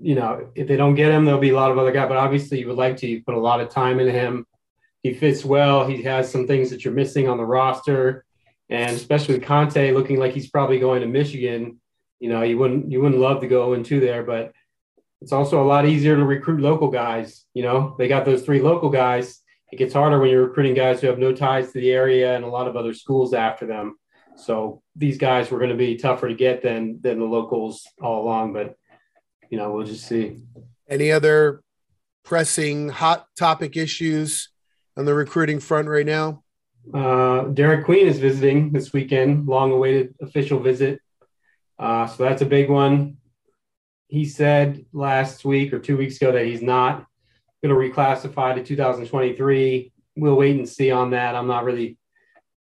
you 0.00 0.14
know, 0.14 0.48
if 0.54 0.66
they 0.66 0.76
don't 0.76 0.94
get 0.94 1.12
him, 1.12 1.24
there'll 1.24 1.40
be 1.40 1.50
a 1.50 1.56
lot 1.56 1.70
of 1.70 1.78
other 1.78 1.92
guys. 1.92 2.08
But 2.08 2.16
obviously, 2.16 2.60
you 2.60 2.68
would 2.68 2.76
like 2.76 2.96
to. 2.98 3.06
You 3.06 3.22
put 3.22 3.34
a 3.34 3.40
lot 3.40 3.60
of 3.60 3.68
time 3.68 4.00
into 4.00 4.12
him. 4.12 4.46
He 5.02 5.14
fits 5.14 5.44
well. 5.44 5.86
He 5.86 6.02
has 6.02 6.30
some 6.30 6.46
things 6.46 6.70
that 6.70 6.84
you're 6.84 6.94
missing 6.94 7.28
on 7.28 7.38
the 7.38 7.44
roster, 7.44 8.24
and 8.68 8.94
especially 8.94 9.34
with 9.34 9.44
Conte 9.44 9.92
looking 9.92 10.18
like 10.18 10.32
he's 10.32 10.50
probably 10.50 10.78
going 10.78 11.00
to 11.00 11.06
Michigan. 11.06 11.79
You 12.20 12.28
know, 12.28 12.42
you 12.42 12.58
wouldn't 12.58 12.90
you 12.90 13.00
wouldn't 13.00 13.20
love 13.20 13.40
to 13.40 13.48
go 13.48 13.72
into 13.72 13.98
there, 13.98 14.22
but 14.22 14.52
it's 15.20 15.32
also 15.32 15.62
a 15.62 15.66
lot 15.66 15.86
easier 15.86 16.16
to 16.16 16.24
recruit 16.24 16.60
local 16.60 16.88
guys. 16.88 17.44
You 17.54 17.62
know, 17.62 17.94
they 17.98 18.08
got 18.08 18.24
those 18.24 18.42
three 18.42 18.60
local 18.60 18.90
guys. 18.90 19.40
It 19.72 19.76
gets 19.76 19.94
harder 19.94 20.18
when 20.18 20.30
you're 20.30 20.46
recruiting 20.46 20.74
guys 20.74 21.00
who 21.00 21.06
have 21.06 21.18
no 21.18 21.32
ties 21.32 21.72
to 21.72 21.80
the 21.80 21.90
area 21.90 22.34
and 22.34 22.44
a 22.44 22.48
lot 22.48 22.68
of 22.68 22.76
other 22.76 22.92
schools 22.92 23.34
after 23.34 23.66
them. 23.66 23.96
So 24.36 24.82
these 24.96 25.18
guys 25.18 25.50
were 25.50 25.58
going 25.58 25.70
to 25.70 25.76
be 25.76 25.96
tougher 25.96 26.28
to 26.28 26.34
get 26.34 26.62
than 26.62 27.00
than 27.00 27.18
the 27.18 27.24
locals 27.24 27.86
all 28.00 28.22
along. 28.22 28.52
But 28.52 28.76
you 29.50 29.58
know, 29.58 29.72
we'll 29.72 29.86
just 29.86 30.06
see. 30.06 30.38
Any 30.88 31.12
other 31.12 31.62
pressing 32.24 32.88
hot 32.88 33.26
topic 33.38 33.76
issues 33.76 34.50
on 34.96 35.04
the 35.04 35.14
recruiting 35.14 35.60
front 35.60 35.88
right 35.88 36.06
now? 36.06 36.42
Uh, 36.92 37.44
Derek 37.44 37.84
Queen 37.84 38.06
is 38.06 38.18
visiting 38.18 38.72
this 38.72 38.92
weekend, 38.92 39.46
long 39.46 39.72
awaited 39.72 40.14
official 40.20 40.60
visit. 40.60 41.00
Uh, 41.80 42.06
so 42.06 42.24
that's 42.24 42.42
a 42.42 42.46
big 42.46 42.68
one. 42.68 43.16
He 44.08 44.26
said 44.26 44.84
last 44.92 45.44
week 45.44 45.72
or 45.72 45.78
two 45.78 45.96
weeks 45.96 46.16
ago 46.16 46.30
that 46.30 46.44
he's 46.44 46.62
not 46.62 47.06
going 47.64 47.74
to 47.74 47.90
reclassify 47.94 48.54
to 48.54 48.62
2023. 48.62 49.92
We'll 50.16 50.36
wait 50.36 50.56
and 50.56 50.68
see 50.68 50.90
on 50.90 51.10
that. 51.10 51.34
I'm 51.34 51.46
not 51.46 51.64
really 51.64 51.96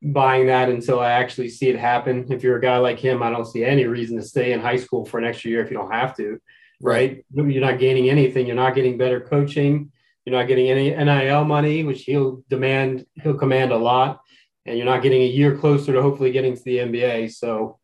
buying 0.01 0.47
that 0.47 0.69
until 0.69 0.99
I 0.99 1.11
actually 1.11 1.49
see 1.49 1.69
it 1.69 1.77
happen. 1.77 2.31
If 2.31 2.41
you're 2.41 2.57
a 2.57 2.61
guy 2.61 2.77
like 2.77 2.97
him, 2.97 3.21
I 3.21 3.29
don't 3.29 3.45
see 3.45 3.63
any 3.63 3.85
reason 3.85 4.17
to 4.17 4.23
stay 4.23 4.53
in 4.53 4.59
high 4.59 4.77
school 4.77 5.05
for 5.05 5.19
an 5.19 5.25
extra 5.25 5.51
year 5.51 5.63
if 5.63 5.69
you 5.69 5.77
don't 5.77 5.91
have 5.91 6.15
to, 6.17 6.39
right? 6.81 7.23
You're 7.31 7.61
not 7.61 7.79
gaining 7.79 8.09
anything. 8.09 8.47
You're 8.47 8.55
not 8.55 8.73
getting 8.73 8.97
better 8.97 9.21
coaching. 9.21 9.91
You're 10.25 10.37
not 10.37 10.47
getting 10.47 10.69
any 10.71 10.89
NIL 10.89 11.45
money, 11.45 11.83
which 11.83 12.03
he'll 12.03 12.43
demand, 12.49 13.05
he'll 13.21 13.37
command 13.37 13.71
a 13.71 13.77
lot. 13.77 14.21
And 14.65 14.77
you're 14.77 14.85
not 14.85 15.03
getting 15.03 15.21
a 15.21 15.27
year 15.27 15.55
closer 15.55 15.93
to 15.93 16.01
hopefully 16.01 16.31
getting 16.31 16.55
to 16.55 16.63
the 16.63 16.77
NBA. 16.77 17.31
So 17.33 17.77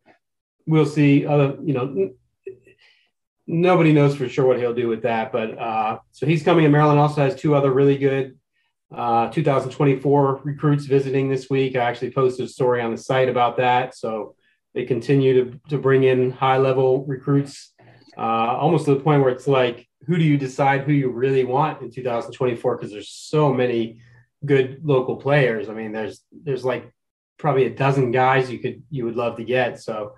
we'll 0.66 0.86
see 0.86 1.26
other, 1.26 1.56
you 1.62 1.74
know, 1.74 2.10
nobody 3.46 3.92
knows 3.92 4.16
for 4.16 4.28
sure 4.28 4.46
what 4.46 4.58
he'll 4.58 4.74
do 4.74 4.88
with 4.88 5.02
that. 5.02 5.32
But 5.32 5.58
uh, 5.58 5.98
so 6.12 6.26
he's 6.26 6.42
coming 6.42 6.64
to 6.64 6.70
Maryland, 6.70 6.98
also 6.98 7.22
has 7.22 7.34
two 7.34 7.54
other 7.54 7.72
really 7.72 7.98
good 7.98 8.38
uh, 8.94 9.28
2024 9.30 10.40
recruits 10.44 10.84
visiting 10.84 11.28
this 11.28 11.48
week. 11.48 11.76
I 11.76 11.80
actually 11.80 12.12
posted 12.12 12.46
a 12.46 12.48
story 12.48 12.80
on 12.82 12.90
the 12.90 12.98
site 12.98 13.28
about 13.28 13.56
that. 13.56 13.96
So 13.96 14.34
they 14.74 14.84
continue 14.84 15.44
to, 15.44 15.60
to 15.70 15.78
bring 15.78 16.04
in 16.04 16.30
high 16.30 16.58
level 16.58 17.04
recruits, 17.04 17.72
uh, 18.16 18.20
almost 18.20 18.86
to 18.86 18.94
the 18.94 19.00
point 19.00 19.22
where 19.22 19.32
it's 19.32 19.48
like, 19.48 19.88
who 20.06 20.16
do 20.16 20.24
you 20.24 20.36
decide 20.36 20.82
who 20.82 20.92
you 20.92 21.10
really 21.10 21.44
want 21.44 21.80
in 21.80 21.90
2024? 21.90 22.76
Because 22.76 22.90
there's 22.90 23.10
so 23.10 23.52
many 23.52 24.00
good 24.44 24.80
local 24.82 25.16
players. 25.16 25.68
I 25.68 25.74
mean, 25.74 25.92
there's 25.92 26.22
there's 26.32 26.64
like 26.64 26.92
probably 27.38 27.66
a 27.66 27.74
dozen 27.74 28.10
guys 28.10 28.50
you 28.50 28.58
could 28.58 28.82
you 28.90 29.04
would 29.04 29.16
love 29.16 29.36
to 29.36 29.44
get. 29.44 29.80
So 29.80 30.14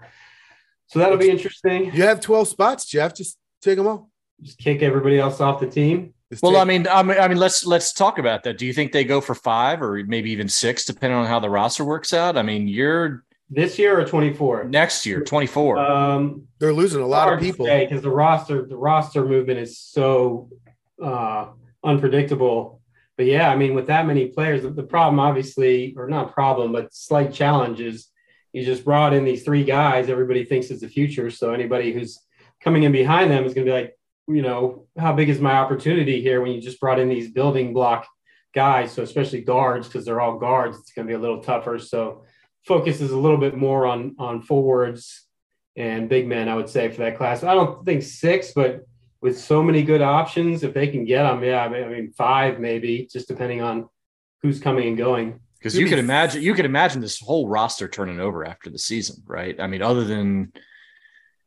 so 0.86 0.98
that'll 0.98 1.18
be 1.18 1.30
interesting. 1.30 1.86
You 1.86 2.02
have 2.02 2.20
12 2.20 2.48
spots, 2.48 2.86
Jeff. 2.86 3.14
Just 3.14 3.38
take 3.62 3.76
them 3.76 3.86
all. 3.86 4.10
Just 4.42 4.58
kick 4.58 4.82
everybody 4.82 5.18
else 5.18 5.40
off 5.40 5.60
the 5.60 5.66
team. 5.66 6.12
Just 6.30 6.42
Well, 6.42 6.56
I 6.56 6.64
mean, 6.64 6.86
I 6.88 7.02
mean, 7.02 7.18
I 7.18 7.28
mean, 7.28 7.38
let's 7.38 7.64
let's 7.64 7.92
talk 7.92 8.18
about 8.18 8.42
that. 8.44 8.58
Do 8.58 8.66
you 8.66 8.72
think 8.72 8.92
they 8.92 9.04
go 9.04 9.20
for 9.20 9.34
five 9.34 9.82
or 9.82 10.02
maybe 10.04 10.30
even 10.32 10.48
six, 10.48 10.84
depending 10.84 11.18
on 11.18 11.26
how 11.26 11.38
the 11.40 11.50
roster 11.50 11.84
works 11.84 12.12
out? 12.12 12.36
I 12.36 12.42
mean, 12.42 12.66
you're 12.66 13.24
This 13.48 13.78
year 13.78 13.98
or 14.00 14.04
24? 14.04 14.64
next 14.64 15.06
year, 15.06 15.22
twenty 15.22 15.46
four. 15.46 15.78
Um, 15.78 16.48
they're 16.58 16.72
losing 16.72 17.00
a 17.02 17.06
lot 17.06 17.32
of 17.32 17.40
people. 17.40 17.66
because 17.66 18.02
the 18.02 18.10
roster 18.10 18.66
the 18.66 18.76
roster 18.76 19.24
movement 19.24 19.60
is 19.60 19.78
so 19.78 20.50
uh, 21.02 21.48
unpredictable. 21.84 22.80
But 23.16 23.26
yeah, 23.26 23.48
I 23.48 23.54
mean, 23.54 23.74
with 23.74 23.86
that 23.86 24.06
many 24.06 24.26
players, 24.26 24.62
the, 24.62 24.70
the 24.70 24.82
problem 24.82 25.20
obviously, 25.20 25.94
or 25.96 26.08
not 26.08 26.34
problem, 26.34 26.72
but 26.72 26.92
slight 26.92 27.32
challenge 27.32 27.80
is 27.80 28.08
you 28.54 28.64
just 28.64 28.84
brought 28.84 29.12
in 29.12 29.24
these 29.24 29.42
three 29.42 29.64
guys. 29.64 30.08
Everybody 30.08 30.44
thinks 30.44 30.70
is 30.70 30.80
the 30.80 30.88
future. 30.88 31.28
So 31.28 31.52
anybody 31.52 31.92
who's 31.92 32.20
coming 32.60 32.84
in 32.84 32.92
behind 32.92 33.30
them 33.30 33.44
is 33.44 33.52
going 33.52 33.66
to 33.66 33.72
be 33.72 33.76
like, 33.76 33.98
you 34.28 34.42
know, 34.42 34.86
how 34.96 35.12
big 35.12 35.28
is 35.28 35.40
my 35.40 35.54
opportunity 35.54 36.22
here 36.22 36.40
when 36.40 36.52
you 36.52 36.60
just 36.60 36.80
brought 36.80 37.00
in 37.00 37.08
these 37.08 37.32
building 37.32 37.74
block 37.74 38.06
guys? 38.54 38.92
So 38.92 39.02
especially 39.02 39.40
guards, 39.40 39.88
because 39.88 40.04
they're 40.04 40.20
all 40.20 40.38
guards, 40.38 40.78
it's 40.78 40.92
going 40.92 41.06
to 41.06 41.10
be 41.10 41.16
a 41.16 41.20
little 41.20 41.42
tougher. 41.42 41.80
So 41.80 42.24
focus 42.64 43.00
is 43.00 43.10
a 43.10 43.18
little 43.18 43.38
bit 43.38 43.56
more 43.56 43.86
on 43.86 44.14
on 44.20 44.40
forwards 44.40 45.26
and 45.76 46.08
big 46.08 46.28
men, 46.28 46.48
I 46.48 46.54
would 46.54 46.68
say, 46.68 46.88
for 46.90 46.98
that 46.98 47.16
class. 47.16 47.42
I 47.42 47.54
don't 47.54 47.84
think 47.84 48.04
six, 48.04 48.52
but 48.54 48.86
with 49.20 49.36
so 49.36 49.64
many 49.64 49.82
good 49.82 50.00
options, 50.00 50.62
if 50.62 50.74
they 50.74 50.86
can 50.86 51.04
get 51.04 51.24
them, 51.24 51.42
yeah, 51.42 51.64
I 51.64 51.88
mean, 51.88 52.12
five 52.12 52.60
maybe, 52.60 53.08
just 53.10 53.26
depending 53.26 53.62
on 53.62 53.88
who's 54.42 54.60
coming 54.60 54.86
and 54.86 54.96
going. 54.96 55.40
Because 55.64 55.78
you 55.78 55.86
could 55.86 55.98
imagine, 55.98 56.42
you 56.42 56.52
could 56.52 56.66
imagine 56.66 57.00
this 57.00 57.18
whole 57.18 57.48
roster 57.48 57.88
turning 57.88 58.20
over 58.20 58.46
after 58.46 58.68
the 58.68 58.78
season, 58.78 59.22
right? 59.24 59.58
I 59.58 59.66
mean, 59.66 59.80
other 59.80 60.04
than, 60.04 60.52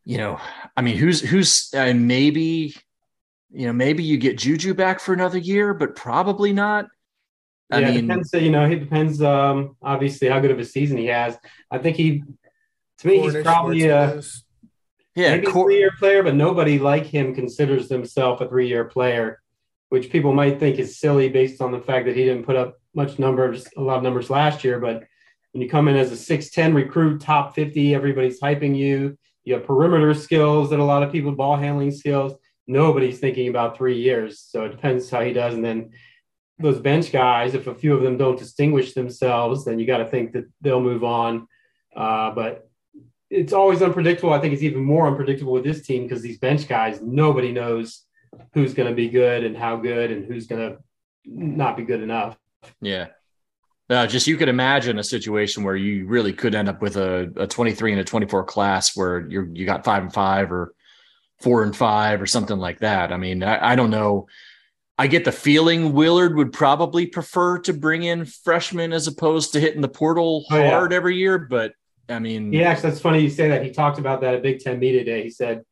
you 0.06 0.18
know, 0.18 0.40
I 0.76 0.82
mean, 0.82 0.98
who's 0.98 1.22
who's 1.22 1.70
uh, 1.76 1.94
maybe, 1.94 2.76
you 3.52 3.68
know, 3.68 3.74
maybe 3.74 4.02
you 4.02 4.18
get 4.18 4.40
Juju 4.40 4.74
back 4.74 5.02
for 5.02 5.14
another 5.14 5.38
year, 5.38 5.76
but 5.76 5.96
probably 5.96 6.52
not. 6.52 6.88
I 7.72 7.82
yeah, 7.82 7.90
it 7.90 8.02
depends. 8.02 8.34
You 8.34 8.50
know, 8.50 8.66
it 8.66 8.80
depends. 8.80 9.22
Um, 9.22 9.76
obviously, 9.84 10.30
how 10.30 10.40
good 10.40 10.50
of 10.50 10.58
a 10.58 10.66
season 10.66 10.98
he 10.98 11.06
has. 11.08 11.38
I 11.70 11.78
think 11.78 11.96
he, 11.96 12.24
to 12.98 13.08
me, 13.08 13.20
he's 13.20 13.44
probably 13.44 13.84
a 13.84 13.98
Martinez. 13.98 14.46
yeah, 15.14 15.36
maybe 15.36 15.46
a 15.46 15.52
Cor- 15.52 15.66
three-year 15.68 15.92
player, 16.00 16.24
but 16.24 16.34
nobody 16.34 16.80
like 16.80 17.06
him 17.06 17.36
considers 17.36 17.88
himself 17.88 18.42
a 18.42 18.50
three-year 18.50 18.86
player, 18.86 19.44
which 19.90 20.10
people 20.10 20.34
might 20.34 20.60
think 20.60 20.80
is 20.80 20.98
silly 20.98 21.30
based 21.30 21.62
on 21.62 21.72
the 21.72 21.82
fact 21.82 22.08
that 22.08 22.16
he 22.16 22.24
didn't 22.24 22.46
put 22.46 22.56
up 22.56 22.80
much 22.98 23.20
numbers, 23.20 23.66
a 23.78 23.82
lot 23.82 23.98
of 23.98 24.04
numbers 24.04 24.30
last 24.30 24.64
year. 24.66 24.80
But 24.80 24.98
when 25.52 25.62
you 25.62 25.70
come 25.70 25.88
in 25.88 25.96
as 25.96 26.12
a 26.12 26.18
six-ten 26.18 26.74
recruit, 26.74 27.22
top 27.22 27.56
fifty, 27.56 27.96
everybody's 27.96 28.42
hyping 28.42 28.76
you. 28.76 29.18
You 29.46 29.54
have 29.54 29.66
perimeter 29.72 30.14
skills 30.14 30.70
that 30.70 30.80
a 30.80 30.92
lot 30.94 31.04
of 31.04 31.12
people, 31.12 31.32
ball 31.32 31.56
handling 31.56 31.92
skills. 31.92 32.34
Nobody's 32.68 33.20
thinking 33.20 33.48
about 33.48 33.78
three 33.78 33.98
years, 34.08 34.32
so 34.52 34.66
it 34.66 34.74
depends 34.76 35.10
how 35.10 35.22
he 35.22 35.32
does. 35.32 35.54
And 35.54 35.64
then 35.64 35.92
those 36.60 36.80
bench 36.80 37.12
guys, 37.14 37.54
if 37.54 37.68
a 37.68 37.76
few 37.82 37.94
of 37.94 38.02
them 38.02 38.18
don't 38.18 38.38
distinguish 38.38 38.94
themselves, 38.94 39.64
then 39.64 39.80
you 39.80 39.88
got 39.88 40.00
to 40.00 40.06
think 40.14 40.34
that 40.34 40.46
they'll 40.60 40.82
move 40.92 41.04
on. 41.04 41.48
Uh, 41.96 42.32
but 42.32 42.70
it's 43.30 43.54
always 43.54 43.82
unpredictable. 43.82 44.34
I 44.34 44.40
think 44.40 44.54
it's 44.54 44.64
even 44.64 44.84
more 44.84 45.08
unpredictable 45.08 45.54
with 45.54 45.64
this 45.64 45.86
team 45.88 46.04
because 46.04 46.22
these 46.22 46.40
bench 46.40 46.68
guys, 46.68 47.00
nobody 47.02 47.52
knows 47.52 48.04
who's 48.54 48.74
going 48.74 48.90
to 48.90 48.96
be 48.96 49.08
good 49.08 49.44
and 49.46 49.56
how 49.56 49.78
good 49.78 50.12
and 50.12 50.26
who's 50.26 50.48
going 50.48 50.64
to 50.68 50.78
not 51.26 51.78
be 51.78 51.84
good 51.84 52.02
enough. 52.02 52.38
Yeah. 52.82 53.08
No, 53.90 54.06
just 54.06 54.28
you 54.28 54.36
could 54.36 54.50
imagine 54.50 55.00
a 55.00 55.04
situation 55.04 55.64
where 55.64 55.76
you 55.76 56.08
really 56.08 56.34
could 56.34 56.56
end 56.56 56.68
up 56.68 56.82
with 56.82 56.98
a, 56.98 57.32
a 57.38 57.48
23 57.48 57.94
and 57.94 58.02
a 58.02 58.04
24 58.04 58.44
class 58.44 58.98
where 58.98 59.26
you're 59.30 59.48
you 59.54 59.66
got 59.66 59.86
five 59.86 60.04
and 60.04 60.14
five 60.14 60.52
or 60.52 60.74
four 61.42 61.64
and 61.64 61.76
five 61.76 62.22
or 62.22 62.26
something 62.26 62.58
like 62.58 62.80
that. 62.80 63.14
I 63.14 63.18
mean, 63.18 63.44
I, 63.44 63.72
I 63.72 63.76
don't 63.76 63.90
know. 63.92 64.28
I 64.98 65.08
get 65.08 65.24
the 65.26 65.32
feeling 65.32 65.94
Willard 65.94 66.36
would 66.36 66.52
probably 66.52 67.06
prefer 67.06 67.60
to 67.60 67.74
bring 67.74 68.04
in 68.04 68.26
freshmen 68.26 68.92
as 68.92 69.08
opposed 69.08 69.54
to 69.54 69.60
hitting 69.60 69.82
the 69.82 69.88
portal 69.88 70.46
Oh, 70.50 70.58
yeah. 70.58 70.72
hard 70.72 70.92
every 70.92 71.16
year. 71.16 71.38
But 71.38 71.74
I 72.10 72.20
mean, 72.20 72.52
yeah, 72.52 72.70
actually, 72.70 72.90
that's 72.90 73.02
funny 73.02 73.20
you 73.22 73.30
say 73.30 73.50
that. 73.50 73.64
He 73.64 73.72
talked 73.72 74.00
about 74.00 74.22
that 74.22 74.34
at 74.34 74.42
Big 74.42 74.60
Ten 74.60 74.80
Media 74.80 75.06
Day. 75.06 75.24
He 75.24 75.30
said, 75.30 75.64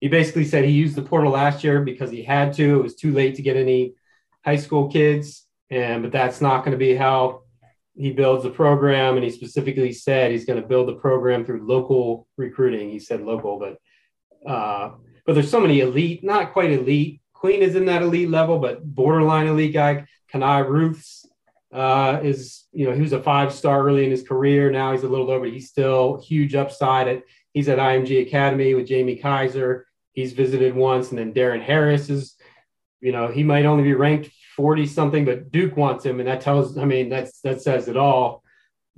he 0.00 0.08
basically 0.08 0.44
said 0.44 0.64
he 0.64 0.72
used 0.72 0.94
the 0.94 1.02
portal 1.02 1.32
last 1.32 1.64
year 1.64 1.80
because 1.80 2.10
he 2.10 2.22
had 2.22 2.52
to. 2.54 2.78
It 2.78 2.82
was 2.82 2.94
too 2.96 3.12
late 3.12 3.36
to 3.36 3.42
get 3.42 3.56
any 3.56 3.94
high 4.44 4.56
school 4.56 4.88
kids. 4.88 5.45
And, 5.70 6.02
but 6.02 6.12
that's 6.12 6.40
not 6.40 6.64
going 6.64 6.72
to 6.72 6.78
be 6.78 6.94
how 6.94 7.42
he 7.96 8.12
builds 8.12 8.44
the 8.44 8.50
program. 8.50 9.16
And 9.16 9.24
he 9.24 9.30
specifically 9.30 9.92
said 9.92 10.30
he's 10.30 10.44
going 10.44 10.60
to 10.60 10.66
build 10.66 10.88
the 10.88 10.94
program 10.94 11.44
through 11.44 11.66
local 11.66 12.28
recruiting. 12.36 12.90
He 12.90 12.98
said 12.98 13.22
local, 13.22 13.58
but, 13.58 14.50
uh, 14.50 14.92
but 15.24 15.34
there's 15.34 15.50
so 15.50 15.60
many 15.60 15.80
elite, 15.80 16.22
not 16.22 16.52
quite 16.52 16.70
elite. 16.70 17.20
Queen 17.32 17.62
is 17.62 17.74
in 17.74 17.86
that 17.86 18.02
elite 18.02 18.30
level, 18.30 18.58
but 18.58 18.84
borderline 18.84 19.46
elite 19.46 19.74
guy. 19.74 20.06
Kanai 20.32 20.68
Ruths 20.68 21.26
uh, 21.72 22.20
is, 22.22 22.64
you 22.72 22.86
know, 22.86 22.94
he 22.94 23.02
was 23.02 23.12
a 23.12 23.22
five 23.22 23.52
star 23.52 23.86
early 23.86 24.04
in 24.04 24.10
his 24.10 24.22
career. 24.22 24.70
Now 24.70 24.92
he's 24.92 25.02
a 25.02 25.08
little 25.08 25.26
lower, 25.26 25.40
but 25.40 25.52
he's 25.52 25.68
still 25.68 26.20
huge 26.20 26.54
upside. 26.54 27.08
At 27.08 27.22
he's 27.52 27.68
at 27.68 27.78
IMG 27.78 28.26
Academy 28.26 28.74
with 28.74 28.86
Jamie 28.86 29.16
Kaiser. 29.16 29.86
He's 30.12 30.32
visited 30.32 30.74
once, 30.74 31.10
and 31.10 31.18
then 31.18 31.34
Darren 31.34 31.62
Harris 31.62 32.08
is, 32.08 32.36
you 33.00 33.12
know, 33.12 33.28
he 33.28 33.42
might 33.42 33.66
only 33.66 33.82
be 33.82 33.92
ranked 33.92 34.30
forty 34.56 34.86
something, 34.86 35.24
but 35.24 35.52
Duke 35.52 35.76
wants 35.76 36.04
him, 36.04 36.18
and 36.18 36.28
that 36.28 36.40
tells. 36.40 36.78
I 36.78 36.84
mean, 36.84 37.08
that's 37.08 37.40
that 37.40 37.62
says 37.62 37.88
it 37.88 37.96
all 37.96 38.42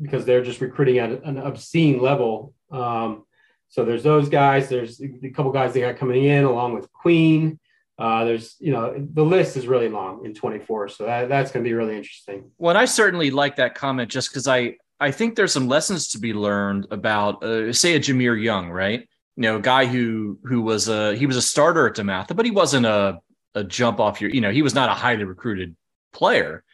because 0.00 0.24
they're 0.24 0.44
just 0.44 0.60
recruiting 0.60 0.98
at 0.98 1.10
an 1.24 1.38
obscene 1.38 2.00
level. 2.00 2.54
Um, 2.70 3.24
so 3.68 3.84
there's 3.84 4.02
those 4.02 4.28
guys. 4.28 4.68
There's 4.68 5.00
a 5.00 5.30
couple 5.30 5.52
guys 5.52 5.74
they 5.74 5.80
got 5.80 5.96
coming 5.96 6.24
in 6.24 6.44
along 6.44 6.74
with 6.74 6.90
Queen. 6.92 7.58
Uh, 7.98 8.24
there's, 8.24 8.54
you 8.60 8.72
know, 8.72 8.94
the 9.12 9.24
list 9.24 9.56
is 9.56 9.66
really 9.66 9.88
long 9.88 10.24
in 10.24 10.32
24, 10.32 10.88
so 10.88 11.04
that, 11.04 11.28
that's 11.28 11.50
going 11.50 11.64
to 11.64 11.68
be 11.68 11.74
really 11.74 11.96
interesting. 11.96 12.48
Well, 12.56 12.76
I 12.76 12.84
certainly 12.84 13.32
like 13.32 13.56
that 13.56 13.74
comment 13.74 14.08
just 14.08 14.30
because 14.30 14.46
I 14.46 14.76
I 15.00 15.10
think 15.10 15.34
there's 15.34 15.52
some 15.52 15.68
lessons 15.68 16.08
to 16.08 16.18
be 16.18 16.32
learned 16.32 16.86
about, 16.90 17.42
uh, 17.42 17.72
say, 17.72 17.94
a 17.94 18.00
Jahmir 18.00 18.40
Young, 18.40 18.70
right? 18.70 19.08
You 19.36 19.42
know, 19.42 19.56
a 19.56 19.60
guy 19.60 19.86
who 19.86 20.38
who 20.44 20.62
was 20.62 20.88
a 20.88 21.16
he 21.16 21.26
was 21.26 21.36
a 21.36 21.42
starter 21.42 21.88
at 21.88 21.96
Dematha, 21.96 22.36
but 22.36 22.46
he 22.46 22.52
wasn't 22.52 22.86
a 22.86 23.18
a 23.58 23.64
jump 23.64 24.00
off 24.00 24.20
your, 24.20 24.30
you 24.30 24.40
know, 24.40 24.50
he 24.50 24.62
was 24.62 24.74
not 24.74 24.88
a 24.88 24.94
highly 24.94 25.24
recruited 25.24 25.76
player. 26.12 26.64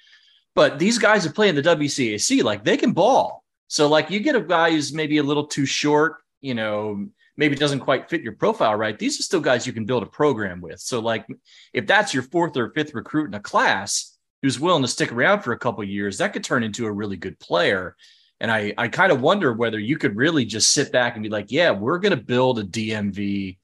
But 0.55 0.79
these 0.79 0.99
guys 0.99 1.25
who 1.25 1.31
play 1.31 1.49
in 1.49 1.57
the 1.57 1.63
WCAC, 1.63 2.43
like 2.45 2.65
they 2.65 2.77
can 2.77 2.93
ball. 2.93 3.45
So 3.69 3.89
like 3.89 4.11
you 4.11 4.21
get 4.21 4.37
a 4.37 4.41
guy 4.41 4.71
who's 4.71 4.93
maybe 4.93 5.19
a 5.19 5.23
little 5.23 5.47
too 5.47 5.67
short, 5.67 6.19
you 6.41 6.55
know, 6.55 7.09
maybe 7.37 7.57
doesn't 7.57 7.81
quite 7.81 8.09
fit 8.09 8.23
your 8.23 8.35
profile 8.35 8.77
right. 8.77 8.99
These 8.99 9.19
are 9.19 9.25
still 9.25 9.41
guys 9.41 9.67
you 9.67 9.73
can 9.73 9.85
build 9.85 10.05
a 10.05 10.07
program 10.07 10.61
with. 10.61 10.79
So 10.81 11.01
like 11.01 11.27
if 11.73 11.87
that's 11.87 12.15
your 12.15 12.23
fourth 12.23 12.57
or 12.57 12.71
fifth 12.71 12.95
recruit 12.95 13.27
in 13.27 13.35
a 13.35 13.41
class 13.41 14.17
who's 14.43 14.61
willing 14.61 14.83
to 14.83 14.89
stick 14.89 15.11
around 15.11 15.41
for 15.41 15.53
a 15.53 15.59
couple 15.59 15.83
of 15.83 15.89
years, 15.89 16.19
that 16.19 16.33
could 16.33 16.45
turn 16.45 16.63
into 16.63 16.87
a 16.87 16.93
really 16.93 17.17
good 17.17 17.39
player. 17.41 17.97
And 18.41 18.51
I, 18.51 18.75
I 18.79 18.89
kind 18.89 19.11
of 19.11 19.21
wonder 19.21 19.53
whether 19.53 19.79
you 19.79 19.97
could 19.97 20.17
really 20.17 20.45
just 20.45 20.73
sit 20.73 20.93
back 20.93 21.15
and 21.15 21.23
be 21.23 21.31
like, 21.31 21.51
yeah, 21.51 21.71
we're 21.71 21.99
going 21.99 22.17
to 22.17 22.23
build 22.23 22.59
a 22.59 22.65
DMV, 22.65 23.59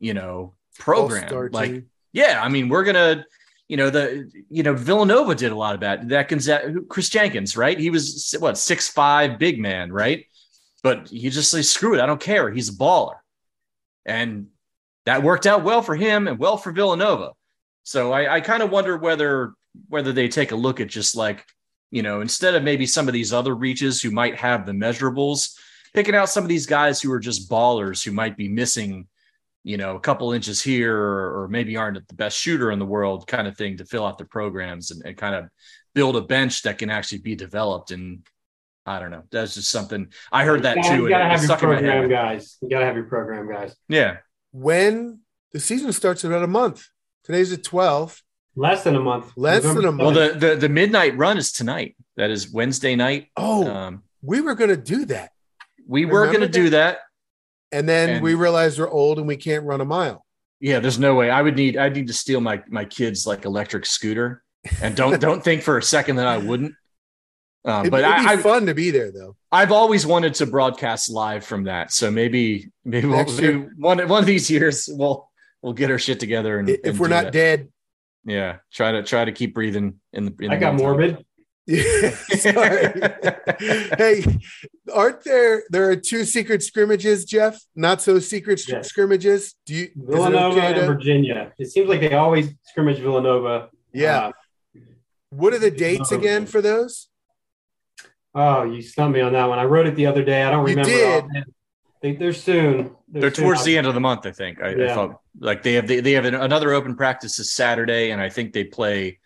you 0.00 0.14
know, 0.14 0.54
program. 0.78 1.50
Like. 1.52 1.84
Yeah, 2.12 2.40
I 2.42 2.48
mean, 2.48 2.68
we're 2.68 2.84
to, 2.84 3.24
you 3.68 3.76
know, 3.76 3.90
the, 3.90 4.30
you 4.50 4.62
know, 4.62 4.74
Villanova 4.74 5.34
did 5.34 5.52
a 5.52 5.56
lot 5.56 5.74
of 5.74 5.80
that. 5.80 6.08
That 6.08 6.28
Gonzaga, 6.28 6.80
Chris 6.88 7.08
Jenkins, 7.08 7.56
right? 7.56 7.78
He 7.78 7.90
was 7.90 8.34
what, 8.38 8.58
six, 8.58 8.88
five 8.88 9.38
big 9.38 9.58
man, 9.58 9.92
right? 9.92 10.26
But 10.82 11.08
he 11.08 11.30
just 11.30 11.54
like, 11.54 11.64
screw 11.64 11.94
it. 11.94 12.00
I 12.00 12.06
don't 12.06 12.20
care. 12.20 12.50
He's 12.50 12.68
a 12.68 12.72
baller. 12.72 13.16
And 14.04 14.48
that 15.06 15.22
worked 15.22 15.46
out 15.46 15.64
well 15.64 15.82
for 15.82 15.94
him 15.94 16.28
and 16.28 16.38
well 16.38 16.56
for 16.56 16.72
Villanova. 16.72 17.32
So 17.84 18.12
I, 18.12 18.36
I 18.36 18.40
kind 18.40 18.62
of 18.62 18.70
wonder 18.70 18.96
whether 18.96 19.54
whether 19.88 20.12
they 20.12 20.28
take 20.28 20.52
a 20.52 20.56
look 20.56 20.80
at 20.80 20.88
just 20.88 21.16
like, 21.16 21.46
you 21.90 22.02
know, 22.02 22.20
instead 22.20 22.54
of 22.54 22.62
maybe 22.62 22.84
some 22.84 23.08
of 23.08 23.14
these 23.14 23.32
other 23.32 23.54
reaches 23.54 24.02
who 24.02 24.10
might 24.10 24.36
have 24.36 24.66
the 24.66 24.72
measurables, 24.72 25.56
picking 25.94 26.14
out 26.14 26.28
some 26.28 26.44
of 26.44 26.48
these 26.48 26.66
guys 26.66 27.00
who 27.00 27.10
are 27.10 27.20
just 27.20 27.50
ballers 27.50 28.04
who 28.04 28.12
might 28.12 28.36
be 28.36 28.48
missing, 28.48 29.06
you 29.64 29.76
know, 29.76 29.96
a 29.96 30.00
couple 30.00 30.32
inches 30.32 30.60
here 30.62 30.96
or, 30.96 31.42
or 31.42 31.48
maybe 31.48 31.76
aren't 31.76 32.06
the 32.08 32.14
best 32.14 32.36
shooter 32.38 32.70
in 32.72 32.78
the 32.78 32.86
world 32.86 33.26
kind 33.26 33.46
of 33.46 33.56
thing 33.56 33.76
to 33.76 33.84
fill 33.84 34.04
out 34.04 34.18
the 34.18 34.24
programs 34.24 34.90
and, 34.90 35.02
and 35.04 35.16
kind 35.16 35.34
of 35.34 35.44
build 35.94 36.16
a 36.16 36.20
bench 36.20 36.62
that 36.62 36.78
can 36.78 36.90
actually 36.90 37.18
be 37.18 37.34
developed. 37.36 37.90
And 37.92 38.26
I 38.86 38.98
don't 38.98 39.10
know. 39.12 39.22
That's 39.30 39.54
just 39.54 39.70
something 39.70 40.08
I 40.32 40.44
heard 40.44 40.64
that 40.64 40.76
You 40.78 40.82
gotta- 40.82 40.96
too. 40.96 41.02
You 41.02 41.06
and 41.06 41.10
got 41.12 41.18
to 41.18 41.24
it 41.24 41.30
have 41.30 41.40
your 41.40 41.46
stuck 41.46 41.62
in 41.62 41.68
my 41.68 41.74
program 41.76 42.08
guys. 42.10 42.56
You 42.60 42.68
got 42.70 42.80
to 42.80 42.86
have 42.86 42.96
your 42.96 43.04
program 43.04 43.48
guys. 43.48 43.76
Yeah. 43.88 44.16
When 44.50 45.20
the 45.52 45.60
season 45.60 45.92
starts 45.92 46.24
in 46.24 46.32
about 46.32 46.44
a 46.44 46.48
month. 46.48 46.88
Today's 47.24 47.50
the 47.50 47.56
12th. 47.58 48.20
Less 48.56 48.82
than 48.84 48.96
a 48.96 49.00
month. 49.00 49.32
Less 49.36 49.62
than 49.62 49.78
a 49.84 49.92
Well, 49.92 50.10
month. 50.12 50.40
the, 50.40 50.48
the 50.48 50.56
the 50.56 50.68
midnight 50.68 51.16
run 51.16 51.38
is 51.38 51.52
tonight. 51.52 51.96
That 52.16 52.30
is 52.30 52.50
Wednesday 52.52 52.96
night. 52.96 53.28
Oh, 53.36 53.66
Um, 53.70 54.02
we 54.22 54.40
were 54.40 54.54
going 54.54 54.70
to 54.70 54.76
do 54.76 55.04
that. 55.06 55.30
we 55.86 56.04
were 56.04 56.26
going 56.26 56.40
to 56.40 56.46
Remember 56.46 56.52
do 56.52 56.70
that. 56.70 56.98
And 57.72 57.88
then 57.88 58.10
And- 58.10 58.22
we 58.22 58.34
realized 58.34 58.78
we're 58.78 58.90
old 58.90 59.18
and 59.18 59.26
we 59.26 59.36
can't 59.36 59.64
run 59.64 59.80
a 59.80 59.84
mile. 59.84 60.24
Yeah, 60.60 60.78
there's 60.78 60.98
no 60.98 61.14
way. 61.16 61.28
I 61.30 61.42
would 61.42 61.56
need. 61.56 61.76
I 61.76 61.84
would 61.84 61.96
need 61.96 62.06
to 62.06 62.12
steal 62.12 62.40
my 62.40 62.62
my 62.68 62.84
kid's 62.84 63.26
like 63.26 63.44
electric 63.44 63.84
scooter, 63.84 64.44
and 64.80 64.94
don't 64.94 65.20
don't 65.20 65.42
think 65.42 65.62
for 65.62 65.76
a 65.76 65.82
second 65.82 66.16
that 66.16 66.28
I 66.28 66.38
wouldn't. 66.38 66.74
Um, 67.64 67.80
It'd, 67.80 67.90
but 67.90 68.04
it'd 68.04 68.16
be 68.22 68.26
I, 68.28 68.32
I, 68.34 68.36
fun 68.36 68.66
to 68.66 68.74
be 68.74 68.90
there, 68.90 69.10
though. 69.10 69.36
I've 69.50 69.72
always 69.72 70.04
wanted 70.06 70.34
to 70.34 70.46
broadcast 70.46 71.10
live 71.10 71.44
from 71.44 71.64
that. 71.64 71.92
So 71.92 72.10
maybe 72.12 72.70
maybe 72.84 73.08
we'll 73.08 73.16
Next 73.18 73.36
do 73.38 73.70
one 73.76 73.98
one 74.08 74.20
of 74.20 74.26
these 74.26 74.48
years. 74.50 74.88
We'll 74.92 75.28
we'll 75.62 75.72
get 75.72 75.90
our 75.90 75.98
shit 75.98 76.20
together 76.20 76.58
and 76.60 76.68
If 76.68 76.80
and 76.84 76.98
we're 76.98 77.08
not 77.08 77.24
that. 77.24 77.32
dead. 77.32 77.68
Yeah, 78.24 78.58
try 78.72 78.92
to 78.92 79.02
try 79.02 79.24
to 79.24 79.32
keep 79.32 79.54
breathing 79.54 80.00
in 80.12 80.26
the. 80.26 80.34
In 80.44 80.50
I 80.52 80.54
the 80.54 80.60
got 80.60 80.74
meantime. 80.74 80.86
morbid. 80.86 81.24
Yeah, 81.74 82.10
sorry. 82.38 82.92
hey, 83.96 84.24
aren't 84.92 85.24
there? 85.24 85.62
There 85.70 85.88
are 85.90 85.96
two 85.96 86.24
secret 86.24 86.62
scrimmages, 86.62 87.24
Jeff. 87.24 87.58
Not 87.74 88.02
so 88.02 88.18
secret 88.18 88.60
Yes. 88.68 88.88
scrimmages. 88.88 89.54
Do 89.66 89.74
you? 89.74 89.88
Villanova 89.96 90.56
okay 90.58 90.78
and 90.80 90.86
Virginia. 90.86 91.52
It 91.58 91.70
seems 91.70 91.88
like 91.88 92.00
they 92.00 92.14
always 92.14 92.50
scrimmage 92.64 92.98
Villanova. 92.98 93.70
Yeah. 93.92 94.26
Uh, 94.26 94.32
what 95.30 95.54
are 95.54 95.58
the 95.58 95.70
dates 95.70 96.12
again 96.12 96.46
for 96.46 96.60
those? 96.60 97.08
oh, 98.34 98.62
you 98.64 98.80
stumped 98.82 99.14
me 99.14 99.20
on 99.20 99.32
that 99.34 99.44
one. 99.46 99.58
I 99.58 99.64
wrote 99.64 99.86
it 99.86 99.94
the 99.94 100.06
other 100.06 100.24
day. 100.24 100.42
I 100.42 100.50
don't 100.50 100.66
You 100.68 100.76
remember. 100.76 101.28
did. 101.34 101.44
They, 102.00 102.16
they're 102.16 102.32
soon. 102.32 102.96
They're 103.08 103.30
towards 103.30 103.62
the 103.64 103.76
end 103.78 103.86
of 103.86 103.94
the 103.94 104.00
month, 104.00 104.26
I 104.26 104.32
think. 104.32 104.60
I, 104.60 104.86
I 104.86 104.94
thought 104.94 105.20
like 105.38 105.62
they 105.62 105.74
have 105.74 105.86
they, 105.86 106.00
they 106.00 106.12
have 106.12 106.24
an, 106.24 106.34
another 106.34 106.72
open 106.72 106.96
practice 106.96 107.36
this 107.36 107.52
Saturday, 107.52 108.10
and 108.10 108.20
I 108.20 108.28
think 108.28 108.52
they 108.52 108.64
play 108.64 109.20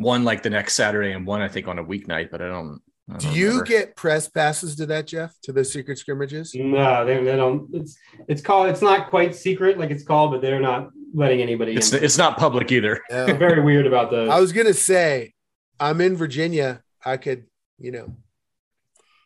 one 0.00 0.24
like 0.24 0.42
the 0.42 0.50
next 0.50 0.74
Saturday 0.74 1.12
and 1.12 1.26
one 1.26 1.40
I 1.42 1.48
think 1.48 1.68
on 1.68 1.78
a 1.78 1.84
weeknight. 1.84 2.30
But 2.30 2.42
I 2.42 2.48
don't. 2.48 2.80
I 3.12 3.16
Do 3.18 3.26
don't 3.26 3.36
you 3.36 3.46
remember. 3.48 3.64
get 3.64 3.96
press 3.96 4.28
passes 4.28 4.76
to 4.76 4.86
that, 4.86 5.08
Jeff? 5.08 5.34
To 5.42 5.52
the 5.52 5.64
secret 5.64 5.98
scrimmages? 5.98 6.54
No, 6.54 7.04
they, 7.04 7.22
they 7.24 7.36
don't. 7.36 7.68
It's 7.72 7.96
it's 8.28 8.40
called. 8.40 8.68
It's 8.70 8.82
not 8.82 9.10
quite 9.10 9.34
secret 9.34 9.78
like 9.78 9.90
it's 9.90 10.04
called, 10.04 10.30
but 10.30 10.40
they're 10.42 10.60
not 10.60 10.90
letting 11.12 11.42
anybody 11.42 11.74
It's 11.74 11.92
in. 11.92 12.04
it's 12.04 12.16
not 12.18 12.38
public 12.38 12.70
either. 12.70 13.00
They're 13.10 13.34
very 13.36 13.60
weird 13.62 13.86
about 13.86 14.12
those. 14.12 14.30
I 14.30 14.38
was 14.38 14.52
gonna 14.52 14.74
say, 14.74 15.34
I'm 15.80 16.00
in 16.00 16.14
Virginia. 16.16 16.82
I 17.04 17.16
could, 17.16 17.46
you 17.78 17.90
know, 17.90 18.14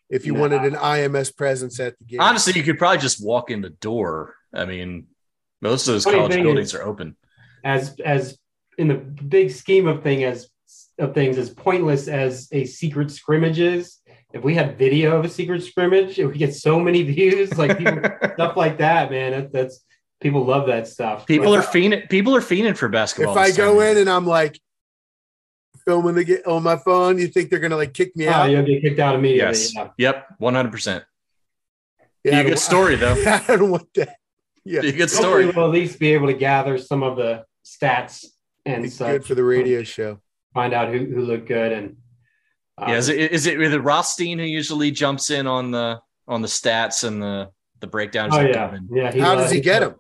if 0.08 0.24
you 0.24 0.32
Nah. 0.32 0.40
wanted 0.40 0.62
an 0.62 0.74
IMS 0.78 1.36
presence 1.36 1.78
at 1.80 1.98
the 1.98 2.04
game. 2.06 2.20
Honestly, 2.22 2.54
you 2.54 2.62
could 2.62 2.78
probably 2.78 2.98
just 2.98 3.22
walk 3.24 3.50
in 3.50 3.60
the 3.60 3.68
door. 3.70 4.34
I 4.54 4.64
mean, 4.64 5.08
most 5.60 5.86
of 5.88 5.92
those 5.94 6.04
Funny 6.04 6.16
college 6.18 6.34
buildings 6.42 6.68
is- 6.68 6.74
are 6.74 6.82
open. 6.84 7.16
as 7.64 7.94
as 8.04 8.38
in 8.78 8.88
the 8.88 8.94
big 8.94 9.50
scheme 9.50 9.86
of 9.86 10.02
thing 10.02 10.24
as 10.24 10.48
of 10.98 11.14
things 11.14 11.38
as 11.38 11.50
pointless 11.50 12.08
as 12.08 12.48
a 12.52 12.64
secret 12.64 13.10
scrimmage 13.10 13.58
is 13.58 13.98
if 14.32 14.42
we 14.44 14.54
had 14.54 14.78
video 14.78 15.16
of 15.18 15.24
a 15.24 15.28
secret 15.28 15.62
scrimmage 15.62 16.18
if 16.18 16.30
we 16.30 16.38
get 16.38 16.54
so 16.54 16.78
many 16.78 17.02
views 17.14 17.56
like 17.58 17.78
people, 17.78 18.02
stuff 18.34 18.56
like 18.56 18.78
that 18.78 19.10
man 19.10 19.32
that, 19.32 19.52
that's 19.52 19.84
people 20.20 20.44
love 20.44 20.66
that 20.68 20.86
stuff 20.86 21.26
People 21.26 21.52
But- 21.52 21.64
are 21.64 21.68
fiending. 21.68 22.08
People 22.08 22.34
are 22.36 22.40
fiending 22.40 22.76
for 22.76 22.88
basketball. 22.88 23.36
if 23.36 23.38
I 23.38 23.50
go 23.56 23.78
time. 23.80 23.88
in 23.92 23.98
and 23.98 24.10
I'm 24.10 24.26
like 24.26 24.58
filming 25.84 26.14
the 26.14 26.24
get 26.24 26.46
on 26.46 26.62
my 26.62 26.76
phone, 26.76 27.18
you 27.18 27.26
think 27.26 27.50
they're 27.50 27.58
gonna 27.58 27.76
like 27.76 27.92
kick 27.92 28.16
me 28.16 28.26
oh, 28.28 28.32
out? 28.32 28.50
you'll 28.50 28.64
get 28.64 28.80
kicked 28.82 29.00
out 29.00 29.14
immediately 29.16 29.58
yes, 29.58 29.74
yeah. 29.74 29.88
yep, 29.98 30.26
one 30.38 30.54
hundred 30.54 30.72
percent. 30.72 31.04
Yeah, 32.24 32.30
Be 32.30 32.36
I 32.36 32.40
a 32.40 32.44
good 32.44 32.58
story 32.58 32.96
though. 32.96 33.12
I 33.48 33.56
don't 33.56 33.70
want 33.70 33.92
that. 33.94 34.16
Yeah, 34.64 34.80
Be 34.80 34.88
a 34.88 34.92
good 34.92 35.10
Hopefully 35.10 35.22
story. 35.22 35.46
we'll 35.50 35.66
at 35.66 35.70
least 35.72 35.98
be 35.98 36.14
able 36.14 36.28
to 36.28 36.32
gather 36.34 36.78
some 36.78 37.02
of 37.02 37.16
the 37.18 37.44
stats 37.66 38.24
and 38.64 38.86
it's 38.86 38.94
such 38.94 39.08
good 39.08 39.24
for 39.26 39.34
the 39.34 39.44
radio 39.44 39.82
show. 39.82 40.20
Find 40.54 40.72
out 40.72 40.88
who, 40.92 40.98
who 41.04 41.20
looked 41.22 41.48
good 41.48 41.72
and 41.72 41.96
uh, 42.78 42.86
Yeah, 42.88 42.96
is 42.96 43.08
it 43.08 43.32
is 43.32 43.46
it 43.46 43.60
is 43.60 43.72
it 43.74 43.82
Rothstein 43.82 44.38
who 44.38 44.44
usually 44.44 44.90
jumps 44.90 45.30
in 45.30 45.46
on 45.46 45.70
the 45.70 46.00
on 46.26 46.40
the 46.42 46.48
stats 46.48 47.04
and 47.06 47.20
the 47.22 47.50
the 47.80 47.86
breakdowns? 47.86 48.34
oh 48.34 48.40
yeah 48.40 48.52
Devin? 48.52 48.88
yeah 48.92 49.12
How 49.20 49.34
lo- 49.34 49.42
does 49.42 49.50
he 49.50 49.60
get 49.60 49.80
them? 49.80 49.96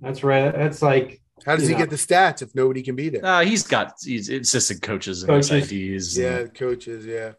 that's 0.00 0.22
right 0.24 0.52
that's 0.54 0.80
like 0.80 1.20
How 1.44 1.56
does 1.56 1.66
he 1.66 1.72
know. 1.74 1.78
get 1.80 1.90
the 1.90 1.96
stats 1.96 2.40
if 2.42 2.54
nobody 2.54 2.82
can 2.82 2.96
be 2.96 3.08
there? 3.10 3.24
Uh, 3.24 3.44
he's 3.44 3.66
got 3.66 3.92
he's 4.02 4.28
assistant 4.28 4.80
coaches 4.82 5.22
and 5.22 5.28
Coaches. 5.30 5.70
SIDs. 5.70 6.18
Yeah, 6.18 6.46
coaches. 6.46 7.04
Yeah. 7.04 7.32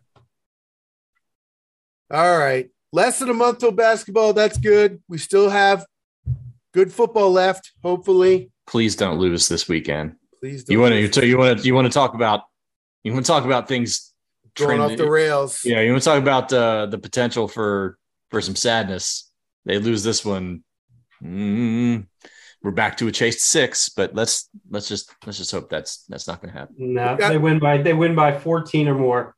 All 2.12 2.38
right. 2.38 2.70
Less 2.92 3.20
than 3.20 3.30
a 3.30 3.34
month 3.34 3.60
till 3.60 3.72
basketball. 3.72 4.34
That's 4.34 4.58
good. 4.58 5.02
We 5.08 5.18
still 5.20 5.50
have 5.50 5.86
good 6.74 6.92
football 6.92 7.32
left. 7.32 7.72
Hopefully. 7.84 8.52
Please 8.68 8.96
don't 8.96 9.20
lose 9.20 9.48
this 9.48 9.68
weekend. 9.68 10.16
Please 10.40 10.64
don't 10.64 10.74
You 10.74 10.80
want 10.82 10.96
lose. 10.96 11.12
to 11.12 11.26
you 11.28 11.38
want 11.38 11.60
to 11.60 11.66
you 11.66 11.76
want 11.76 11.86
to 11.86 11.94
talk 11.94 12.14
about 12.16 12.42
you 13.04 13.14
want 13.14 13.26
to 13.26 13.32
talk 13.32 13.46
about 13.46 13.68
things 13.68 14.14
going 14.56 14.80
off 14.80 14.96
the 14.98 15.10
rails. 15.10 15.62
Yeah, 15.64 15.82
you 15.82 15.92
want 15.92 16.04
to 16.04 16.10
talk 16.10 16.22
about 16.22 16.52
uh, 16.54 16.88
the 16.88 16.98
potential 16.98 17.48
for 17.48 17.98
for 18.30 18.42
some 18.42 18.56
sadness. 18.56 19.32
They 19.66 19.80
lose 19.80 20.04
this 20.04 20.26
one. 20.26 20.64
Mm, 21.24 22.08
we're 22.62 22.72
back 22.72 22.98
to 22.98 23.08
a 23.08 23.12
chase 23.12 23.44
six, 23.44 23.90
but 23.90 24.16
let's 24.16 24.50
let's 24.70 24.88
just 24.88 25.14
let's 25.26 25.38
just 25.38 25.52
hope 25.52 25.70
that's 25.70 26.06
that's 26.10 26.28
not 26.28 26.42
going 26.42 26.54
to 26.54 26.60
happen. 26.60 26.76
No, 26.78 27.16
they 27.18 27.38
win 27.38 27.60
by 27.60 27.82
they 27.82 27.94
win 27.94 28.16
by 28.16 28.38
14 28.38 28.88
or 28.88 28.96
more. 28.96 29.36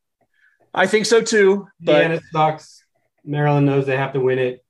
I 0.73 0.87
think 0.87 1.05
so 1.05 1.21
too. 1.21 1.67
But 1.79 2.03
Indiana 2.03 2.21
sucks. 2.31 2.83
Maryland 3.23 3.65
knows 3.65 3.85
they 3.85 3.97
have 3.97 4.13
to 4.13 4.19
win 4.19 4.39
it. 4.39 4.63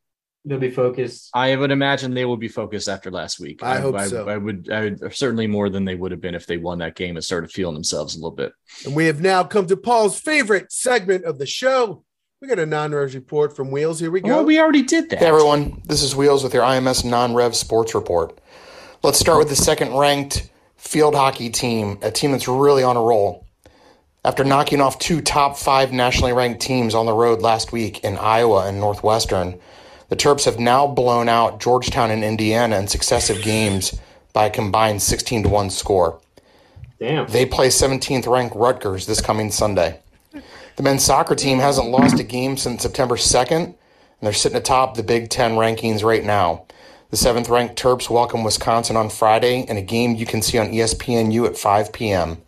They'll 0.44 0.60
be 0.60 0.72
focused. 0.72 1.30
I 1.36 1.56
would 1.56 1.70
imagine 1.70 2.14
they 2.14 2.26
will 2.26 2.38
be 2.38 2.48
focused 2.48 2.90
after 2.90 3.12
last 3.12 3.40
week. 3.40 3.62
I 3.62 3.80
hope 3.80 3.96
I, 3.96 4.08
so. 4.08 4.28
I 4.28 4.38
would, 4.38 4.72
I 4.72 4.82
would 4.86 5.14
certainly 5.14 5.46
more 5.46 5.70
than 5.70 5.86
they 5.86 5.94
would 5.94 6.12
have 6.12 6.22
been 6.22 6.34
if 6.34 6.48
they 6.48 6.58
won 6.58 6.80
that 6.80 6.96
game 6.96 7.16
and 7.16 7.24
started 7.24 7.52
feeling 7.52 7.76
themselves 7.76 8.16
a 8.16 8.18
little 8.18 8.32
bit. 8.36 8.54
And 8.86 8.96
we 8.96 9.06
have 9.06 9.22
now 9.22 9.44
come 9.44 9.68
to 9.68 9.78
Paul's 9.78 10.20
favorite 10.20 10.72
segment 10.72 11.26
of 11.26 11.38
the 11.38 11.46
show. 11.46 12.04
We 12.42 12.48
got 12.48 12.58
a 12.58 12.66
non-rev 12.66 13.14
report 13.14 13.56
from 13.56 13.70
Wheels. 13.70 14.00
Here 14.00 14.10
we 14.10 14.20
go. 14.22 14.30
Well, 14.30 14.46
we 14.46 14.60
already 14.60 14.82
did 14.82 15.12
that. 15.12 15.20
Hey 15.20 15.28
everyone, 15.28 15.80
this 15.86 16.02
is 16.02 16.16
Wheels 16.16 16.44
with 16.44 16.56
your 16.56 16.64
IMS 16.64 17.06
non 17.06 17.36
rev 17.36 17.56
sports 17.56 17.94
report. 17.94 18.42
Let's 19.04 19.20
start 19.20 19.38
with 19.38 19.50
the 19.50 19.56
second 19.56 19.96
ranked 19.96 20.50
field 20.76 21.14
hockey 21.14 21.52
team, 21.52 22.00
a 22.02 22.10
team 22.10 22.32
that's 22.32 22.48
really 22.48 22.82
on 22.82 22.98
a 22.98 23.02
roll. 23.02 23.46
After 24.26 24.44
knocking 24.44 24.82
off 24.82 24.98
two 24.98 25.22
top 25.22 25.56
five 25.56 25.92
nationally 25.92 26.34
ranked 26.34 26.62
teams 26.62 26.96
on 26.96 27.06
the 27.06 27.14
road 27.14 27.42
last 27.42 27.72
week 27.72 28.04
in 28.04 28.18
Iowa 28.18 28.68
and 28.68 28.80
Northwestern, 28.80 29.60
the 30.12 30.18
Terps 30.18 30.44
have 30.44 30.60
now 30.60 30.88
blown 30.88 31.30
out 31.30 31.62
Georgetown 31.62 32.12
and 32.12 32.22
Indiana 32.22 32.78
in 32.78 32.90
successive 32.90 33.42
games 33.42 33.98
by 34.34 34.48
a 34.48 34.50
combined 34.50 35.02
16 35.02 35.44
to 35.44 35.50
1 35.50 35.70
score. 35.70 36.20
Damn. 37.00 37.28
They 37.28 37.46
play 37.46 37.70
17th 37.70 38.28
ranked 38.28 38.54
Rutgers 38.54 39.06
this 39.06 39.22
coming 39.22 39.52
Sunday. 39.52 40.02
The 40.34 40.84
men's 40.84 41.06
soccer 41.06 41.34
team 41.34 41.60
hasn't 41.60 41.88
lost 41.88 42.20
a 42.20 42.24
game 42.24 42.58
since 42.58 42.82
September 42.82 43.16
2nd, 43.16 43.64
and 43.64 43.76
they're 44.20 44.34
sitting 44.34 44.58
atop 44.58 44.98
the 44.98 45.04
Big 45.04 45.30
Ten 45.30 45.54
rankings 45.54 46.04
right 46.04 46.26
now. 46.26 46.66
The 47.10 47.16
seventh 47.16 47.48
ranked 47.48 47.82
Terps 47.82 48.10
welcome 48.10 48.44
Wisconsin 48.44 48.98
on 48.98 49.10
Friday 49.10 49.62
in 49.62 49.78
a 49.78 49.82
game 49.82 50.16
you 50.16 50.26
can 50.26 50.42
see 50.42 50.58
on 50.58 50.74
ESPNU 50.74 51.46
at 51.46 51.58
5 51.58 51.94
p.m. 51.94 52.42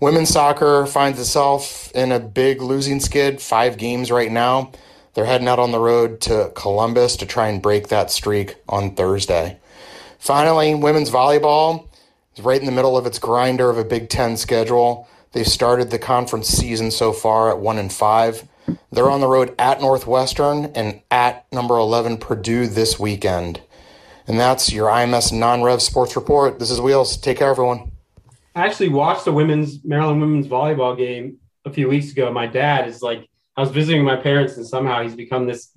Women's 0.00 0.28
soccer 0.28 0.84
finds 0.84 1.18
itself 1.18 1.90
in 1.92 2.12
a 2.12 2.20
big 2.20 2.60
losing 2.60 3.00
skid, 3.00 3.40
five 3.40 3.78
games 3.78 4.10
right 4.10 4.30
now. 4.30 4.72
They're 5.14 5.24
heading 5.24 5.48
out 5.48 5.58
on 5.58 5.72
the 5.72 5.80
road 5.80 6.20
to 6.22 6.52
Columbus 6.54 7.16
to 7.16 7.26
try 7.26 7.48
and 7.48 7.60
break 7.60 7.88
that 7.88 8.10
streak 8.10 8.56
on 8.68 8.94
Thursday. 8.94 9.58
Finally, 10.18 10.74
women's 10.74 11.10
volleyball 11.10 11.88
is 12.36 12.44
right 12.44 12.60
in 12.60 12.66
the 12.66 12.72
middle 12.72 12.96
of 12.96 13.06
its 13.06 13.18
grinder 13.18 13.70
of 13.70 13.78
a 13.78 13.84
Big 13.84 14.08
Ten 14.08 14.36
schedule. 14.36 15.08
They've 15.32 15.46
started 15.46 15.90
the 15.90 15.98
conference 15.98 16.48
season 16.48 16.90
so 16.90 17.12
far 17.12 17.50
at 17.50 17.58
one 17.58 17.78
and 17.78 17.92
five. 17.92 18.46
They're 18.92 19.10
on 19.10 19.20
the 19.20 19.28
road 19.28 19.54
at 19.58 19.80
Northwestern 19.80 20.66
and 20.74 21.00
at 21.10 21.50
number 21.52 21.76
11 21.76 22.18
Purdue 22.18 22.66
this 22.66 22.98
weekend. 22.98 23.60
And 24.28 24.38
that's 24.38 24.72
your 24.72 24.88
IMS 24.88 25.32
non 25.32 25.62
rev 25.62 25.82
sports 25.82 26.14
report. 26.14 26.58
This 26.58 26.70
is 26.70 26.80
Wheels. 26.80 27.16
Take 27.16 27.38
care, 27.38 27.50
everyone. 27.50 27.90
I 28.54 28.66
actually 28.66 28.90
watched 28.90 29.24
the 29.24 29.32
women's 29.32 29.84
Maryland 29.84 30.20
women's 30.20 30.46
volleyball 30.46 30.96
game 30.96 31.38
a 31.64 31.70
few 31.70 31.88
weeks 31.88 32.12
ago. 32.12 32.32
My 32.32 32.46
dad 32.46 32.88
is 32.88 33.02
like, 33.02 33.28
I 33.60 33.62
was 33.62 33.72
visiting 33.72 34.02
my 34.04 34.16
parents, 34.16 34.56
and 34.56 34.66
somehow 34.66 35.02
he's 35.02 35.14
become 35.14 35.46
this 35.46 35.70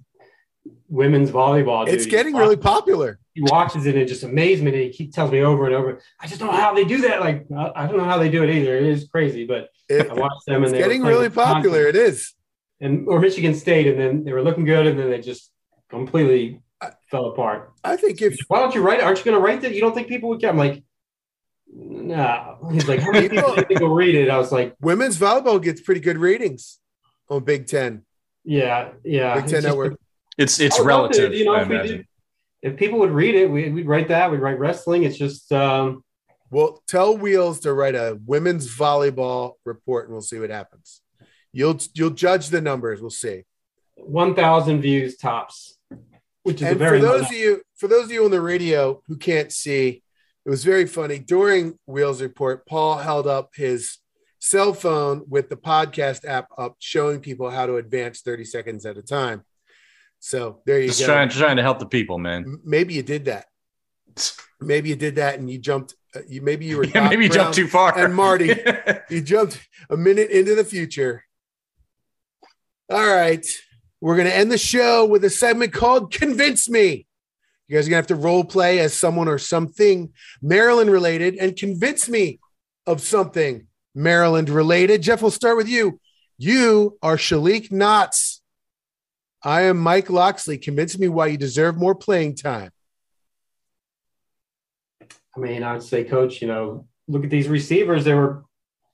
women's 0.87 1.31
volleyball. 1.31 1.85
Dude. 1.85 1.95
it's 1.95 2.05
getting 2.05 2.31
watches- 2.31 2.45
really 2.45 2.57
popular. 2.57 3.19
He 3.33 3.41
watches 3.41 3.85
it 3.85 3.95
in 3.97 4.07
just 4.07 4.23
amazement, 4.23 4.77
and 4.77 4.93
he 4.93 5.09
tells 5.09 5.31
me 5.31 5.41
over 5.41 5.65
and 5.65 5.75
over, 5.75 5.99
"I 6.21 6.27
just 6.27 6.39
don't 6.39 6.49
know 6.49 6.57
how 6.57 6.73
they 6.73 6.85
do 6.85 7.01
that. 7.01 7.19
Like, 7.19 7.45
I 7.53 7.71
I 7.75 7.87
don't 7.87 7.97
know 7.97 8.05
how 8.05 8.17
they 8.19 8.29
do 8.29 8.41
it 8.41 8.49
either. 8.49 8.77
It 8.77 8.85
is 8.85 9.09
crazy, 9.09 9.45
but 9.45 9.67
I 9.91 10.13
watched 10.13 10.45
them, 10.45 10.63
and 10.63 10.65
it's 10.65 10.71
they 10.71 10.77
were 10.77 10.87
getting 10.87 11.01
really 11.03 11.29
popular. 11.29 11.87
It 11.87 11.97
is. 11.97 12.33
and 12.79 13.05
or 13.09 13.19
Michigan 13.19 13.53
State, 13.53 13.87
and 13.87 13.99
then 13.99 14.23
they 14.23 14.31
were 14.31 14.41
looking 14.41 14.63
good, 14.63 14.87
and 14.87 14.97
then 14.97 15.09
they 15.09 15.19
just 15.19 15.51
completely 15.89 16.61
fell 17.11 17.25
apart. 17.25 17.73
I 17.83 17.97
think 17.97 18.21
if 18.21 18.37
Why 18.47 18.59
don't 18.59 18.73
you 18.73 18.81
write? 18.81 19.01
Aren't 19.01 19.17
you 19.19 19.25
going 19.25 19.37
to 19.37 19.41
write 19.41 19.61
that? 19.63 19.73
You 19.73 19.81
don't 19.81 19.93
think 19.93 20.07
people 20.07 20.29
would 20.29 20.39
care? 20.39 20.49
I'm 20.51 20.57
like, 20.57 20.83
no. 21.67 22.69
He's 22.71 22.87
like, 22.87 22.99
how 22.99 23.11
many 23.11 23.29
people 23.29 23.55
think 23.55 23.79
will 23.79 23.93
read 23.95 24.15
it? 24.15 24.29
I 24.29 24.37
was 24.37 24.51
like, 24.51 24.75
women's 24.79 25.17
volleyball 25.17 25.61
gets 25.61 25.81
pretty 25.81 26.01
good 26.01 26.17
ratings 26.17 26.79
on 27.35 27.43
Big 27.43 27.67
Ten. 27.67 28.03
yeah, 28.43 28.91
yeah. 29.03 29.35
Big 29.35 29.43
It's 29.43 29.51
Ten 29.51 29.61
just- 29.61 29.67
Network. 29.67 29.99
It's 30.37 30.59
it's 30.59 30.79
I 30.79 30.81
would 30.81 30.87
love 30.89 31.11
to, 31.11 31.17
relative. 31.21 31.37
you 31.39 31.45
know, 31.45 31.53
I 31.53 31.61
if 31.61 31.67
we 31.69 31.77
did, 31.77 32.07
if 32.63 32.75
people 32.75 32.97
would 32.99 33.11
read 33.11 33.35
it, 33.35 33.49
we, 33.49 33.69
we'd 33.69 33.85
write 33.87 34.07
that. 34.07 34.31
We'd 34.31 34.39
write 34.39 34.57
wrestling. 34.57 35.03
It's 35.03 35.17
just, 35.17 35.51
um, 35.51 36.03
Well, 36.49 36.81
tell 36.87 37.15
Wheels 37.15 37.59
to 37.61 37.73
write 37.73 37.93
a 37.93 38.17
women's 38.25 38.67
volleyball 38.75 39.53
report, 39.63 40.05
and 40.05 40.13
we'll 40.13 40.21
see 40.21 40.39
what 40.39 40.49
happens. 40.49 41.01
You'll 41.51 41.79
you'll 41.93 42.09
judge 42.11 42.49
the 42.49 42.61
numbers. 42.61 42.99
We'll 42.99 43.11
see. 43.11 43.43
1,000 43.95 44.81
views 44.81 45.17
tops, 45.17 45.77
which 46.41 46.57
is 46.61 46.63
a 46.63 46.71
And 46.71 46.79
very 46.79 46.99
for 46.99 47.05
those 47.05 47.25
of 47.27 47.31
you 47.33 47.61
for 47.75 47.87
those 47.87 48.05
of 48.05 48.11
you 48.11 48.25
on 48.25 48.31
the 48.31 48.41
radio 48.41 49.01
who 49.07 49.17
can't 49.17 49.51
see, 49.51 50.01
it 50.45 50.49
was 50.49 50.63
very 50.63 50.87
funny 50.87 51.19
during 51.19 51.77
Wheels 51.85 52.23
report. 52.23 52.65
Paul 52.65 52.97
held 52.97 53.27
up 53.27 53.51
his 53.55 53.97
cell 54.43 54.73
phone 54.73 55.23
with 55.29 55.47
the 55.47 55.55
podcast 55.55 56.25
app 56.25 56.49
up, 56.57 56.75
showing 56.79 57.21
people 57.21 57.49
how 57.49 57.65
to 57.65 57.77
advance 57.77 58.19
thirty 58.21 58.43
seconds 58.43 58.85
at 58.85 58.97
a 58.97 59.01
time. 59.01 59.43
So 60.19 60.61
there 60.65 60.81
you 60.81 60.87
Just 60.87 60.99
go. 60.99 61.05
trying 61.05 61.29
trying 61.29 61.55
to 61.55 61.63
help 61.63 61.79
the 61.79 61.85
people, 61.85 62.17
man. 62.17 62.59
Maybe 62.63 62.93
you 62.93 63.03
did 63.03 63.25
that. 63.25 63.45
Maybe 64.59 64.89
you 64.89 64.95
did 64.95 65.15
that, 65.15 65.39
and 65.39 65.49
you 65.49 65.59
jumped. 65.59 65.95
Uh, 66.13 66.19
you 66.27 66.41
maybe 66.41 66.65
you 66.65 66.77
were 66.77 66.83
Yeah, 66.93 67.07
maybe 67.07 67.23
you 67.23 67.29
jumped 67.29 67.55
too 67.55 67.67
far. 67.67 67.97
And 67.97 68.13
Marty, 68.13 68.53
you 69.09 69.21
jumped 69.21 69.65
a 69.89 69.95
minute 69.95 70.29
into 70.29 70.55
the 70.55 70.65
future. 70.65 71.23
All 72.89 73.07
right, 73.07 73.45
we're 74.01 74.17
gonna 74.17 74.29
end 74.29 74.51
the 74.51 74.57
show 74.57 75.05
with 75.05 75.23
a 75.23 75.29
segment 75.29 75.71
called 75.71 76.11
"Convince 76.11 76.69
Me." 76.69 77.07
You 77.69 77.77
guys 77.77 77.87
are 77.87 77.91
gonna 77.91 77.97
have 77.97 78.07
to 78.07 78.15
role 78.15 78.43
play 78.43 78.79
as 78.79 78.93
someone 78.93 79.29
or 79.29 79.37
something 79.37 80.11
Maryland 80.41 80.91
related 80.91 81.35
and 81.35 81.55
convince 81.55 82.09
me 82.09 82.39
of 82.85 82.99
something 82.99 83.67
Maryland 83.95 84.49
related. 84.49 85.01
Jeff, 85.01 85.21
we'll 85.21 85.31
start 85.31 85.57
with 85.57 85.67
you. 85.67 85.99
You 86.37 86.97
are 87.01 87.17
Shalik 87.17 87.69
Knotts. 87.69 88.39
I 89.43 89.63
am 89.63 89.77
Mike 89.77 90.09
Locksley. 90.09 90.57
Convince 90.57 90.97
me 90.97 91.07
why 91.07 91.27
you 91.27 91.37
deserve 91.37 91.77
more 91.77 91.95
playing 91.95 92.35
time. 92.35 92.71
I 95.35 95.39
mean, 95.39 95.63
I 95.63 95.73
would 95.73 95.83
say, 95.83 96.03
coach, 96.03 96.41
you 96.41 96.47
know, 96.47 96.87
look 97.07 97.23
at 97.23 97.29
these 97.29 97.47
receivers. 97.47 98.05
They 98.05 98.13
were, 98.13 98.45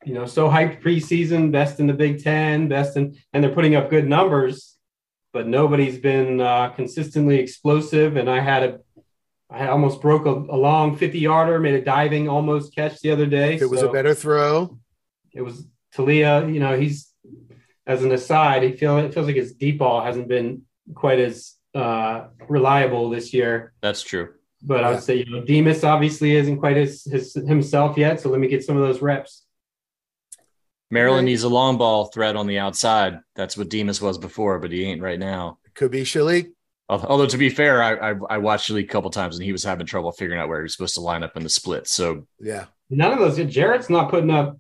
you 0.06 0.14
know, 0.14 0.26
so 0.26 0.50
hyped 0.50 0.82
preseason, 0.82 1.52
best 1.52 1.80
in 1.80 1.88
the 1.88 1.94
Big 1.94 2.24
Ten, 2.24 2.68
best 2.68 2.98
in, 2.98 3.18
and 3.34 3.44
they're 3.44 3.54
putting 3.54 3.76
up 3.76 3.90
good 3.90 4.08
numbers, 4.08 4.78
but 5.34 5.48
nobody's 5.48 5.98
been 5.98 6.42
uh, 6.42 6.70
consistently 6.70 7.40
explosive. 7.40 8.16
And 8.16 8.30
I 8.30 8.40
had 8.40 8.64
a, 8.64 8.80
I 9.50 9.68
almost 9.68 10.02
broke 10.02 10.26
a, 10.26 10.32
a 10.32 10.58
long 10.58 10.98
50 10.98 11.20
yarder, 11.20 11.60
made 11.60 11.76
a 11.76 11.82
diving 11.84 12.30
almost 12.30 12.74
catch 12.74 13.02
the 13.02 13.12
other 13.12 13.26
day. 13.26 13.56
It 13.56 13.70
was 13.70 13.82
a 13.82 13.90
better 13.90 14.16
throw. 14.16 14.80
It 15.34 15.42
was 15.42 15.66
Taulia, 15.96 16.52
you 16.54 16.60
know, 16.60 16.78
he's, 16.80 17.12
as 17.86 18.04
an 18.04 18.12
aside, 18.12 18.64
he 18.64 18.74
feel, 18.74 18.98
it 18.98 19.14
feels 19.14 19.26
like 19.28 19.36
his 19.36 19.54
deep 19.54 19.80
ball 19.80 20.04
hasn't 20.04 20.28
been 20.28 20.64
quite 20.94 21.20
as 21.20 21.56
uh, 21.76 22.28
reliable 22.48 23.10
this 23.10 23.34
year. 23.34 23.74
That's 23.82 24.02
true. 24.02 24.34
But 24.62 24.84
I 24.84 24.92
would 24.92 25.02
say, 25.04 25.16
you 25.16 25.26
know, 25.26 25.44
Demus 25.46 25.84
obviously 25.84 26.36
isn't 26.36 26.58
quite 26.58 26.76
his, 26.76 27.04
his 27.06 27.34
himself 27.34 27.98
yet. 27.98 28.20
So 28.20 28.30
let 28.30 28.40
me 28.40 28.48
get 28.48 28.64
some 28.64 28.76
of 28.76 28.84
those 28.84 29.02
reps. 29.02 29.46
Maryland 30.92 31.26
Right. 31.26 31.32
needs 31.32 31.44
a 31.44 31.50
long 31.50 31.78
ball 31.78 32.06
threat 32.06 32.36
on 32.36 32.48
the 32.48 32.60
outside. 32.60 33.20
That's 33.36 33.56
what 33.56 33.70
Demus 33.70 34.02
was 34.02 34.18
before, 34.18 34.60
but 34.60 34.72
he 34.72 34.84
ain't 34.84 35.02
right 35.02 35.20
now. 35.20 35.60
Could 35.76 35.92
be 35.92 36.02
Shalik. 36.04 36.52
Although 36.90 37.28
to 37.28 37.38
be 37.38 37.50
fair, 37.52 37.84
I 37.84 38.12
I, 38.12 38.16
I 38.32 38.38
watched 38.40 38.70
Shalik 38.70 38.84
a 38.84 38.88
couple 38.88 39.12
times 39.12 39.36
and 39.38 39.46
he 39.46 39.52
was 39.52 39.64
having 39.64 39.86
trouble 39.86 40.12
figuring 40.12 40.42
out 40.42 40.50
where 40.50 40.60
he 40.60 40.64
was 40.64 40.74
supposed 40.74 40.96
to 40.96 41.02
line 41.02 41.22
up 41.24 41.38
in 41.38 41.44
the 41.44 41.50
split. 41.50 41.88
So 41.88 42.26
Yeah. 42.40 42.66
None 42.90 43.14
of 43.14 43.20
those, 43.20 43.38
Jarrett's 43.38 43.90
not 43.92 44.10
putting 44.10 44.32
up 44.32 44.58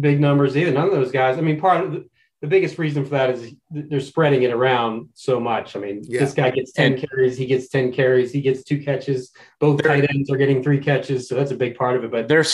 big 0.00 0.20
numbers 0.20 0.56
either. 0.56 0.72
None 0.72 0.86
of 0.86 0.92
those 0.92 1.12
guys. 1.12 1.38
I 1.38 1.40
mean, 1.40 1.60
part 1.60 1.84
of 1.84 1.92
the, 1.92 2.08
the 2.40 2.46
biggest 2.48 2.78
reason 2.78 3.04
for 3.04 3.10
that 3.10 3.30
is 3.30 3.54
they're 3.70 4.00
spreading 4.00 4.42
it 4.42 4.52
around 4.52 5.08
so 5.14 5.38
much. 5.38 5.76
I 5.76 5.80
mean, 5.80 6.02
Yeah. 6.04 6.20
this 6.20 6.34
guy 6.34 6.50
gets 6.50 6.72
10 6.72 6.98
carries, 7.00 7.36
he 7.36 7.46
gets 7.46 7.68
10 7.68 7.92
carries, 7.92 8.32
he 8.32 8.40
gets 8.40 8.64
two 8.64 8.82
catches. 8.82 9.32
Both 9.60 9.82
tight 9.82 10.08
ends 10.12 10.30
are 10.30 10.36
getting 10.36 10.62
three 10.62 10.80
catches. 10.80 11.28
So 11.28 11.34
that's 11.36 11.50
a 11.52 11.56
big 11.56 11.76
part 11.76 11.96
of 11.96 12.04
it. 12.04 12.10
But 12.10 12.28
they're 12.28 12.44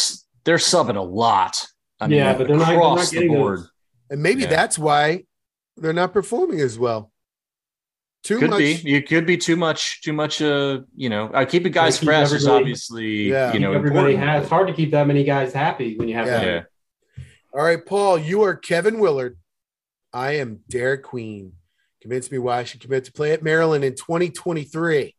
they're 0.44 0.56
subbing 0.56 0.97
a 0.97 1.01
lot. 1.02 1.66
I 2.01 2.06
mean, 2.06 2.19
Yeah, 2.19 2.36
but 2.36 2.48
they're 2.48 2.56
not- 2.56 2.66
they're 2.69 2.77
across 2.77 2.98
not 2.98 3.09
the 3.10 3.15
getting 3.16 3.32
board. 3.35 3.59
those. 3.60 3.70
And 4.10 4.23
maybe 4.23 4.43
Yeah. 4.43 4.48
that's 4.48 4.78
why 4.78 5.24
they're 5.77 5.93
not 5.93 6.12
performing 6.12 6.60
as 6.60 6.78
well. 6.78 7.10
Too 8.24 8.39
could 8.40 8.51
much. 8.51 8.59
be. 8.59 8.73
You 8.85 9.02
could 9.02 9.27
be 9.27 9.36
too 9.36 9.56
much. 9.56 10.02
Too 10.02 10.12
much. 10.12 10.43
Uh, 10.43 10.81
you 10.94 11.09
know, 11.09 11.27
uh, 11.28 11.44
keeping 11.44 11.73
guys 11.73 11.98
keep 11.98 12.09
fresh 12.09 12.27
is 12.32 12.44
everybody- 12.47 12.62
obviously 12.62 13.31
Yeah. 13.31 13.52
you 13.52 13.60
know 13.60 13.73
Everybody 13.73 14.15
important. 14.15 14.19
has. 14.28 14.43
It's 14.43 14.51
hard 14.51 14.66
to 14.69 14.74
keep 14.74 14.90
that 14.90 15.06
many 15.06 15.24
guys 15.24 15.52
happy 15.52 15.97
when 15.97 16.09
you 16.09 16.15
have 16.15 16.27
Yeah. 16.27 16.40
that. 16.44 16.66
All 17.50 17.64
right, 17.64 17.84
Paul, 17.84 18.18
you 18.18 18.42
are 18.42 18.54
Kevin 18.54 18.98
Willard. 18.98 19.38
I 20.12 20.32
am 20.32 20.60
Derek 20.68 21.02
Queen. 21.02 21.52
Convince 22.02 22.30
me 22.30 22.36
why 22.36 22.58
I 22.58 22.64
should 22.64 22.82
commit 22.82 23.06
to 23.06 23.12
play 23.12 23.32
at 23.32 23.42
Maryland 23.42 23.84
in 23.84 23.94
2023. 23.94 25.14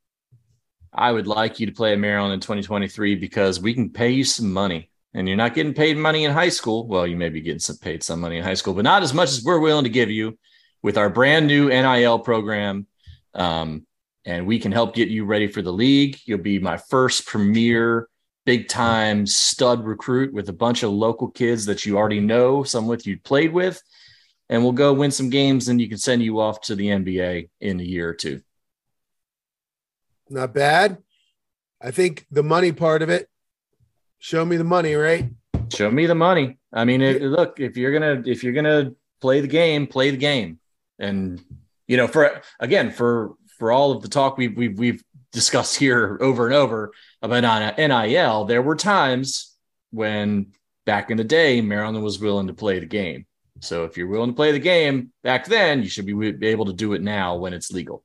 I 0.93 1.11
would 1.11 1.25
like 1.25 1.59
you 1.59 1.65
to 1.65 1.71
play 1.71 1.93
at 1.93 1.97
Maryland 1.97 2.35
in 2.35 2.39
2023 2.39 3.15
because 3.15 3.59
we 3.59 3.73
can 3.73 3.89
pay 3.89 4.11
you 4.11 4.23
some 4.23 4.53
money. 4.53 4.91
And 5.15 5.27
you're 5.27 5.37
not 5.37 5.55
getting 5.55 5.73
paid 5.73 5.97
money 5.97 6.25
in 6.25 6.31
high 6.31 6.49
school. 6.49 6.85
Well, 6.85 7.07
you 7.07 7.17
may 7.17 7.29
be 7.29 7.41
getting 7.41 7.59
some 7.59 7.77
paid 7.77 8.03
some 8.03 8.19
money 8.19 8.37
in 8.37 8.43
high 8.43 8.53
school, 8.53 8.75
but 8.75 8.83
not 8.83 9.01
as 9.01 9.11
much 9.11 9.29
as 9.29 9.43
we're 9.43 9.59
willing 9.59 9.85
to 9.85 9.89
give 9.89 10.11
you 10.11 10.37
with 10.83 10.99
our 10.99 11.09
brand 11.09 11.47
new 11.47 11.69
NIL 11.69 12.19
program. 12.19 12.85
Um, 13.33 13.87
and 14.23 14.45
we 14.45 14.59
can 14.59 14.71
help 14.71 14.93
get 14.93 15.09
you 15.09 15.25
ready 15.25 15.47
for 15.47 15.63
the 15.63 15.73
league. 15.73 16.19
You'll 16.25 16.37
be 16.37 16.59
my 16.59 16.77
first 16.77 17.25
premier 17.25 18.07
big 18.49 18.67
time 18.67 19.27
stud 19.27 19.85
recruit 19.85 20.33
with 20.33 20.49
a 20.49 20.53
bunch 20.53 20.81
of 20.81 20.89
local 20.89 21.29
kids 21.29 21.67
that 21.67 21.85
you 21.85 21.95
already 21.95 22.19
know, 22.19 22.63
some 22.63 22.87
with 22.87 23.05
you 23.05 23.19
played 23.19 23.53
with. 23.53 23.79
And 24.49 24.63
we'll 24.63 24.71
go 24.71 24.91
win 24.91 25.11
some 25.11 25.29
games 25.29 25.67
and 25.67 25.79
you 25.79 25.87
can 25.87 25.99
send 25.99 26.23
you 26.23 26.39
off 26.39 26.59
to 26.61 26.73
the 26.73 26.87
NBA 26.87 27.49
in 27.61 27.79
a 27.79 27.83
year 27.83 28.09
or 28.09 28.15
two. 28.15 28.41
Not 30.31 30.55
bad. 30.55 30.97
I 31.79 31.91
think 31.91 32.25
the 32.31 32.41
money 32.41 32.71
part 32.71 33.03
of 33.03 33.09
it, 33.11 33.29
show 34.17 34.43
me 34.43 34.57
the 34.57 34.63
money, 34.63 34.95
right? 34.95 35.29
show 35.71 35.89
me 35.91 36.05
the 36.05 36.15
money 36.15 36.57
i 36.73 36.83
mean 36.83 37.01
it, 37.01 37.21
look 37.21 37.59
if 37.59 37.77
you're 37.77 37.91
gonna 37.91 38.23
if 38.25 38.43
you're 38.43 38.53
gonna 38.53 38.91
play 39.21 39.39
the 39.39 39.47
game 39.47 39.85
play 39.85 40.09
the 40.09 40.17
game 40.17 40.59
and 40.97 41.43
you 41.87 41.95
know 41.95 42.07
for 42.07 42.41
again 42.59 42.91
for 42.91 43.35
for 43.57 43.71
all 43.71 43.91
of 43.91 44.01
the 44.01 44.07
talk 44.07 44.37
we've 44.37 44.57
we've, 44.57 44.79
we've 44.79 45.03
discussed 45.31 45.75
here 45.75 46.17
over 46.21 46.47
and 46.47 46.55
over 46.55 46.91
about 47.21 47.43
on 47.43 47.73
nil 47.77 48.45
there 48.45 48.61
were 48.61 48.75
times 48.75 49.55
when 49.91 50.51
back 50.85 51.11
in 51.11 51.17
the 51.17 51.23
day 51.23 51.61
maryland 51.61 52.03
was 52.03 52.19
willing 52.19 52.47
to 52.47 52.53
play 52.53 52.79
the 52.79 52.85
game 52.85 53.25
so 53.61 53.83
if 53.83 53.97
you're 53.97 54.07
willing 54.07 54.29
to 54.29 54.35
play 54.35 54.51
the 54.51 54.59
game 54.59 55.11
back 55.23 55.45
then 55.45 55.83
you 55.83 55.89
should 55.89 56.05
be 56.05 56.47
able 56.47 56.65
to 56.65 56.73
do 56.73 56.93
it 56.93 57.01
now 57.01 57.35
when 57.35 57.53
it's 57.53 57.71
legal 57.71 58.03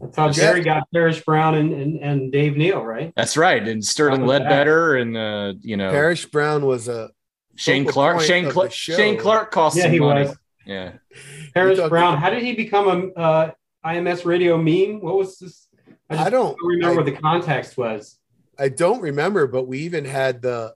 That's 0.00 0.16
how 0.16 0.30
Jerry 0.30 0.62
got 0.62 0.84
Parrish 0.94 1.24
Brown 1.24 1.56
and, 1.56 1.72
and, 1.72 2.00
and 2.00 2.32
Dave 2.32 2.56
Neal, 2.56 2.82
right? 2.84 3.12
that's 3.16 3.36
right 3.36 3.66
and 3.66 3.84
sterling 3.84 4.20
How 4.20 4.26
about 4.26 4.42
ledbetter 4.42 4.96
and 4.96 5.16
uh 5.16 5.54
you 5.60 5.76
know 5.76 5.90
Parrish 5.90 6.26
Brown 6.26 6.64
was 6.64 6.86
a 6.88 7.10
shane 7.56 7.84
clark 7.84 8.20
shane 8.20 8.46
of 8.46 8.52
clark 8.52 8.70
the 8.70 8.74
shane 8.74 9.18
clark 9.18 9.50
cost 9.50 9.76
Yeah, 9.76 9.84
some 9.84 9.92
he 9.92 9.98
money 10.00 10.22
was. 10.28 10.36
yeah 10.64 10.92
Parrish 11.54 11.78
Brown. 11.88 12.16
How 12.18 12.30
did 12.30 12.42
he 12.42 12.54
become 12.54 13.12
a 13.16 13.20
uh, 13.20 13.50
IMS 13.84 14.24
radio 14.24 14.56
meme? 14.56 15.00
What 15.00 15.16
was 15.18 15.38
this? 15.38 15.68
I, 16.08 16.14
just 16.14 16.26
I 16.26 16.30
don't 16.30 16.56
remember 16.62 16.94
I- 16.94 16.96
what 16.96 17.04
the 17.04 17.20
context 17.20 17.76
was. 17.76 18.18
I 18.58 18.68
don't 18.68 19.00
remember, 19.00 19.46
but 19.46 19.66
we 19.66 19.80
even 19.80 20.04
had 20.04 20.42
the 20.42 20.74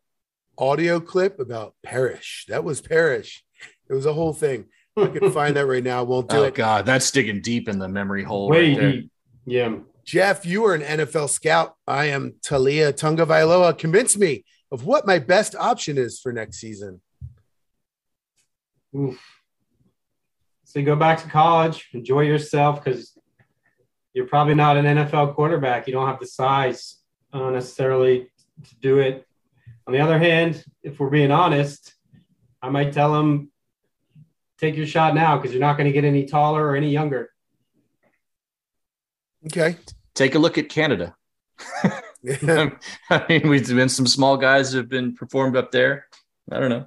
audio 0.59 1.01
clip 1.01 1.39
about 1.39 1.74
Parrish. 1.82 2.47
That 2.48 2.65
was 2.65 2.81
Parrish. 2.81 3.44
It 3.89 3.94
was 3.94 4.07
a 4.07 4.12
whole 4.12 4.32
thing. 4.32 4.66
I 4.97 5.07
can 5.07 5.31
find 5.32 5.57
that 5.57 5.66
right 5.66 5.85
now. 5.85 6.05
Won't 6.05 6.28
do 6.28 6.36
it. 6.36 6.40
oh 6.40 6.44
it. 6.44 6.55
god 6.55 6.86
that's 6.86 7.11
digging 7.11 7.43
deep 7.43 7.69
in 7.69 7.78
the 7.78 7.89
memory 7.89 8.23
hole 8.23 8.48
Way 8.48 8.74
right 8.74 8.93
deep. 8.93 9.11
Yeah. 9.44 9.77
Jeff, 10.05 10.47
you 10.47 10.65
are 10.65 10.74
an 10.74 10.82
NFL 10.82 11.28
scout. 11.28 11.74
I 11.86 12.07
am 12.07 12.36
Taulia 12.40 12.93
Tagovailoa. 12.93 13.77
Convince 13.77 14.16
me 14.16 14.44
of 14.70 14.85
what 14.85 15.07
my 15.07 15.19
best 15.19 15.55
option 15.57 15.98
is 15.98 16.20
for 16.20 16.32
next 16.32 16.59
season. 16.59 17.01
Oof. 18.97 19.20
So 20.65 20.78
you 20.78 20.86
go 20.86 20.97
back 20.97 21.23
to 21.23 21.28
college, 21.28 21.89
enjoy 21.93 22.23
yourself 22.23 22.82
because 22.82 23.16
you're 24.15 24.27
probably 24.27 24.55
not 24.55 24.77
an 24.77 24.85
NFL 24.85 25.35
quarterback. 25.35 25.86
You 25.86 25.93
don't 25.93 26.07
have 26.07 26.20
the 26.20 26.27
size 26.27 26.98
uh, 27.32 27.51
necessarily 27.51 28.28
to 28.65 28.77
do 28.77 28.98
it. 28.98 29.27
On 29.86 29.93
the 29.93 30.01
other 30.01 30.19
hand, 30.19 30.65
if 30.82 30.98
we're 30.98 31.11
being 31.11 31.31
honest, 31.31 31.94
I 32.61 32.70
might 32.70 32.93
tell 32.93 33.15
him, 33.19 33.51
take 34.59 34.77
your 34.77 34.86
shot 34.86 35.15
now 35.15 35.36
because 35.36 35.53
you're 35.53 35.61
not 35.61 35.77
going 35.77 35.86
to 35.86 35.93
get 35.93 36.05
any 36.05 36.27
taller 36.27 36.66
or 36.66 36.77
any 36.77 36.90
younger. 36.90 37.31
Okay. 39.47 39.77
take 40.15 40.35
a 40.35 40.39
look 40.40 40.59
at 40.59 40.69
canada 40.69 41.15
i 42.27 43.24
mean 43.28 43.48
we've 43.48 43.69
been 43.69 43.89
some 43.89 44.07
small 44.07 44.36
guys 44.36 44.73
who 44.73 44.78
have 44.78 44.89
been 44.89 45.15
performed 45.15 45.57
up 45.57 45.70
there 45.70 46.07
i 46.51 46.59
don't 46.59 46.70
know 46.70 46.86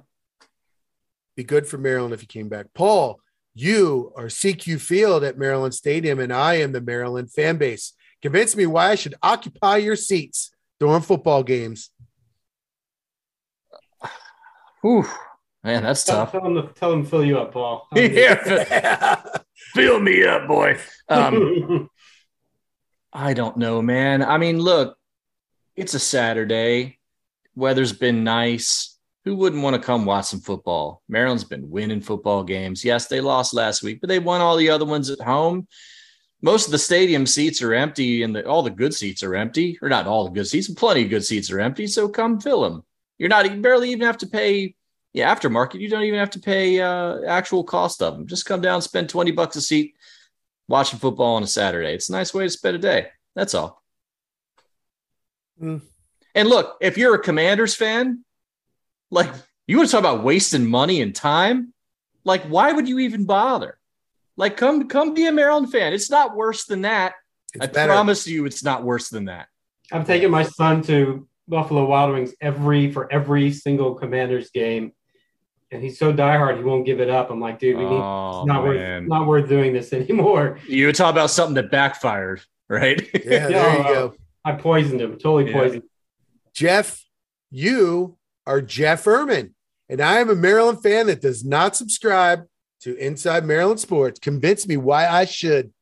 Be 1.36 1.44
good 1.44 1.66
for 1.66 1.78
Maryland 1.78 2.12
if 2.12 2.20
you 2.20 2.28
came 2.28 2.50
back. 2.50 2.66
Paul, 2.74 3.18
you 3.54 4.12
are 4.16 4.26
SECU 4.26 4.78
Field 4.78 5.24
at 5.24 5.38
Maryland 5.38 5.74
Stadium, 5.74 6.18
and 6.20 6.32
I 6.32 6.54
am 6.54 6.72
the 6.72 6.80
Maryland 6.82 7.32
fan 7.32 7.56
base. 7.56 7.94
Convince 8.22 8.56
me 8.56 8.66
why 8.66 8.90
I 8.90 8.94
should 8.94 9.14
occupy 9.22 9.78
your 9.78 9.96
seats 9.96 10.50
during 10.78 11.02
football 11.02 11.42
games. 11.42 11.90
Whew. 14.82 15.06
man 15.62 15.82
that's 15.82 16.04
Tell, 16.04 16.24
tough 16.24 16.32
tell 16.32 16.46
him 16.46 16.54
to 16.54 16.62
tell 16.74 16.92
him 16.92 17.04
to 17.04 17.10
fill 17.10 17.24
you 17.24 17.38
up, 17.38 17.52
Paul. 17.52 17.86
yeah 17.94 19.22
fill 19.74 20.00
me 20.00 20.24
up 20.24 20.48
boy 20.48 20.78
um 21.10 21.90
I 23.12 23.34
don't 23.34 23.56
know, 23.56 23.82
man. 23.82 24.22
I 24.22 24.38
mean, 24.38 24.60
look, 24.60 24.96
it's 25.76 25.94
a 25.94 25.98
Saturday. 25.98 26.98
Weather's 27.54 27.92
been 27.92 28.22
nice. 28.22 28.98
Who 29.24 29.36
wouldn't 29.36 29.62
want 29.62 29.74
to 29.74 29.82
come 29.82 30.04
watch 30.04 30.26
some 30.26 30.40
football? 30.40 31.02
Maryland's 31.08 31.44
been 31.44 31.70
winning 31.70 32.00
football 32.00 32.44
games. 32.44 32.84
Yes, 32.84 33.06
they 33.06 33.20
lost 33.20 33.52
last 33.52 33.82
week, 33.82 34.00
but 34.00 34.08
they 34.08 34.18
won 34.18 34.40
all 34.40 34.56
the 34.56 34.70
other 34.70 34.84
ones 34.84 35.10
at 35.10 35.20
home. 35.20 35.66
Most 36.42 36.66
of 36.66 36.72
the 36.72 36.78
stadium 36.78 37.26
seats 37.26 37.60
are 37.60 37.74
empty, 37.74 38.22
and 38.22 38.34
the, 38.34 38.46
all 38.46 38.62
the 38.62 38.70
good 38.70 38.94
seats 38.94 39.22
are 39.22 39.34
empty, 39.34 39.78
or 39.82 39.88
not 39.88 40.06
all 40.06 40.24
the 40.24 40.30
good 40.30 40.46
seats, 40.46 40.68
plenty 40.68 41.04
of 41.04 41.10
good 41.10 41.24
seats 41.24 41.50
are 41.50 41.60
empty. 41.60 41.86
So 41.86 42.08
come 42.08 42.40
fill 42.40 42.62
them. 42.62 42.82
You're 43.18 43.28
not 43.28 43.50
you 43.50 43.60
barely 43.60 43.90
even 43.90 44.06
have 44.06 44.18
to 44.18 44.26
pay. 44.26 44.74
Yeah, 45.12 45.34
aftermarket. 45.34 45.80
You 45.80 45.90
don't 45.90 46.04
even 46.04 46.20
have 46.20 46.30
to 46.30 46.40
pay 46.40 46.80
uh, 46.80 47.22
actual 47.26 47.64
cost 47.64 48.00
of 48.00 48.14
them. 48.14 48.26
Just 48.26 48.46
come 48.46 48.60
down, 48.60 48.80
spend 48.80 49.08
twenty 49.08 49.32
bucks 49.32 49.56
a 49.56 49.60
seat, 49.60 49.96
watching 50.68 50.98
football 51.00 51.34
on 51.34 51.42
a 51.42 51.48
Saturday. 51.48 51.92
It's 51.94 52.08
a 52.08 52.12
nice 52.12 52.32
way 52.32 52.44
to 52.44 52.50
spend 52.50 52.76
a 52.76 52.78
day. 52.78 53.08
That's 53.34 53.54
all. 53.54 53.82
Mm. 55.60 55.82
And 56.34 56.48
look, 56.48 56.78
if 56.80 56.96
you're 56.96 57.16
a 57.16 57.22
Commanders 57.22 57.74
fan, 57.74 58.24
like 59.10 59.28
you 59.66 59.76
want 59.76 59.88
to 59.88 59.92
talk 59.92 60.00
about 60.00 60.22
wasting 60.22 60.70
money 60.70 61.02
and 61.02 61.14
time, 61.14 61.74
like 62.24 62.44
why 62.44 62.72
would 62.72 62.88
you 62.88 63.00
even 63.00 63.24
bother? 63.24 63.79
Like 64.36 64.56
come 64.56 64.88
come 64.88 65.14
be 65.14 65.26
a 65.26 65.32
Maryland 65.32 65.70
fan. 65.72 65.92
It's 65.92 66.10
not 66.10 66.34
worse 66.36 66.64
than 66.64 66.82
that. 66.82 67.14
It's 67.54 67.64
I 67.64 67.66
better. 67.66 67.92
promise 67.92 68.26
you, 68.26 68.46
it's 68.46 68.62
not 68.64 68.84
worse 68.84 69.08
than 69.08 69.26
that. 69.26 69.48
I'm 69.92 70.04
taking 70.04 70.30
my 70.30 70.44
son 70.44 70.82
to 70.84 71.26
Buffalo 71.48 71.84
Wild 71.84 72.12
Wings 72.12 72.32
every 72.40 72.92
for 72.92 73.12
every 73.12 73.52
single 73.52 73.94
Commanders 73.96 74.50
game, 74.50 74.92
and 75.72 75.82
he's 75.82 75.98
so 75.98 76.12
diehard 76.12 76.56
he 76.58 76.62
won't 76.62 76.86
give 76.86 77.00
it 77.00 77.10
up. 77.10 77.30
I'm 77.30 77.40
like, 77.40 77.58
dude, 77.58 77.76
we 77.76 77.84
need, 77.84 77.90
Oh, 78.00 78.38
it's 78.42 78.46
not 78.46 78.64
man. 78.64 79.02
worth 79.02 79.08
not 79.08 79.26
worth 79.26 79.48
doing 79.48 79.72
this 79.72 79.92
anymore. 79.92 80.58
You 80.68 80.86
would 80.86 80.94
talk 80.94 81.10
about 81.12 81.30
something 81.30 81.54
that 81.56 81.70
backfired, 81.72 82.40
right? 82.68 83.00
Yeah, 83.24 83.48
there 83.48 83.76
you 83.78 83.82
go. 83.84 84.14
I 84.44 84.52
poisoned 84.52 85.00
him, 85.00 85.12
totally 85.18 85.50
Yeah. 85.50 85.58
poisoned. 85.58 85.82
Jeff, 86.54 87.04
you 87.50 88.16
are 88.46 88.60
Jeff 88.62 89.04
Ermann, 89.04 89.52
and 89.88 90.00
I 90.00 90.20
am 90.20 90.30
a 90.30 90.34
Maryland 90.36 90.82
fan 90.82 91.08
that 91.08 91.20
does 91.20 91.44
not 91.44 91.74
subscribe 91.76 92.44
to 92.80 92.96
Inside 92.96 93.44
Maryland 93.44 93.80
Sports. 93.80 94.18
Convince 94.18 94.66
me 94.66 94.76
why 94.76 95.06
I 95.08 95.24
should. 95.24 95.72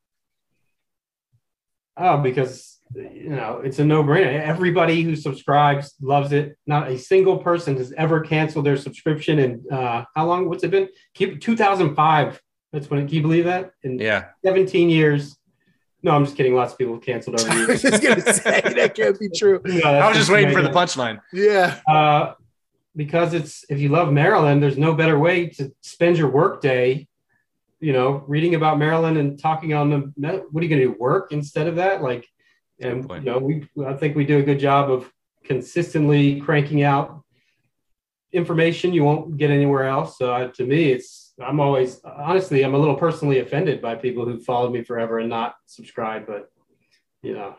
Oh, 1.97 2.19
because 2.19 2.79
you 2.95 3.31
know 3.31 3.61
it's 3.65 3.79
a 3.79 3.85
no-brainer. 3.85 4.41
Everybody 4.41 5.03
who 5.03 5.17
subscribes 5.17 5.95
loves 6.01 6.33
it. 6.33 6.57
Not 6.67 6.89
a 6.91 6.99
single 6.99 7.39
person 7.39 7.77
has 7.77 7.93
ever 7.97 8.21
canceled 8.21 8.67
their 8.67 8.77
subscription. 8.77 9.39
And 9.41 9.73
uh, 9.73 10.05
how 10.15 10.27
long? 10.27 10.49
What's 10.49 10.65
it 10.65 10.71
been? 10.71 10.89
Keep 11.15 11.41
2005. 11.41 12.41
That's 12.73 12.89
when. 12.91 13.07
Can 13.07 13.15
you 13.15 13.23
believe 13.23 13.45
that? 13.45 13.73
In 13.83 13.99
Yeah. 13.99 14.27
17 14.45 14.91
years. 14.91 15.37
No, 16.03 16.13
I'm 16.13 16.25
just 16.25 16.37
kidding. 16.37 16.55
Lots 16.55 16.73
of 16.73 16.79
people 16.79 16.95
have 16.95 17.03
canceled 17.03 17.41
over 17.41 17.49
the 17.53 17.63
I 17.65 17.67
was 17.67 17.83
just 17.83 18.03
gonna 18.03 18.21
say 18.33 18.61
that 18.61 18.95
can't 18.95 19.19
be 19.19 19.29
true. 19.29 19.61
No, 19.65 19.81
I 19.91 20.09
was 20.09 20.17
just 20.17 20.31
waiting 20.31 20.55
for 20.55 20.63
the 20.63 20.71
punchline. 20.71 21.21
Yeah. 21.33 21.81
Uh, 21.89 22.35
because 22.97 23.35
it's 23.35 23.65
if 23.69 23.79
you 23.79 23.89
love 23.89 24.13
Maryland, 24.13 24.63
there's 24.63 24.79
no 24.79 24.95
better 24.95 25.19
way 25.19 25.47
to 25.47 25.73
spend 25.83 26.19
your 26.19 26.31
work 26.31 26.61
day. 26.61 27.07
You 27.81 27.93
know, 27.93 28.25
reading 28.27 28.57
about 28.57 28.79
Maryland 28.79 29.19
and 29.19 29.39
talking 29.39 29.73
on 29.73 29.91
the. 29.91 30.45
What 30.51 30.61
are 30.61 30.65
you 30.65 30.69
going 30.69 30.83
to 30.83 30.89
do? 30.89 30.97
Work 30.99 31.31
instead 31.33 31.69
of 31.69 31.77
that? 31.77 32.03
Like, 32.03 32.27
and 32.81 33.09
you 33.09 33.21
know, 33.21 33.39
we 33.39 33.69
I 33.87 33.95
think 33.95 34.17
we 34.17 34.25
do 34.25 34.39
a 34.39 34.43
good 34.43 34.59
job 34.59 34.91
of 34.91 35.11
consistently 35.45 36.41
cranking 36.41 36.83
out 36.83 37.23
information 38.33 38.93
you 38.93 39.05
won't 39.05 39.37
get 39.39 39.51
anywhere 39.51 39.85
else. 39.85 40.19
So 40.19 40.33
uh, 40.33 40.49
to 40.49 40.67
me, 40.67 40.93
it's 40.93 41.33
I'm 41.41 41.61
always 41.61 42.01
honestly 42.05 42.63
I'm 42.65 42.75
a 42.75 42.79
little 42.79 42.97
personally 42.97 43.39
offended 43.39 43.81
by 43.81 43.95
people 43.95 44.25
who 44.25 44.41
followed 44.41 44.73
me 44.73 44.83
forever 44.83 45.19
and 45.19 45.29
not 45.29 45.55
subscribe, 45.67 46.27
but 46.27 46.51
you 47.23 47.35
know, 47.35 47.57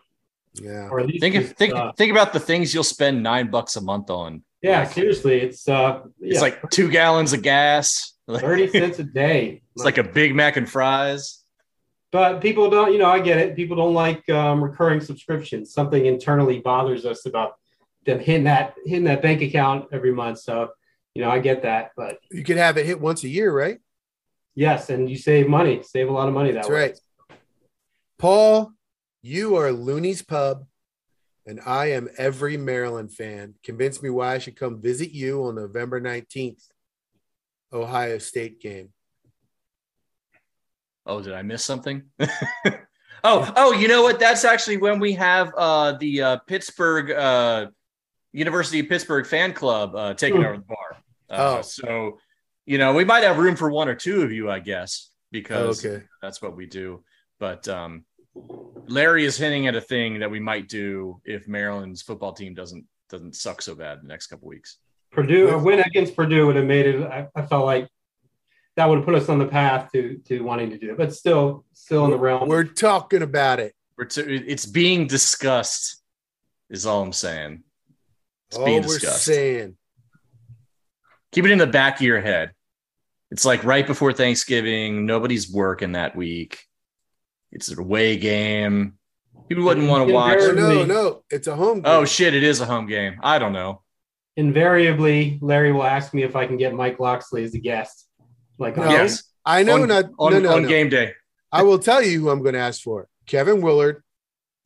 Yeah. 0.53 0.89
or 0.89 0.99
at 0.99 1.07
least 1.07 1.21
Think 1.21 1.35
of, 1.35 1.43
just, 1.43 1.55
think 1.55 1.73
uh, 1.73 1.91
think 1.93 2.11
about 2.11 2.33
the 2.33 2.39
things 2.39 2.73
you'll 2.73 2.83
spend 2.83 3.23
nine 3.23 3.49
bucks 3.49 3.75
a 3.77 3.81
month 3.81 4.09
on. 4.09 4.43
Yeah, 4.61 4.83
seriously, 4.85 5.41
it's 5.41 5.67
uh, 5.67 6.01
It's 6.19 6.35
yeah, 6.35 6.41
like 6.41 6.69
two 6.69 6.89
gallons 6.89 7.33
of 7.33 7.41
gas. 7.41 8.13
thirty 8.29 8.67
cents 8.79 8.99
a 8.99 9.03
day. 9.03 9.61
It's 9.75 9.85
like 9.85 9.97
a 9.97 10.03
Big 10.03 10.35
Mac 10.35 10.57
and 10.57 10.69
fries. 10.69 11.43
But 12.11 12.41
people 12.41 12.69
don't, 12.71 12.91
you 12.91 12.97
know, 12.97 13.05
I 13.09 13.19
get 13.19 13.37
it. 13.37 13.55
People 13.55 13.77
don't 13.77 13.93
like 13.93 14.27
um, 14.29 14.63
recurring 14.63 14.99
subscriptions. 14.99 15.71
Something 15.73 16.07
internally 16.07 16.59
bothers 16.59 17.05
us 17.05 17.25
about 17.27 17.53
them 18.05 18.19
hitting 18.19 18.45
that 18.45 18.73
hitting 18.85 19.03
that 19.05 19.21
bank 19.21 19.41
account 19.41 19.89
every 19.91 20.11
month. 20.11 20.39
So, 20.39 20.69
you 21.13 21.21
know, 21.23 21.29
I 21.29 21.37
get 21.39 21.61
that. 21.63 21.91
But 21.95 22.17
You 22.31 22.43
could 22.43 22.57
have 22.57 22.77
it 22.77 22.85
hit 22.87 22.99
once 22.99 23.23
a 23.23 23.27
year, 23.29 23.51
right? 23.51 23.79
yes, 24.55 24.89
and 24.89 25.09
you 25.09 25.15
save 25.15 25.47
money, 25.47 25.81
save 25.83 26.09
a 26.09 26.11
lot 26.11 26.27
of 26.27 26.33
money 26.33 26.51
that 26.51 26.63
That's 26.63 26.69
way. 26.69 26.75
right. 26.81 26.99
Paul, 28.17 28.73
you 29.21 29.55
are 29.55 29.71
Looney's 29.71 30.21
Pub, 30.21 30.65
and 31.49 31.59
I 31.65 31.87
am 31.93 32.07
every 32.17 32.57
Maryland 32.57 33.11
fan. 33.11 33.55
Convince 33.63 34.03
me 34.03 34.11
why 34.11 34.35
I 34.35 34.37
should 34.37 34.55
come 34.55 34.79
visit 34.79 35.09
you 35.11 35.45
on 35.45 35.55
November 35.55 35.99
19th, 35.99 36.63
Ohio 37.73 38.19
State 38.19 38.61
game. 38.61 38.89
Oh, 41.07 41.21
did 41.23 41.33
I 41.33 41.41
miss 41.41 41.63
something? 41.63 42.03
oh, 43.23 43.51
oh, 43.55 43.71
you 43.73 43.87
know 43.87 44.03
what? 44.03 44.19
That's 44.19 44.45
actually 44.45 44.77
when 44.77 44.99
we 44.99 45.13
have 45.13 45.51
uh, 45.57 45.93
the 45.93 46.21
uh, 46.21 46.37
Pittsburgh 46.45 47.09
uh, 47.09 47.67
University 48.31 48.81
of 48.81 48.89
Pittsburgh 48.89 49.25
fan 49.25 49.51
club 49.53 49.95
uh, 49.95 50.13
taking 50.13 50.43
over 50.43 50.57
the 50.57 50.63
bar. 50.63 50.97
Uh, 51.31 51.57
Oh. 51.57 51.61
so 51.61 52.19
you 52.65 52.77
know 52.77 52.93
we 52.93 53.05
might 53.05 53.23
have 53.23 53.37
room 53.39 53.55
for 53.55 53.71
one 53.71 53.87
or 53.87 53.95
two 53.95 54.21
of 54.21 54.31
you, 54.31 54.51
I 54.51 54.59
guess, 54.59 55.09
because 55.31 55.83
Okay. 55.83 56.03
that's 56.21 56.43
what 56.43 56.55
we 56.55 56.67
do. 56.67 57.03
But 57.39 57.67
um, 57.67 58.05
Larry 58.87 59.25
is 59.25 59.37
hinting 59.37 59.67
at 59.67 59.75
a 59.75 59.81
thing 59.81 60.19
that 60.19 60.31
we 60.31 60.39
might 60.39 60.67
do 60.67 61.21
if 61.25 61.47
Maryland's 61.47 62.01
football 62.01 62.33
team 62.33 62.53
doesn't 62.53 62.85
doesn't 63.09 63.35
suck 63.35 63.61
so 63.61 63.75
bad 63.75 63.97
in 63.99 64.03
the 64.03 64.09
next 64.09 64.27
couple 64.27 64.47
weeks. 64.47 64.77
Purdue, 65.11 65.49
a 65.49 65.57
win 65.57 65.79
against 65.79 66.15
Purdue 66.15 66.45
would 66.47 66.55
have 66.55 66.65
made 66.65 66.85
it. 66.85 67.01
I, 67.03 67.27
I 67.35 67.43
felt 67.45 67.65
like 67.65 67.87
that 68.75 68.87
would 68.87 68.99
have 68.99 69.05
put 69.05 69.15
us 69.15 69.27
on 69.29 69.39
the 69.39 69.47
path 69.47 69.91
to 69.93 70.17
to 70.25 70.41
wanting 70.41 70.69
to 70.71 70.77
do 70.77 70.91
it, 70.91 70.97
but 70.97 71.13
still, 71.13 71.65
still 71.73 72.05
in 72.05 72.11
the 72.11 72.17
realm. 72.17 72.47
We're 72.47 72.63
talking 72.63 73.21
about 73.21 73.59
it. 73.59 73.73
We're 73.97 74.05
t- 74.05 74.21
it's 74.21 74.65
being 74.65 75.07
discussed, 75.07 76.01
is 76.69 76.85
all 76.85 77.01
I'm 77.01 77.11
saying. 77.13 77.63
It's 78.49 78.57
All 78.57 78.65
being 78.65 78.81
we're 78.83 78.99
discussed. 78.99 79.25
saying. 79.25 79.75
keep 81.31 81.45
it 81.45 81.51
in 81.51 81.57
the 81.59 81.67
back 81.67 81.97
of 81.97 82.01
your 82.01 82.21
head. 82.21 82.51
It's 83.31 83.45
like 83.45 83.63
right 83.63 83.85
before 83.85 84.13
Thanksgiving. 84.13 85.05
Nobody's 85.05 85.51
working 85.51 85.91
that 85.91 86.15
week. 86.15 86.63
It's 87.51 87.69
an 87.69 87.79
away 87.79 88.17
game. 88.17 88.93
People 89.47 89.63
wouldn't 89.63 89.87
want 89.87 90.07
to 90.07 90.13
watch. 90.13 90.39
No, 90.39 90.53
no, 90.53 90.85
no. 90.85 91.23
It's 91.29 91.47
a 91.47 91.55
home 91.55 91.79
oh, 91.79 91.81
game. 91.81 91.83
Oh 91.85 92.05
shit! 92.05 92.35
It 92.35 92.43
is 92.43 92.61
a 92.61 92.65
home 92.65 92.85
game. 92.85 93.19
I 93.21 93.39
don't 93.39 93.53
know. 93.53 93.81
Invariably, 94.37 95.39
Larry 95.41 95.71
will 95.71 95.83
ask 95.83 96.13
me 96.13 96.23
if 96.23 96.35
I 96.35 96.45
can 96.45 96.57
get 96.57 96.73
Mike 96.73 96.99
Locksley 96.99 97.43
as 97.43 97.53
a 97.55 97.59
guest. 97.59 98.07
Like, 98.57 98.77
No, 98.77 98.89
Yes. 98.89 99.23
I 99.45 99.63
know 99.63 99.81
on, 99.81 99.87
not 99.87 100.05
on, 100.19 100.33
no, 100.33 100.39
no, 100.39 100.55
on 100.55 100.61
no. 100.63 100.67
game 100.69 100.89
day. 100.89 101.13
I 101.51 101.63
will 101.63 101.79
tell 101.79 102.01
you 102.01 102.19
who 102.19 102.29
I'm 102.29 102.41
going 102.43 102.53
to 102.53 102.59
ask 102.59 102.81
for: 102.81 103.07
Kevin 103.25 103.61
Willard, 103.61 104.03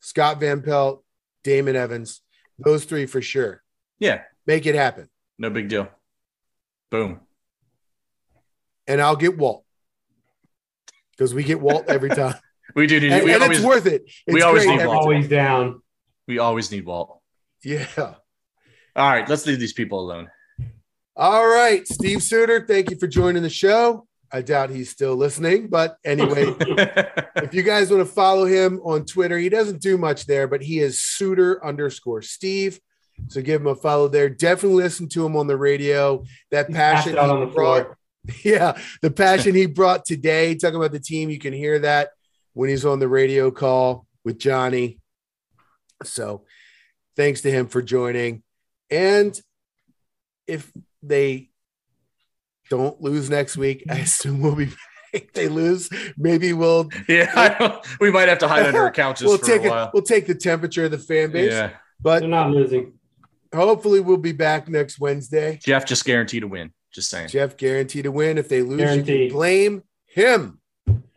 Scott 0.01 0.39
Van 0.39 0.61
Pelt, 0.61 1.03
Damon 1.43 1.75
Evans. 1.75 2.21
Those 2.59 2.85
three 2.85 3.05
for 3.05 3.21
sure. 3.21 3.63
Yeah, 3.99 4.21
Make 4.45 4.65
it 4.65 4.75
happen, 4.75 5.07
no 5.39 5.49
big 5.49 5.69
deal. 5.69 5.87
Boom. 6.91 7.21
and 8.85 9.01
I'll 9.01 9.15
get 9.15 9.37
Walt 9.37 9.63
because 11.11 11.33
we 11.33 11.43
get 11.43 11.61
Walt 11.61 11.85
every 11.87 12.09
time, 12.15 12.35
We 12.75 12.87
do 12.87 12.99
need. 12.99 13.11
and, 13.11 13.23
we 13.23 13.33
and 13.33 13.43
always, 13.43 13.59
it's 13.59 13.67
worth 13.67 13.85
it. 13.85 14.03
It's 14.05 14.33
we 14.33 14.41
always 14.41 14.63
great 14.63 14.75
need 14.75 14.81
every 14.81 14.87
Walt. 14.87 15.01
always 15.01 15.27
down. 15.27 15.81
We 16.27 16.39
always 16.39 16.71
need 16.71 16.85
Walt. 16.85 17.19
Yeah. 17.63 17.87
All 17.97 19.09
right, 19.09 19.27
let's 19.27 19.45
leave 19.45 19.59
these 19.59 19.73
people 19.73 19.99
alone. 19.99 20.29
All 21.15 21.47
right, 21.47 21.87
Steve 21.87 22.23
Suter, 22.23 22.65
thank 22.65 22.89
you 22.89 22.97
for 22.97 23.07
joining 23.07 23.43
the 23.43 23.49
show. 23.49 24.07
I 24.31 24.41
doubt 24.41 24.71
he's 24.71 24.89
still 24.89 25.15
listening, 25.15 25.67
but 25.67 25.97
anyway, 26.03 26.45
if 27.35 27.53
you 27.53 27.61
guys 27.61 27.91
want 27.91 28.01
to 28.01 28.11
follow 28.11 28.45
him 28.45 28.79
on 28.83 29.05
Twitter, 29.05 29.37
he 29.37 29.47
doesn't 29.47 29.79
do 29.79 29.95
much 29.95 30.25
there, 30.25 30.47
but 30.47 30.63
he 30.63 30.79
is 30.79 31.01
Suter 31.01 31.63
underscore 31.63 32.23
Steve. 32.23 32.79
So 33.27 33.43
give 33.43 33.61
him 33.61 33.67
a 33.67 33.75
follow 33.75 34.07
there. 34.07 34.29
Definitely 34.29 34.83
listen 34.83 35.07
to 35.09 35.23
him 35.23 35.35
on 35.35 35.45
the 35.45 35.55
radio. 35.55 36.23
That 36.49 36.71
passion 36.71 37.13
he 37.13 37.17
on 37.19 37.41
the 37.41 37.45
brought, 37.45 37.83
floor. 37.83 37.97
yeah, 38.43 38.77
the 39.01 39.11
passion 39.11 39.53
he 39.53 39.67
brought 39.67 40.03
today, 40.03 40.55
talking 40.55 40.77
about 40.77 40.93
the 40.93 40.99
team, 40.99 41.29
you 41.29 41.37
can 41.37 41.53
hear 41.53 41.77
that 41.79 42.09
when 42.53 42.69
he's 42.69 42.85
on 42.85 42.99
the 42.99 43.07
radio 43.07 43.51
call 43.51 44.05
with 44.23 44.39
Johnny. 44.39 44.99
So 46.03 46.45
thanks 47.15 47.41
to 47.41 47.51
him 47.51 47.67
for 47.67 47.81
joining. 47.81 48.43
And 48.89 49.39
if 50.47 50.71
they 51.01 51.49
don't 52.69 53.01
lose 53.01 53.29
next 53.29 53.57
week, 53.57 53.83
I 53.89 53.97
assume 53.99 54.41
we'll 54.41 54.55
be 54.55 54.69
if 55.13 55.31
they 55.33 55.47
lose, 55.47 55.89
maybe 56.17 56.53
we'll 56.53 56.89
Yeah, 57.07 57.79
we 58.01 58.11
might 58.11 58.29
have 58.29 58.39
to 58.39 58.47
hide 58.47 58.65
under 58.65 58.79
our 58.81 58.91
couches 59.03 59.27
we'll 59.27 59.37
for 59.37 59.45
take 59.45 59.63
a 59.63 59.69
while. 59.69 59.91
we'll 59.93 60.01
take 60.01 60.25
the 60.25 60.33
temperature 60.33 60.85
of 60.85 60.91
the 60.91 60.97
fan 60.97 61.31
base. 61.31 61.51
Yeah, 61.51 61.71
But 62.01 62.21
They're 62.21 62.29
not 62.29 62.49
losing. 62.49 62.93
hopefully 63.53 63.99
we'll 63.99 64.17
be 64.17 64.31
back 64.31 64.67
next 64.67 64.99
Wednesday. 64.99 65.59
Jeff 65.63 65.85
just 65.85 66.03
guaranteed 66.03 66.41
to 66.41 66.47
win. 66.47 66.71
Just 66.91 67.09
saying. 67.11 67.29
Jeff 67.29 67.57
guaranteed 67.57 68.05
to 68.05 68.11
win. 68.11 68.37
If 68.39 68.49
they 68.49 68.61
lose, 68.63 68.97
you 68.97 69.03
can 69.03 69.29
blame 69.29 69.83
him. 70.07 70.59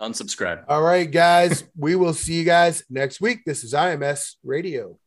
Unsubscribe. 0.01 0.65
All 0.69 0.83
right, 0.83 1.11
guys. 1.11 1.65
we 1.77 1.97
will 1.97 2.15
see 2.15 2.35
you 2.35 2.45
guys 2.45 2.85
next 2.91 3.21
week. 3.21 3.45
This 3.47 3.65
is 3.65 3.73
IMS 3.73 4.37
Radio. 4.45 4.99